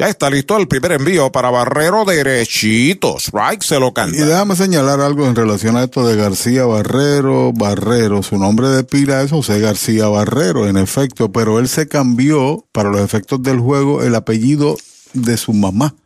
Ya 0.00 0.08
está 0.08 0.30
listo 0.30 0.56
el 0.56 0.68
primer 0.68 0.92
envío 0.92 1.32
para 1.32 1.50
Barrero 1.50 2.04
derechito. 2.04 3.16
Strike 3.18 3.64
se 3.64 3.80
lo 3.80 3.92
canta. 3.92 4.16
Y 4.16 4.20
déjame 4.20 4.54
señalar 4.54 5.00
algo 5.00 5.26
en 5.26 5.34
relación 5.34 5.76
a 5.76 5.82
esto 5.82 6.06
de 6.06 6.14
García 6.14 6.66
Barrero. 6.66 7.52
Barrero, 7.52 8.22
su 8.22 8.38
nombre 8.38 8.68
de 8.68 8.84
pila 8.84 9.22
es 9.22 9.32
José 9.32 9.58
García 9.58 10.06
Barrero, 10.06 10.68
en 10.68 10.76
efecto, 10.76 11.32
pero 11.32 11.58
él 11.58 11.68
se 11.68 11.88
cambió 11.88 12.64
para 12.70 12.90
los 12.90 13.00
efectos 13.00 13.42
del 13.42 13.58
juego 13.58 14.04
el 14.04 14.14
apellido 14.14 14.76
de 15.14 15.36
su 15.36 15.52
mamá, 15.52 15.96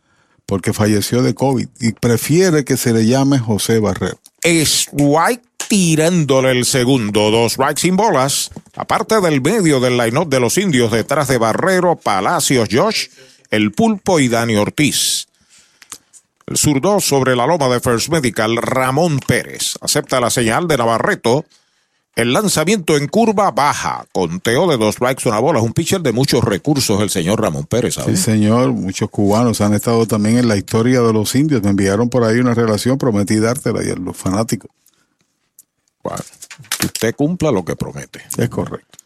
porque 0.47 0.73
falleció 0.73 1.21
de 1.21 1.35
COVID 1.35 1.67
y 1.79 1.91
prefiere 1.91 2.65
que 2.65 2.77
se 2.77 2.93
le 2.93 3.05
llame 3.05 3.37
José 3.37 3.77
Barrero. 3.77 4.17
Strike 4.43 5.43
tirándole 5.67 6.49
el 6.49 6.65
segundo. 6.65 7.29
Dos 7.29 7.53
strikes 7.53 7.81
sin 7.81 7.95
bolas. 7.95 8.49
Aparte 8.75 9.21
del 9.21 9.39
medio 9.39 9.79
del 9.79 9.97
line-up 9.97 10.29
de 10.29 10.39
los 10.39 10.57
indios 10.57 10.91
detrás 10.91 11.27
de 11.27 11.37
Barrero, 11.37 11.95
Palacios, 11.95 12.69
Josh. 12.71 13.07
El 13.53 13.71
Pulpo 13.71 14.19
y 14.19 14.29
Dani 14.29 14.55
Ortiz. 14.55 15.27
El 16.47 16.57
zurdo 16.57 16.99
sobre 16.99 17.35
la 17.35 17.45
loma 17.45 17.69
de 17.69 17.79
First 17.79 18.09
Medical, 18.09 18.57
Ramón 18.57 19.19
Pérez. 19.19 19.75
Acepta 19.79 20.19
la 20.19 20.31
señal 20.31 20.67
de 20.67 20.75
Navarreto. 20.75 21.45
El 22.15 22.33
lanzamiento 22.33 22.97
en 22.97 23.07
curva 23.07 23.51
baja. 23.51 24.07
Conteo 24.11 24.67
de 24.67 24.77
dos 24.77 24.95
strikes, 24.95 25.29
una 25.29 25.37
bola. 25.37 25.59
Es 25.59 25.65
un 25.65 25.73
pitcher 25.73 26.01
de 26.01 26.11
muchos 26.11 26.43
recursos, 26.43 26.99
el 26.99 27.11
señor 27.11 27.43
Ramón 27.43 27.67
Pérez. 27.67 27.97
Sí, 28.03 28.17
señor. 28.17 28.71
Muchos 28.71 29.11
cubanos 29.11 29.61
han 29.61 29.75
estado 29.75 30.07
también 30.07 30.39
en 30.39 30.47
la 30.47 30.57
historia 30.57 31.01
de 31.01 31.13
los 31.13 31.35
indios. 31.35 31.61
Me 31.61 31.69
enviaron 31.69 32.09
por 32.09 32.23
ahí 32.23 32.39
una 32.39 32.55
relación, 32.55 32.97
prometí 32.97 33.35
dártela 33.35 33.83
y 33.85 33.91
a 33.91 33.95
los 33.95 34.17
fanáticos. 34.17 34.71
Bueno, 36.01 36.23
que 36.79 36.87
usted 36.87 37.15
cumpla 37.15 37.51
lo 37.51 37.63
que 37.63 37.75
promete. 37.75 38.19
Es 38.35 38.49
correcto. 38.49 39.02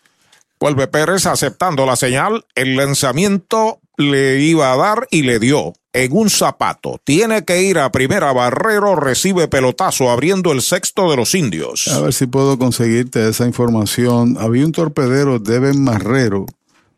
Vuelve 0.59 0.87
Pérez 0.87 1.25
aceptando 1.25 1.85
la 1.85 1.95
señal. 1.95 2.45
El 2.55 2.75
lanzamiento 2.75 3.79
le 3.97 4.39
iba 4.39 4.71
a 4.71 4.77
dar 4.77 5.07
y 5.11 5.23
le 5.23 5.39
dio 5.39 5.73
en 5.93 6.15
un 6.15 6.29
zapato. 6.29 6.99
Tiene 7.03 7.43
que 7.43 7.63
ir 7.63 7.79
a 7.79 7.91
primera 7.91 8.31
Barrero, 8.31 8.95
recibe 8.95 9.47
pelotazo 9.47 10.09
abriendo 10.09 10.51
el 10.51 10.61
sexto 10.61 11.09
de 11.09 11.17
los 11.17 11.33
indios. 11.35 11.87
A 11.87 12.01
ver 12.01 12.13
si 12.13 12.27
puedo 12.27 12.57
conseguirte 12.57 13.27
esa 13.27 13.45
información. 13.45 14.37
Había 14.39 14.65
un 14.65 14.71
torpedero, 14.71 15.39
Deben 15.39 15.83
Marrero, 15.83 16.45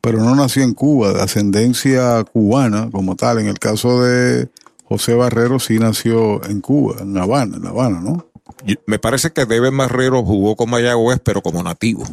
pero 0.01 0.19
no 0.19 0.35
nació 0.35 0.63
en 0.63 0.73
Cuba, 0.73 1.13
de 1.13 1.21
ascendencia 1.21 2.23
cubana 2.25 2.89
como 2.91 3.15
tal. 3.15 3.39
En 3.39 3.47
el 3.47 3.59
caso 3.59 4.01
de 4.01 4.49
José 4.83 5.13
Barrero 5.13 5.59
sí 5.59 5.79
nació 5.79 6.43
en 6.45 6.61
Cuba, 6.61 6.97
en 7.01 7.13
La 7.13 7.23
Habana, 7.23 7.57
en 7.57 7.63
La 7.63 7.69
Habana, 7.69 8.01
¿no? 8.01 8.25
Me 8.85 8.99
parece 8.99 9.31
que 9.31 9.45
Deben 9.45 9.73
Marrero 9.73 10.23
jugó 10.23 10.57
con 10.57 10.69
Mayagüez, 10.69 11.21
pero 11.23 11.41
como 11.41 11.63
nativo. 11.63 12.03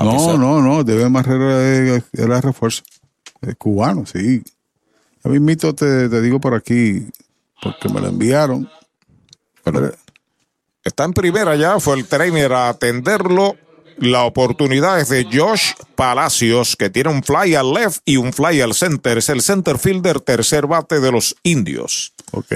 No, 0.00 0.38
no, 0.38 0.62
no, 0.62 0.84
Deben 0.84 1.12
Marrero 1.12 2.02
era 2.12 2.40
refuerzo. 2.40 2.82
Es 3.42 3.56
cubano, 3.56 4.04
sí. 4.06 4.42
A 5.24 5.28
mí 5.28 5.40
mito 5.40 5.74
te, 5.74 6.08
te, 6.08 6.20
digo 6.22 6.40
por 6.40 6.54
aquí, 6.54 7.06
porque 7.62 7.88
me 7.88 8.00
lo 8.00 8.08
enviaron. 8.08 8.68
Pero, 9.64 9.92
está 10.84 11.04
en 11.04 11.12
primera 11.12 11.56
ya, 11.56 11.78
fue 11.80 11.96
el 11.96 12.06
trainer 12.06 12.52
a 12.52 12.68
atenderlo. 12.70 13.56
La 13.98 14.24
oportunidad 14.24 14.98
es 14.98 15.10
de 15.10 15.28
Josh 15.30 15.72
Palacios, 15.94 16.74
que 16.74 16.88
tiene 16.88 17.10
un 17.10 17.22
fly 17.22 17.54
al 17.54 17.74
left 17.74 18.00
y 18.06 18.16
un 18.16 18.32
fly 18.32 18.62
al 18.62 18.72
center. 18.72 19.18
Es 19.18 19.28
el 19.28 19.42
center 19.42 19.78
fielder, 19.78 20.20
tercer 20.20 20.66
bate 20.66 21.00
de 21.00 21.12
los 21.12 21.36
indios. 21.42 22.14
Ok, 22.30 22.52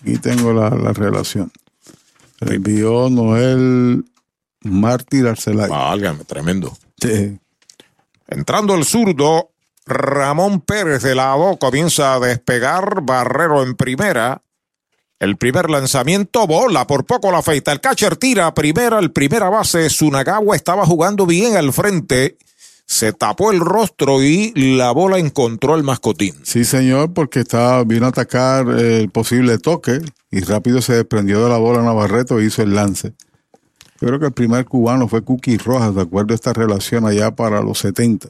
aquí 0.00 0.18
tengo 0.18 0.52
la, 0.52 0.70
la 0.70 0.92
relación. 0.92 1.50
Le 2.40 2.56
envió 2.56 3.10
Noel 3.10 4.04
Mártir 4.62 5.26
Arcelay. 5.26 5.68
Válgame, 5.68 6.24
tremendo. 6.24 6.76
Sí. 7.00 7.38
Entrando 8.28 8.74
el 8.74 8.84
zurdo, 8.84 9.50
Ramón 9.86 10.60
Pérez 10.60 11.02
de 11.02 11.14
lado 11.14 11.56
comienza 11.58 12.14
a 12.14 12.20
despegar, 12.20 13.02
Barrero 13.02 13.62
en 13.62 13.76
primera. 13.76 14.42
El 15.18 15.36
primer 15.36 15.70
lanzamiento, 15.70 16.46
bola, 16.46 16.86
por 16.86 17.06
poco 17.06 17.30
la 17.32 17.40
feita. 17.40 17.72
El 17.72 17.80
catcher 17.80 18.16
tira 18.16 18.48
a 18.48 18.54
primera, 18.54 18.98
el 18.98 19.12
primera 19.12 19.48
base, 19.48 19.88
Sunagawa 19.88 20.54
estaba 20.56 20.84
jugando 20.84 21.24
bien 21.24 21.56
al 21.56 21.72
frente. 21.72 22.36
Se 22.84 23.12
tapó 23.12 23.50
el 23.50 23.60
rostro 23.60 24.22
y 24.22 24.52
la 24.76 24.92
bola 24.92 25.18
encontró 25.18 25.74
el 25.74 25.82
mascotín. 25.82 26.34
Sí, 26.42 26.64
señor, 26.64 27.14
porque 27.14 27.40
estaba, 27.40 27.82
vino 27.84 28.06
a 28.06 28.10
atacar 28.10 28.68
el 28.68 29.10
posible 29.10 29.58
toque 29.58 30.00
y 30.30 30.40
rápido 30.40 30.82
se 30.82 30.94
desprendió 30.94 31.42
de 31.42 31.48
la 31.48 31.56
bola 31.56 31.82
Navarreto 31.82 32.38
e 32.38 32.44
hizo 32.44 32.62
el 32.62 32.74
lance. 32.74 33.14
Yo 34.00 34.08
creo 34.08 34.20
que 34.20 34.26
el 34.26 34.32
primer 34.32 34.66
cubano 34.66 35.08
fue 35.08 35.22
Cookie 35.22 35.58
Rojas, 35.58 35.94
de 35.94 36.02
acuerdo 36.02 36.32
a 36.32 36.36
esta 36.36 36.52
relación 36.52 37.06
allá 37.06 37.34
para 37.34 37.60
los 37.60 37.78
70 37.78 38.28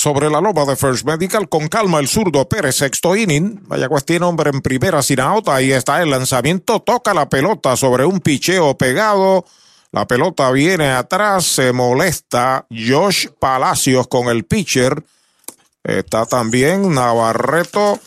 sobre 0.00 0.30
la 0.30 0.40
loma 0.40 0.64
de 0.64 0.76
First 0.76 1.04
Medical. 1.04 1.48
Con 1.48 1.68
calma 1.68 1.98
el 1.98 2.08
zurdo 2.08 2.48
Pérez, 2.48 2.76
sexto 2.76 3.14
inning. 3.14 3.60
Mayagüez 3.68 4.04
tiene 4.04 4.24
hombre 4.24 4.48
en 4.50 4.62
primera 4.62 5.02
sin 5.02 5.20
out. 5.20 5.48
Ahí 5.48 5.72
está 5.72 6.02
el 6.02 6.08
lanzamiento. 6.08 6.80
Toca 6.80 7.12
la 7.12 7.28
pelota 7.28 7.76
sobre 7.76 8.06
un 8.06 8.20
picheo 8.20 8.78
pegado. 8.78 9.44
La 9.92 10.06
pelota 10.06 10.50
viene 10.52 10.90
atrás. 10.90 11.44
Se 11.44 11.74
molesta 11.74 12.66
Josh 12.70 13.28
Palacios 13.38 14.08
con 14.08 14.28
el 14.28 14.44
pitcher. 14.44 15.04
Está 15.84 16.24
también 16.24 16.94
Navarreto 16.94 17.98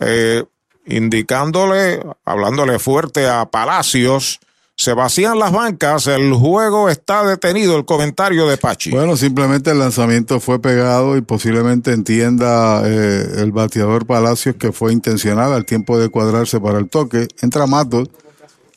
eh, 0.00 0.42
indicándole, 0.86 2.02
hablándole 2.24 2.78
fuerte 2.78 3.28
a 3.28 3.44
Palacios 3.44 4.40
se 4.76 4.92
vacían 4.92 5.38
las 5.38 5.52
bancas, 5.52 6.06
el 6.06 6.34
juego 6.34 6.90
está 6.90 7.24
detenido, 7.24 7.78
el 7.78 7.86
comentario 7.86 8.46
de 8.46 8.58
Pachi. 8.58 8.90
Bueno, 8.90 9.16
simplemente 9.16 9.70
el 9.70 9.78
lanzamiento 9.78 10.38
fue 10.38 10.60
pegado 10.60 11.16
y 11.16 11.22
posiblemente 11.22 11.92
entienda 11.92 12.82
eh, 12.84 13.26
el 13.38 13.52
bateador 13.52 14.04
Palacios 14.04 14.56
que 14.56 14.72
fue 14.72 14.92
intencional 14.92 15.54
al 15.54 15.64
tiempo 15.64 15.98
de 15.98 16.10
cuadrarse 16.10 16.60
para 16.60 16.78
el 16.78 16.90
toque. 16.90 17.26
Entra 17.40 17.66
Matos 17.66 18.10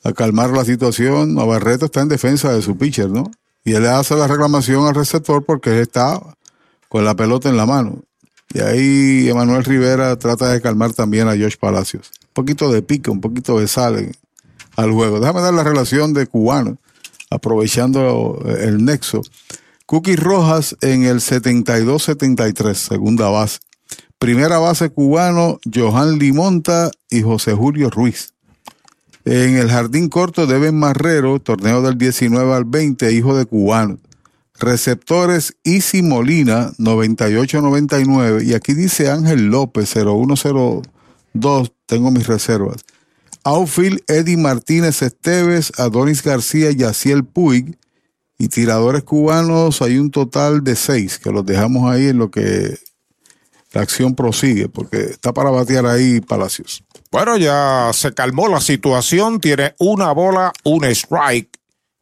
a 0.04 0.14
calmar 0.14 0.52
la 0.52 0.64
situación. 0.64 1.36
Navarreto 1.36 1.86
está 1.86 2.00
en 2.00 2.08
defensa 2.08 2.54
de 2.54 2.62
su 2.62 2.78
pitcher, 2.78 3.10
¿no? 3.10 3.30
Y 3.66 3.74
él 3.74 3.84
le 3.84 3.90
hace 3.90 4.16
la 4.16 4.28
reclamación 4.28 4.88
al 4.88 4.96
receptor 4.96 5.44
porque 5.44 5.72
él 5.72 5.80
está 5.80 6.18
con 6.88 7.04
la 7.04 7.14
pelota 7.14 7.50
en 7.50 7.58
la 7.58 7.66
mano. 7.66 8.00
Y 8.54 8.62
ahí 8.62 9.30
Emanuel 9.30 9.66
Rivera 9.66 10.18
trata 10.18 10.50
de 10.50 10.62
calmar 10.62 10.94
también 10.94 11.28
a 11.28 11.32
Josh 11.32 11.58
Palacios. 11.60 12.10
Un 12.22 12.34
poquito 12.34 12.72
de 12.72 12.82
pique, 12.82 13.12
un 13.12 13.20
poquito 13.20 13.60
de 13.60 13.68
sal 13.68 14.12
al 14.76 14.92
juego. 14.92 15.20
Déjame 15.20 15.42
dar 15.42 15.54
la 15.54 15.64
relación 15.64 16.14
de 16.14 16.28
cubano, 16.28 16.78
aprovechando 17.30 18.44
el 18.60 18.84
nexo. 18.84 19.22
Cookie 19.86 20.16
Rojas 20.16 20.78
en 20.82 21.04
el 21.04 21.20
72-73, 21.20 22.74
segunda 22.76 23.30
base. 23.30 23.60
Primera 24.20 24.60
base 24.60 24.90
cubano, 24.90 25.60
Johan 25.74 26.20
Limonta 26.20 26.92
y 27.10 27.22
José 27.22 27.54
Julio 27.54 27.90
Ruiz. 27.90 28.34
En 29.26 29.58
el 29.58 29.70
jardín 29.70 30.10
corto, 30.10 30.46
Deben 30.46 30.78
Marrero, 30.78 31.40
torneo 31.40 31.82
del 31.82 31.98
19 31.98 32.54
al 32.54 32.66
20, 32.66 33.12
hijo 33.12 33.38
de 33.38 33.46
cubano. 33.46 33.98
Receptores 34.60 35.56
Isi 35.64 36.02
Molina, 36.02 36.72
98-99. 36.78 38.44
Y 38.44 38.54
aquí 38.54 38.74
dice 38.74 39.10
Ángel 39.10 39.48
López, 39.48 39.90
0102, 39.94 41.72
tengo 41.86 42.12
mis 42.12 42.28
reservas. 42.28 42.84
Outfield, 43.44 44.02
Eddie 44.08 44.38
Martínez 44.38 45.02
Esteves, 45.02 45.72
Adonis 45.78 46.24
García, 46.24 46.72
Yaciel 46.72 47.24
Puig. 47.24 47.78
Y 48.38 48.48
tiradores 48.48 49.04
cubanos 49.04 49.82
hay 49.82 49.98
un 49.98 50.12
total 50.12 50.64
de 50.64 50.76
seis, 50.76 51.20
que 51.20 51.30
los 51.30 51.46
dejamos 51.46 51.92
ahí 51.92 52.08
en 52.08 52.18
lo 52.20 52.32
que 52.32 52.78
la 53.74 53.82
acción 53.82 54.16
prosigue, 54.16 54.70
porque 54.70 55.02
está 55.02 55.34
para 55.34 55.50
batear 55.50 55.86
ahí 55.86 56.22
Palacios. 56.22 56.84
Bueno, 57.12 57.38
ya 57.38 57.92
se 57.94 58.14
calmó 58.14 58.48
la 58.48 58.62
situación, 58.62 59.40
tiene 59.40 59.76
una 59.80 60.12
bola, 60.12 60.54
un 60.64 60.86
strike. 60.86 61.50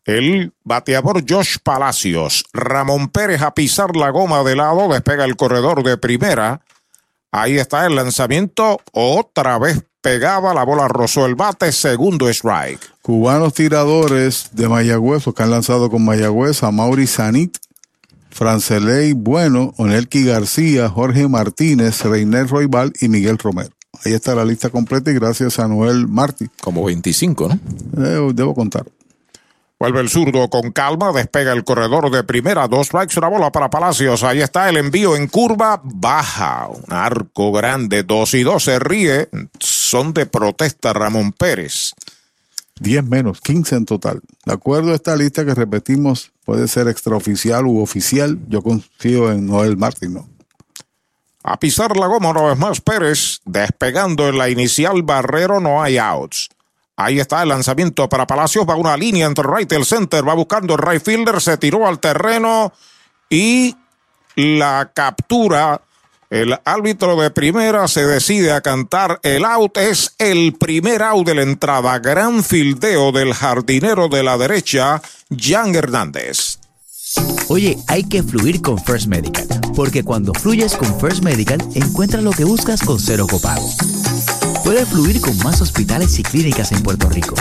El 0.06 0.54
bateador 0.64 1.24
Josh 1.28 1.58
Palacios, 1.64 2.46
Ramón 2.54 3.10
Pérez 3.10 3.42
a 3.42 3.54
pisar 3.54 3.96
la 3.96 4.10
goma 4.10 4.44
de 4.44 4.56
lado, 4.56 4.88
despega 4.88 5.26
el 5.26 5.36
corredor 5.36 5.84
de 5.84 5.98
primera. 5.98 6.62
Ahí 7.32 7.58
está 7.58 7.86
el 7.86 7.96
lanzamiento, 7.96 8.80
otra 8.94 9.60
vez 9.60 9.84
pegaba, 10.08 10.54
la 10.54 10.64
bola 10.64 10.88
rozó 10.88 11.26
el 11.26 11.36
bate, 11.36 11.70
segundo 11.74 12.30
strike. 12.30 12.80
Cubanos 13.02 13.54
tiradores 13.54 14.52
de 14.54 14.70
Mayagüez, 14.70 15.26
los 15.26 15.36
que 15.36 15.44
han 15.44 15.52
lanzado 15.52 15.90
con 15.90 16.06
Mayagüez, 16.06 16.64
a 16.64 16.72
Mauri 16.72 17.08
Sanit, 17.08 17.58
Franceley 18.30 19.12
Bueno, 19.12 19.74
Onelki 19.76 20.24
García, 20.24 20.88
Jorge 20.88 21.28
Martínez, 21.28 22.06
Reiner 22.06 22.48
Roybal 22.48 22.94
y 23.02 23.10
Miguel 23.10 23.38
Romero. 23.38 23.72
Ahí 24.06 24.14
está 24.14 24.34
la 24.34 24.46
lista 24.46 24.70
completa 24.70 25.12
y 25.12 25.16
gracias 25.16 25.60
a 25.60 25.68
Noel 25.68 26.08
Martí. 26.08 26.48
Como 26.62 26.86
25, 26.86 27.50
¿no? 27.50 27.60
Debo, 27.92 28.32
debo 28.32 28.56
contar. 28.56 28.86
Vuelve 29.80 30.02
el 30.02 30.10
zurdo 30.10 30.50
con 30.50 30.72
calma, 30.72 31.12
despega 31.12 31.54
el 31.54 31.64
corredor 31.64 32.10
de 32.10 32.24
primera, 32.24 32.68
dos 32.68 32.88
strikes, 32.88 33.20
una 33.20 33.28
bola 33.28 33.52
para 33.52 33.70
Palacios. 33.70 34.24
Ahí 34.24 34.42
está 34.42 34.68
el 34.70 34.78
envío 34.78 35.16
en 35.16 35.28
curva, 35.28 35.80
baja, 35.84 36.68
un 36.68 36.92
arco 36.92 37.52
grande, 37.52 38.02
dos 38.02 38.34
y 38.34 38.42
dos, 38.42 38.64
se 38.64 38.80
ríe. 38.80 39.30
Son 39.60 40.14
de 40.14 40.26
protesta 40.26 40.94
Ramón 40.94 41.32
Pérez. 41.32 41.94
10 42.80 43.04
menos, 43.06 43.40
15 43.42 43.76
en 43.76 43.86
total. 43.86 44.22
De 44.46 44.54
acuerdo 44.54 44.92
a 44.92 44.96
esta 44.96 45.16
lista 45.16 45.46
que 45.46 45.54
repetimos, 45.54 46.32
puede 46.44 46.68
ser 46.68 46.88
extraoficial 46.88 47.66
u 47.68 47.80
oficial. 47.80 48.40
Yo 48.48 48.64
confío 48.64 49.32
en 49.32 49.46
Noel 49.46 49.78
Martín, 49.78 50.16
¿no? 50.16 50.28
A 51.44 51.60
pisar 51.60 51.96
la 51.96 52.08
goma 52.08 52.32
una 52.32 52.42
vez 52.42 52.58
más 52.58 52.82
Pérez, 52.82 53.40
despegando 53.46 54.28
en 54.28 54.38
la 54.38 54.50
inicial 54.50 55.04
Barrero, 55.04 55.60
no 55.60 55.82
hay 55.82 55.98
outs. 55.98 56.50
Ahí 56.98 57.20
está 57.20 57.44
el 57.44 57.50
lanzamiento 57.50 58.10
para 58.10 58.26
Palacios, 58.26 58.68
va 58.68 58.76
una 58.76 58.98
línea 58.98 59.28
entre 59.28 59.46
right 59.48 59.72
y 59.72 59.76
el 59.76 59.86
center, 59.86 60.28
va 60.28 60.34
buscando 60.34 60.74
el 60.74 60.80
right 60.80 61.04
fielder, 61.04 61.40
se 61.40 61.58
tiró 61.58 61.88
al 61.88 62.00
terreno 62.00 62.74
y 63.30 63.76
la 64.36 64.92
captura. 64.94 65.82
El 66.30 66.60
árbitro 66.66 67.16
de 67.16 67.30
primera 67.30 67.88
se 67.88 68.06
decide 68.06 68.52
a 68.52 68.62
cantar 68.62 69.20
el 69.24 69.46
out. 69.46 69.78
Es 69.78 70.16
el 70.18 70.56
primer 70.60 71.02
out 71.04 71.26
de 71.26 71.36
la 71.36 71.44
entrada. 71.44 72.00
Gran 72.00 72.44
fildeo 72.44 73.12
del 73.12 73.34
jardinero 73.34 74.10
de 74.10 74.24
la 74.24 74.38
derecha, 74.38 75.02
Jan 75.30 75.74
Hernández. 75.76 76.60
Oye, 77.48 77.78
hay 77.88 78.04
que 78.04 78.24
fluir 78.24 78.62
con 78.62 78.84
First 78.84 79.08
Medical, 79.08 79.48
porque 79.76 80.04
cuando 80.04 80.34
fluyes 80.34 80.76
con 80.76 81.00
First 81.00 81.24
Medical, 81.24 81.60
encuentras 81.76 82.24
lo 82.24 82.32
que 82.32 82.44
buscas 82.44 82.82
con 82.82 83.00
cero 83.00 83.26
copago. 83.30 83.70
Puedes 84.68 84.90
fluir 84.90 85.22
con 85.22 85.38
más 85.46 85.62
hospitales 85.62 86.20
y 86.20 86.24
clínicas 86.24 86.74
en 86.74 86.84
Puerto 86.84 87.08
Rico. 87.08 87.36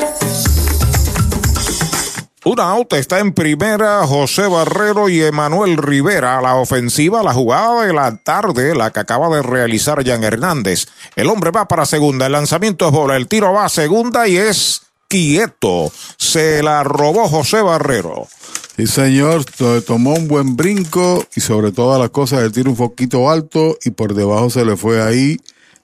Una 2.43 2.72
out 2.72 2.93
está 2.93 3.19
en 3.19 3.34
primera 3.34 4.07
José 4.07 4.47
Barrero 4.47 5.09
y 5.09 5.22
Emanuel 5.22 5.77
Rivera. 5.77 6.41
La 6.41 6.55
ofensiva, 6.55 7.22
la 7.22 7.35
jugada 7.35 7.85
de 7.85 7.93
la 7.93 8.15
tarde, 8.15 8.73
la 8.73 8.89
que 8.89 8.99
acaba 8.99 9.30
de 9.30 9.43
realizar 9.43 10.03
Jan 10.03 10.23
Hernández. 10.23 10.88
El 11.15 11.27
hombre 11.27 11.51
va 11.51 11.68
para 11.68 11.85
segunda, 11.85 12.26
el 12.26 12.31
lanzamiento 12.31 12.88
es 12.88 12.91
bola, 12.93 13.15
el 13.15 13.27
tiro 13.27 13.53
va 13.53 13.65
a 13.65 13.69
segunda 13.69 14.27
y 14.27 14.38
es 14.38 14.81
quieto. 15.07 15.91
Se 16.18 16.63
la 16.63 16.84
robó 16.84 17.30
José 17.30 17.61
Barrero. 17.61 18.27
Sí, 18.76 18.88
señor, 18.88 19.45
tomó 19.85 20.15
un 20.15 20.27
buen 20.27 20.55
brinco 20.55 21.23
y 21.35 21.41
sobre 21.41 21.72
todas 21.72 22.01
las 22.01 22.09
cosas 22.09 22.41
el 22.41 22.51
tiro 22.51 22.72
un 22.72 22.76
poquito 22.76 23.30
alto 23.30 23.77
y 23.85 23.91
por 23.91 24.15
debajo 24.15 24.49
se 24.49 24.65
le 24.65 24.76
fue 24.76 24.99
ahí 24.99 25.39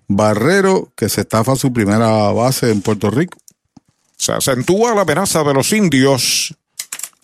Barrero, 0.08 0.90
que 0.96 1.08
se 1.08 1.22
estafa 1.22 1.56
su 1.56 1.72
primera 1.72 2.32
base 2.32 2.72
en 2.72 2.82
Puerto 2.82 3.12
Rico. 3.12 3.38
Se 4.18 4.32
acentúa 4.32 4.96
la 4.96 5.02
amenaza 5.02 5.44
de 5.44 5.54
los 5.54 5.72
indios. 5.72 6.56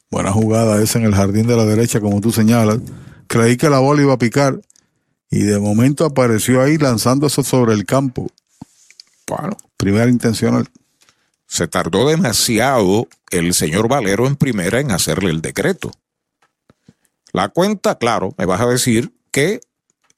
Buena 0.10 0.32
jugada 0.32 0.82
esa 0.82 1.00
en 1.00 1.06
el 1.06 1.16
jardín 1.16 1.48
de 1.48 1.58
la 1.58 1.66
derecha, 1.66 2.00
como 2.00 2.22
tú 2.22 2.32
señalas. 2.32 2.80
Creí 3.28 3.58
que 3.58 3.70
la 3.70 3.80
bola 3.80 4.04
iba 4.04 4.14
a 4.14 4.18
picar 4.18 4.62
y 5.30 5.40
de 5.40 5.60
momento 5.60 6.06
apareció 6.06 6.62
ahí 6.62 6.78
lanzándose 6.78 7.44
sobre 7.44 7.74
el 7.74 7.86
campo. 7.86 8.30
Bueno. 9.28 9.58
Primera 9.78 10.10
intencional. 10.10 10.68
Se 11.48 11.68
tardó 11.68 12.08
demasiado 12.08 13.08
el 13.32 13.54
señor 13.54 13.88
Valero 13.88 14.28
en 14.28 14.36
primera 14.36 14.80
en 14.80 14.92
hacerle 14.92 15.32
el 15.32 15.42
decreto. 15.42 15.92
La 17.32 17.50
cuenta, 17.50 17.98
claro, 17.98 18.34
me 18.38 18.46
vas 18.46 18.62
a 18.62 18.68
decir 18.68 19.12
que 19.32 19.60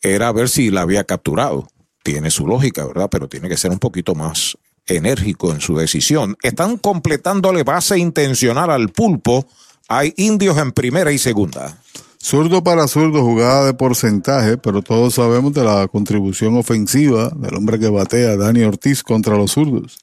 era 0.02 0.28
a 0.28 0.34
ver 0.34 0.50
si 0.50 0.70
la 0.70 0.82
había 0.82 1.06
capturado. 1.06 1.68
Tiene 2.04 2.30
su 2.30 2.46
lógica, 2.46 2.86
¿verdad? 2.86 3.08
Pero 3.10 3.30
tiene 3.30 3.50
que 3.50 3.58
ser 3.58 3.72
un 3.72 3.80
poquito 3.80 4.14
más 4.14 4.58
enérgico 4.88 5.52
en 5.52 5.62
su 5.62 5.76
decisión. 5.76 6.38
Están 6.41 6.78
completándole 6.78 7.64
base 7.64 7.98
intencional 7.98 8.70
al 8.70 8.90
pulpo. 8.90 9.48
Hay 9.88 10.14
indios 10.18 10.57
en 10.57 10.72
primera 10.72 11.12
y 11.12 11.18
segunda. 11.18 11.78
Zurdo 12.26 12.64
para 12.64 12.88
zurdo, 12.88 13.22
jugada 13.22 13.68
de 13.68 13.76
porcentaje, 13.76 14.57
pero 14.57 14.82
todos 14.82 15.14
sabemos 15.14 15.53
de 15.53 15.64
la 15.64 15.88
contribución 15.88 16.57
ofensiva 16.57 17.30
del 17.36 17.56
hombre 17.56 17.78
que 17.78 17.88
batea, 17.88 18.36
Dani 18.36 18.64
Ortiz, 18.64 19.03
contra 19.03 19.36
los 19.36 19.52
zurdos. 19.52 19.99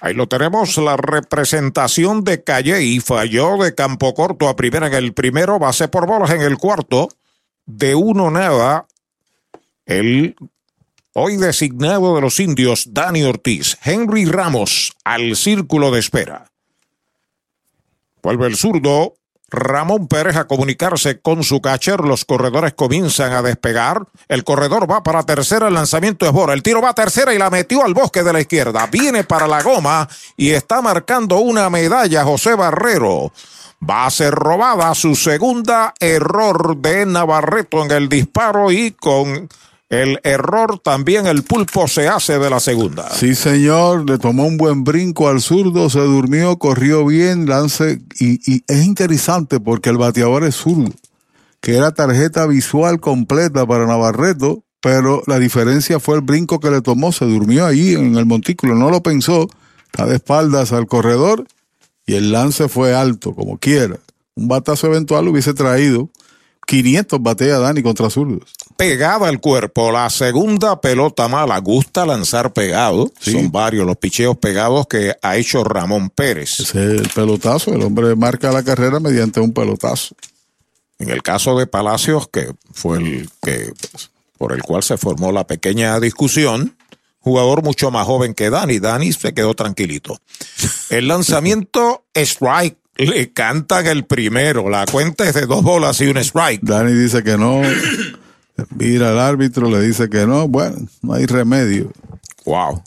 Ahí 0.00 0.14
lo 0.14 0.28
tenemos, 0.28 0.76
la 0.78 0.96
representación 0.96 2.24
de 2.24 2.42
Calle 2.42 2.82
y 2.82 3.00
falló 3.00 3.56
de 3.56 3.74
campo 3.74 4.14
corto 4.14 4.48
a 4.48 4.56
primera 4.56 4.86
en 4.86 4.94
el 4.94 5.12
primero, 5.12 5.58
base 5.58 5.88
por 5.88 6.06
bolas 6.06 6.30
en 6.30 6.42
el 6.42 6.56
cuarto, 6.56 7.08
de 7.66 7.94
uno 7.94 8.30
nada. 8.30 8.86
El 9.86 10.36
hoy 11.14 11.36
designado 11.36 12.14
de 12.14 12.20
los 12.20 12.40
indios, 12.40 12.92
Dani 12.92 13.22
Ortiz, 13.24 13.78
Henry 13.84 14.24
Ramos 14.24 14.92
al 15.04 15.36
círculo 15.36 15.90
de 15.90 16.00
espera. 16.00 16.50
Vuelve 18.22 18.46
el 18.46 18.56
zurdo, 18.56 19.14
Ramón 19.52 20.08
Pérez 20.08 20.36
a 20.36 20.46
comunicarse 20.46 21.20
con 21.20 21.44
su 21.44 21.60
catcher. 21.60 22.00
Los 22.00 22.24
corredores 22.24 22.72
comienzan 22.72 23.32
a 23.32 23.42
despegar. 23.42 24.06
El 24.28 24.44
corredor 24.44 24.90
va 24.90 25.02
para 25.02 25.24
tercera. 25.24 25.68
El 25.68 25.74
lanzamiento 25.74 26.24
es 26.24 26.32
Bora. 26.32 26.54
El 26.54 26.62
tiro 26.62 26.80
va 26.80 26.90
a 26.90 26.94
tercera 26.94 27.34
y 27.34 27.38
la 27.38 27.50
metió 27.50 27.84
al 27.84 27.92
bosque 27.92 28.22
de 28.22 28.32
la 28.32 28.40
izquierda. 28.40 28.86
Viene 28.86 29.24
para 29.24 29.46
la 29.46 29.62
goma 29.62 30.08
y 30.36 30.50
está 30.50 30.80
marcando 30.80 31.38
una 31.38 31.68
medalla 31.68 32.24
José 32.24 32.54
Barrero. 32.54 33.32
Va 33.88 34.06
a 34.06 34.10
ser 34.10 34.32
robada 34.32 34.94
su 34.94 35.14
segunda 35.16 35.92
error 36.00 36.76
de 36.78 37.04
Navarreto 37.04 37.84
en 37.84 37.90
el 37.90 38.08
disparo 38.08 38.70
y 38.70 38.92
con 38.92 39.48
el 39.92 40.20
error 40.24 40.78
también 40.78 41.26
el 41.26 41.42
pulpo 41.42 41.86
se 41.86 42.08
hace 42.08 42.38
de 42.38 42.48
la 42.48 42.60
segunda. 42.60 43.10
Sí, 43.10 43.34
señor, 43.34 44.08
le 44.08 44.16
tomó 44.16 44.46
un 44.46 44.56
buen 44.56 44.84
brinco 44.84 45.28
al 45.28 45.42
zurdo, 45.42 45.90
se 45.90 46.00
durmió, 46.00 46.56
corrió 46.56 47.04
bien, 47.04 47.46
lance. 47.46 48.00
Y, 48.18 48.62
es 48.66 48.86
interesante 48.86 49.60
porque 49.60 49.90
el 49.90 49.98
bateador 49.98 50.44
es 50.44 50.54
zurdo, 50.54 50.94
que 51.60 51.76
era 51.76 51.92
tarjeta 51.92 52.46
visual 52.46 53.00
completa 53.00 53.66
para 53.66 53.86
Navarreto, 53.86 54.64
pero 54.80 55.22
la 55.26 55.38
diferencia 55.38 56.00
fue 56.00 56.16
el 56.16 56.22
brinco 56.22 56.58
que 56.58 56.70
le 56.70 56.80
tomó, 56.80 57.12
se 57.12 57.26
durmió 57.26 57.66
ahí 57.66 57.92
en 57.92 58.16
el 58.16 58.24
montículo, 58.24 58.74
no 58.74 58.88
lo 58.88 59.02
pensó, 59.02 59.46
está 59.84 60.06
de 60.06 60.14
espaldas 60.14 60.72
al 60.72 60.86
corredor 60.86 61.46
y 62.06 62.14
el 62.14 62.32
lance 62.32 62.70
fue 62.70 62.94
alto, 62.94 63.34
como 63.34 63.58
quiera. 63.58 63.98
Un 64.36 64.48
batazo 64.48 64.86
eventual 64.86 65.28
hubiese 65.28 65.52
traído 65.52 66.08
500 66.66 67.22
batea 67.22 67.58
Dani 67.58 67.82
contra 67.82 68.10
zurdos. 68.10 68.52
Pegada 68.76 69.28
al 69.28 69.40
cuerpo, 69.40 69.92
la 69.92 70.08
segunda 70.10 70.80
pelota 70.80 71.28
mala. 71.28 71.58
Gusta 71.58 72.06
lanzar 72.06 72.52
pegado. 72.52 73.12
Son 73.20 73.50
varios 73.52 73.86
los 73.86 73.96
picheos 73.96 74.36
pegados 74.36 74.86
que 74.86 75.14
ha 75.22 75.36
hecho 75.36 75.64
Ramón 75.64 76.10
Pérez. 76.10 76.60
Ese 76.60 76.94
es 76.94 77.00
el 77.00 77.08
pelotazo. 77.08 77.74
El 77.74 77.82
hombre 77.82 78.14
marca 78.16 78.50
la 78.52 78.62
carrera 78.62 79.00
mediante 79.00 79.40
un 79.40 79.52
pelotazo. 79.52 80.14
En 80.98 81.10
el 81.10 81.22
caso 81.22 81.58
de 81.58 81.66
Palacios, 81.66 82.28
que 82.28 82.54
fue 82.72 82.98
el 82.98 83.28
que 83.42 83.72
por 84.38 84.52
el 84.52 84.62
cual 84.62 84.82
se 84.82 84.96
formó 84.96 85.30
la 85.30 85.46
pequeña 85.46 86.00
discusión, 86.00 86.76
jugador 87.20 87.62
mucho 87.62 87.90
más 87.90 88.06
joven 88.06 88.34
que 88.34 88.50
Dani. 88.50 88.78
Dani 88.78 89.12
se 89.12 89.34
quedó 89.34 89.54
tranquilito. 89.54 90.18
El 90.90 91.08
lanzamiento 91.08 92.04
strike 92.14 92.76
le 93.06 93.32
cantan 93.32 93.86
el 93.86 94.04
primero. 94.04 94.68
La 94.68 94.86
cuenta 94.86 95.28
es 95.28 95.34
de 95.34 95.46
dos 95.46 95.62
bolas 95.62 96.00
y 96.00 96.06
un 96.06 96.18
strike. 96.18 96.62
Dani 96.62 96.92
dice 96.92 97.22
que 97.22 97.36
no. 97.36 97.62
Mira 98.76 99.10
al 99.10 99.18
árbitro, 99.18 99.70
le 99.70 99.80
dice 99.80 100.08
que 100.08 100.26
no. 100.26 100.48
Bueno, 100.48 100.76
no 101.00 101.14
hay 101.14 101.26
remedio. 101.26 101.90
Wow. 102.44 102.82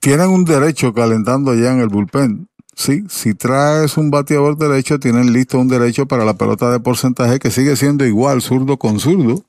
tienen 0.00 0.28
un 0.28 0.44
derecho 0.44 0.92
calentando 0.92 1.54
ya 1.54 1.72
en 1.72 1.80
el 1.80 1.88
bullpen. 1.88 2.48
Sí, 2.74 3.04
si 3.08 3.34
traes 3.34 3.96
un 3.96 4.10
bateador 4.10 4.58
derecho, 4.58 5.00
tienen 5.00 5.32
listo 5.32 5.58
un 5.58 5.68
derecho 5.68 6.06
para 6.06 6.26
la 6.26 6.34
pelota 6.34 6.70
de 6.70 6.78
porcentaje 6.78 7.38
que 7.38 7.50
sigue 7.50 7.74
siendo 7.74 8.04
igual, 8.04 8.42
zurdo 8.42 8.76
con 8.76 9.00
zurdo. 9.00 9.42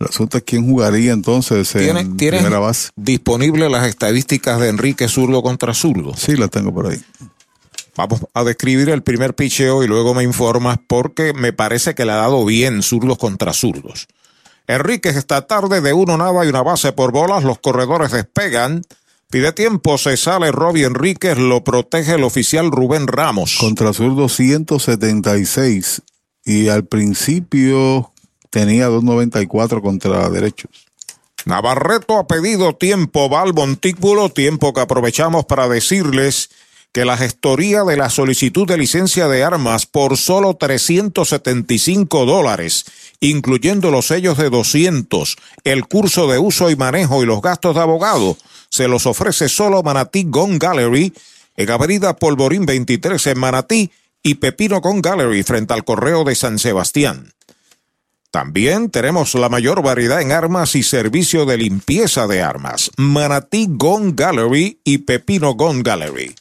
Es 0.00 0.42
quién 0.44 0.64
jugaría 0.64 1.12
entonces 1.12 1.74
en 1.74 2.16
¿Tienes 2.16 2.36
primera 2.36 2.60
base. 2.60 2.90
disponible 2.94 3.68
las 3.68 3.86
estadísticas 3.86 4.60
de 4.60 4.68
Enrique 4.68 5.08
zurdo 5.08 5.42
contra 5.42 5.74
zurdo? 5.74 6.14
Sí, 6.16 6.36
las 6.36 6.50
tengo 6.50 6.72
por 6.72 6.86
ahí. 6.86 7.02
Vamos 7.96 8.20
a 8.32 8.44
describir 8.44 8.90
el 8.90 9.02
primer 9.02 9.34
picheo 9.34 9.82
y 9.82 9.88
luego 9.88 10.14
me 10.14 10.22
informas 10.22 10.78
porque 10.86 11.32
me 11.32 11.52
parece 11.52 11.96
que 11.96 12.04
le 12.04 12.12
ha 12.12 12.16
dado 12.16 12.44
bien 12.44 12.84
zurdos 12.84 13.18
contra 13.18 13.52
zurdos. 13.52 14.06
Enríquez 14.68 15.16
esta 15.16 15.48
tarde 15.48 15.80
de 15.80 15.92
uno 15.92 16.16
nada 16.16 16.44
y 16.44 16.48
una 16.48 16.62
base 16.62 16.92
por 16.92 17.10
bolas, 17.10 17.42
los 17.42 17.58
corredores 17.58 18.12
despegan. 18.12 18.82
Pide 19.30 19.52
tiempo, 19.52 19.98
se 19.98 20.16
sale 20.16 20.52
Robbie 20.52 20.84
Enríquez, 20.84 21.38
lo 21.38 21.64
protege 21.64 22.14
el 22.14 22.22
oficial 22.22 22.70
Rubén 22.70 23.08
Ramos. 23.08 23.56
Contra 23.58 23.92
zurdo 23.92 24.28
176 24.28 26.02
y 26.44 26.68
al 26.68 26.84
principio 26.86 28.12
tenía 28.50 28.86
294 28.86 29.82
contra 29.82 30.28
derechos. 30.30 30.70
Navarreto 31.44 32.18
ha 32.18 32.26
pedido 32.26 32.74
tiempo, 32.74 33.30
va 33.30 33.42
al 33.42 33.54
montículo, 33.54 34.28
tiempo 34.28 34.72
que 34.72 34.80
aprovechamos 34.80 35.46
para 35.46 35.68
decirles 35.68 36.50
que 36.92 37.04
la 37.04 37.16
gestoría 37.16 37.84
de 37.84 37.96
la 37.96 38.10
solicitud 38.10 38.66
de 38.66 38.78
licencia 38.78 39.28
de 39.28 39.44
armas 39.44 39.86
por 39.86 40.16
solo 40.16 40.54
375 40.54 42.26
dólares, 42.26 42.86
incluyendo 43.20 43.90
los 43.90 44.06
sellos 44.06 44.38
de 44.38 44.50
200, 44.50 45.36
el 45.64 45.86
curso 45.86 46.28
de 46.28 46.38
uso 46.38 46.70
y 46.70 46.76
manejo 46.76 47.22
y 47.22 47.26
los 47.26 47.42
gastos 47.42 47.74
de 47.74 47.82
abogado, 47.82 48.36
se 48.70 48.88
los 48.88 49.06
ofrece 49.06 49.48
solo 49.48 49.82
Manatí 49.82 50.24
Gun 50.24 50.58
Gallery 50.58 51.12
en 51.56 51.70
Avenida 51.70 52.16
Polvorín 52.16 52.66
23 52.66 53.26
en 53.26 53.38
Manatí 53.38 53.90
y 54.22 54.34
Pepino 54.36 54.80
Gun 54.80 55.00
Gallery 55.00 55.42
frente 55.42 55.74
al 55.74 55.84
Correo 55.84 56.24
de 56.24 56.34
San 56.34 56.58
Sebastián. 56.58 57.32
También 58.30 58.90
tenemos 58.90 59.34
la 59.34 59.48
mayor 59.48 59.82
variedad 59.82 60.20
en 60.20 60.32
armas 60.32 60.74
y 60.74 60.82
servicio 60.82 61.46
de 61.46 61.56
limpieza 61.56 62.26
de 62.26 62.42
armas. 62.42 62.90
Manatí 62.98 63.66
Gun 63.70 64.14
Gallery 64.14 64.80
y 64.84 64.98
Pepino 64.98 65.54
Gun 65.54 65.82
Gallery. 65.82 66.34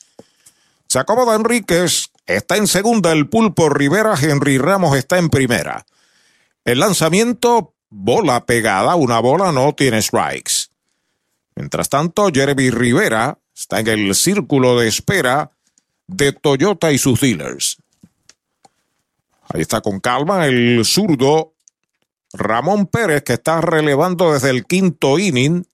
Se 0.88 0.99
acomoda 0.99 1.35
Enríquez, 1.35 2.09
está 2.26 2.57
en 2.57 2.68
segunda 2.68 3.14
el 3.14 3.30
pulpo 3.30 3.69
Rivera, 3.69 4.15
Henry 4.19 4.57
Ramos 4.57 4.97
está 4.97 5.18
en 5.18 5.30
primera. 5.30 5.85
El 6.65 6.80
lanzamiento, 6.80 7.73
bola 7.89 8.45
pegada, 8.45 8.95
una 8.95 9.19
bola 9.19 9.53
no 9.53 9.73
tiene 9.73 10.01
strikes. 10.01 10.68
Mientras 11.55 11.88
tanto, 11.89 12.30
Jeremy 12.34 12.69
Rivera 12.69 13.39
está 13.55 13.80
en 13.80 13.88
el 13.88 14.14
círculo 14.14 14.77
de 14.77 14.89
espera 14.89 15.51
de 16.07 16.34
Toyota 16.34 16.91
y 16.91 16.97
sus 16.97 17.22
dealers. 17.22 17.77
Ahí 19.49 19.61
está 19.61 19.80
con 19.80 19.99
calma 19.99 20.45
el 20.45 20.84
zurdo 20.85 21.53
Ramón 22.33 22.87
Pérez, 22.87 23.23
que 23.23 23.33
está 23.33 23.61
relevando 23.61 24.33
desde 24.33 24.49
el 24.49 24.65
quinto 24.65 25.19
inning 25.19 25.65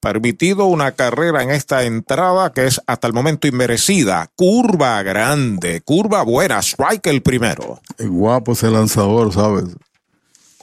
permitido 0.00 0.66
una 0.66 0.92
carrera 0.92 1.42
en 1.42 1.50
esta 1.50 1.84
entrada 1.84 2.52
que 2.52 2.66
es 2.66 2.80
hasta 2.86 3.06
el 3.06 3.12
momento 3.12 3.46
inmerecida. 3.46 4.30
Curva 4.36 5.02
grande, 5.02 5.80
curva 5.80 6.22
buena, 6.22 6.60
strike 6.60 7.06
el 7.06 7.22
primero. 7.22 7.80
Es 7.98 8.08
guapo 8.08 8.52
ese 8.52 8.70
lanzador, 8.70 9.32
¿sabes? 9.32 9.64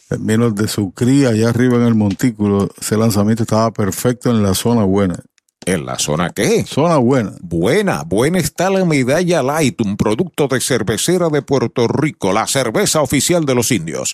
En 0.10 0.26
menos 0.26 0.56
de 0.56 0.68
su 0.68 0.92
cría 0.92 1.30
allá 1.30 1.50
arriba 1.50 1.76
en 1.78 1.84
el 1.84 1.96
montículo, 1.96 2.70
ese 2.80 2.98
lanzamiento 2.98 3.44
estaba 3.44 3.72
perfecto 3.72 4.30
en 4.30 4.44
la 4.44 4.54
zona 4.54 4.84
buena. 4.84 5.20
¿En 5.66 5.86
la 5.86 5.98
zona 5.98 6.30
qué? 6.30 6.66
Zona 6.66 6.98
buena. 6.98 7.34
Buena, 7.42 8.04
buena 8.04 8.38
está 8.38 8.70
la 8.70 8.84
medalla 8.84 9.42
Light, 9.42 9.80
un 9.82 9.96
producto 9.96 10.48
de 10.48 10.60
cervecera 10.60 11.30
de 11.30 11.42
Puerto 11.42 11.88
Rico, 11.88 12.34
la 12.34 12.48
cerveza 12.48 13.02
oficial 13.02 13.46
de 13.46 13.56
los 13.56 13.72
indios. 13.72 14.14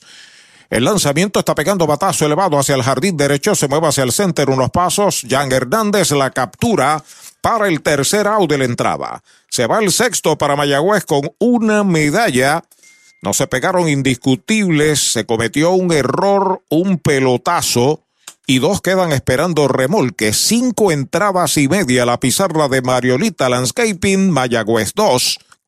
El 0.70 0.86
lanzamiento 0.86 1.40
está 1.40 1.56
pegando 1.56 1.88
batazo 1.88 2.26
elevado 2.26 2.60
hacia 2.60 2.76
el 2.76 2.84
jardín 2.84 3.18
derecho, 3.18 3.56
se 3.56 3.68
mueve 3.68 3.88
hacia 3.88 4.04
el 4.04 4.12
center 4.12 4.52
unos 4.52 4.70
pasos. 4.70 5.26
Jan 5.28 5.52
Hernández 5.52 6.12
la 6.12 6.30
captura 6.30 7.04
para 7.42 7.68
el 7.68 7.82
tercer 7.82 8.28
out 8.28 8.50
de 8.50 8.60
la 8.60 8.66
entrada. 8.66 9.24
Se 9.50 9.66
va 9.66 9.80
el 9.80 9.92
sexto 9.92 10.38
para 10.38 10.56
Mayagüez 10.56 11.06
con 11.06 11.32
una 11.40 11.84
medalla. 11.84 12.64
No 13.24 13.34
se 13.34 13.48
pegaron 13.48 13.90
indiscutibles, 13.90 15.12
se 15.12 15.26
cometió 15.26 15.72
un 15.72 15.92
error, 15.92 16.62
un 16.70 17.00
pelotazo 17.00 18.04
y 18.46 18.60
dos 18.60 18.82
quedan 18.82 19.12
esperando 19.12 19.68
remolque. 19.68 20.34
Cinco 20.34 20.92
entradas 20.92 21.58
y 21.58 21.68
media 21.68 22.06
la 22.06 22.20
pizarra 22.20 22.68
de 22.68 22.84
Mariolita 22.84 23.50
Landscaping, 23.50 24.30
Mayagüez 24.30 24.94
2. 24.94 25.40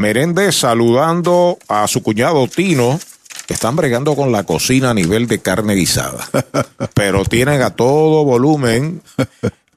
Meréndez 0.00 0.56
saludando 0.56 1.58
a 1.68 1.86
su 1.86 2.02
cuñado 2.02 2.48
Tino, 2.48 2.98
están 3.48 3.76
bregando 3.76 4.16
con 4.16 4.32
la 4.32 4.44
cocina 4.44 4.90
a 4.90 4.94
nivel 4.94 5.26
de 5.26 5.40
carne 5.40 5.74
guisada. 5.74 6.26
Pero 6.94 7.26
tienen 7.26 7.60
a 7.60 7.76
todo 7.76 8.24
volumen 8.24 9.02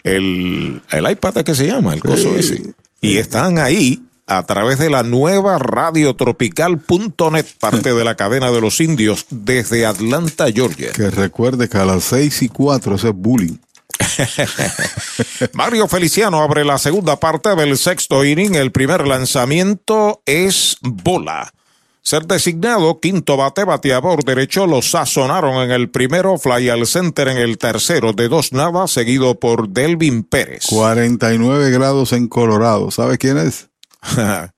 el, 0.05 0.81
el 0.91 1.11
iPad 1.11 1.43
que 1.43 1.53
se 1.53 1.67
llama, 1.67 1.93
el 1.93 1.99
coso 1.99 2.37
ese. 2.37 2.73
Y 3.01 3.17
están 3.17 3.57
ahí 3.57 4.01
a 4.25 4.43
través 4.43 4.79
de 4.79 4.89
la 4.89 5.03
nueva 5.03 5.59
radiotropical.net, 5.59 7.45
parte 7.59 7.93
de 7.93 8.03
la 8.05 8.15
cadena 8.15 8.49
de 8.49 8.61
los 8.61 8.79
indios, 8.79 9.25
desde 9.29 9.85
Atlanta, 9.85 10.49
Georgia. 10.53 10.93
Que 10.93 11.09
recuerde 11.09 11.67
que 11.67 11.79
a 11.79 11.85
las 11.85 12.05
seis 12.05 12.41
y 12.41 12.47
cuatro 12.47 12.95
ese 12.95 13.09
es 13.09 13.13
bullying. 13.13 13.57
Mario 15.53 15.87
Feliciano 15.87 16.41
abre 16.41 16.63
la 16.63 16.77
segunda 16.77 17.19
parte 17.19 17.55
del 17.55 17.77
sexto 17.77 18.23
inning. 18.23 18.55
El 18.55 18.71
primer 18.71 19.07
lanzamiento 19.07 20.21
es 20.25 20.77
bola. 20.81 21.53
Ser 22.01 22.25
designado 22.25 22.99
quinto 22.99 23.37
bate 23.37 23.63
bateador 23.63 24.25
derecho 24.25 24.67
lo 24.67 24.81
sazonaron 24.81 25.63
en 25.63 25.71
el 25.71 25.89
primero, 25.89 26.37
fly 26.37 26.67
al 26.67 26.85
center 26.85 27.29
en 27.29 27.37
el 27.37 27.57
tercero 27.57 28.11
de 28.11 28.27
dos 28.27 28.51
nada, 28.51 28.87
seguido 28.87 29.39
por 29.39 29.69
Delvin 29.69 30.23
Pérez. 30.23 30.65
49 30.67 31.71
grados 31.71 32.11
en 32.11 32.27
Colorado. 32.27 32.91
¿Sabe 32.91 33.17
quién 33.17 33.37
es? 33.37 33.69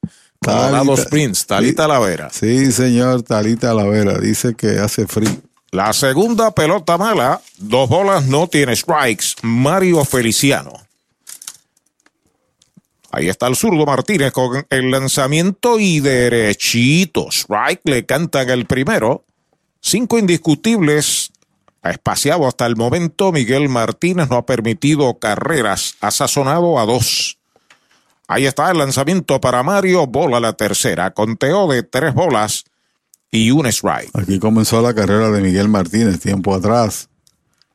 Colorado 0.42 0.96
Springs, 0.96 1.46
Talita 1.46 1.88
Lavera. 1.88 2.30
Sí, 2.32 2.72
señor, 2.72 3.22
Talita 3.22 3.76
Lavera. 3.76 4.18
Dice 4.18 4.56
que 4.56 4.80
hace 4.80 5.06
frío. 5.06 5.30
La 5.76 5.92
segunda 5.92 6.52
pelota 6.52 6.98
mala, 6.98 7.42
dos 7.58 7.90
bolas, 7.90 8.24
no 8.28 8.48
tiene 8.48 8.78
strikes. 8.78 9.36
Mario 9.42 10.06
Feliciano. 10.06 10.72
Ahí 13.12 13.28
está 13.28 13.48
el 13.48 13.58
zurdo 13.58 13.86
Martínez 13.86 14.32
con 14.32 14.66
el 14.70 14.90
lanzamiento 14.90 15.78
y 15.78 16.00
derechito. 16.00 17.28
Strike 17.30 17.82
le 17.84 18.06
cantan 18.06 18.50
el 18.52 18.68
primero. 18.68 19.26
Cinco 19.82 20.18
indiscutibles. 20.18 21.34
Ha 21.82 21.90
espaciado 21.92 22.48
hasta 22.48 22.66
el 22.68 22.78
momento. 22.78 23.34
Miguel 23.34 23.68
Martínez 23.68 24.30
no 24.30 24.38
ha 24.38 24.46
permitido 24.46 25.20
carreras. 25.20 25.96
Ha 26.00 26.12
sazonado 26.12 26.80
a 26.80 26.86
dos. 26.86 27.38
Ahí 28.30 28.46
está 28.46 28.72
el 28.72 28.78
lanzamiento 28.78 29.42
para 29.42 29.62
Mario. 29.62 30.08
Bola 30.08 30.40
la 30.40 30.54
tercera. 30.54 31.12
Conteo 31.12 31.68
de 31.68 31.84
tres 31.84 32.14
bolas 32.14 32.64
y 33.32 33.52
un 33.52 33.66
strike. 33.68 34.12
Aquí 34.14 34.40
comenzó 34.40 34.82
la 34.82 34.94
carrera 34.94 35.30
de 35.32 35.42
Miguel 35.42 35.68
Martínez 35.68 36.20
tiempo 36.20 36.54
atrás, 36.54 37.10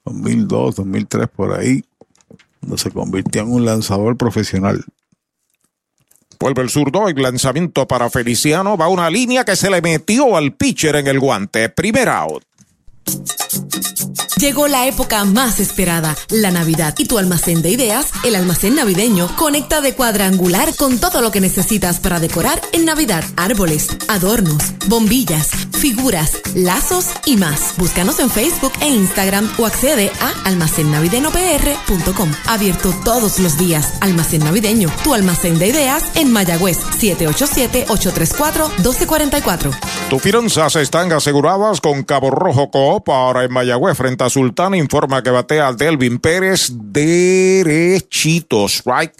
2002, 0.04 0.76
2003 0.76 1.28
por 1.28 1.58
ahí, 1.58 1.84
cuando 2.60 2.78
se 2.78 2.90
convirtió 2.90 3.42
en 3.42 3.52
un 3.52 3.64
lanzador 3.64 4.16
profesional. 4.16 4.84
Vuelve 6.38 6.62
el 6.62 6.70
zurdo, 6.70 7.08
el 7.08 7.20
lanzamiento 7.20 7.86
para 7.86 8.08
Feliciano, 8.08 8.78
va 8.78 8.88
una 8.88 9.10
línea 9.10 9.44
que 9.44 9.56
se 9.56 9.70
le 9.70 9.82
metió 9.82 10.36
al 10.36 10.54
pitcher 10.54 10.96
en 10.96 11.06
el 11.06 11.20
guante, 11.20 11.68
primer 11.68 12.08
out. 12.08 12.42
Llegó 14.40 14.66
la 14.68 14.86
época 14.86 15.26
más 15.26 15.60
esperada, 15.60 16.16
la 16.30 16.50
Navidad. 16.50 16.94
Y 16.96 17.04
tu 17.04 17.18
almacén 17.18 17.60
de 17.60 17.68
ideas, 17.68 18.06
el 18.24 18.34
almacén 18.34 18.74
navideño, 18.74 19.28
conecta 19.36 19.82
de 19.82 19.92
cuadrangular 19.92 20.74
con 20.76 20.98
todo 20.98 21.20
lo 21.20 21.30
que 21.30 21.42
necesitas 21.42 22.00
para 22.00 22.20
decorar 22.20 22.58
en 22.72 22.86
Navidad. 22.86 23.22
Árboles, 23.36 23.88
adornos, 24.08 24.72
bombillas, 24.86 25.50
figuras, 25.72 26.38
lazos 26.54 27.08
y 27.26 27.36
más. 27.36 27.74
Búscanos 27.76 28.18
en 28.18 28.30
Facebook 28.30 28.72
e 28.80 28.88
Instagram 28.88 29.46
o 29.58 29.66
accede 29.66 30.10
a 30.20 30.32
almacennavideñopr.com. 30.48 32.32
Abierto 32.46 32.94
todos 33.04 33.40
los 33.40 33.58
días. 33.58 33.92
Almacén 34.00 34.42
navideño, 34.42 34.88
tu 35.04 35.12
almacén 35.12 35.58
de 35.58 35.68
ideas 35.68 36.02
en 36.14 36.32
Mayagüez, 36.32 36.78
787-834-1244. 36.98 39.70
Tus 40.08 40.22
finanzas 40.22 40.76
están 40.76 41.12
aseguradas 41.12 41.82
con 41.82 42.04
Cabo 42.04 42.30
Rojo 42.30 42.70
Coop. 42.70 43.06
Ahora 43.10 43.44
en 43.44 43.52
Mayagüez, 43.52 43.98
frente 43.98 44.24
a 44.24 44.29
Sultana, 44.30 44.76
informa 44.76 45.22
que 45.22 45.30
batea 45.30 45.72
Delvin 45.72 46.18
Pérez 46.18 46.72
derechitos. 46.72 48.02
Right, 48.86 49.12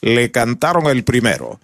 le 0.00 0.30
cantaron 0.30 0.86
el 0.86 1.04
primero. 1.04 1.60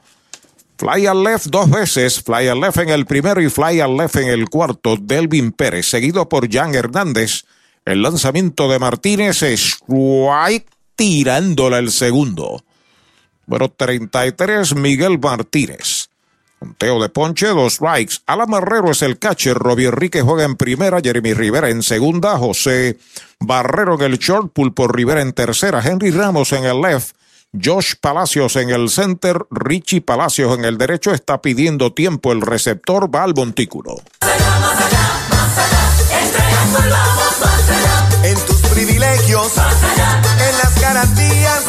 Fly 0.78 1.06
al 1.06 1.22
left 1.22 1.46
dos 1.46 1.68
veces, 1.68 2.22
fly 2.22 2.48
al 2.48 2.60
left 2.60 2.78
en 2.78 2.88
el 2.88 3.04
primero 3.04 3.42
y 3.42 3.50
fly 3.50 3.80
al 3.80 3.96
left 3.98 4.16
en 4.16 4.28
el 4.28 4.48
cuarto. 4.48 4.96
Delvin 4.96 5.52
Pérez, 5.52 5.86
seguido 5.86 6.28
por 6.28 6.50
Jan 6.50 6.74
Hernández. 6.74 7.44
El 7.84 8.02
lanzamiento 8.02 8.66
de 8.70 8.78
Martínez 8.78 9.42
es 9.42 9.60
strike 9.60 10.70
tirándola 10.96 11.78
el 11.78 11.90
segundo. 11.90 12.64
Bueno, 13.44 13.68
33 13.68 14.74
Miguel 14.76 15.18
Martínez. 15.18 15.99
Conteo 16.60 17.00
de 17.00 17.08
ponche, 17.08 17.46
dos 17.46 17.76
strikes. 17.76 18.16
Alan 18.26 18.50
Marrero 18.50 18.90
es 18.90 19.00
el 19.00 19.18
catcher. 19.18 19.56
Robbie 19.56 19.86
Enrique 19.86 20.20
juega 20.20 20.44
en 20.44 20.56
primera. 20.56 21.00
Jeremy 21.00 21.32
Rivera 21.32 21.70
en 21.70 21.82
segunda. 21.82 22.36
José 22.36 22.98
Barrero 23.38 23.94
en 23.94 24.02
el 24.02 24.18
short. 24.18 24.52
Pulpo 24.52 24.86
Rivera 24.86 25.22
en 25.22 25.32
tercera. 25.32 25.80
Henry 25.82 26.10
Ramos 26.10 26.52
en 26.52 26.66
el 26.66 26.82
left. 26.82 27.16
Josh 27.58 27.94
Palacios 27.98 28.56
en 28.56 28.68
el 28.68 28.90
center. 28.90 29.38
Richie 29.50 30.02
Palacios 30.02 30.58
en 30.58 30.66
el 30.66 30.76
derecho. 30.76 31.14
Está 31.14 31.40
pidiendo 31.40 31.94
tiempo 31.94 32.30
el 32.30 32.42
receptor. 32.42 33.08
Va 33.12 33.22
al 33.22 33.34
montículo. 33.34 33.96
En 38.22 38.38
tus 38.44 38.60
privilegios. 38.68 39.52
En 39.56 40.58
las 40.58 40.78
garantías. 40.78 41.64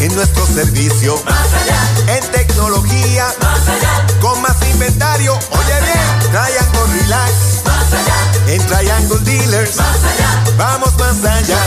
En 0.00 0.14
nuestro 0.14 0.46
servicio. 0.46 1.22
En 2.06 2.24
tecnología. 2.32 3.34
Con 4.20 4.40
más 4.42 4.56
inventario. 4.70 5.34
Oye 5.50 5.80
bien. 5.82 6.30
Triangle 6.30 7.00
Relax. 7.00 7.32
En 8.46 8.66
Triangle 8.66 9.18
Dealers. 9.20 9.76
Vamos 10.56 10.96
más 10.98 11.24
allá. 11.24 11.58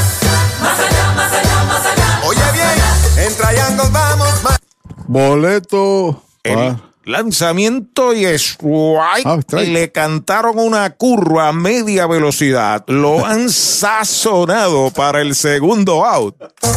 Más 0.61 0.79
allá, 0.79 1.11
más 1.15 1.31
allá, 1.31 1.63
más 1.63 1.85
allá. 1.85 2.21
Oye 2.25 2.51
bien. 2.53 3.25
En 3.27 3.37
Triangle 3.37 3.89
vamos 3.91 4.43
más. 4.43 4.59
Boleto. 5.07 6.23
El, 6.43 6.77
Lanzamiento 7.03 8.13
y 8.13 8.25
strike. 8.25 9.25
Ah, 9.25 9.39
strike. 9.41 9.69
Le 9.69 9.91
cantaron 9.91 10.59
una 10.59 10.87
curva 10.91 11.47
a 11.47 11.53
media 11.53 12.05
velocidad. 12.05 12.83
Lo 12.87 13.25
han 13.25 13.49
sazonado 13.49 14.91
para 14.91 15.21
el 15.21 15.33
segundo 15.33 16.05
out. 16.05 16.35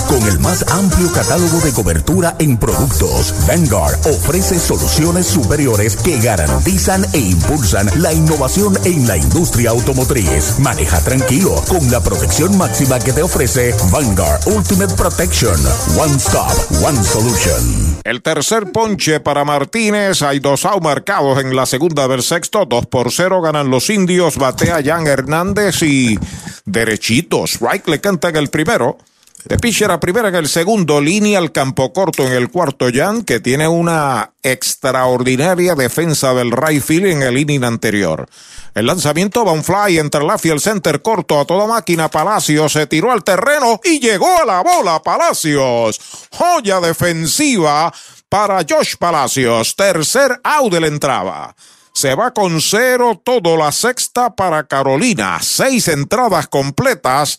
Con 0.08 0.22
el 0.26 0.38
más 0.40 0.64
amplio 0.70 1.12
catálogo 1.12 1.60
de 1.60 1.72
cobertura 1.72 2.36
en 2.38 2.56
productos, 2.56 3.34
Vanguard 3.46 3.98
ofrece 4.06 4.58
soluciones 4.58 5.26
superiores 5.26 5.96
que 5.96 6.18
garantizan 6.20 7.04
e 7.12 7.18
impulsan 7.18 7.90
la 8.00 8.12
innovación 8.12 8.78
en 8.84 9.06
la 9.06 9.18
industria 9.18 9.70
automotriz. 9.70 10.58
Maneja 10.58 11.00
tranquilo 11.00 11.54
con 11.68 11.90
la 11.90 12.00
protección 12.00 12.56
máxima 12.56 12.98
que 12.98 13.12
te 13.12 13.22
ofrece 13.22 13.74
Vanguard 13.90 14.40
Ultimate 14.46 14.94
Protection. 14.94 15.56
One 15.98 16.16
Stop, 16.16 16.54
One 16.82 17.02
Solution. 17.04 18.00
El 18.04 18.22
tercer 18.22 18.72
ponche 18.72 19.20
para 19.20 19.44
Martínez. 19.44 20.13
Hay 20.22 20.38
dos 20.38 20.64
out 20.64 20.82
marcados 20.82 21.38
en 21.40 21.54
la 21.54 21.66
segunda 21.66 22.06
del 22.08 22.22
sexto. 22.22 22.66
Dos 22.66 22.86
por 22.86 23.10
cero 23.10 23.40
ganan 23.40 23.70
los 23.70 23.90
indios. 23.90 24.36
Batea 24.36 24.82
Jan 24.84 25.06
Hernández 25.06 25.82
y 25.82 26.18
derechitos. 26.64 27.54
Strike 27.54 27.88
le 27.88 28.00
canta 28.00 28.28
en 28.28 28.36
el 28.36 28.48
primero. 28.48 28.98
De 29.44 29.58
pitcher 29.58 29.90
a 29.90 30.00
primera 30.00 30.28
en 30.28 30.36
el 30.36 30.48
segundo, 30.48 31.02
línea 31.02 31.38
al 31.38 31.52
campo 31.52 31.92
corto 31.92 32.26
en 32.26 32.32
el 32.32 32.48
cuarto, 32.48 32.86
Jan, 32.90 33.24
que 33.24 33.40
tiene 33.40 33.68
una 33.68 34.32
extraordinaria 34.42 35.74
defensa 35.74 36.32
del 36.32 36.50
right 36.50 36.82
field 36.82 37.06
en 37.06 37.22
el 37.22 37.36
inning 37.36 37.62
anterior. 37.62 38.26
El 38.74 38.86
lanzamiento 38.86 39.44
va 39.44 39.52
un 39.52 39.62
fly 39.62 39.98
entre 39.98 40.24
la 40.24 40.36
el 40.42 40.60
center 40.60 41.02
corto 41.02 41.38
a 41.38 41.44
toda 41.44 41.66
máquina. 41.66 42.10
Palacios 42.10 42.72
se 42.72 42.86
tiró 42.86 43.12
al 43.12 43.22
terreno 43.22 43.80
y 43.84 44.00
llegó 44.00 44.40
a 44.40 44.46
la 44.46 44.62
bola. 44.62 45.02
Palacios, 45.02 46.00
joya 46.30 46.80
defensiva 46.80 47.92
para 48.34 48.66
Josh 48.68 48.96
Palacios. 48.96 49.76
Tercer 49.76 50.40
out 50.42 50.72
de 50.72 50.84
entrada. 50.88 51.54
Se 51.92 52.16
va 52.16 52.32
con 52.32 52.60
cero 52.60 53.20
todo 53.22 53.56
la 53.56 53.70
sexta 53.70 54.34
para 54.34 54.64
Carolina. 54.64 55.38
Seis 55.40 55.86
entradas 55.86 56.48
completas. 56.48 57.38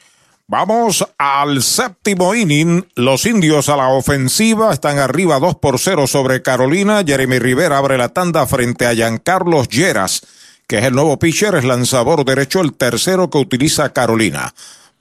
Vamos 0.48 1.06
al 1.18 1.62
séptimo 1.62 2.34
inning. 2.34 2.88
Los 2.96 3.26
indios 3.26 3.70
a 3.70 3.78
la 3.78 3.90
ofensiva 3.90 4.74
están 4.74 4.98
arriba 4.98 5.40
2 5.40 5.56
por 5.56 5.80
0 5.80 6.08
sobre 6.08 6.42
Carolina. 6.42 7.04
Jeremy 7.06 7.40
Rivera 7.40 7.78
abre 7.78 7.98
la 7.98 8.10
tanda 8.10 8.46
frente 8.48 8.86
a 8.86 8.94
Giancarlos 8.94 9.70
Lleras, 9.70 10.26
que 10.68 10.80
es 10.80 10.86
el 10.86 10.96
nuevo 10.96 11.18
pitcher, 11.20 11.56
es 11.56 11.64
lanzador 11.64 12.26
derecho, 12.26 12.62
el 12.62 12.74
tercero 12.74 13.30
que 13.30 13.38
utiliza 13.38 13.94
Carolina. 13.94 14.54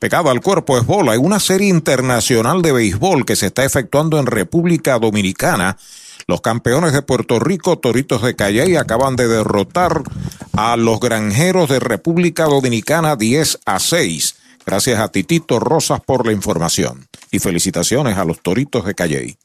Pegado 0.02 0.30
al 0.30 0.40
cuerpo 0.40 0.76
es 0.76 0.84
bola 0.84 1.14
en 1.14 1.24
una 1.24 1.38
serie 1.38 1.68
internacional 1.68 2.60
de 2.60 2.72
béisbol 2.72 3.24
que 3.24 3.36
se 3.36 3.46
está 3.46 3.64
efectuando 3.64 4.18
en 4.18 4.26
República 4.26 4.98
Dominicana. 4.98 5.76
Los 6.26 6.40
campeones 6.40 6.92
de 6.92 7.02
Puerto 7.02 7.38
Rico, 7.38 7.78
Toritos 7.78 8.20
de 8.20 8.34
Calley, 8.34 8.74
acaban 8.74 9.14
de 9.14 9.28
derrotar 9.28 10.02
a 10.54 10.76
los 10.76 10.98
granjeros 10.98 11.68
de 11.68 11.78
República 11.78 12.46
Dominicana 12.46 13.14
10 13.14 13.60
a 13.64 13.78
6. 13.78 14.34
Gracias 14.66 14.98
a 14.98 15.06
Titito 15.06 15.60
Rosas 15.60 16.00
por 16.00 16.26
la 16.26 16.32
información. 16.32 17.06
Y 17.30 17.38
felicitaciones 17.38 18.18
a 18.18 18.24
los 18.24 18.40
Toritos 18.40 18.84
de 18.84 18.96
Calley. 18.96 19.36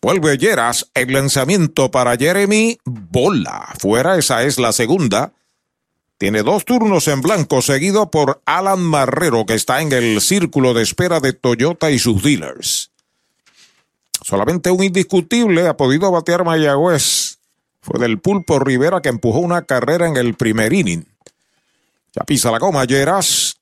Vuelve 0.00 0.38
Lleras, 0.38 0.86
el 0.94 1.12
lanzamiento 1.12 1.90
para 1.90 2.16
Jeremy 2.16 2.78
Bola. 2.84 3.74
Fuera, 3.80 4.16
esa 4.16 4.44
es 4.44 4.60
la 4.60 4.72
segunda. 4.72 5.32
Tiene 6.18 6.42
dos 6.42 6.64
turnos 6.64 7.08
en 7.08 7.20
blanco, 7.20 7.60
seguido 7.60 8.10
por 8.10 8.40
Alan 8.46 8.80
Marrero, 8.80 9.44
que 9.44 9.52
está 9.54 9.82
en 9.82 9.92
el 9.92 10.22
círculo 10.22 10.72
de 10.72 10.82
espera 10.82 11.20
de 11.20 11.34
Toyota 11.34 11.90
y 11.90 11.98
sus 11.98 12.22
dealers. 12.22 12.90
Solamente 14.22 14.70
un 14.70 14.82
indiscutible 14.82 15.68
ha 15.68 15.76
podido 15.76 16.10
batear 16.10 16.44
Mayagüez. 16.44 17.38
Fue 17.82 18.00
del 18.00 18.18
Pulpo 18.18 18.58
Rivera 18.58 19.02
que 19.02 19.10
empujó 19.10 19.40
una 19.40 19.62
carrera 19.62 20.08
en 20.08 20.16
el 20.16 20.34
primer 20.34 20.72
inning. 20.72 21.04
Ya 22.14 22.24
pisa 22.24 22.50
la 22.50 22.58
goma, 22.58 22.84
Lleras. 22.86 23.58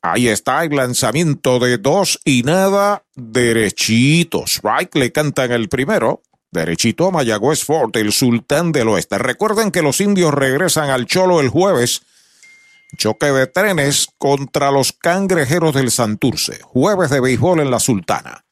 Ahí 0.00 0.28
está 0.28 0.64
el 0.64 0.74
lanzamiento 0.74 1.58
de 1.58 1.76
dos 1.76 2.20
y 2.24 2.42
nada 2.42 3.04
derechitos. 3.16 4.60
Right 4.62 4.94
le 4.94 5.12
canta 5.12 5.44
en 5.44 5.52
el 5.52 5.68
primero. 5.68 6.22
Derechito 6.50 7.06
a 7.06 7.10
Mayagüez 7.10 7.64
Fort, 7.64 7.96
el 7.96 8.12
sultán 8.12 8.72
del 8.72 8.88
oeste. 8.88 9.18
Recuerden 9.18 9.70
que 9.70 9.82
los 9.82 10.00
indios 10.00 10.32
regresan 10.32 10.90
al 10.90 11.06
Cholo 11.06 11.40
el 11.40 11.48
jueves. 11.48 12.02
Choque 12.96 13.26
de 13.26 13.46
trenes 13.46 14.08
contra 14.16 14.70
los 14.70 14.92
cangrejeros 14.92 15.74
del 15.74 15.90
Santurce. 15.90 16.60
Jueves 16.62 17.10
de 17.10 17.20
béisbol 17.20 17.60
en 17.60 17.70
la 17.70 17.80
Sultana. 17.80 18.44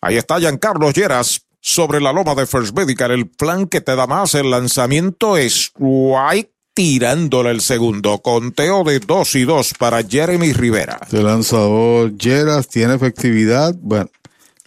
Ahí 0.00 0.16
está 0.16 0.38
Giancarlo 0.38 0.90
Lleras 0.92 1.42
sobre 1.60 2.00
la 2.00 2.12
loma 2.12 2.36
de 2.36 2.46
First 2.46 2.76
Medical. 2.76 3.10
El 3.10 3.28
plan 3.28 3.66
que 3.66 3.80
te 3.80 3.96
da 3.96 4.06
más 4.06 4.36
el 4.36 4.50
lanzamiento 4.50 5.36
es 5.36 5.72
White 5.76 6.52
tirándole 6.76 7.50
el 7.50 7.62
segundo. 7.62 8.18
Conteo 8.18 8.84
de 8.84 9.00
2 9.00 9.34
y 9.34 9.44
2 9.44 9.74
para 9.78 10.04
Jeremy 10.04 10.52
Rivera. 10.52 11.00
El 11.10 11.24
lanzador 11.24 12.16
Lleras 12.16 12.68
tiene 12.68 12.94
efectividad. 12.94 13.74
Bueno, 13.80 14.08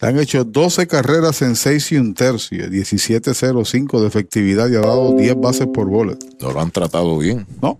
han 0.00 0.18
hecho 0.18 0.44
12 0.44 0.86
carreras 0.86 1.42
en 1.42 1.56
6 1.56 1.92
y 1.92 1.96
un 1.96 2.14
tercio, 2.14 2.66
17.05 2.66 4.00
de 4.00 4.06
efectividad 4.06 4.68
y 4.70 4.76
ha 4.76 4.80
dado 4.80 5.12
10 5.12 5.40
bases 5.40 5.66
por 5.66 5.88
bola. 5.88 6.16
No 6.40 6.52
lo 6.52 6.60
han 6.60 6.70
tratado 6.70 7.18
bien. 7.18 7.46
No. 7.60 7.78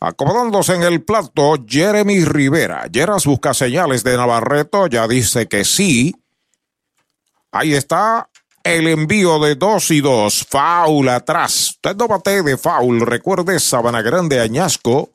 Acomodándose 0.00 0.74
en 0.74 0.82
el 0.82 1.02
plato, 1.02 1.54
Jeremy 1.66 2.24
Rivera. 2.26 2.86
Lleras 2.92 3.24
busca 3.24 3.54
señales 3.54 4.04
de 4.04 4.18
Navarreto, 4.18 4.86
ya 4.86 5.08
dice 5.08 5.46
que 5.46 5.64
sí. 5.64 6.14
Ahí 7.50 7.72
está 7.72 8.28
el 8.64 8.88
envío 8.88 9.38
de 9.38 9.54
2 9.54 9.90
y 9.92 10.00
2. 10.02 10.46
Foul 10.50 11.08
atrás. 11.08 11.70
Usted 11.70 11.96
no 11.96 12.06
bate 12.06 12.42
de 12.42 12.58
foul. 12.58 13.00
Recuerde 13.00 13.58
Sabana 13.60 14.02
Grande 14.02 14.40
Añasco 14.40 15.13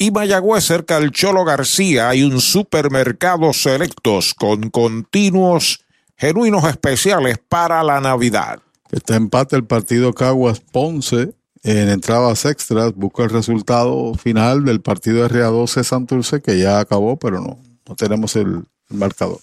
y 0.00 0.10
Mayagüez 0.10 0.64
cerca 0.64 0.98
del 0.98 1.10
Cholo 1.10 1.44
García 1.44 2.08
hay 2.08 2.22
un 2.22 2.40
supermercado 2.40 3.52
selectos 3.52 4.32
con 4.32 4.70
continuos 4.70 5.84
genuinos 6.16 6.64
especiales 6.64 7.38
para 7.50 7.84
la 7.84 8.00
Navidad. 8.00 8.60
Está 8.90 9.16
empate 9.16 9.56
el 9.56 9.64
partido 9.64 10.14
Caguas 10.14 10.60
Ponce 10.60 11.34
en 11.62 11.90
entradas 11.90 12.46
extras. 12.46 12.94
Busca 12.94 13.24
el 13.24 13.28
resultado 13.28 14.14
final 14.14 14.64
del 14.64 14.80
partido 14.80 15.28
RA12 15.28 15.84
Santurce 15.84 16.40
que 16.40 16.58
ya 16.58 16.80
acabó, 16.80 17.18
pero 17.18 17.42
no, 17.42 17.58
no 17.86 17.94
tenemos 17.94 18.36
el, 18.36 18.64
marcador. 18.88 19.40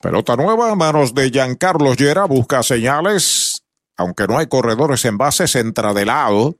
Pelota 0.00 0.36
nueva, 0.36 0.74
manos 0.74 1.14
de 1.14 1.30
Giancarlo 1.30 1.92
Llera, 1.92 2.24
busca 2.24 2.62
señales, 2.62 3.62
aunque 3.98 4.26
no 4.26 4.38
hay 4.38 4.46
corredores 4.46 5.04
en 5.04 5.18
base, 5.18 5.44
entra 5.58 5.92
de 5.92 6.06
lado. 6.06 6.56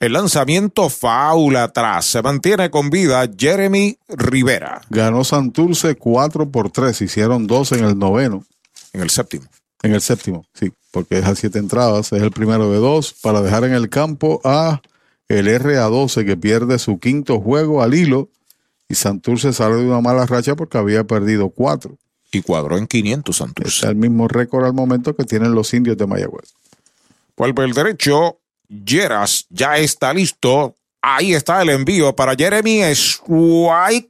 El 0.00 0.14
lanzamiento 0.14 0.88
faula 0.88 1.64
atrás. 1.64 2.06
Se 2.06 2.22
mantiene 2.22 2.70
con 2.70 2.88
vida 2.88 3.28
Jeremy 3.36 3.98
Rivera. 4.08 4.80
Ganó 4.88 5.24
Santurce 5.24 5.94
4 5.94 6.50
por 6.50 6.70
3. 6.70 7.02
Hicieron 7.02 7.46
dos 7.46 7.72
en 7.72 7.84
el 7.84 7.98
noveno. 7.98 8.42
En 8.94 9.02
el 9.02 9.10
séptimo. 9.10 9.44
En 9.82 9.92
el 9.92 10.00
séptimo, 10.00 10.46
sí, 10.54 10.72
porque 10.90 11.18
es 11.18 11.26
a 11.26 11.34
siete 11.34 11.58
entradas. 11.58 12.12
Es 12.14 12.22
el 12.22 12.30
primero 12.30 12.70
de 12.70 12.78
dos 12.78 13.12
para 13.12 13.42
dejar 13.42 13.64
en 13.64 13.74
el 13.74 13.90
campo 13.90 14.40
a 14.42 14.80
el 15.28 15.46
RA12 15.48 16.24
que 16.24 16.36
pierde 16.38 16.78
su 16.78 16.98
quinto 16.98 17.38
juego 17.38 17.82
al 17.82 17.92
hilo. 17.92 18.30
Y 18.88 18.94
Santurce 18.94 19.52
sale 19.52 19.76
de 19.76 19.86
una 19.86 20.00
mala 20.00 20.24
racha 20.24 20.56
porque 20.56 20.78
había 20.78 21.04
perdido 21.04 21.50
cuatro. 21.50 21.98
Y 22.32 22.40
cuadró 22.40 22.78
en 22.78 22.86
500 22.86 23.36
Santurce. 23.36 23.84
Es 23.84 23.90
el 23.90 23.96
mismo 23.96 24.28
récord 24.28 24.64
al 24.64 24.72
momento 24.72 25.14
que 25.14 25.24
tienen 25.24 25.54
los 25.54 25.74
indios 25.74 25.98
de 25.98 26.06
Mayagüez. 26.06 26.54
Vuelve 27.36 27.64
el 27.64 27.74
derecho. 27.74 28.38
Lleras 28.70 29.46
ya 29.48 29.76
está 29.78 30.14
listo. 30.14 30.76
Ahí 31.02 31.34
está 31.34 31.60
el 31.62 31.70
envío 31.70 32.14
para 32.14 32.36
Jeremy 32.36 32.82
White 33.26 34.09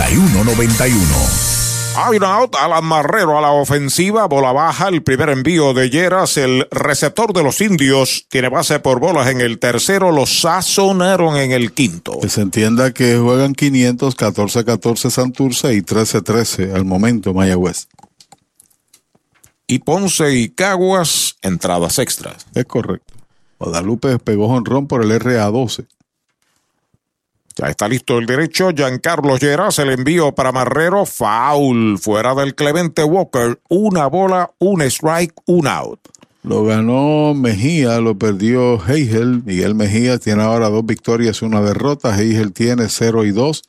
un 2.09 2.23
out 2.23 2.55
al 2.55 2.73
amarrero 2.73 3.37
a 3.37 3.41
la 3.41 3.51
ofensiva, 3.51 4.25
bola 4.25 4.51
baja, 4.51 4.87
el 4.87 5.03
primer 5.03 5.29
envío 5.29 5.73
de 5.73 5.89
Lleras, 5.89 6.37
el 6.37 6.67
receptor 6.71 7.33
de 7.33 7.43
los 7.43 7.61
indios, 7.61 8.25
tiene 8.29 8.49
base 8.49 8.79
por 8.79 8.99
bolas 8.99 9.29
en 9.29 9.41
el 9.41 9.59
tercero, 9.59 10.11
lo 10.11 10.25
sazonaron 10.25 11.37
en 11.37 11.51
el 11.51 11.73
quinto. 11.73 12.19
Que 12.19 12.29
se 12.29 12.41
entienda 12.41 12.91
que 12.93 13.17
juegan 13.17 13.53
500, 13.53 14.17
14-14 14.17 15.09
Santurce 15.09 15.73
y 15.75 15.81
13-13 15.81 16.73
al 16.73 16.85
momento 16.85 17.33
Mayagüez. 17.33 17.87
Y 19.67 19.79
Ponce 19.79 20.35
y 20.35 20.49
Caguas, 20.49 21.37
entradas 21.41 21.99
extras. 21.99 22.47
Es 22.55 22.65
correcto. 22.65 23.13
Guadalupe 23.59 24.17
pegó 24.17 24.47
jonrón 24.47 24.87
por 24.87 25.03
el 25.03 25.11
RA12. 25.11 25.85
Ya 27.55 27.67
está 27.67 27.87
listo 27.87 28.17
el 28.17 28.25
derecho. 28.25 28.71
Giancarlo 28.71 29.37
Lleras, 29.37 29.79
el 29.79 29.89
envío 29.89 30.33
para 30.33 30.51
Marrero. 30.51 31.05
Foul. 31.05 31.97
Fuera 31.99 32.33
del 32.35 32.55
Clemente 32.55 33.03
Walker. 33.03 33.59
Una 33.69 34.07
bola, 34.07 34.51
un 34.59 34.81
strike, 34.81 35.33
un 35.45 35.67
out. 35.67 35.99
Lo 36.43 36.63
ganó 36.63 37.33
Mejía, 37.35 37.99
lo 37.99 38.17
perdió 38.17 38.83
Heigel. 38.87 39.43
Miguel 39.43 39.75
Mejía 39.75 40.17
tiene 40.17 40.41
ahora 40.41 40.69
dos 40.69 40.85
victorias 40.85 41.41
y 41.41 41.45
una 41.45 41.61
derrota. 41.61 42.17
Heigel 42.19 42.51
tiene 42.51 42.89
0 42.89 43.25
y 43.25 43.31
2 43.31 43.63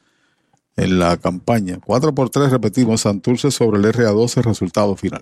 en 0.77 0.99
la 0.99 1.19
campaña. 1.19 1.79
4 1.85 2.15
por 2.15 2.31
3 2.31 2.51
repetimos. 2.51 3.03
Santurce 3.03 3.51
sobre 3.51 3.79
el 3.79 3.85
RA12, 3.93 4.43
resultado 4.43 4.97
final. 4.97 5.21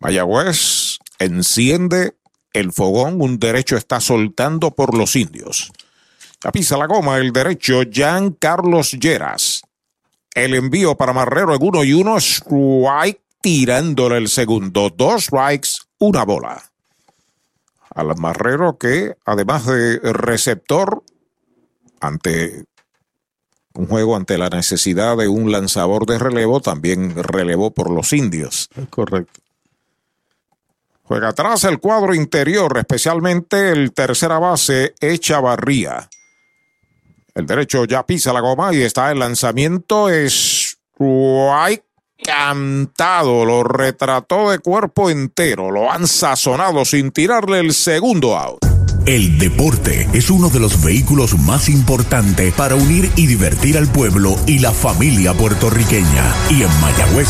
Mayagüez 0.00 0.98
enciende 1.18 2.14
el 2.52 2.72
fogón. 2.72 3.22
Un 3.22 3.38
derecho 3.38 3.76
está 3.76 4.00
soltando 4.00 4.72
por 4.72 4.96
los 4.96 5.16
indios. 5.16 5.72
Ya 6.46 6.52
pisa 6.52 6.76
la 6.76 6.86
goma 6.86 7.18
el 7.18 7.32
derecho, 7.32 7.80
Jan 7.92 8.30
Carlos 8.30 8.92
Lleras. 8.92 9.62
El 10.32 10.54
envío 10.54 10.94
para 10.94 11.12
Marrero 11.12 11.52
en 11.52 11.60
uno 11.60 11.82
y 11.82 11.92
uno, 11.92 12.18
strike 12.18 13.20
tirándole 13.40 14.18
el 14.18 14.28
segundo. 14.28 14.90
Dos 14.90 15.24
strikes, 15.24 15.70
una 15.98 16.24
bola. 16.24 16.62
Al 17.92 18.16
Marrero 18.16 18.78
que, 18.78 19.16
además 19.24 19.66
de 19.66 19.98
receptor, 19.98 21.02
ante 22.00 22.64
un 23.74 23.88
juego 23.88 24.14
ante 24.14 24.38
la 24.38 24.48
necesidad 24.48 25.16
de 25.16 25.26
un 25.26 25.50
lanzador 25.50 26.06
de 26.06 26.20
relevo, 26.20 26.60
también 26.60 27.12
relevó 27.16 27.72
por 27.72 27.90
los 27.90 28.12
indios. 28.12 28.68
Correcto. 28.90 29.40
Juega 31.02 31.30
atrás 31.30 31.64
el 31.64 31.80
cuadro 31.80 32.14
interior, 32.14 32.78
especialmente 32.78 33.72
el 33.72 33.92
tercera 33.92 34.38
base, 34.38 34.94
Echavarría. 35.00 36.08
El 37.36 37.44
derecho 37.44 37.84
ya 37.84 38.06
pisa 38.06 38.32
la 38.32 38.40
goma 38.40 38.72
y 38.72 38.80
está 38.80 39.12
el 39.12 39.18
lanzamiento. 39.18 40.08
Es 40.08 40.78
cantado, 42.24 43.44
lo 43.44 43.62
retrató 43.62 44.50
de 44.50 44.58
cuerpo 44.58 45.10
entero, 45.10 45.70
lo 45.70 45.92
han 45.92 46.06
sazonado 46.06 46.86
sin 46.86 47.10
tirarle 47.10 47.60
el 47.60 47.74
segundo 47.74 48.38
out. 48.38 48.64
El 49.04 49.38
deporte 49.38 50.08
es 50.14 50.30
uno 50.30 50.48
de 50.48 50.60
los 50.60 50.82
vehículos 50.82 51.38
más 51.38 51.68
importantes 51.68 52.54
para 52.54 52.74
unir 52.74 53.12
y 53.16 53.26
divertir 53.26 53.76
al 53.76 53.86
pueblo 53.86 54.34
y 54.46 54.60
la 54.60 54.72
familia 54.72 55.34
puertorriqueña. 55.34 56.34
Y 56.48 56.62
en 56.62 56.80
Mayagüez 56.80 57.28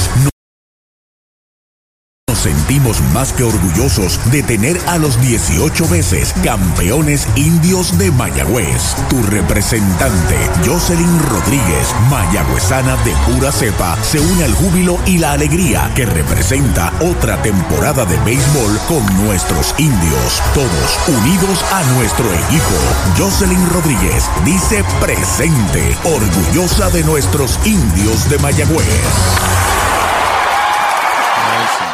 sentimos 2.37 3.01
más 3.13 3.33
que 3.33 3.45
orgullosos 3.45 4.21
de 4.31 4.43
tener 4.43 4.79
a 4.87 4.99
los 4.99 5.21
18 5.21 5.89
veces 5.89 6.35
campeones 6.45 7.27
indios 7.37 7.99
de 7.99 8.11
Mayagüez. 8.11 8.97
Tu 9.09 9.23
representante, 9.23 10.37
Jocelyn 10.65 11.19
Rodríguez, 11.31 11.95
mayagüezana 12.11 12.97
de 13.05 13.13
pura 13.27 13.51
cepa, 13.53 13.97
se 14.03 14.21
une 14.21 14.45
al 14.45 14.55
júbilo 14.55 14.99
y 15.07 15.19
la 15.19 15.33
alegría 15.33 15.91
que 15.95 16.07
representa 16.07 16.93
otra 17.01 17.41
temporada 17.43 18.05
de 18.05 18.19
béisbol 18.19 18.79
con 18.89 19.25
nuestros 19.25 19.75
indios, 19.79 20.43
todos 20.55 20.99
unidos 21.09 21.65
a 21.73 21.83
nuestro 21.95 22.27
equipo. 22.33 22.77
Jocelyn 23.17 23.69
Rodríguez 23.71 24.31
dice 24.45 24.85
presente, 25.01 25.97
orgullosa 26.05 26.91
de 26.91 27.03
nuestros 27.05 27.59
indios 27.65 28.29
de 28.29 28.39
Mayagüez. 28.39 29.86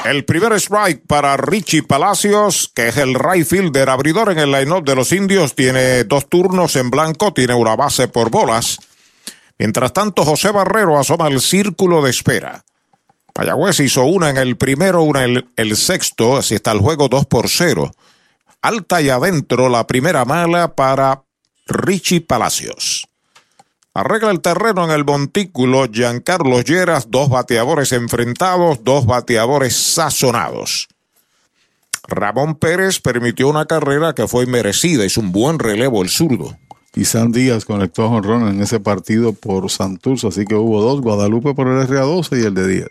El 0.05 0.25
primer 0.25 0.53
strike 0.55 1.07
para 1.07 1.37
Richie 1.37 1.85
Palacios, 1.85 2.73
que 2.75 2.89
es 2.89 2.97
el 2.97 3.15
right 3.15 3.47
fielder 3.47 3.89
abridor 3.89 4.33
en 4.33 4.39
el 4.41 4.51
line-up 4.51 4.85
de 4.85 4.97
los 4.97 5.13
indios, 5.13 5.55
tiene 5.55 6.03
dos 6.03 6.29
turnos 6.29 6.75
en 6.75 6.91
blanco, 6.91 7.33
tiene 7.33 7.55
una 7.55 7.77
base 7.77 8.09
por 8.09 8.29
bolas. 8.29 8.79
Mientras 9.59 9.93
tanto, 9.93 10.25
José 10.25 10.51
Barrero 10.51 10.99
asoma 10.99 11.29
el 11.29 11.41
círculo 11.41 12.03
de 12.03 12.11
espera. 12.11 12.65
Mayagüez 13.39 13.79
hizo 13.79 14.03
una 14.05 14.29
en 14.29 14.39
el 14.39 14.57
primero, 14.57 15.03
una 15.03 15.25
en 15.25 15.49
el 15.57 15.77
sexto, 15.77 16.37
así 16.37 16.57
está 16.57 16.73
el 16.73 16.81
juego 16.81 17.09
2 17.09 17.27
por 17.27 17.49
0. 17.49 17.93
Alta 18.61 19.01
y 19.01 19.09
adentro 19.09 19.69
la 19.69 19.87
primera 19.87 20.25
mala 20.25 20.75
para 20.75 21.23
Richie 21.67 22.23
Palacios. 22.23 23.09
Arregla 23.95 24.31
el 24.31 24.41
terreno 24.41 24.85
en 24.85 24.91
el 24.91 25.05
montículo 25.05 25.87
Giancarlo 25.91 26.63
Lleras, 26.63 27.11
dos 27.11 27.29
bateadores 27.29 27.93
enfrentados, 27.93 28.83
dos 28.83 29.05
bateadores 29.05 29.77
sazonados. 29.77 30.89
Ramón 32.09 32.55
Pérez 32.55 33.01
permitió 33.01 33.49
una 33.49 33.67
carrera 33.67 34.15
que 34.15 34.27
fue 34.27 34.47
merecida, 34.47 35.05
es 35.05 35.19
un 35.19 35.31
buen 35.31 35.59
relevo 35.59 36.03
el 36.03 36.09
zurdo. 36.09 36.57
Y 36.95 37.05
San 37.05 37.33
Díaz 37.33 37.65
conectó 37.65 38.05
a 38.05 38.09
Jonrón 38.09 38.49
en 38.49 38.63
ese 38.63 38.81
partido 38.81 39.35
por 39.35 39.71
Santurce, 39.71 40.29
así 40.29 40.45
que 40.47 40.55
hubo 40.55 40.83
dos, 40.83 41.01
Guadalupe 41.01 41.55
por 41.55 41.69
el 41.69 41.87
RA12 41.87 42.43
y 42.43 42.47
el 42.47 42.55
de 42.55 42.69
Díaz. 42.69 42.89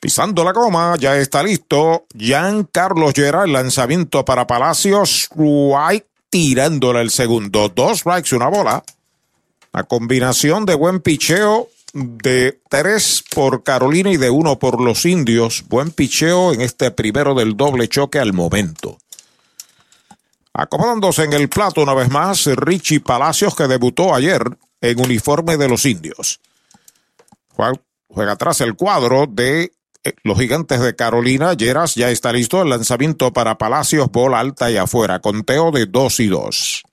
Pisando 0.00 0.44
la 0.44 0.52
goma, 0.52 0.96
ya 0.98 1.16
está 1.16 1.42
listo. 1.42 2.04
Jean 2.12 2.64
Carlos 2.64 3.14
Llera, 3.14 3.44
el 3.44 3.52
lanzamiento 3.54 4.24
para 4.24 4.46
Palacios. 4.46 5.28
White 5.34 6.06
tirándole 6.28 7.00
el 7.00 7.10
segundo. 7.10 7.70
Dos 7.70 8.00
strikes, 8.00 8.36
una 8.36 8.48
bola. 8.48 8.84
La 9.74 9.82
combinación 9.82 10.66
de 10.66 10.76
buen 10.76 11.00
picheo 11.00 11.68
de 11.92 12.60
tres 12.70 13.24
por 13.34 13.64
Carolina 13.64 14.12
y 14.12 14.16
de 14.16 14.30
uno 14.30 14.56
por 14.56 14.80
los 14.80 15.04
indios. 15.04 15.64
Buen 15.68 15.90
picheo 15.90 16.52
en 16.52 16.60
este 16.60 16.92
primero 16.92 17.34
del 17.34 17.56
doble 17.56 17.88
choque 17.88 18.20
al 18.20 18.32
momento. 18.32 18.98
Acomodándose 20.52 21.24
en 21.24 21.32
el 21.32 21.48
plato 21.48 21.82
una 21.82 21.92
vez 21.92 22.08
más, 22.08 22.46
Richie 22.46 23.00
Palacios 23.00 23.56
que 23.56 23.66
debutó 23.66 24.14
ayer 24.14 24.44
en 24.80 25.00
uniforme 25.00 25.56
de 25.56 25.68
los 25.68 25.86
indios. 25.86 26.38
Juega 28.06 28.32
atrás 28.32 28.60
el 28.60 28.76
cuadro 28.76 29.26
de 29.26 29.72
eh, 30.04 30.12
los 30.22 30.38
gigantes 30.38 30.80
de 30.82 30.94
Carolina. 30.94 31.54
Lleras 31.54 31.96
ya 31.96 32.10
está 32.10 32.32
listo. 32.32 32.62
El 32.62 32.70
lanzamiento 32.70 33.32
para 33.32 33.58
Palacios, 33.58 34.08
bola 34.12 34.38
alta 34.38 34.70
y 34.70 34.76
afuera. 34.76 35.18
Conteo 35.18 35.72
de 35.72 35.86
dos 35.86 36.20
y 36.20 36.28
dos. 36.28 36.84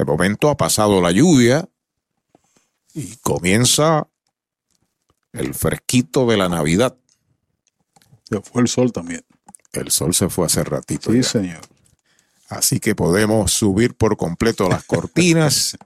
De 0.00 0.06
momento 0.06 0.48
ha 0.48 0.56
pasado 0.56 1.02
la 1.02 1.10
lluvia 1.10 1.68
y 2.94 3.16
comienza 3.16 4.08
el 5.34 5.52
fresquito 5.52 6.24
de 6.24 6.38
la 6.38 6.48
Navidad. 6.48 6.96
Se 8.24 8.40
fue 8.40 8.62
el 8.62 8.68
sol 8.68 8.92
también. 8.92 9.26
El 9.74 9.90
sol 9.90 10.14
se 10.14 10.30
fue 10.30 10.46
hace 10.46 10.64
ratito. 10.64 11.12
Sí, 11.12 11.22
señor. 11.22 11.60
Así 12.48 12.80
que 12.80 12.94
podemos 12.94 13.52
subir 13.52 13.94
por 13.94 14.16
completo 14.16 14.70
las 14.70 14.84
cortinas 14.84 15.76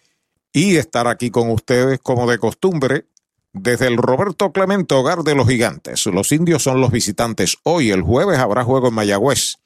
y 0.52 0.76
estar 0.76 1.08
aquí 1.08 1.30
con 1.30 1.48
ustedes 1.48 1.98
como 1.98 2.30
de 2.30 2.36
costumbre 2.36 3.06
desde 3.54 3.86
el 3.86 3.96
Roberto 3.96 4.52
Clemente 4.52 4.94
Hogar 4.94 5.22
de 5.22 5.34
los 5.34 5.48
Gigantes. 5.48 6.04
Los 6.04 6.30
indios 6.30 6.62
son 6.62 6.82
los 6.82 6.90
visitantes. 6.90 7.56
Hoy, 7.62 7.90
el 7.90 8.02
jueves, 8.02 8.38
habrá 8.38 8.64
juego 8.64 8.88
en 8.88 8.94
Mayagüez. 8.94 9.61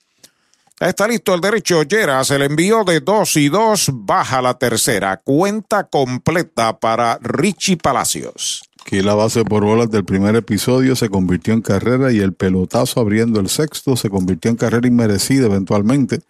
Está 0.78 1.08
listo 1.08 1.34
el 1.34 1.40
derecho 1.40 1.84
Lleras, 1.84 2.30
el 2.30 2.42
envío 2.42 2.84
de 2.84 3.00
dos 3.00 3.38
y 3.38 3.48
dos, 3.48 3.88
baja 3.94 4.42
la 4.42 4.58
tercera. 4.58 5.16
Cuenta 5.24 5.84
completa 5.84 6.78
para 6.78 7.18
Richie 7.22 7.78
Palacios. 7.78 8.62
Aquí 8.82 9.00
la 9.00 9.14
base 9.14 9.42
por 9.42 9.64
bolas 9.64 9.90
del 9.90 10.04
primer 10.04 10.36
episodio 10.36 10.94
se 10.94 11.08
convirtió 11.08 11.54
en 11.54 11.62
carrera 11.62 12.12
y 12.12 12.18
el 12.18 12.34
pelotazo 12.34 13.00
abriendo 13.00 13.40
el 13.40 13.48
sexto 13.48 13.96
se 13.96 14.10
convirtió 14.10 14.50
en 14.50 14.58
carrera 14.58 14.86
inmerecida 14.86 15.46
eventualmente. 15.46 16.20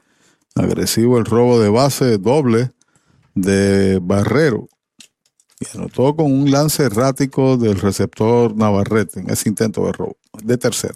Agresivo 0.55 1.18
el 1.18 1.25
robo 1.25 1.58
de 1.58 1.68
base 1.68 2.16
doble 2.18 2.70
de 3.34 3.99
Barrero. 4.00 4.68
Y 5.58 5.76
anotó 5.76 6.15
con 6.15 6.33
un 6.33 6.52
lance 6.52 6.84
errático 6.84 7.57
del 7.57 7.81
receptor 7.81 8.55
Navarrete 8.55 9.18
en 9.18 9.28
ese 9.28 9.49
intento 9.49 9.86
de 9.86 9.92
robo 9.92 10.16
de 10.41 10.57
tercera. 10.57 10.94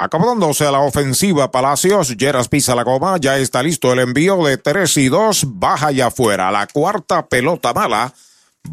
Acomodándose 0.00 0.64
a 0.64 0.70
la 0.70 0.80
ofensiva, 0.80 1.50
Palacios, 1.50 2.16
Lleras 2.16 2.48
pisa 2.48 2.74
la 2.74 2.84
goma, 2.84 3.18
ya 3.18 3.36
está 3.36 3.62
listo 3.62 3.92
el 3.92 3.98
envío 3.98 4.42
de 4.46 4.56
3 4.56 4.96
y 4.96 5.08
2, 5.10 5.58
baja 5.58 5.92
y 5.92 6.00
afuera. 6.00 6.50
La 6.50 6.66
cuarta 6.66 7.26
pelota 7.26 7.74
mala 7.74 8.10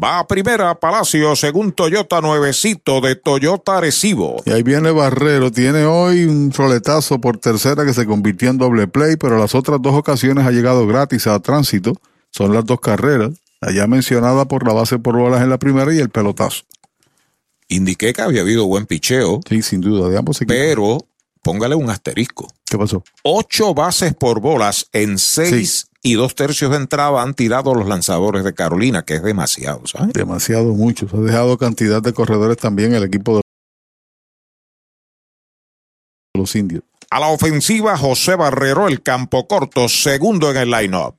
va 0.02 0.20
a 0.20 0.26
primera, 0.26 0.74
Palacios, 0.76 1.38
según 1.38 1.72
Toyota 1.72 2.22
nuevecito 2.22 3.02
de 3.02 3.14
Toyota 3.14 3.76
Arecibo. 3.76 4.42
Y 4.46 4.52
ahí 4.52 4.62
viene 4.62 4.90
Barrero, 4.90 5.52
tiene 5.52 5.84
hoy 5.84 6.24
un 6.24 6.50
roletazo 6.50 7.20
por 7.20 7.36
tercera 7.36 7.84
que 7.84 7.92
se 7.92 8.06
convirtió 8.06 8.48
en 8.48 8.56
doble 8.56 8.88
play, 8.88 9.16
pero 9.16 9.36
las 9.38 9.54
otras 9.54 9.82
dos 9.82 9.94
ocasiones 9.94 10.46
ha 10.46 10.50
llegado 10.50 10.86
gratis 10.86 11.26
a 11.26 11.38
tránsito. 11.40 11.92
Son 12.30 12.54
las 12.54 12.64
dos 12.64 12.80
carreras, 12.80 13.32
allá 13.60 13.86
mencionada 13.86 14.46
por 14.46 14.66
la 14.66 14.72
base 14.72 14.98
por 14.98 15.14
bolas 15.14 15.42
en 15.42 15.50
la 15.50 15.58
primera 15.58 15.92
y 15.92 15.98
el 15.98 16.08
pelotazo. 16.08 16.62
Indiqué 17.68 18.14
que 18.14 18.22
había 18.22 18.40
habido 18.40 18.66
buen 18.66 18.86
picheo. 18.86 19.40
Sí, 19.46 19.60
sin 19.60 19.82
duda, 19.82 20.08
de 20.08 20.16
ambos 20.16 20.40
equipos. 20.40 20.56
Pero 20.56 20.98
póngale 21.48 21.74
un 21.74 21.88
asterisco. 21.88 22.46
¿Qué 22.66 22.76
pasó? 22.76 23.02
Ocho 23.22 23.72
bases 23.72 24.12
por 24.12 24.38
bolas 24.38 24.90
en 24.92 25.16
seis 25.16 25.88
y 26.02 26.12
dos 26.12 26.34
tercios 26.34 26.70
de 26.72 26.76
entrada 26.76 27.22
han 27.22 27.32
tirado 27.32 27.74
los 27.74 27.88
lanzadores 27.88 28.44
de 28.44 28.52
Carolina, 28.52 29.02
que 29.06 29.14
es 29.14 29.22
demasiado, 29.22 29.86
¿sabes? 29.86 30.12
Demasiado 30.12 30.74
muchos. 30.74 31.14
Ha 31.14 31.16
dejado 31.16 31.56
cantidad 31.56 32.02
de 32.02 32.12
corredores 32.12 32.58
también 32.58 32.92
el 32.94 33.02
equipo 33.02 33.36
de 33.36 33.42
los 36.34 36.54
indios. 36.54 36.82
A 37.08 37.18
la 37.18 37.28
ofensiva, 37.28 37.96
José 37.96 38.34
Barrero, 38.34 38.86
el 38.86 39.02
campo 39.02 39.48
corto, 39.48 39.88
segundo 39.88 40.50
en 40.50 40.58
el 40.58 40.70
line-up. 40.70 41.14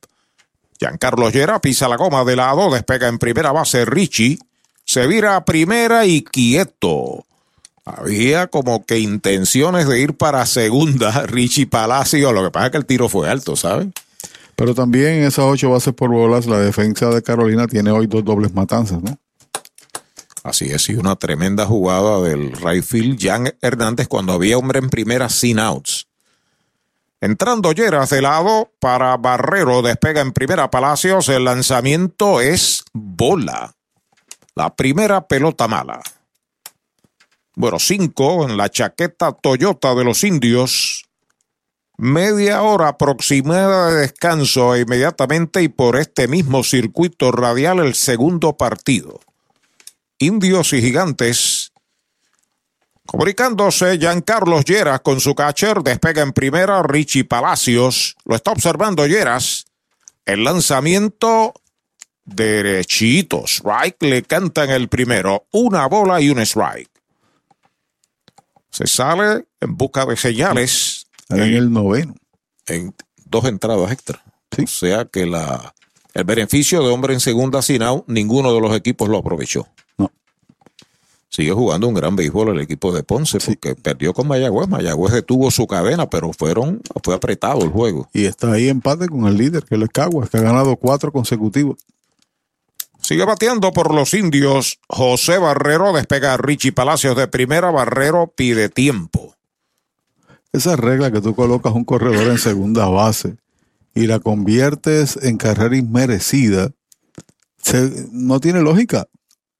Giancarlo 0.78 1.30
Llera 1.30 1.60
pisa 1.60 1.88
la 1.88 1.96
goma 1.96 2.22
de 2.22 2.36
lado, 2.36 2.70
despega 2.70 3.08
en 3.08 3.18
primera 3.18 3.50
base 3.50 3.84
Richie, 3.84 4.38
se 4.84 5.08
vira 5.08 5.34
a 5.34 5.44
primera 5.44 6.06
y 6.06 6.22
quieto. 6.22 7.26
Había 7.84 8.46
como 8.46 8.84
que 8.84 8.98
intenciones 8.98 9.88
de 9.88 10.00
ir 10.00 10.14
para 10.14 10.46
segunda, 10.46 11.22
Richie 11.26 11.66
Palacio. 11.66 12.32
Lo 12.32 12.44
que 12.44 12.50
pasa 12.50 12.66
es 12.66 12.72
que 12.72 12.78
el 12.78 12.86
tiro 12.86 13.08
fue 13.08 13.28
alto, 13.28 13.56
¿sabes? 13.56 13.88
Pero 14.56 14.74
también 14.74 15.14
en 15.14 15.24
esas 15.24 15.46
ocho 15.46 15.70
bases 15.70 15.94
por 15.94 16.10
bolas, 16.10 16.46
la 16.46 16.58
defensa 16.58 17.08
de 17.08 17.22
Carolina 17.22 17.66
tiene 17.66 17.90
hoy 17.90 18.06
dos 18.06 18.24
dobles 18.24 18.52
matanzas, 18.52 19.02
¿no? 19.02 19.18
Así 20.42 20.66
es, 20.66 20.88
y 20.88 20.94
una 20.94 21.16
tremenda 21.16 21.66
jugada 21.66 22.20
del 22.22 22.52
right 22.52 22.84
field, 22.84 23.18
Jan 23.20 23.54
Hernández, 23.60 24.08
cuando 24.08 24.32
había 24.32 24.56
hombre 24.56 24.78
en 24.78 24.88
primera 24.88 25.28
sin 25.28 25.58
outs. 25.58 26.06
Entrando 27.20 27.72
Lleras 27.72 28.08
de 28.08 28.22
lado 28.22 28.70
para 28.80 29.16
Barrero, 29.18 29.82
despega 29.82 30.22
en 30.22 30.32
primera 30.32 30.70
Palacios, 30.70 31.28
el 31.28 31.44
lanzamiento 31.44 32.40
es 32.40 32.84
bola. 32.94 33.74
La 34.54 34.74
primera 34.74 35.26
pelota 35.26 35.68
mala. 35.68 36.00
Bueno, 37.56 37.78
cinco 37.78 38.48
en 38.48 38.56
la 38.56 38.68
chaqueta 38.68 39.32
Toyota 39.32 39.94
de 39.94 40.04
los 40.04 40.24
indios. 40.24 41.04
Media 41.96 42.62
hora 42.62 42.88
aproximada 42.88 43.90
de 43.90 44.00
descanso 44.00 44.76
inmediatamente 44.76 45.62
y 45.62 45.68
por 45.68 45.96
este 45.96 46.28
mismo 46.28 46.64
circuito 46.64 47.30
radial 47.30 47.80
el 47.80 47.94
segundo 47.94 48.56
partido. 48.56 49.20
Indios 50.18 50.72
y 50.72 50.80
gigantes. 50.80 51.72
Comunicándose, 53.04 53.98
Giancarlos 53.98 54.64
Lleras 54.64 55.00
con 55.00 55.20
su 55.20 55.34
catcher, 55.34 55.82
despega 55.82 56.22
en 56.22 56.32
primera, 56.32 56.82
Richie 56.82 57.24
Palacios. 57.24 58.16
Lo 58.24 58.36
está 58.36 58.52
observando 58.52 59.06
Lleras. 59.06 59.66
El 60.24 60.44
lanzamiento 60.44 61.54
derechito. 62.24 63.44
Strike 63.46 64.02
le 64.02 64.22
canta 64.22 64.64
en 64.64 64.70
el 64.70 64.88
primero. 64.88 65.46
Una 65.52 65.86
bola 65.86 66.20
y 66.20 66.30
un 66.30 66.38
strike. 66.38 66.89
Se 68.70 68.86
sale 68.86 69.46
en 69.60 69.76
busca 69.76 70.06
de 70.06 70.16
señales. 70.16 71.06
En, 71.28 71.40
el 71.40 71.72
noveno. 71.72 72.14
En 72.66 72.94
dos 73.24 73.44
entradas 73.44 73.92
extra. 73.92 74.22
O 74.62 74.66
sea 74.66 75.04
que 75.04 75.26
la, 75.26 75.74
el 76.14 76.24
beneficio 76.24 76.82
de 76.82 76.88
hombre 76.88 77.14
en 77.14 77.20
segunda 77.20 77.62
sin 77.62 77.82
out, 77.82 78.04
ninguno 78.08 78.52
de 78.52 78.60
los 78.60 78.74
equipos 78.74 79.08
lo 79.08 79.18
aprovechó. 79.18 79.68
No. 79.96 80.10
Sigue 81.28 81.52
jugando 81.52 81.86
un 81.86 81.94
gran 81.94 82.16
béisbol 82.16 82.48
el 82.48 82.60
equipo 82.60 82.92
de 82.92 83.04
Ponce 83.04 83.38
porque 83.38 83.76
perdió 83.76 84.12
con 84.12 84.26
Mayagüez. 84.26 84.68
Mayagüez 84.68 85.12
detuvo 85.12 85.50
su 85.50 85.66
cadena, 85.68 86.10
pero 86.10 86.32
fueron, 86.32 86.82
fue 87.04 87.14
apretado 87.14 87.62
el 87.62 87.70
juego. 87.70 88.08
Y 88.12 88.24
está 88.24 88.52
ahí 88.52 88.68
empate 88.68 89.08
con 89.08 89.26
el 89.26 89.36
líder, 89.36 89.64
que 89.64 89.76
es 89.76 89.80
el 89.80 89.88
Caguas, 89.90 90.30
que 90.30 90.38
ha 90.38 90.42
ganado 90.42 90.76
cuatro 90.76 91.12
consecutivos. 91.12 91.78
Sigue 93.10 93.24
bateando 93.24 93.72
por 93.72 93.92
los 93.92 94.14
indios. 94.14 94.78
José 94.88 95.38
Barrero 95.38 95.92
despega 95.92 96.32
a 96.32 96.36
Richie 96.36 96.70
Palacios 96.70 97.16
de 97.16 97.26
primera. 97.26 97.72
Barrero 97.72 98.32
pide 98.36 98.68
tiempo. 98.68 99.34
Esa 100.52 100.76
regla 100.76 101.10
que 101.10 101.20
tú 101.20 101.34
colocas 101.34 101.72
un 101.72 101.84
corredor 101.84 102.28
en 102.28 102.38
segunda 102.38 102.86
base 102.86 103.34
y 103.96 104.06
la 104.06 104.20
conviertes 104.20 105.18
en 105.24 105.38
carrera 105.38 105.76
inmerecida, 105.76 106.70
se, 107.60 108.06
no 108.12 108.38
tiene 108.38 108.60
lógica. 108.60 109.08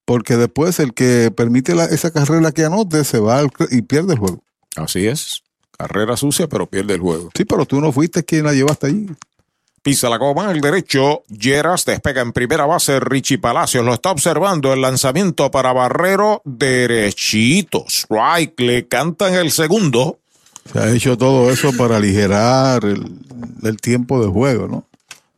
Porque 0.04 0.36
después 0.36 0.78
el 0.78 0.94
que 0.94 1.32
permite 1.36 1.74
la, 1.74 1.86
esa 1.86 2.12
carrera 2.12 2.52
que 2.52 2.64
anote 2.64 3.02
se 3.02 3.18
va 3.18 3.40
al, 3.40 3.50
y 3.72 3.82
pierde 3.82 4.12
el 4.12 4.20
juego. 4.20 4.44
Así 4.76 5.08
es. 5.08 5.42
Carrera 5.76 6.16
sucia, 6.16 6.48
pero 6.48 6.70
pierde 6.70 6.94
el 6.94 7.00
juego. 7.00 7.30
Sí, 7.36 7.44
pero 7.44 7.66
tú 7.66 7.80
no 7.80 7.90
fuiste 7.90 8.22
quien 8.22 8.44
la 8.44 8.52
llevaste 8.52 8.86
allí. 8.86 9.06
Pisa 9.82 10.10
la 10.10 10.18
goma 10.18 10.50
el 10.50 10.60
derecho. 10.60 11.22
Lleras 11.28 11.84
despega 11.86 12.20
en 12.20 12.32
primera 12.32 12.66
base. 12.66 13.00
Richie 13.00 13.38
Palacios 13.38 13.84
lo 13.84 13.94
está 13.94 14.10
observando. 14.10 14.72
El 14.72 14.82
lanzamiento 14.82 15.50
para 15.50 15.72
Barrero. 15.72 16.42
Derechito. 16.44 17.84
Strike. 17.88 18.60
Le 18.60 18.88
cantan 18.88 19.34
el 19.34 19.50
segundo. 19.50 20.18
Se 20.70 20.78
ha 20.78 20.92
hecho 20.92 21.16
todo 21.16 21.50
eso 21.50 21.72
para 21.72 21.96
aligerar 21.96 22.84
el, 22.84 23.18
el 23.62 23.80
tiempo 23.80 24.22
de 24.22 24.30
juego, 24.30 24.68
¿no? 24.68 24.84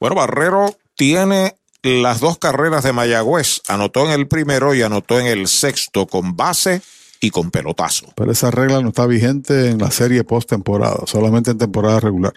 Bueno, 0.01 0.17
Barrero 0.17 0.77
tiene 0.97 1.55
las 1.83 2.21
dos 2.21 2.39
carreras 2.39 2.83
de 2.83 2.93
Mayagüez. 2.93 3.61
Anotó 3.69 4.05
en 4.07 4.11
el 4.11 4.27
primero 4.27 4.75
y 4.75 4.83
anotó 4.83 5.21
en 5.21 5.27
el 5.27 5.47
sexto 5.47 6.07
con 6.07 6.37
base 6.37 6.83
y 7.21 7.31
con 7.31 7.51
pelotazo. 7.51 8.07
Pero 8.17 8.33
esa 8.33 8.51
regla 8.51 8.81
no 8.81 8.89
está 8.89 9.07
vigente 9.07 9.69
en 9.69 9.79
la 9.79 9.93
serie 9.93 10.25
postemporada, 10.25 11.07
solamente 11.07 11.53
en 11.53 11.59
temporada 11.59 12.01
regular. 12.01 12.35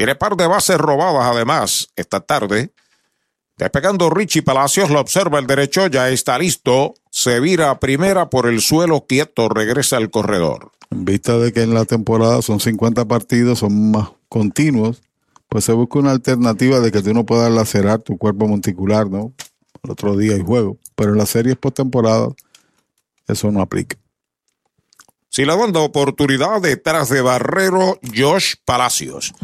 Tiene 0.00 0.14
par 0.14 0.34
de 0.34 0.46
bases 0.46 0.78
robadas 0.78 1.30
además 1.30 1.90
esta 1.94 2.20
tarde. 2.20 2.72
Despegando 3.58 4.08
Richie 4.08 4.40
Palacios, 4.40 4.88
lo 4.88 4.98
observa 4.98 5.38
el 5.38 5.46
derecho, 5.46 5.88
ya 5.88 6.08
está 6.08 6.38
listo. 6.38 6.94
Se 7.10 7.38
vira 7.38 7.68
a 7.68 7.80
primera 7.80 8.30
por 8.30 8.46
el 8.46 8.62
suelo 8.62 9.04
quieto, 9.06 9.50
regresa 9.50 9.98
al 9.98 10.08
corredor. 10.10 10.72
En 10.90 11.04
vista 11.04 11.36
de 11.36 11.52
que 11.52 11.60
en 11.60 11.74
la 11.74 11.84
temporada 11.84 12.40
son 12.40 12.60
50 12.60 13.04
partidos, 13.04 13.58
son 13.58 13.90
más 13.90 14.08
continuos, 14.30 15.02
pues 15.50 15.66
se 15.66 15.74
busca 15.74 15.98
una 15.98 16.12
alternativa 16.12 16.80
de 16.80 16.90
que 16.92 17.02
tú 17.02 17.12
no 17.12 17.26
puedas 17.26 17.52
lacerar 17.52 17.98
tu 17.98 18.16
cuerpo 18.16 18.48
monticular, 18.48 19.10
¿no? 19.10 19.34
El 19.82 19.90
otro 19.90 20.16
día 20.16 20.32
hay 20.32 20.40
juego. 20.40 20.78
Pero 20.94 21.12
en 21.12 21.18
las 21.18 21.28
series 21.28 21.56
postemporada, 21.56 22.28
eso 23.28 23.50
no 23.50 23.60
aplica. 23.60 23.98
Si 25.28 25.44
la 25.44 25.56
dando 25.56 25.84
oportunidad 25.84 26.62
detrás 26.62 27.10
de 27.10 27.20
Barrero, 27.20 28.00
Josh 28.16 28.54
Palacios. 28.64 29.34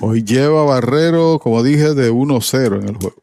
Hoy 0.00 0.24
lleva 0.24 0.64
Barrero, 0.64 1.38
como 1.38 1.62
dije, 1.62 1.94
de 1.94 2.10
1-0 2.10 2.80
en 2.80 2.88
el 2.88 2.96
juego. 2.96 3.22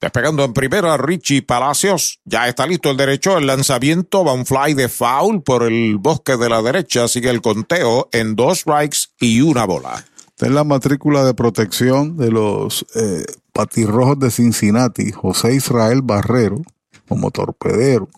Despegando 0.00 0.44
en 0.44 0.52
primera 0.52 0.96
Richie 0.96 1.42
Palacios. 1.42 2.20
Ya 2.24 2.46
está 2.46 2.66
listo 2.66 2.90
el 2.90 2.96
derecho. 2.96 3.36
El 3.36 3.48
lanzamiento 3.48 4.24
va 4.24 4.32
un 4.32 4.46
fly 4.46 4.74
de 4.74 4.88
foul 4.88 5.42
por 5.42 5.64
el 5.64 5.98
bosque 5.98 6.36
de 6.36 6.48
la 6.48 6.62
derecha. 6.62 7.08
Sigue 7.08 7.30
el 7.30 7.42
conteo 7.42 8.08
en 8.12 8.36
dos 8.36 8.60
strikes 8.60 9.08
y 9.18 9.40
una 9.40 9.64
bola. 9.64 10.04
Está 10.28 10.46
en 10.46 10.54
la 10.54 10.62
matrícula 10.62 11.24
de 11.24 11.34
protección 11.34 12.16
de 12.16 12.30
los 12.30 12.86
eh, 12.94 13.24
patirrojos 13.52 14.20
de 14.20 14.30
Cincinnati, 14.30 15.10
José 15.10 15.56
Israel 15.56 16.02
Barrero, 16.04 16.62
como 17.08 17.32
torpedero. 17.32 18.08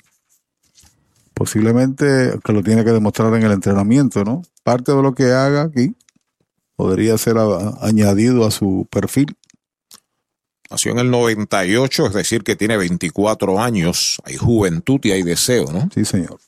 Posiblemente 1.33 2.35
que 2.45 2.53
lo 2.53 2.63
tiene 2.63 2.85
que 2.85 2.91
demostrar 2.91 3.35
en 3.35 3.43
el 3.43 3.53
entrenamiento, 3.53 4.23
¿no? 4.23 4.43
Parte 4.63 4.93
de 4.93 5.01
lo 5.01 5.15
que 5.15 5.33
haga 5.33 5.63
aquí 5.63 5.95
podría 6.81 7.19
ser 7.19 7.37
a, 7.37 7.77
añadido 7.83 8.47
a 8.47 8.51
su 8.51 8.89
perfil. 8.91 9.37
Nació 10.71 10.93
en 10.93 11.01
el 11.01 11.11
98, 11.11 12.07
es 12.07 12.15
decir, 12.15 12.43
que 12.43 12.57
tiene 12.57 12.79
24 12.79 13.61
años. 13.61 14.17
Hay 14.25 14.37
juventud 14.37 14.99
y 15.03 15.11
hay 15.11 15.23
deseo, 15.23 15.71
¿no? 15.73 15.91
Sí, 15.95 16.07
señor. 16.07 16.39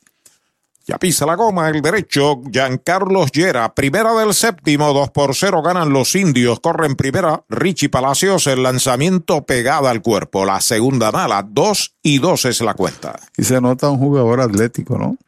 Ya 0.86 0.96
pisa 0.98 1.26
la 1.26 1.34
goma 1.34 1.68
el 1.68 1.82
derecho. 1.82 2.40
Giancarlos 2.50 3.30
Llera, 3.30 3.74
primera 3.74 4.14
del 4.14 4.32
séptimo, 4.32 4.94
2 4.94 5.10
por 5.10 5.34
0 5.34 5.60
ganan 5.60 5.92
los 5.92 6.14
indios. 6.14 6.60
Corren 6.60 6.96
primera 6.96 7.44
Richie 7.50 7.90
Palacios, 7.90 8.46
el 8.46 8.62
lanzamiento 8.62 9.44
pegada 9.44 9.90
al 9.90 10.00
cuerpo. 10.00 10.46
La 10.46 10.60
segunda 10.62 11.12
mala, 11.12 11.46
2 11.46 11.96
y 12.02 12.18
2 12.20 12.44
es 12.46 12.60
la 12.62 12.72
cuenta. 12.72 13.18
Y 13.36 13.44
se 13.44 13.60
nota 13.60 13.90
un 13.90 13.98
jugador 13.98 14.40
atlético, 14.40 14.96
¿no? 14.96 15.18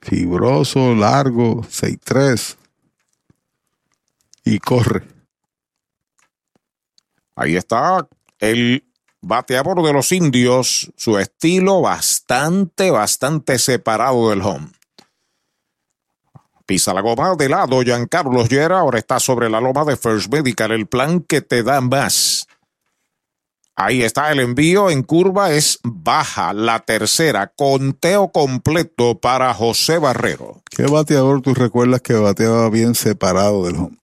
Fibroso, 0.00 0.94
largo, 0.94 1.62
6'3 1.62 2.57
y 4.48 4.58
corre. 4.58 5.02
Ahí 7.36 7.56
está 7.56 8.08
el 8.40 8.84
bateador 9.20 9.82
de 9.82 9.92
los 9.92 10.10
indios, 10.12 10.90
su 10.96 11.18
estilo 11.18 11.82
bastante, 11.82 12.90
bastante 12.90 13.58
separado 13.58 14.30
del 14.30 14.40
home. 14.40 14.68
Pisa 16.66 16.92
la 16.92 17.00
goma 17.00 17.34
de 17.36 17.48
lado, 17.48 17.82
Giancarlo 17.82 18.44
Llera, 18.46 18.80
ahora 18.80 18.98
está 18.98 19.20
sobre 19.20 19.48
la 19.48 19.60
loma 19.60 19.84
de 19.84 19.96
First 19.96 20.32
Medical, 20.32 20.72
el 20.72 20.86
plan 20.86 21.20
que 21.20 21.40
te 21.40 21.62
da 21.62 21.80
más. 21.80 22.46
Ahí 23.74 24.02
está 24.02 24.32
el 24.32 24.40
envío 24.40 24.90
en 24.90 25.02
curva, 25.02 25.52
es 25.52 25.78
baja, 25.84 26.52
la 26.52 26.80
tercera, 26.80 27.52
conteo 27.54 28.32
completo 28.32 29.18
para 29.20 29.54
José 29.54 29.98
Barrero. 29.98 30.62
¿Qué 30.68 30.82
bateador 30.84 31.42
tú 31.42 31.54
recuerdas 31.54 32.02
que 32.02 32.14
bateaba 32.14 32.68
bien 32.70 32.94
separado 32.94 33.64
del 33.64 33.76
home? 33.76 33.98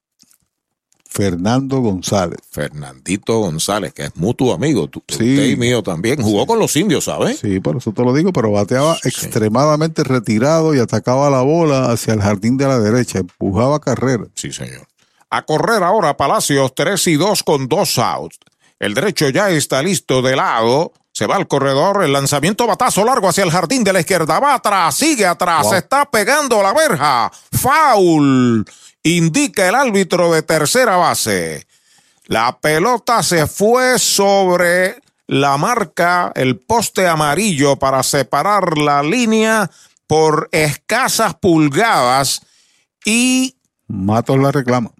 Fernando 1.15 1.79
González. 1.79 2.39
Fernandito 2.51 3.39
González, 3.39 3.93
que 3.93 4.03
es 4.03 4.15
mutuo 4.17 4.53
amigo, 4.53 4.89
tú, 4.89 5.01
usted 5.09 5.49
y 5.49 5.55
mío 5.55 5.81
también. 5.81 6.21
Jugó 6.21 6.45
con 6.45 6.59
los 6.59 6.75
indios, 6.75 7.05
¿sabes? 7.05 7.39
Sí, 7.39 7.61
por 7.61 7.77
eso 7.77 7.93
te 7.93 8.03
lo 8.03 8.13
digo, 8.13 8.33
pero 8.33 8.51
bateaba 8.51 8.97
extremadamente 9.01 10.03
retirado 10.03 10.75
y 10.75 10.79
atacaba 10.79 11.29
la 11.29 11.41
bola 11.41 11.89
hacia 11.89 12.13
el 12.13 12.21
jardín 12.21 12.57
de 12.57 12.67
la 12.67 12.79
derecha, 12.79 13.19
empujaba 13.19 13.79
carrera. 13.79 14.25
Sí, 14.35 14.51
señor. 14.51 14.87
A 15.29 15.43
correr 15.43 15.83
ahora 15.83 16.17
Palacios, 16.17 16.75
3 16.75 17.07
y 17.07 17.15
2 17.15 17.43
con 17.43 17.69
dos 17.69 17.97
outs. 17.97 18.37
El 18.77 18.93
derecho 18.93 19.29
ya 19.29 19.49
está 19.49 19.81
listo 19.81 20.21
de 20.21 20.35
lado. 20.35 20.91
Se 21.15 21.27
va 21.27 21.37
al 21.37 21.47
corredor, 21.47 22.03
el 22.03 22.11
lanzamiento 22.11 22.67
batazo 22.67 23.05
largo 23.05 23.29
hacia 23.29 23.45
el 23.45 23.49
jardín 23.49 23.85
de 23.85 23.93
la 23.93 24.01
izquierda. 24.01 24.37
Va 24.37 24.55
atrás, 24.55 24.95
sigue 24.95 25.25
atrás, 25.25 25.69
se 25.69 25.77
está 25.77 26.03
pegando 26.11 26.61
la 26.61 26.73
verja. 26.73 27.31
Foul 27.53 28.65
indica 29.01 29.69
el 29.69 29.75
árbitro 29.75 30.33
de 30.33 30.41
tercera 30.41 30.97
base. 30.97 31.67
La 32.25 32.59
pelota 32.59 33.23
se 33.23 33.47
fue 33.47 33.97
sobre 33.97 35.01
la 35.25 35.55
marca, 35.55 36.33
el 36.35 36.59
poste 36.59 37.07
amarillo 37.07 37.77
para 37.77 38.03
separar 38.03 38.77
la 38.77 39.01
línea 39.01 39.71
por 40.07 40.49
escasas 40.51 41.33
pulgadas 41.35 42.41
y... 43.05 43.55
Matos 43.87 44.37
la 44.37 44.51
reclama. 44.51 44.91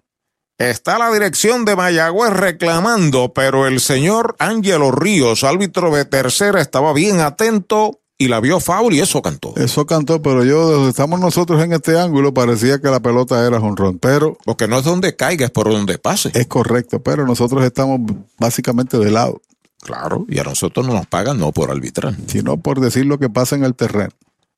Está 0.58 0.98
la 0.98 1.12
dirección 1.12 1.66
de 1.66 1.76
Mayagüez 1.76 2.32
reclamando, 2.32 3.34
pero 3.34 3.66
el 3.66 3.78
señor 3.78 4.36
Ángelo 4.38 4.90
Ríos, 4.90 5.44
árbitro 5.44 5.94
de 5.94 6.06
tercera, 6.06 6.62
estaba 6.62 6.94
bien 6.94 7.20
atento 7.20 8.00
y 8.16 8.28
la 8.28 8.40
vio 8.40 8.58
foul 8.58 8.94
y 8.94 9.00
eso 9.00 9.20
cantó. 9.20 9.52
Eso 9.56 9.84
cantó, 9.84 10.22
pero 10.22 10.44
yo, 10.44 10.70
donde 10.70 10.88
estamos 10.88 11.20
nosotros 11.20 11.62
en 11.62 11.74
este 11.74 12.00
ángulo, 12.00 12.32
parecía 12.32 12.80
que 12.80 12.88
la 12.88 13.00
pelota 13.00 13.46
era 13.46 13.60
jonrón, 13.60 13.98
pero... 13.98 14.38
Porque 14.46 14.66
no 14.66 14.78
es 14.78 14.84
donde 14.84 15.14
caiga, 15.14 15.44
es 15.44 15.50
por 15.50 15.70
donde 15.70 15.98
pase. 15.98 16.30
Es 16.32 16.46
correcto, 16.46 17.02
pero 17.02 17.26
nosotros 17.26 17.62
estamos 17.62 18.00
básicamente 18.38 18.98
de 18.98 19.10
lado. 19.10 19.42
Claro, 19.82 20.24
y 20.26 20.38
a 20.38 20.44
nosotros 20.44 20.86
no 20.86 20.94
nos 20.94 21.06
pagan 21.06 21.38
no 21.38 21.52
por 21.52 21.70
arbitrar. 21.70 22.16
Sino 22.28 22.56
por 22.56 22.80
decir 22.80 23.04
lo 23.04 23.18
que 23.18 23.28
pasa 23.28 23.56
en 23.56 23.64
el 23.64 23.74
terreno. 23.74 24.10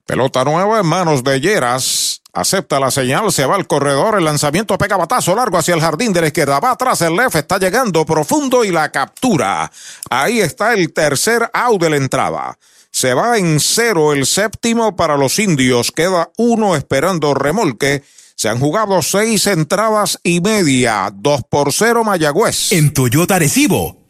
Pelota 0.07 0.45
nueva 0.45 0.79
en 0.79 0.87
manos 0.87 1.25
de 1.25 1.41
Lleras. 1.41 2.08
Acepta 2.33 2.79
la 2.79 2.91
señal, 2.91 3.33
se 3.33 3.47
va 3.47 3.57
al 3.57 3.67
corredor, 3.67 4.19
el 4.19 4.25
lanzamiento 4.25 4.77
pega 4.77 4.97
batazo 4.97 5.35
largo 5.35 5.59
hacia 5.59 5.75
el 5.75 5.81
jardín 5.81 6.13
de 6.13 6.21
la 6.21 6.27
izquierda, 6.29 6.61
va 6.61 6.73
atrás 6.73 7.01
el 7.01 7.17
left, 7.17 7.35
está 7.37 7.59
llegando 7.59 8.05
profundo 8.05 8.65
y 8.65 8.71
la 8.71 8.93
captura. 8.93 9.71
Ahí 10.11 10.41
está 10.41 10.75
el 10.75 10.93
tercer 10.93 11.51
out 11.53 11.81
de 11.81 11.91
la 11.91 11.97
entrada. 11.97 12.59
Se 12.91 13.15
va 13.15 13.39
en 13.39 13.61
cero 13.61 14.13
el 14.13 14.27
séptimo 14.27 14.97
para 14.97 15.17
los 15.17 15.39
indios. 15.39 15.93
Queda 15.93 16.31
uno 16.37 16.75
esperando 16.75 17.35
remolque. 17.35 18.03
Se 18.35 18.49
han 18.49 18.59
jugado 18.59 19.03
seis 19.03 19.47
entradas 19.47 20.19
y 20.23 20.41
media. 20.41 21.11
Dos 21.15 21.43
por 21.49 21.73
cero 21.73 22.03
Mayagüez. 22.05 22.73
En 22.73 22.93
Toyota 22.93 23.39
Recibo. 23.39 24.05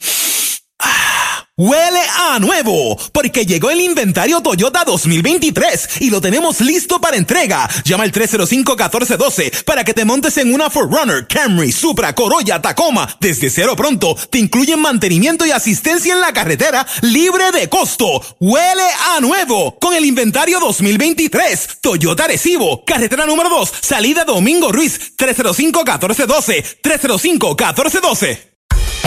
Huele 1.60 1.98
a 2.16 2.38
nuevo, 2.38 2.96
porque 3.10 3.44
llegó 3.44 3.68
el 3.70 3.80
inventario 3.80 4.40
Toyota 4.40 4.84
2023 4.84 6.02
y 6.02 6.08
lo 6.08 6.20
tenemos 6.20 6.60
listo 6.60 7.00
para 7.00 7.16
entrega. 7.16 7.68
Llama 7.84 8.04
al 8.04 8.12
305-1412 8.12 9.64
para 9.64 9.82
que 9.82 9.92
te 9.92 10.04
montes 10.04 10.38
en 10.38 10.54
una 10.54 10.70
Forerunner, 10.70 11.26
Camry, 11.26 11.72
Supra, 11.72 12.14
Corolla, 12.14 12.62
Tacoma. 12.62 13.08
Desde 13.18 13.50
cero 13.50 13.74
pronto, 13.74 14.14
te 14.30 14.38
incluyen 14.38 14.78
mantenimiento 14.78 15.44
y 15.46 15.50
asistencia 15.50 16.14
en 16.14 16.20
la 16.20 16.32
carretera 16.32 16.86
libre 17.02 17.50
de 17.50 17.68
costo. 17.68 18.22
Huele 18.38 18.88
a 19.16 19.20
nuevo, 19.20 19.80
con 19.80 19.94
el 19.94 20.04
inventario 20.04 20.60
2023. 20.60 21.80
Toyota 21.80 22.28
Recibo, 22.28 22.84
carretera 22.84 23.26
número 23.26 23.50
2, 23.50 23.72
salida 23.80 24.24
Domingo 24.24 24.70
Ruiz, 24.70 25.16
305-1412, 25.16 26.78
305-1412. 26.84 28.47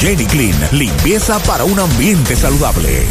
Jenny 0.00 0.26
Clean, 0.26 0.54
limpieza 0.72 1.38
para 1.40 1.64
un 1.64 1.78
ambiente 1.78 2.34
saludable. 2.34 3.06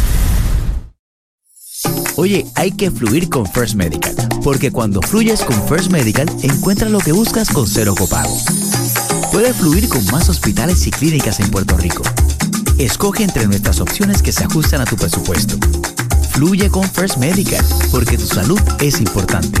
Oye, 2.16 2.46
hay 2.54 2.72
que 2.72 2.90
fluir 2.90 3.28
con 3.28 3.46
First 3.46 3.74
Medical, 3.74 4.14
porque 4.44 4.70
cuando 4.70 5.00
fluyes 5.00 5.40
con 5.40 5.56
First 5.66 5.90
Medical, 5.90 6.28
encuentras 6.42 6.90
lo 6.90 6.98
que 6.98 7.12
buscas 7.12 7.48
con 7.48 7.66
cero 7.66 7.94
copago. 7.96 8.36
Puedes 9.32 9.56
fluir 9.56 9.88
con 9.88 10.04
más 10.06 10.28
hospitales 10.28 10.86
y 10.86 10.90
clínicas 10.90 11.40
en 11.40 11.50
Puerto 11.50 11.76
Rico. 11.76 12.02
Escoge 12.78 13.24
entre 13.24 13.46
nuestras 13.46 13.80
opciones 13.80 14.22
que 14.22 14.32
se 14.32 14.44
ajustan 14.44 14.82
a 14.82 14.84
tu 14.84 14.96
presupuesto. 14.96 15.56
Fluye 16.32 16.70
con 16.70 16.88
First 16.88 17.16
Medical, 17.16 17.64
porque 17.90 18.18
tu 18.18 18.26
salud 18.26 18.60
es 18.80 19.00
importante. 19.00 19.60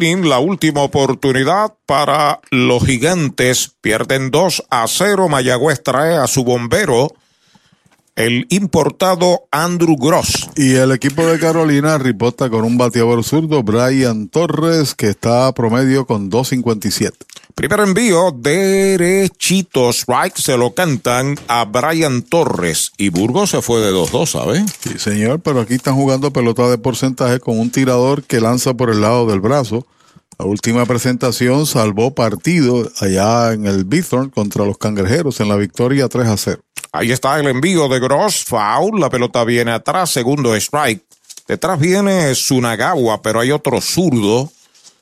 la 0.00 0.38
última 0.38 0.80
oportunidad 0.80 1.74
para 1.84 2.40
los 2.50 2.86
gigantes. 2.86 3.76
Pierden 3.82 4.30
2 4.30 4.64
a 4.70 4.86
0. 4.88 5.28
Mayagüez 5.28 5.82
trae 5.82 6.16
a 6.16 6.26
su 6.26 6.42
bombero, 6.42 7.12
el 8.20 8.46
importado 8.50 9.44
Andrew 9.50 9.96
Gross. 9.96 10.50
Y 10.54 10.74
el 10.74 10.92
equipo 10.92 11.24
de 11.26 11.38
Carolina 11.38 11.96
reporta 11.96 12.50
con 12.50 12.64
un 12.64 12.76
bateador 12.76 13.24
zurdo, 13.24 13.62
Brian 13.62 14.28
Torres, 14.28 14.94
que 14.94 15.08
está 15.08 15.46
a 15.46 15.54
promedio 15.54 16.04
con 16.04 16.30
2.57. 16.30 17.12
Primer 17.54 17.80
envío, 17.80 18.30
derechito, 18.30 19.88
strike, 19.88 20.36
se 20.36 20.58
lo 20.58 20.74
cantan 20.74 21.38
a 21.48 21.64
Brian 21.64 22.20
Torres. 22.20 22.92
Y 22.98 23.08
Burgos 23.08 23.50
se 23.50 23.62
fue 23.62 23.80
de 23.80 23.90
2-2, 23.90 24.26
¿sabes? 24.26 24.64
Sí, 24.80 24.98
señor, 24.98 25.40
pero 25.40 25.60
aquí 25.60 25.74
están 25.74 25.94
jugando 25.94 26.30
pelota 26.30 26.68
de 26.68 26.76
porcentaje 26.76 27.40
con 27.40 27.58
un 27.58 27.70
tirador 27.70 28.22
que 28.24 28.40
lanza 28.40 28.74
por 28.74 28.90
el 28.90 29.00
lado 29.00 29.26
del 29.26 29.40
brazo. 29.40 29.86
La 30.40 30.46
última 30.46 30.86
presentación 30.86 31.66
salvó 31.66 32.14
partido 32.14 32.90
allá 32.98 33.52
en 33.52 33.66
el 33.66 33.84
Bithorn 33.84 34.30
contra 34.30 34.64
los 34.64 34.78
cangrejeros 34.78 35.38
en 35.40 35.50
la 35.50 35.56
victoria 35.56 36.08
3 36.08 36.28
a 36.28 36.36
0. 36.38 36.62
Ahí 36.92 37.12
está 37.12 37.38
el 37.38 37.46
envío 37.46 37.88
de 37.88 38.00
Gross, 38.00 38.42
foul, 38.46 38.98
la 38.98 39.10
pelota 39.10 39.44
viene 39.44 39.72
atrás, 39.72 40.08
segundo 40.08 40.56
strike. 40.56 41.04
Detrás 41.46 41.78
viene 41.78 42.34
Sunagawa, 42.34 43.20
pero 43.20 43.40
hay 43.40 43.50
otro 43.50 43.82
zurdo 43.82 44.50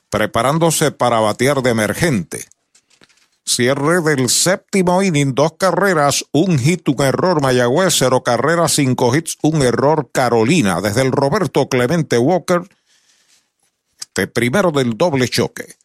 preparándose 0.09 0.91
para 0.91 1.21
batear 1.21 1.61
de 1.61 1.69
emergente. 1.69 2.45
Cierre 3.45 4.01
del 4.01 4.27
séptimo 4.27 5.01
inning, 5.01 5.35
dos 5.35 5.53
carreras, 5.57 6.25
un 6.33 6.59
hit, 6.59 6.85
un 6.89 7.01
error 7.01 7.41
Mayagüez, 7.41 7.95
cero 7.97 8.23
carreras, 8.23 8.73
cinco 8.73 9.15
hits, 9.15 9.37
un 9.41 9.61
error 9.61 10.09
Carolina. 10.11 10.81
Desde 10.81 11.01
el 11.01 11.13
Roberto 11.13 11.69
Clemente 11.69 12.17
Walker, 12.17 12.63
este 14.09 14.27
primero 14.27 14.71
del 14.71 14.97
doble 14.97 15.27
choque. 15.27 15.75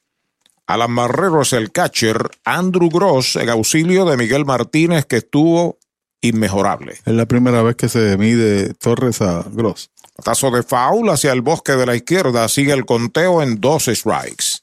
Alan 0.67 0.91
Marrero 0.91 1.43
es 1.43 1.53
el 1.53 1.71
catcher, 1.73 2.31
Andrew 2.45 2.89
Gross 2.89 3.37
en 3.37 3.51
auxilio 3.51 4.07
de 4.07 4.17
Miguel 4.17 4.47
Martínez 4.47 5.05
que 5.05 5.19
estuvo 5.19 5.79
inmejorable. 6.23 6.95
Es 7.05 7.13
la 7.13 7.27
primera 7.27 7.63
vez 7.63 7.77
que 7.77 7.91
se 7.91 8.17
mide 8.17 8.73
Torres 8.75 9.21
a 9.21 9.45
Gross. 9.53 9.91
Tazo 10.23 10.51
de 10.51 10.63
foul 10.63 11.11
hacia 11.11 11.33
el 11.33 11.43
bosque 11.43 11.73
de 11.73 11.85
la 11.85 11.97
izquierda. 11.97 12.49
Sigue 12.49 12.73
el 12.73 12.87
conteo 12.87 13.43
en 13.43 13.61
dos 13.61 13.91
strikes. 13.93 14.61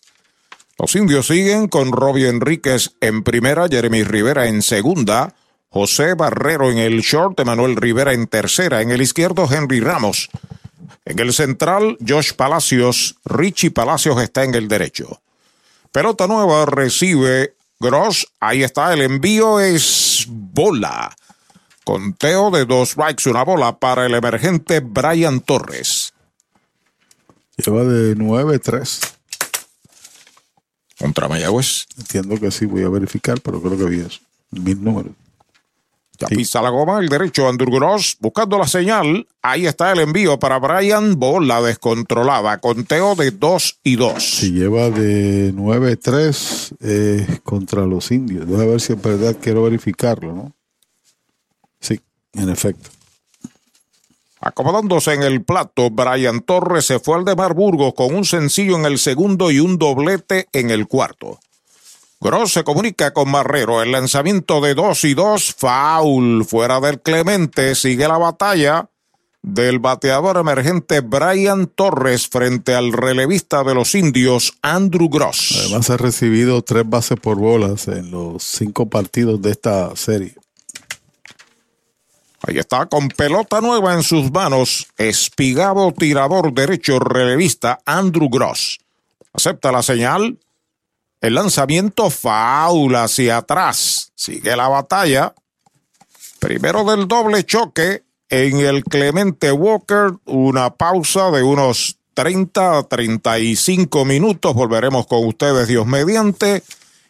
Los 0.80 0.96
indios 0.96 1.28
siguen 1.28 1.68
con 1.68 1.92
Robbie 1.92 2.30
Enríquez 2.30 2.96
en 3.00 3.22
primera, 3.22 3.68
Jeremy 3.68 4.04
Rivera 4.04 4.48
en 4.48 4.64
segunda, 4.64 5.36
José 5.70 6.16
Barrero 6.16 6.72
en 6.72 6.80
el 6.80 7.02
short, 7.02 7.40
Manuel 7.46 7.76
Rivera 7.76 8.14
en 8.14 8.26
tercera, 8.26 8.82
en 8.82 8.90
el 8.90 9.02
izquierdo 9.02 9.48
Henry 9.52 9.82
Ramos. 9.82 10.30
En 11.06 11.20
el 11.20 11.34
central, 11.34 11.98
Josh 12.06 12.34
Palacios, 12.34 13.16
Richie 13.26 13.72
Palacios 13.72 14.22
está 14.22 14.44
en 14.44 14.56
el 14.56 14.68
derecho. 14.68 15.22
Pelota 15.92 16.28
nueva 16.28 16.66
recibe 16.66 17.56
Gross, 17.80 18.28
ahí 18.40 18.64
está, 18.64 18.94
el 18.94 19.02
envío 19.02 19.60
es 19.60 20.26
bola. 20.28 21.16
Conteo 21.84 22.52
de 22.52 22.66
dos 22.66 22.92
strikes, 22.92 23.28
una 23.30 23.44
bola 23.44 23.80
para 23.80 24.06
el 24.06 24.14
emergente 24.14 24.82
Brian 24.82 25.42
Torres. 25.42 26.14
Lleva 27.58 27.84
de 27.84 28.16
9-3. 28.16 29.00
Contra 31.00 31.28
Mayagüez. 31.28 31.88
Entiendo 31.98 32.40
que 32.40 32.52
sí, 32.52 32.66
voy 32.66 32.84
a 32.84 32.90
verificar, 32.90 33.42
pero 33.42 33.62
creo 33.62 33.78
que 33.78 33.86
vi 33.86 34.02
eso. 34.02 34.20
Mil 34.52 34.84
números. 34.84 35.14
Ya 36.22 36.28
pisa 36.28 36.62
la 36.62 36.70
goma, 36.70 37.00
el 37.00 37.10
derecho 37.10 37.50
Andrew 37.50 37.74
Gross, 37.74 38.16
buscando 38.20 38.60
la 38.60 38.68
señal. 38.68 39.28
Ahí 39.42 39.66
está 39.66 39.92
el 39.92 40.00
envío 40.00 40.38
para 40.38 40.60
Brian, 40.60 41.20
bola 41.20 41.62
descontrolada. 41.64 42.60
Conteo 42.60 43.16
de 43.16 43.32
2 43.32 43.80
y 43.84 43.96
2. 43.96 44.24
Si 44.24 44.52
lleva 44.52 44.92
de 44.92 45.52
9-3 45.56 46.76
eh, 46.80 47.40
contra 47.44 47.88
los 47.88 48.12
indios. 48.12 48.48
Déjame 48.48 48.68
ver 48.68 48.82
si 48.82 48.94
es 48.94 49.02
verdad, 49.02 49.36
quiero 49.42 49.64
verificarlo, 49.64 50.34
¿no? 50.34 50.54
Sí, 51.80 52.00
en 52.34 52.50
efecto. 52.50 52.92
Acomodándose 54.40 55.14
en 55.14 55.24
el 55.24 55.44
plato, 55.44 55.90
Brian 55.90 56.42
Torres 56.42 56.86
se 56.86 57.00
fue 57.00 57.18
al 57.18 57.26
de 57.26 57.36
Marburgo 57.36 57.96
con 57.96 58.14
un 58.14 58.26
sencillo 58.26 58.76
en 58.76 58.86
el 58.86 59.00
segundo 59.00 59.50
y 59.50 59.60
un 59.60 59.80
doblete 59.80 60.48
en 60.54 60.70
el 60.70 60.88
cuarto. 60.88 61.40
Gross 62.24 62.54
se 62.54 62.64
comunica 62.64 63.14
con 63.14 63.32
Marrero. 63.32 63.82
El 63.82 63.92
lanzamiento 63.92 64.62
de 64.62 64.76
2 64.76 65.04
y 65.06 65.14
2, 65.16 65.56
foul 65.58 66.46
fuera 66.46 66.80
del 66.80 67.02
Clemente. 67.02 67.74
Sigue 67.74 68.08
la 68.08 68.20
batalla 68.20 68.92
del 69.42 69.80
bateador 69.80 70.38
emergente 70.38 71.00
Brian 71.00 71.66
Torres 71.66 72.28
frente 72.28 72.76
al 72.76 72.94
relevista 72.94 73.64
de 73.64 73.74
los 73.74 73.96
indios 73.96 74.54
Andrew 74.62 75.10
Gross. 75.10 75.58
Además 75.62 75.90
ha 75.90 75.98
recibido 75.98 76.62
tres 76.62 76.88
bases 76.88 77.20
por 77.20 77.38
bolas 77.40 77.88
en 77.88 78.12
los 78.12 78.44
cinco 78.44 78.88
partidos 78.88 79.42
de 79.42 79.50
esta 79.50 79.96
serie. 79.96 80.36
Ahí 82.44 82.60
está, 82.60 82.86
con 82.86 83.08
pelota 83.08 83.62
nueva 83.62 83.96
en 83.96 84.04
sus 84.04 84.32
manos, 84.32 84.88
espigado 84.96 85.92
tirador 85.92 86.54
derecho 86.54 87.00
relevista 87.00 87.80
Andrew 87.84 88.30
Gross. 88.30 88.78
Acepta 89.34 89.72
la 89.72 89.82
señal. 89.82 90.38
El 91.22 91.36
lanzamiento 91.36 92.10
faula 92.10 93.04
hacia 93.04 93.38
atrás. 93.38 94.12
Sigue 94.16 94.56
la 94.56 94.68
batalla. 94.68 95.36
Primero 96.40 96.84
del 96.84 97.08
doble 97.08 97.46
choque 97.46 98.04
en 98.30 98.60
el 98.60 98.84
Clemente 98.84 99.52
Walker. 99.52 100.14
Una 100.26 100.74
pausa 100.74 101.30
de 101.30 101.44
unos 101.44 102.00
30 102.16 102.80
a 102.80 102.84
35 102.84 104.04
minutos. 104.04 104.56
Volveremos 104.56 105.06
con 105.06 105.28
ustedes, 105.28 105.68
Dios 105.68 105.86
mediante. 105.86 106.64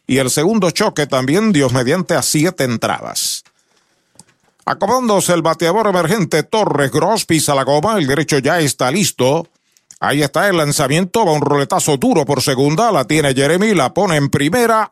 Y 0.05 0.17
el 0.17 0.29
segundo 0.29 0.71
choque 0.71 1.07
también, 1.07 1.53
Dios 1.53 1.71
mediante, 1.71 2.15
a 2.15 2.21
siete 2.21 2.65
entradas. 2.65 3.45
Acomodándose 4.65 5.31
el 5.33 5.41
bateador 5.41 5.87
emergente 5.87 6.43
Torres 6.43 6.91
Gross, 6.91 7.25
pisa 7.25 7.55
la 7.55 7.63
goma, 7.63 7.97
el 7.97 8.07
derecho 8.07 8.39
ya 8.39 8.59
está 8.59 8.91
listo. 8.91 9.47
Ahí 10.03 10.23
está 10.23 10.49
el 10.49 10.57
lanzamiento, 10.57 11.23
va 11.23 11.31
un 11.31 11.41
roletazo 11.41 11.95
duro 11.95 12.25
por 12.25 12.41
segunda, 12.41 12.91
la 12.91 13.05
tiene 13.05 13.35
Jeremy, 13.35 13.75
la 13.75 13.93
pone 13.93 14.15
en 14.15 14.29
primera, 14.29 14.91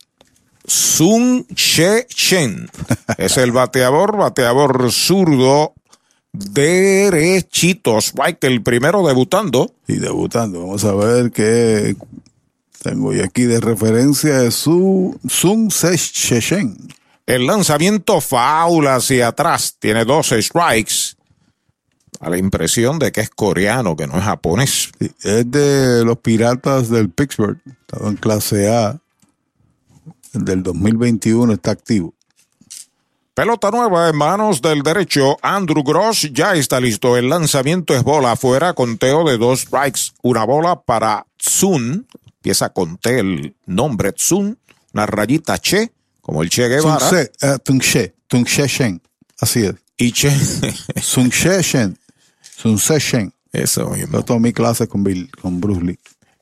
Sun 0.71 1.45
Che 1.53 2.05
Chen 2.07 2.69
es 3.17 3.35
el 3.35 3.51
bateador, 3.51 4.15
bateador 4.15 4.89
zurdo 4.89 5.73
derechitos. 6.31 8.05
Strike 8.05 8.45
el 8.45 8.63
primero 8.63 9.05
debutando. 9.05 9.73
Y 9.85 9.97
debutando. 9.97 10.61
Vamos 10.61 10.85
a 10.85 10.93
ver 10.93 11.31
qué 11.31 11.97
tengo 12.81 13.11
yo 13.11 13.25
aquí 13.25 13.43
de 13.43 13.59
referencia 13.59 14.39
de 14.39 14.51
su 14.51 15.19
Sun 15.27 15.71
Seshen. 15.71 16.77
El 17.25 17.47
lanzamiento 17.47 18.21
foul 18.21 18.87
hacia 18.87 19.27
atrás. 19.27 19.75
Tiene 19.77 20.05
dos 20.05 20.29
strikes. 20.29 21.17
A 22.21 22.29
la 22.29 22.37
impresión 22.37 22.97
de 22.97 23.11
que 23.11 23.19
es 23.19 23.29
coreano, 23.29 23.97
que 23.97 24.07
no 24.07 24.17
es 24.17 24.23
japonés. 24.23 24.91
es 24.99 25.51
de 25.51 26.05
los 26.05 26.17
piratas 26.19 26.89
del 26.89 27.09
Pittsburgh. 27.09 27.59
Estaba 27.65 28.09
en 28.09 28.15
clase 28.15 28.69
A. 28.69 29.00
Del 30.33 30.63
2021 30.63 31.53
está 31.53 31.71
activo. 31.71 32.13
Pelota 33.33 33.71
nueva 33.71 34.09
en 34.09 34.15
manos 34.15 34.61
del 34.61 34.83
derecho. 34.83 35.37
Andrew 35.41 35.83
Gross 35.83 36.29
ya 36.33 36.53
está 36.53 36.79
listo. 36.79 37.15
El 37.17 37.29
lanzamiento 37.29 37.95
es 37.95 38.03
bola 38.03 38.33
afuera. 38.33 38.73
Conteo 38.73 39.23
de 39.23 39.37
dos 39.37 39.61
strikes. 39.61 40.11
Una 40.21 40.43
bola 40.43 40.81
para 40.81 41.25
Tsun. 41.37 42.07
Empieza 42.37 42.69
con 42.69 42.97
T 42.97 43.19
el 43.19 43.55
nombre 43.65 44.11
Tsun. 44.11 44.57
Una 44.93 45.05
rayita 45.05 45.57
Che, 45.57 45.91
como 46.21 46.43
el 46.43 46.49
Che 46.49 46.67
Guevara. 46.67 47.09
Tungshe. 47.63 48.13
Tungshe 48.27 48.67
Shen. 48.67 49.01
Así 49.39 49.65
es. 49.65 49.75
Y 49.97 50.11
Che. 50.11 50.29
Tungshe 51.13 51.61
Shen. 51.61 51.97
Tungshe 52.61 52.99
Shen. 52.99 53.33
Eso 53.53 53.89
mismo. 53.89 54.19
Yo 54.19 54.23
tomé 54.23 54.53
clase 54.53 54.87
con, 54.87 55.03
Bill, 55.03 55.29
con 55.41 55.59
Bruce 55.61 55.81
Lee. 55.81 55.99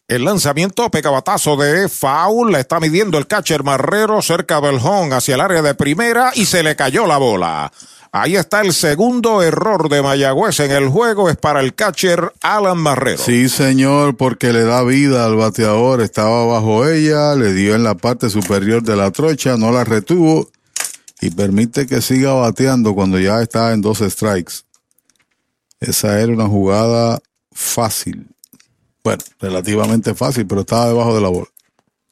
El 0.10 0.26
lanzamiento 0.26 0.90
pegabatazo 0.90 1.56
de 1.56 1.88
foul. 1.88 2.52
La 2.52 2.60
está 2.60 2.80
midiendo 2.80 3.20
el 3.20 3.28
catcher 3.28 3.64
Marrero 3.64 4.24
cerca 4.24 4.60
del 4.60 4.80
home 4.82 5.14
hacia 5.14 5.36
el 5.36 5.42
área 5.42 5.62
de 5.62 5.76
primera 5.76 6.32
y 6.34 6.46
se 6.46 6.64
le 6.64 6.76
cayó 6.76 7.06
la 7.06 7.20
bola. 7.20 7.72
Ahí 8.12 8.36
está 8.36 8.62
el 8.62 8.74
segundo 8.74 9.44
error 9.44 9.88
de 9.88 10.02
Mayagüez 10.02 10.62
en 10.62 10.72
el 10.72 10.90
juego. 10.90 11.30
Es 11.30 11.38
para 11.38 11.60
el 11.60 11.76
catcher 11.76 12.34
Alan 12.42 12.80
Marrero. 12.80 13.24
Sí, 13.24 13.50
señor, 13.50 14.18
porque 14.18 14.52
le 14.52 14.64
da 14.64 14.82
vida 14.82 15.28
al 15.28 15.36
bateador. 15.36 16.02
Estaba 16.02 16.44
bajo 16.44 16.88
ella, 16.88 17.36
le 17.36 17.54
dio 17.54 17.76
en 17.76 17.84
la 17.84 17.94
parte 17.94 18.32
superior 18.32 18.82
de 18.82 18.96
la 18.96 19.12
trocha, 19.12 19.58
no 19.58 19.72
la 19.72 19.84
retuvo 19.84 20.50
y 21.22 21.30
permite 21.30 21.86
que 21.86 22.02
siga 22.02 22.34
bateando 22.34 22.96
cuando 22.96 23.20
ya 23.20 23.44
está 23.44 23.74
en 23.74 23.82
dos 23.82 24.00
strikes. 24.00 24.64
Esa 25.80 26.20
era 26.20 26.34
una 26.34 26.48
jugada 26.48 27.20
fácil. 27.52 28.26
Bueno, 29.10 29.24
relativamente 29.40 30.14
fácil, 30.14 30.46
pero 30.46 30.62
estaba 30.62 30.86
debajo 30.86 31.16
de 31.16 31.22
la 31.22 31.30
bola. 31.30 31.48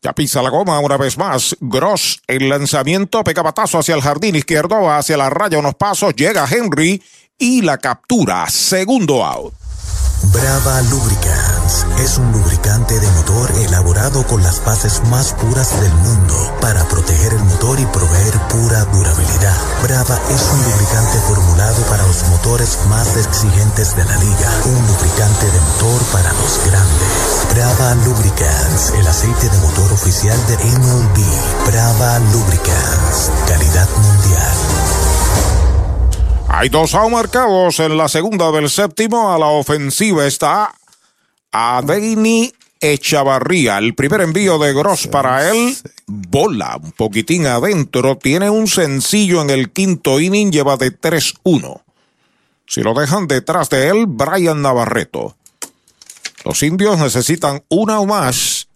Ya 0.02 0.14
pisa 0.14 0.42
la 0.42 0.50
goma 0.50 0.80
una 0.80 0.98
vez 0.98 1.16
más. 1.16 1.56
Gross, 1.60 2.24
el 2.26 2.50
lanzamiento, 2.50 3.24
pega 3.24 3.44
batazo 3.44 3.78
hacia 3.78 3.94
el 3.94 4.02
jardín 4.02 4.36
izquierdo, 4.36 4.90
hacia 4.92 5.16
la 5.16 5.30
raya 5.30 5.60
unos 5.60 5.76
pasos, 5.76 6.16
llega 6.16 6.48
Henry 6.50 7.00
y 7.38 7.62
la 7.62 7.78
captura. 7.78 8.50
Segundo 8.50 9.24
out. 9.24 9.54
Brava 10.34 10.82
Es 12.00 12.18
un 12.18 12.32
lubricante 12.32 12.98
de 12.98 13.12
motor 13.12 13.52
elaborado 13.60 14.26
con 14.26 14.42
las 14.42 14.64
bases 14.64 15.02
más 15.10 15.34
puras 15.34 15.78
del 15.82 15.94
mundo 15.96 16.34
para 16.62 16.88
proteger 16.88 17.34
el 17.34 17.44
motor 17.44 17.78
y 17.78 17.86
proveer 17.88 18.34
pura 18.48 18.86
durabilidad. 18.86 19.58
Brava 19.84 20.18
es 20.30 20.42
un 20.54 20.64
lubricante 20.64 21.18
formulado 21.28 21.82
para 21.90 22.08
los 22.08 22.24
motores 22.30 22.78
más 22.88 23.18
exigentes 23.18 23.98
de 23.98 24.06
la 24.06 24.16
liga. 24.16 24.50
Un 24.64 24.88
lubricante 24.88 25.46
de 25.52 25.60
motor 25.60 26.02
para 26.14 26.32
los 26.32 26.58
grandes. 26.66 27.48
Brava 27.54 27.96
Lubricants, 28.06 28.94
el 28.98 29.06
aceite 29.06 29.50
de 29.50 29.58
motor 29.58 29.92
oficial 29.92 30.40
de 30.48 30.56
MLB. 30.72 31.68
Brava 31.70 32.20
Lubricants, 32.32 33.30
calidad 33.46 33.90
mundial. 33.98 34.58
Hay 36.48 36.70
dos 36.70 36.96
out 36.96 37.12
marcados 37.12 37.82
en 37.82 37.98
la 37.98 38.08
segunda 38.08 38.52
del 38.52 38.70
séptimo. 38.70 39.34
A 39.34 39.38
la 39.38 39.48
ofensiva 39.48 40.26
está 40.26 40.74
Adeini 41.52 42.54
Echavarría. 42.80 43.78
El 43.78 43.96
primer 43.96 44.22
envío 44.22 44.58
de 44.60 44.74
Gross 44.74 45.08
para 45.08 45.50
él. 45.50 45.76
Bola 46.06 46.80
un 46.82 46.92
poquitín 46.92 47.48
adentro. 47.48 48.18
Tiene 48.18 48.50
un 48.50 48.68
sencillo 48.68 49.42
en 49.42 49.50
el 49.50 49.72
quinto 49.72 50.20
inning. 50.20 50.52
Lleva 50.52 50.78
de 50.78 50.92
3-1. 50.92 51.82
Si 52.68 52.82
lo 52.82 52.94
dejan 52.94 53.28
detrás 53.28 53.70
de 53.70 53.88
él, 53.88 54.06
Brian 54.08 54.62
Navarreto. 54.62 55.38
Los 56.44 56.64
indios 56.64 57.00
necesitan 57.00 57.64
una 57.70 58.00
o 58.00 58.06
más 58.06 58.68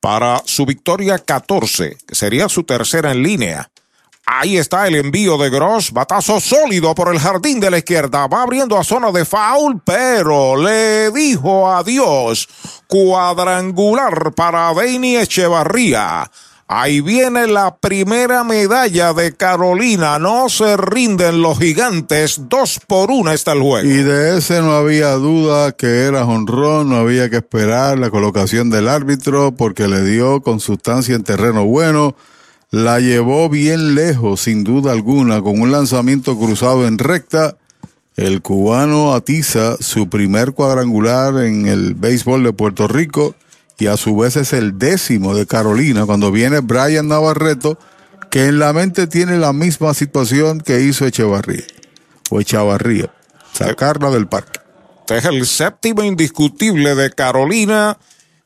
para 0.00 0.42
su 0.44 0.66
victoria 0.66 1.18
14, 1.18 1.96
que 2.06 2.14
sería 2.14 2.48
su 2.48 2.64
tercera 2.64 3.12
en 3.12 3.22
línea. 3.22 3.70
Ahí 4.26 4.56
está 4.56 4.86
el 4.88 4.94
envío 4.94 5.36
de 5.36 5.50
Gross, 5.50 5.92
batazo 5.92 6.40
sólido 6.40 6.94
por 6.94 7.12
el 7.12 7.20
jardín 7.20 7.60
de 7.60 7.70
la 7.70 7.78
izquierda, 7.78 8.26
va 8.26 8.42
abriendo 8.42 8.78
a 8.78 8.84
zona 8.84 9.12
de 9.12 9.24
foul, 9.26 9.82
pero 9.84 10.56
le 10.56 11.10
dijo 11.10 11.70
adiós. 11.70 12.48
Cuadrangular 12.86 14.32
para 14.34 14.72
Deini 14.72 15.16
Echevarría. 15.16 16.30
Ahí 16.66 17.02
viene 17.02 17.46
la 17.46 17.76
primera 17.76 18.42
medalla 18.42 19.12
de 19.12 19.36
Carolina. 19.36 20.18
No 20.18 20.48
se 20.48 20.78
rinden 20.78 21.42
los 21.42 21.58
gigantes. 21.58 22.40
Dos 22.48 22.80
por 22.86 23.10
una 23.10 23.34
está 23.34 23.52
el 23.52 23.60
juego. 23.60 23.86
Y 23.86 24.02
de 24.02 24.38
ese 24.38 24.62
no 24.62 24.72
había 24.72 25.10
duda 25.12 25.72
que 25.72 26.04
era 26.06 26.24
honrón. 26.24 26.88
No 26.88 26.96
había 26.96 27.28
que 27.28 27.36
esperar 27.36 27.98
la 27.98 28.08
colocación 28.08 28.70
del 28.70 28.88
árbitro 28.88 29.54
porque 29.54 29.88
le 29.88 30.02
dio 30.04 30.40
con 30.40 30.58
sustancia 30.58 31.14
en 31.14 31.22
terreno 31.22 31.66
bueno 31.66 32.16
la 32.74 32.98
llevó 32.98 33.48
bien 33.48 33.94
lejos, 33.94 34.40
sin 34.40 34.64
duda 34.64 34.90
alguna, 34.90 35.40
con 35.40 35.60
un 35.60 35.70
lanzamiento 35.70 36.36
cruzado 36.36 36.88
en 36.88 36.98
recta. 36.98 37.56
El 38.16 38.42
cubano 38.42 39.14
atiza 39.14 39.76
su 39.78 40.08
primer 40.08 40.54
cuadrangular 40.54 41.44
en 41.44 41.66
el 41.66 41.94
béisbol 41.94 42.42
de 42.42 42.52
Puerto 42.52 42.88
Rico 42.88 43.36
y 43.78 43.86
a 43.86 43.96
su 43.96 44.16
vez 44.16 44.34
es 44.34 44.52
el 44.52 44.76
décimo 44.76 45.36
de 45.36 45.46
Carolina 45.46 46.04
cuando 46.04 46.32
viene 46.32 46.58
Brian 46.58 47.06
Navarreto, 47.06 47.78
que 48.28 48.46
en 48.46 48.58
la 48.58 48.72
mente 48.72 49.06
tiene 49.06 49.38
la 49.38 49.52
misma 49.52 49.94
situación 49.94 50.60
que 50.60 50.80
hizo 50.80 51.06
Echevarría 51.06 51.62
o 52.30 52.40
Echavarría, 52.40 53.08
sacarla 53.52 54.10
del 54.10 54.26
parque. 54.26 54.58
Este 55.00 55.18
es 55.18 55.24
el 55.26 55.46
séptimo 55.46 56.02
indiscutible 56.02 56.96
de 56.96 57.12
Carolina 57.12 57.98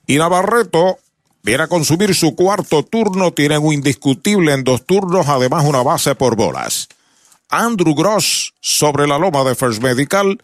y 0.07 0.19
Navarreto 0.19 0.99
Viene 1.49 1.63
a 1.63 1.69
consumir 1.69 2.15
su 2.15 2.35
cuarto 2.35 2.83
turno, 2.83 3.33
tienen 3.33 3.65
un 3.65 3.73
indiscutible 3.73 4.53
en 4.53 4.65
dos 4.65 4.85
turnos, 4.85 5.29
además 5.29 5.65
una 5.65 5.83
base 5.83 6.15
por 6.15 6.37
bolas. 6.37 6.89
Andrew 7.49 7.95
Gross 7.95 8.53
sobre 8.61 9.07
la 9.07 9.17
loma 9.17 9.45
de 9.45 9.55
First 9.55 9.83
Medical, 9.83 10.43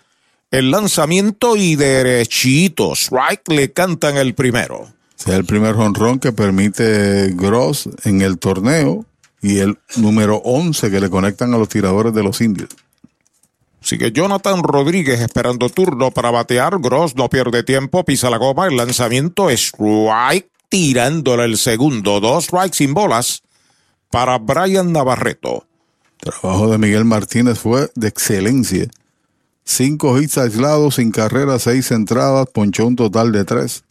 el 0.51 0.71
lanzamiento 0.71 1.57
y 1.57 1.77
derechito, 1.77 2.95
strike 2.95 3.47
le 3.49 3.71
cantan 3.71 4.17
el 4.17 4.33
primero. 4.33 4.89
Es 5.19 5.27
el 5.27 5.45
primer 5.45 5.75
honrón 5.75 6.21
que 6.21 6.33
permite 6.33 7.33
Gross 7.35 7.87
en 8.05 8.23
el 8.23 8.39
torneo 8.39 9.05
y 9.43 9.59
el 9.59 9.77
número 9.97 10.37
11 10.37 10.91
que 10.91 11.01
le 11.01 11.11
conectan 11.11 11.53
a 11.53 11.59
los 11.59 11.69
tiradores 11.69 12.15
de 12.15 12.23
los 12.23 12.41
indios. 12.41 12.71
Sigue 13.83 14.11
Jonathan 14.11 14.63
Rodríguez 14.63 15.21
esperando 15.21 15.69
turno 15.69 16.13
para 16.13 16.31
batear. 16.31 16.79
Gross 16.81 17.15
no 17.15 17.29
pierde 17.29 17.63
tiempo, 17.63 18.07
pisa 18.07 18.31
la 18.31 18.39
goma. 18.39 18.69
El 18.69 18.79
lanzamiento 18.79 19.51
es 19.51 19.65
strike 19.65 20.54
tirándole 20.75 21.45
el 21.45 21.57
segundo. 21.57 22.19
Dos 22.19 22.47
strikes 22.47 22.79
sin 22.79 22.95
bolas 22.95 23.45
para 24.11 24.39
Brian 24.39 24.91
Navarreto. 24.91 25.69
Trabajo 26.19 26.69
de 26.69 26.79
Miguel 26.79 27.05
Martínez 27.05 27.61
fue 27.61 27.93
de 27.95 28.09
excelencia. 28.09 28.89
Cinco 29.63 30.19
hits 30.19 30.37
aislados, 30.37 30.97
sin 30.97 31.13
carrera, 31.13 31.61
seis 31.61 31.93
entradas, 31.93 32.49
ponchó 32.53 32.89
un 32.89 32.97
total 32.97 33.31
de 33.31 33.45
tres. 33.45 33.85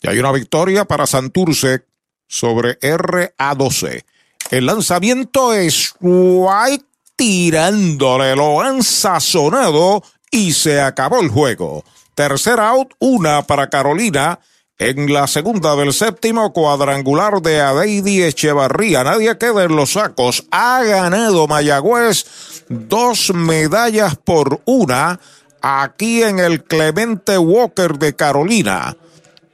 Y 0.00 0.08
hay 0.08 0.18
una 0.18 0.32
victoria 0.32 0.86
para 0.86 1.06
Santurce 1.06 1.84
sobre 2.28 2.80
RA12. 2.80 4.04
El 4.52 4.64
lanzamiento 4.64 5.52
es 5.52 5.92
White 6.00 6.86
tirándole, 7.14 8.34
lo 8.34 8.62
han 8.62 8.82
sazonado 8.82 10.02
y 10.30 10.54
se 10.54 10.80
acabó 10.80 11.20
el 11.20 11.28
juego. 11.28 11.84
Tercer 12.14 12.58
out, 12.58 12.94
una 13.00 13.42
para 13.42 13.68
Carolina 13.68 14.40
en 14.78 15.12
la 15.12 15.26
segunda 15.28 15.76
del 15.76 15.92
séptimo 15.92 16.52
cuadrangular 16.52 17.40
de 17.40 17.60
Adeidi 17.60 18.22
Echevarría, 18.22 19.04
nadie 19.04 19.38
queda 19.38 19.64
en 19.64 19.76
los 19.76 19.92
sacos. 19.92 20.44
Ha 20.50 20.82
ganado 20.82 21.46
Mayagüez 21.46 22.24
dos 22.68 23.32
medallas 23.32 24.16
por 24.16 24.60
una 24.64 25.20
aquí 25.60 26.22
en 26.22 26.40
el 26.40 26.64
Clemente 26.64 27.38
Walker 27.38 27.98
de 27.98 28.16
Carolina. 28.16 28.96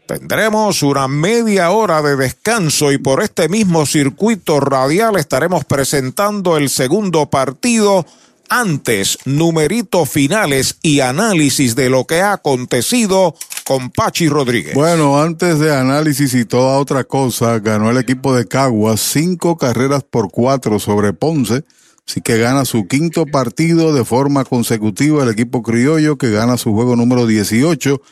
Tendremos 0.06 0.82
una 0.82 1.06
media 1.06 1.70
hora 1.70 2.02
de 2.02 2.16
descanso 2.16 2.90
y 2.90 2.98
por 2.98 3.22
este 3.22 3.48
mismo 3.48 3.86
circuito 3.86 4.58
radial 4.58 5.16
estaremos 5.16 5.64
presentando 5.64 6.56
el 6.56 6.68
segundo 6.68 7.30
partido 7.30 8.06
antes, 8.48 9.18
numeritos 9.24 10.10
finales 10.10 10.78
y 10.82 10.98
análisis 10.98 11.76
de 11.76 11.90
lo 11.90 12.06
que 12.06 12.22
ha 12.22 12.32
acontecido 12.32 13.36
con 13.70 13.88
Pachi 13.88 14.28
Rodríguez. 14.28 14.74
Bueno, 14.74 15.22
antes 15.22 15.60
de 15.60 15.72
análisis 15.72 16.34
y 16.34 16.44
toda 16.44 16.78
otra 16.78 17.04
cosa, 17.04 17.60
ganó 17.60 17.88
el 17.88 17.98
equipo 17.98 18.34
de 18.34 18.44
Caguas 18.44 19.00
cinco 19.00 19.56
carreras 19.56 20.02
por 20.02 20.32
cuatro 20.32 20.80
sobre 20.80 21.12
Ponce, 21.12 21.62
Así 22.04 22.20
que 22.20 22.36
gana 22.36 22.64
su 22.64 22.88
quinto 22.88 23.26
partido 23.26 23.94
de 23.94 24.04
forma 24.04 24.44
consecutiva 24.44 25.22
el 25.22 25.28
equipo 25.28 25.62
criollo 25.62 26.18
que 26.18 26.32
gana 26.32 26.56
su 26.56 26.72
juego 26.72 26.96
número 26.96 27.28
18. 27.28 28.02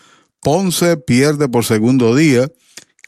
Ponce 0.41 0.97
pierde 0.97 1.49
por 1.49 1.65
segundo 1.65 2.15
día, 2.15 2.49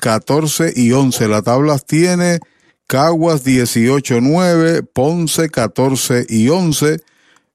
14 0.00 0.72
y 0.74 0.90
11. 0.90 1.28
La 1.28 1.42
tabla 1.42 1.78
tiene 1.78 2.40
Caguas 2.88 3.46
18-9, 3.46 4.88
Ponce 4.92 5.50
14 5.50 6.26
y 6.28 6.48
11. 6.48 6.98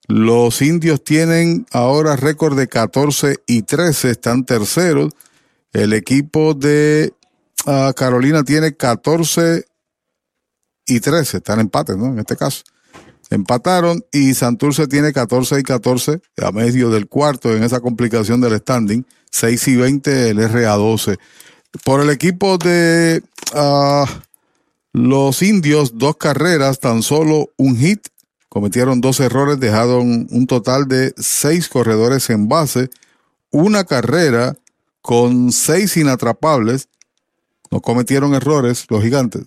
Los 0.08 0.62
indios 0.62 1.04
tienen 1.04 1.66
ahora 1.72 2.16
récord 2.16 2.58
de 2.58 2.68
14 2.68 3.38
y 3.48 3.64
13, 3.64 4.12
están 4.12 4.46
terceros. 4.46 5.14
El 5.74 5.94
equipo 5.94 6.54
de 6.54 7.14
uh, 7.66 7.92
Carolina 7.94 8.44
tiene 8.44 8.76
14 8.76 9.66
y 10.86 11.00
13, 11.00 11.38
están 11.38 11.60
empates, 11.60 11.98
¿no? 11.98 12.08
En 12.08 12.20
este 12.20 12.36
caso. 12.36 12.64
Empataron 13.32 14.06
y 14.12 14.36
Santurce 14.36 14.88
tiene 14.88 15.12
14 15.12 15.60
y 15.60 15.64
14 15.64 16.22
a 16.44 16.52
medio 16.52 16.92
del 16.92 17.08
cuarto 17.08 17.56
en 17.56 17.64
esa 17.64 17.80
complicación 17.80 18.40
del 18.40 18.58
standing. 18.60 19.06
6 19.32 19.68
y 19.68 19.76
20 19.76 20.30
el 20.30 20.38
RA12. 20.38 21.18
Por 21.84 22.02
el 22.02 22.10
equipo 22.10 22.58
de 22.58 23.24
uh, 23.54 24.06
los 24.94 25.42
indios, 25.42 25.98
dos 25.98 26.16
carreras, 26.18 26.80
tan 26.80 27.04
solo 27.04 27.50
un 27.58 27.76
hit 27.76 28.08
cometieron 28.56 29.02
dos 29.02 29.20
errores, 29.20 29.60
dejaron 29.60 30.28
un 30.32 30.48
total 30.48 30.88
de 30.88 31.14
seis 31.18 31.68
corredores 31.68 32.30
en 32.30 32.48
base, 32.48 32.90
una 33.52 33.84
carrera 33.84 34.56
con 35.02 35.52
seis 35.52 35.98
inatrapables, 35.98 36.88
no 37.70 37.82
cometieron 37.82 38.34
errores 38.34 38.86
los 38.88 39.04
gigantes, 39.04 39.44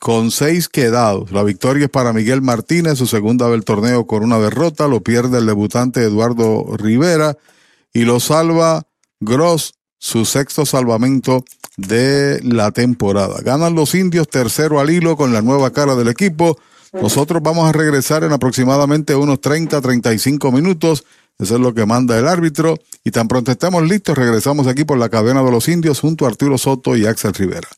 con 0.00 0.30
seis 0.30 0.70
quedados. 0.70 1.32
La 1.32 1.42
victoria 1.42 1.84
es 1.84 1.90
para 1.90 2.14
Miguel 2.14 2.40
Martínez, 2.40 2.96
su 2.96 3.06
segunda 3.06 3.46
del 3.50 3.62
torneo 3.62 4.06
con 4.06 4.22
una 4.22 4.38
derrota, 4.38 4.88
lo 4.88 5.02
pierde 5.02 5.36
el 5.36 5.44
debutante 5.44 6.02
Eduardo 6.02 6.64
Rivera 6.78 7.36
y 7.92 8.04
lo 8.06 8.20
salva 8.20 8.86
Gross, 9.20 9.74
su 9.98 10.24
sexto 10.24 10.64
salvamento 10.64 11.44
de 11.76 12.40
la 12.42 12.70
temporada. 12.70 13.42
Ganan 13.42 13.74
los 13.74 13.94
indios 13.94 14.28
tercero 14.28 14.80
al 14.80 14.88
hilo 14.88 15.18
con 15.18 15.34
la 15.34 15.42
nueva 15.42 15.72
cara 15.72 15.94
del 15.94 16.08
equipo. 16.08 16.56
Nosotros 16.92 17.40
vamos 17.42 17.68
a 17.68 17.72
regresar 17.72 18.24
en 18.24 18.32
aproximadamente 18.32 19.14
unos 19.14 19.40
30, 19.40 19.80
35 19.80 20.52
minutos. 20.52 21.04
Eso 21.38 21.54
es 21.54 21.60
lo 21.60 21.72
que 21.72 21.86
manda 21.86 22.18
el 22.18 22.28
árbitro. 22.28 22.78
Y 23.04 23.12
tan 23.12 23.28
pronto 23.28 23.50
estemos 23.50 23.82
listos, 23.82 24.18
regresamos 24.18 24.66
aquí 24.66 24.84
por 24.84 24.98
la 24.98 25.08
cadena 25.08 25.42
de 25.42 25.50
los 25.50 25.68
indios 25.68 26.00
junto 26.00 26.26
a 26.26 26.28
Arturo 26.28 26.58
Soto 26.58 26.96
y 26.96 27.06
Axel 27.06 27.32
Rivera. 27.32 27.68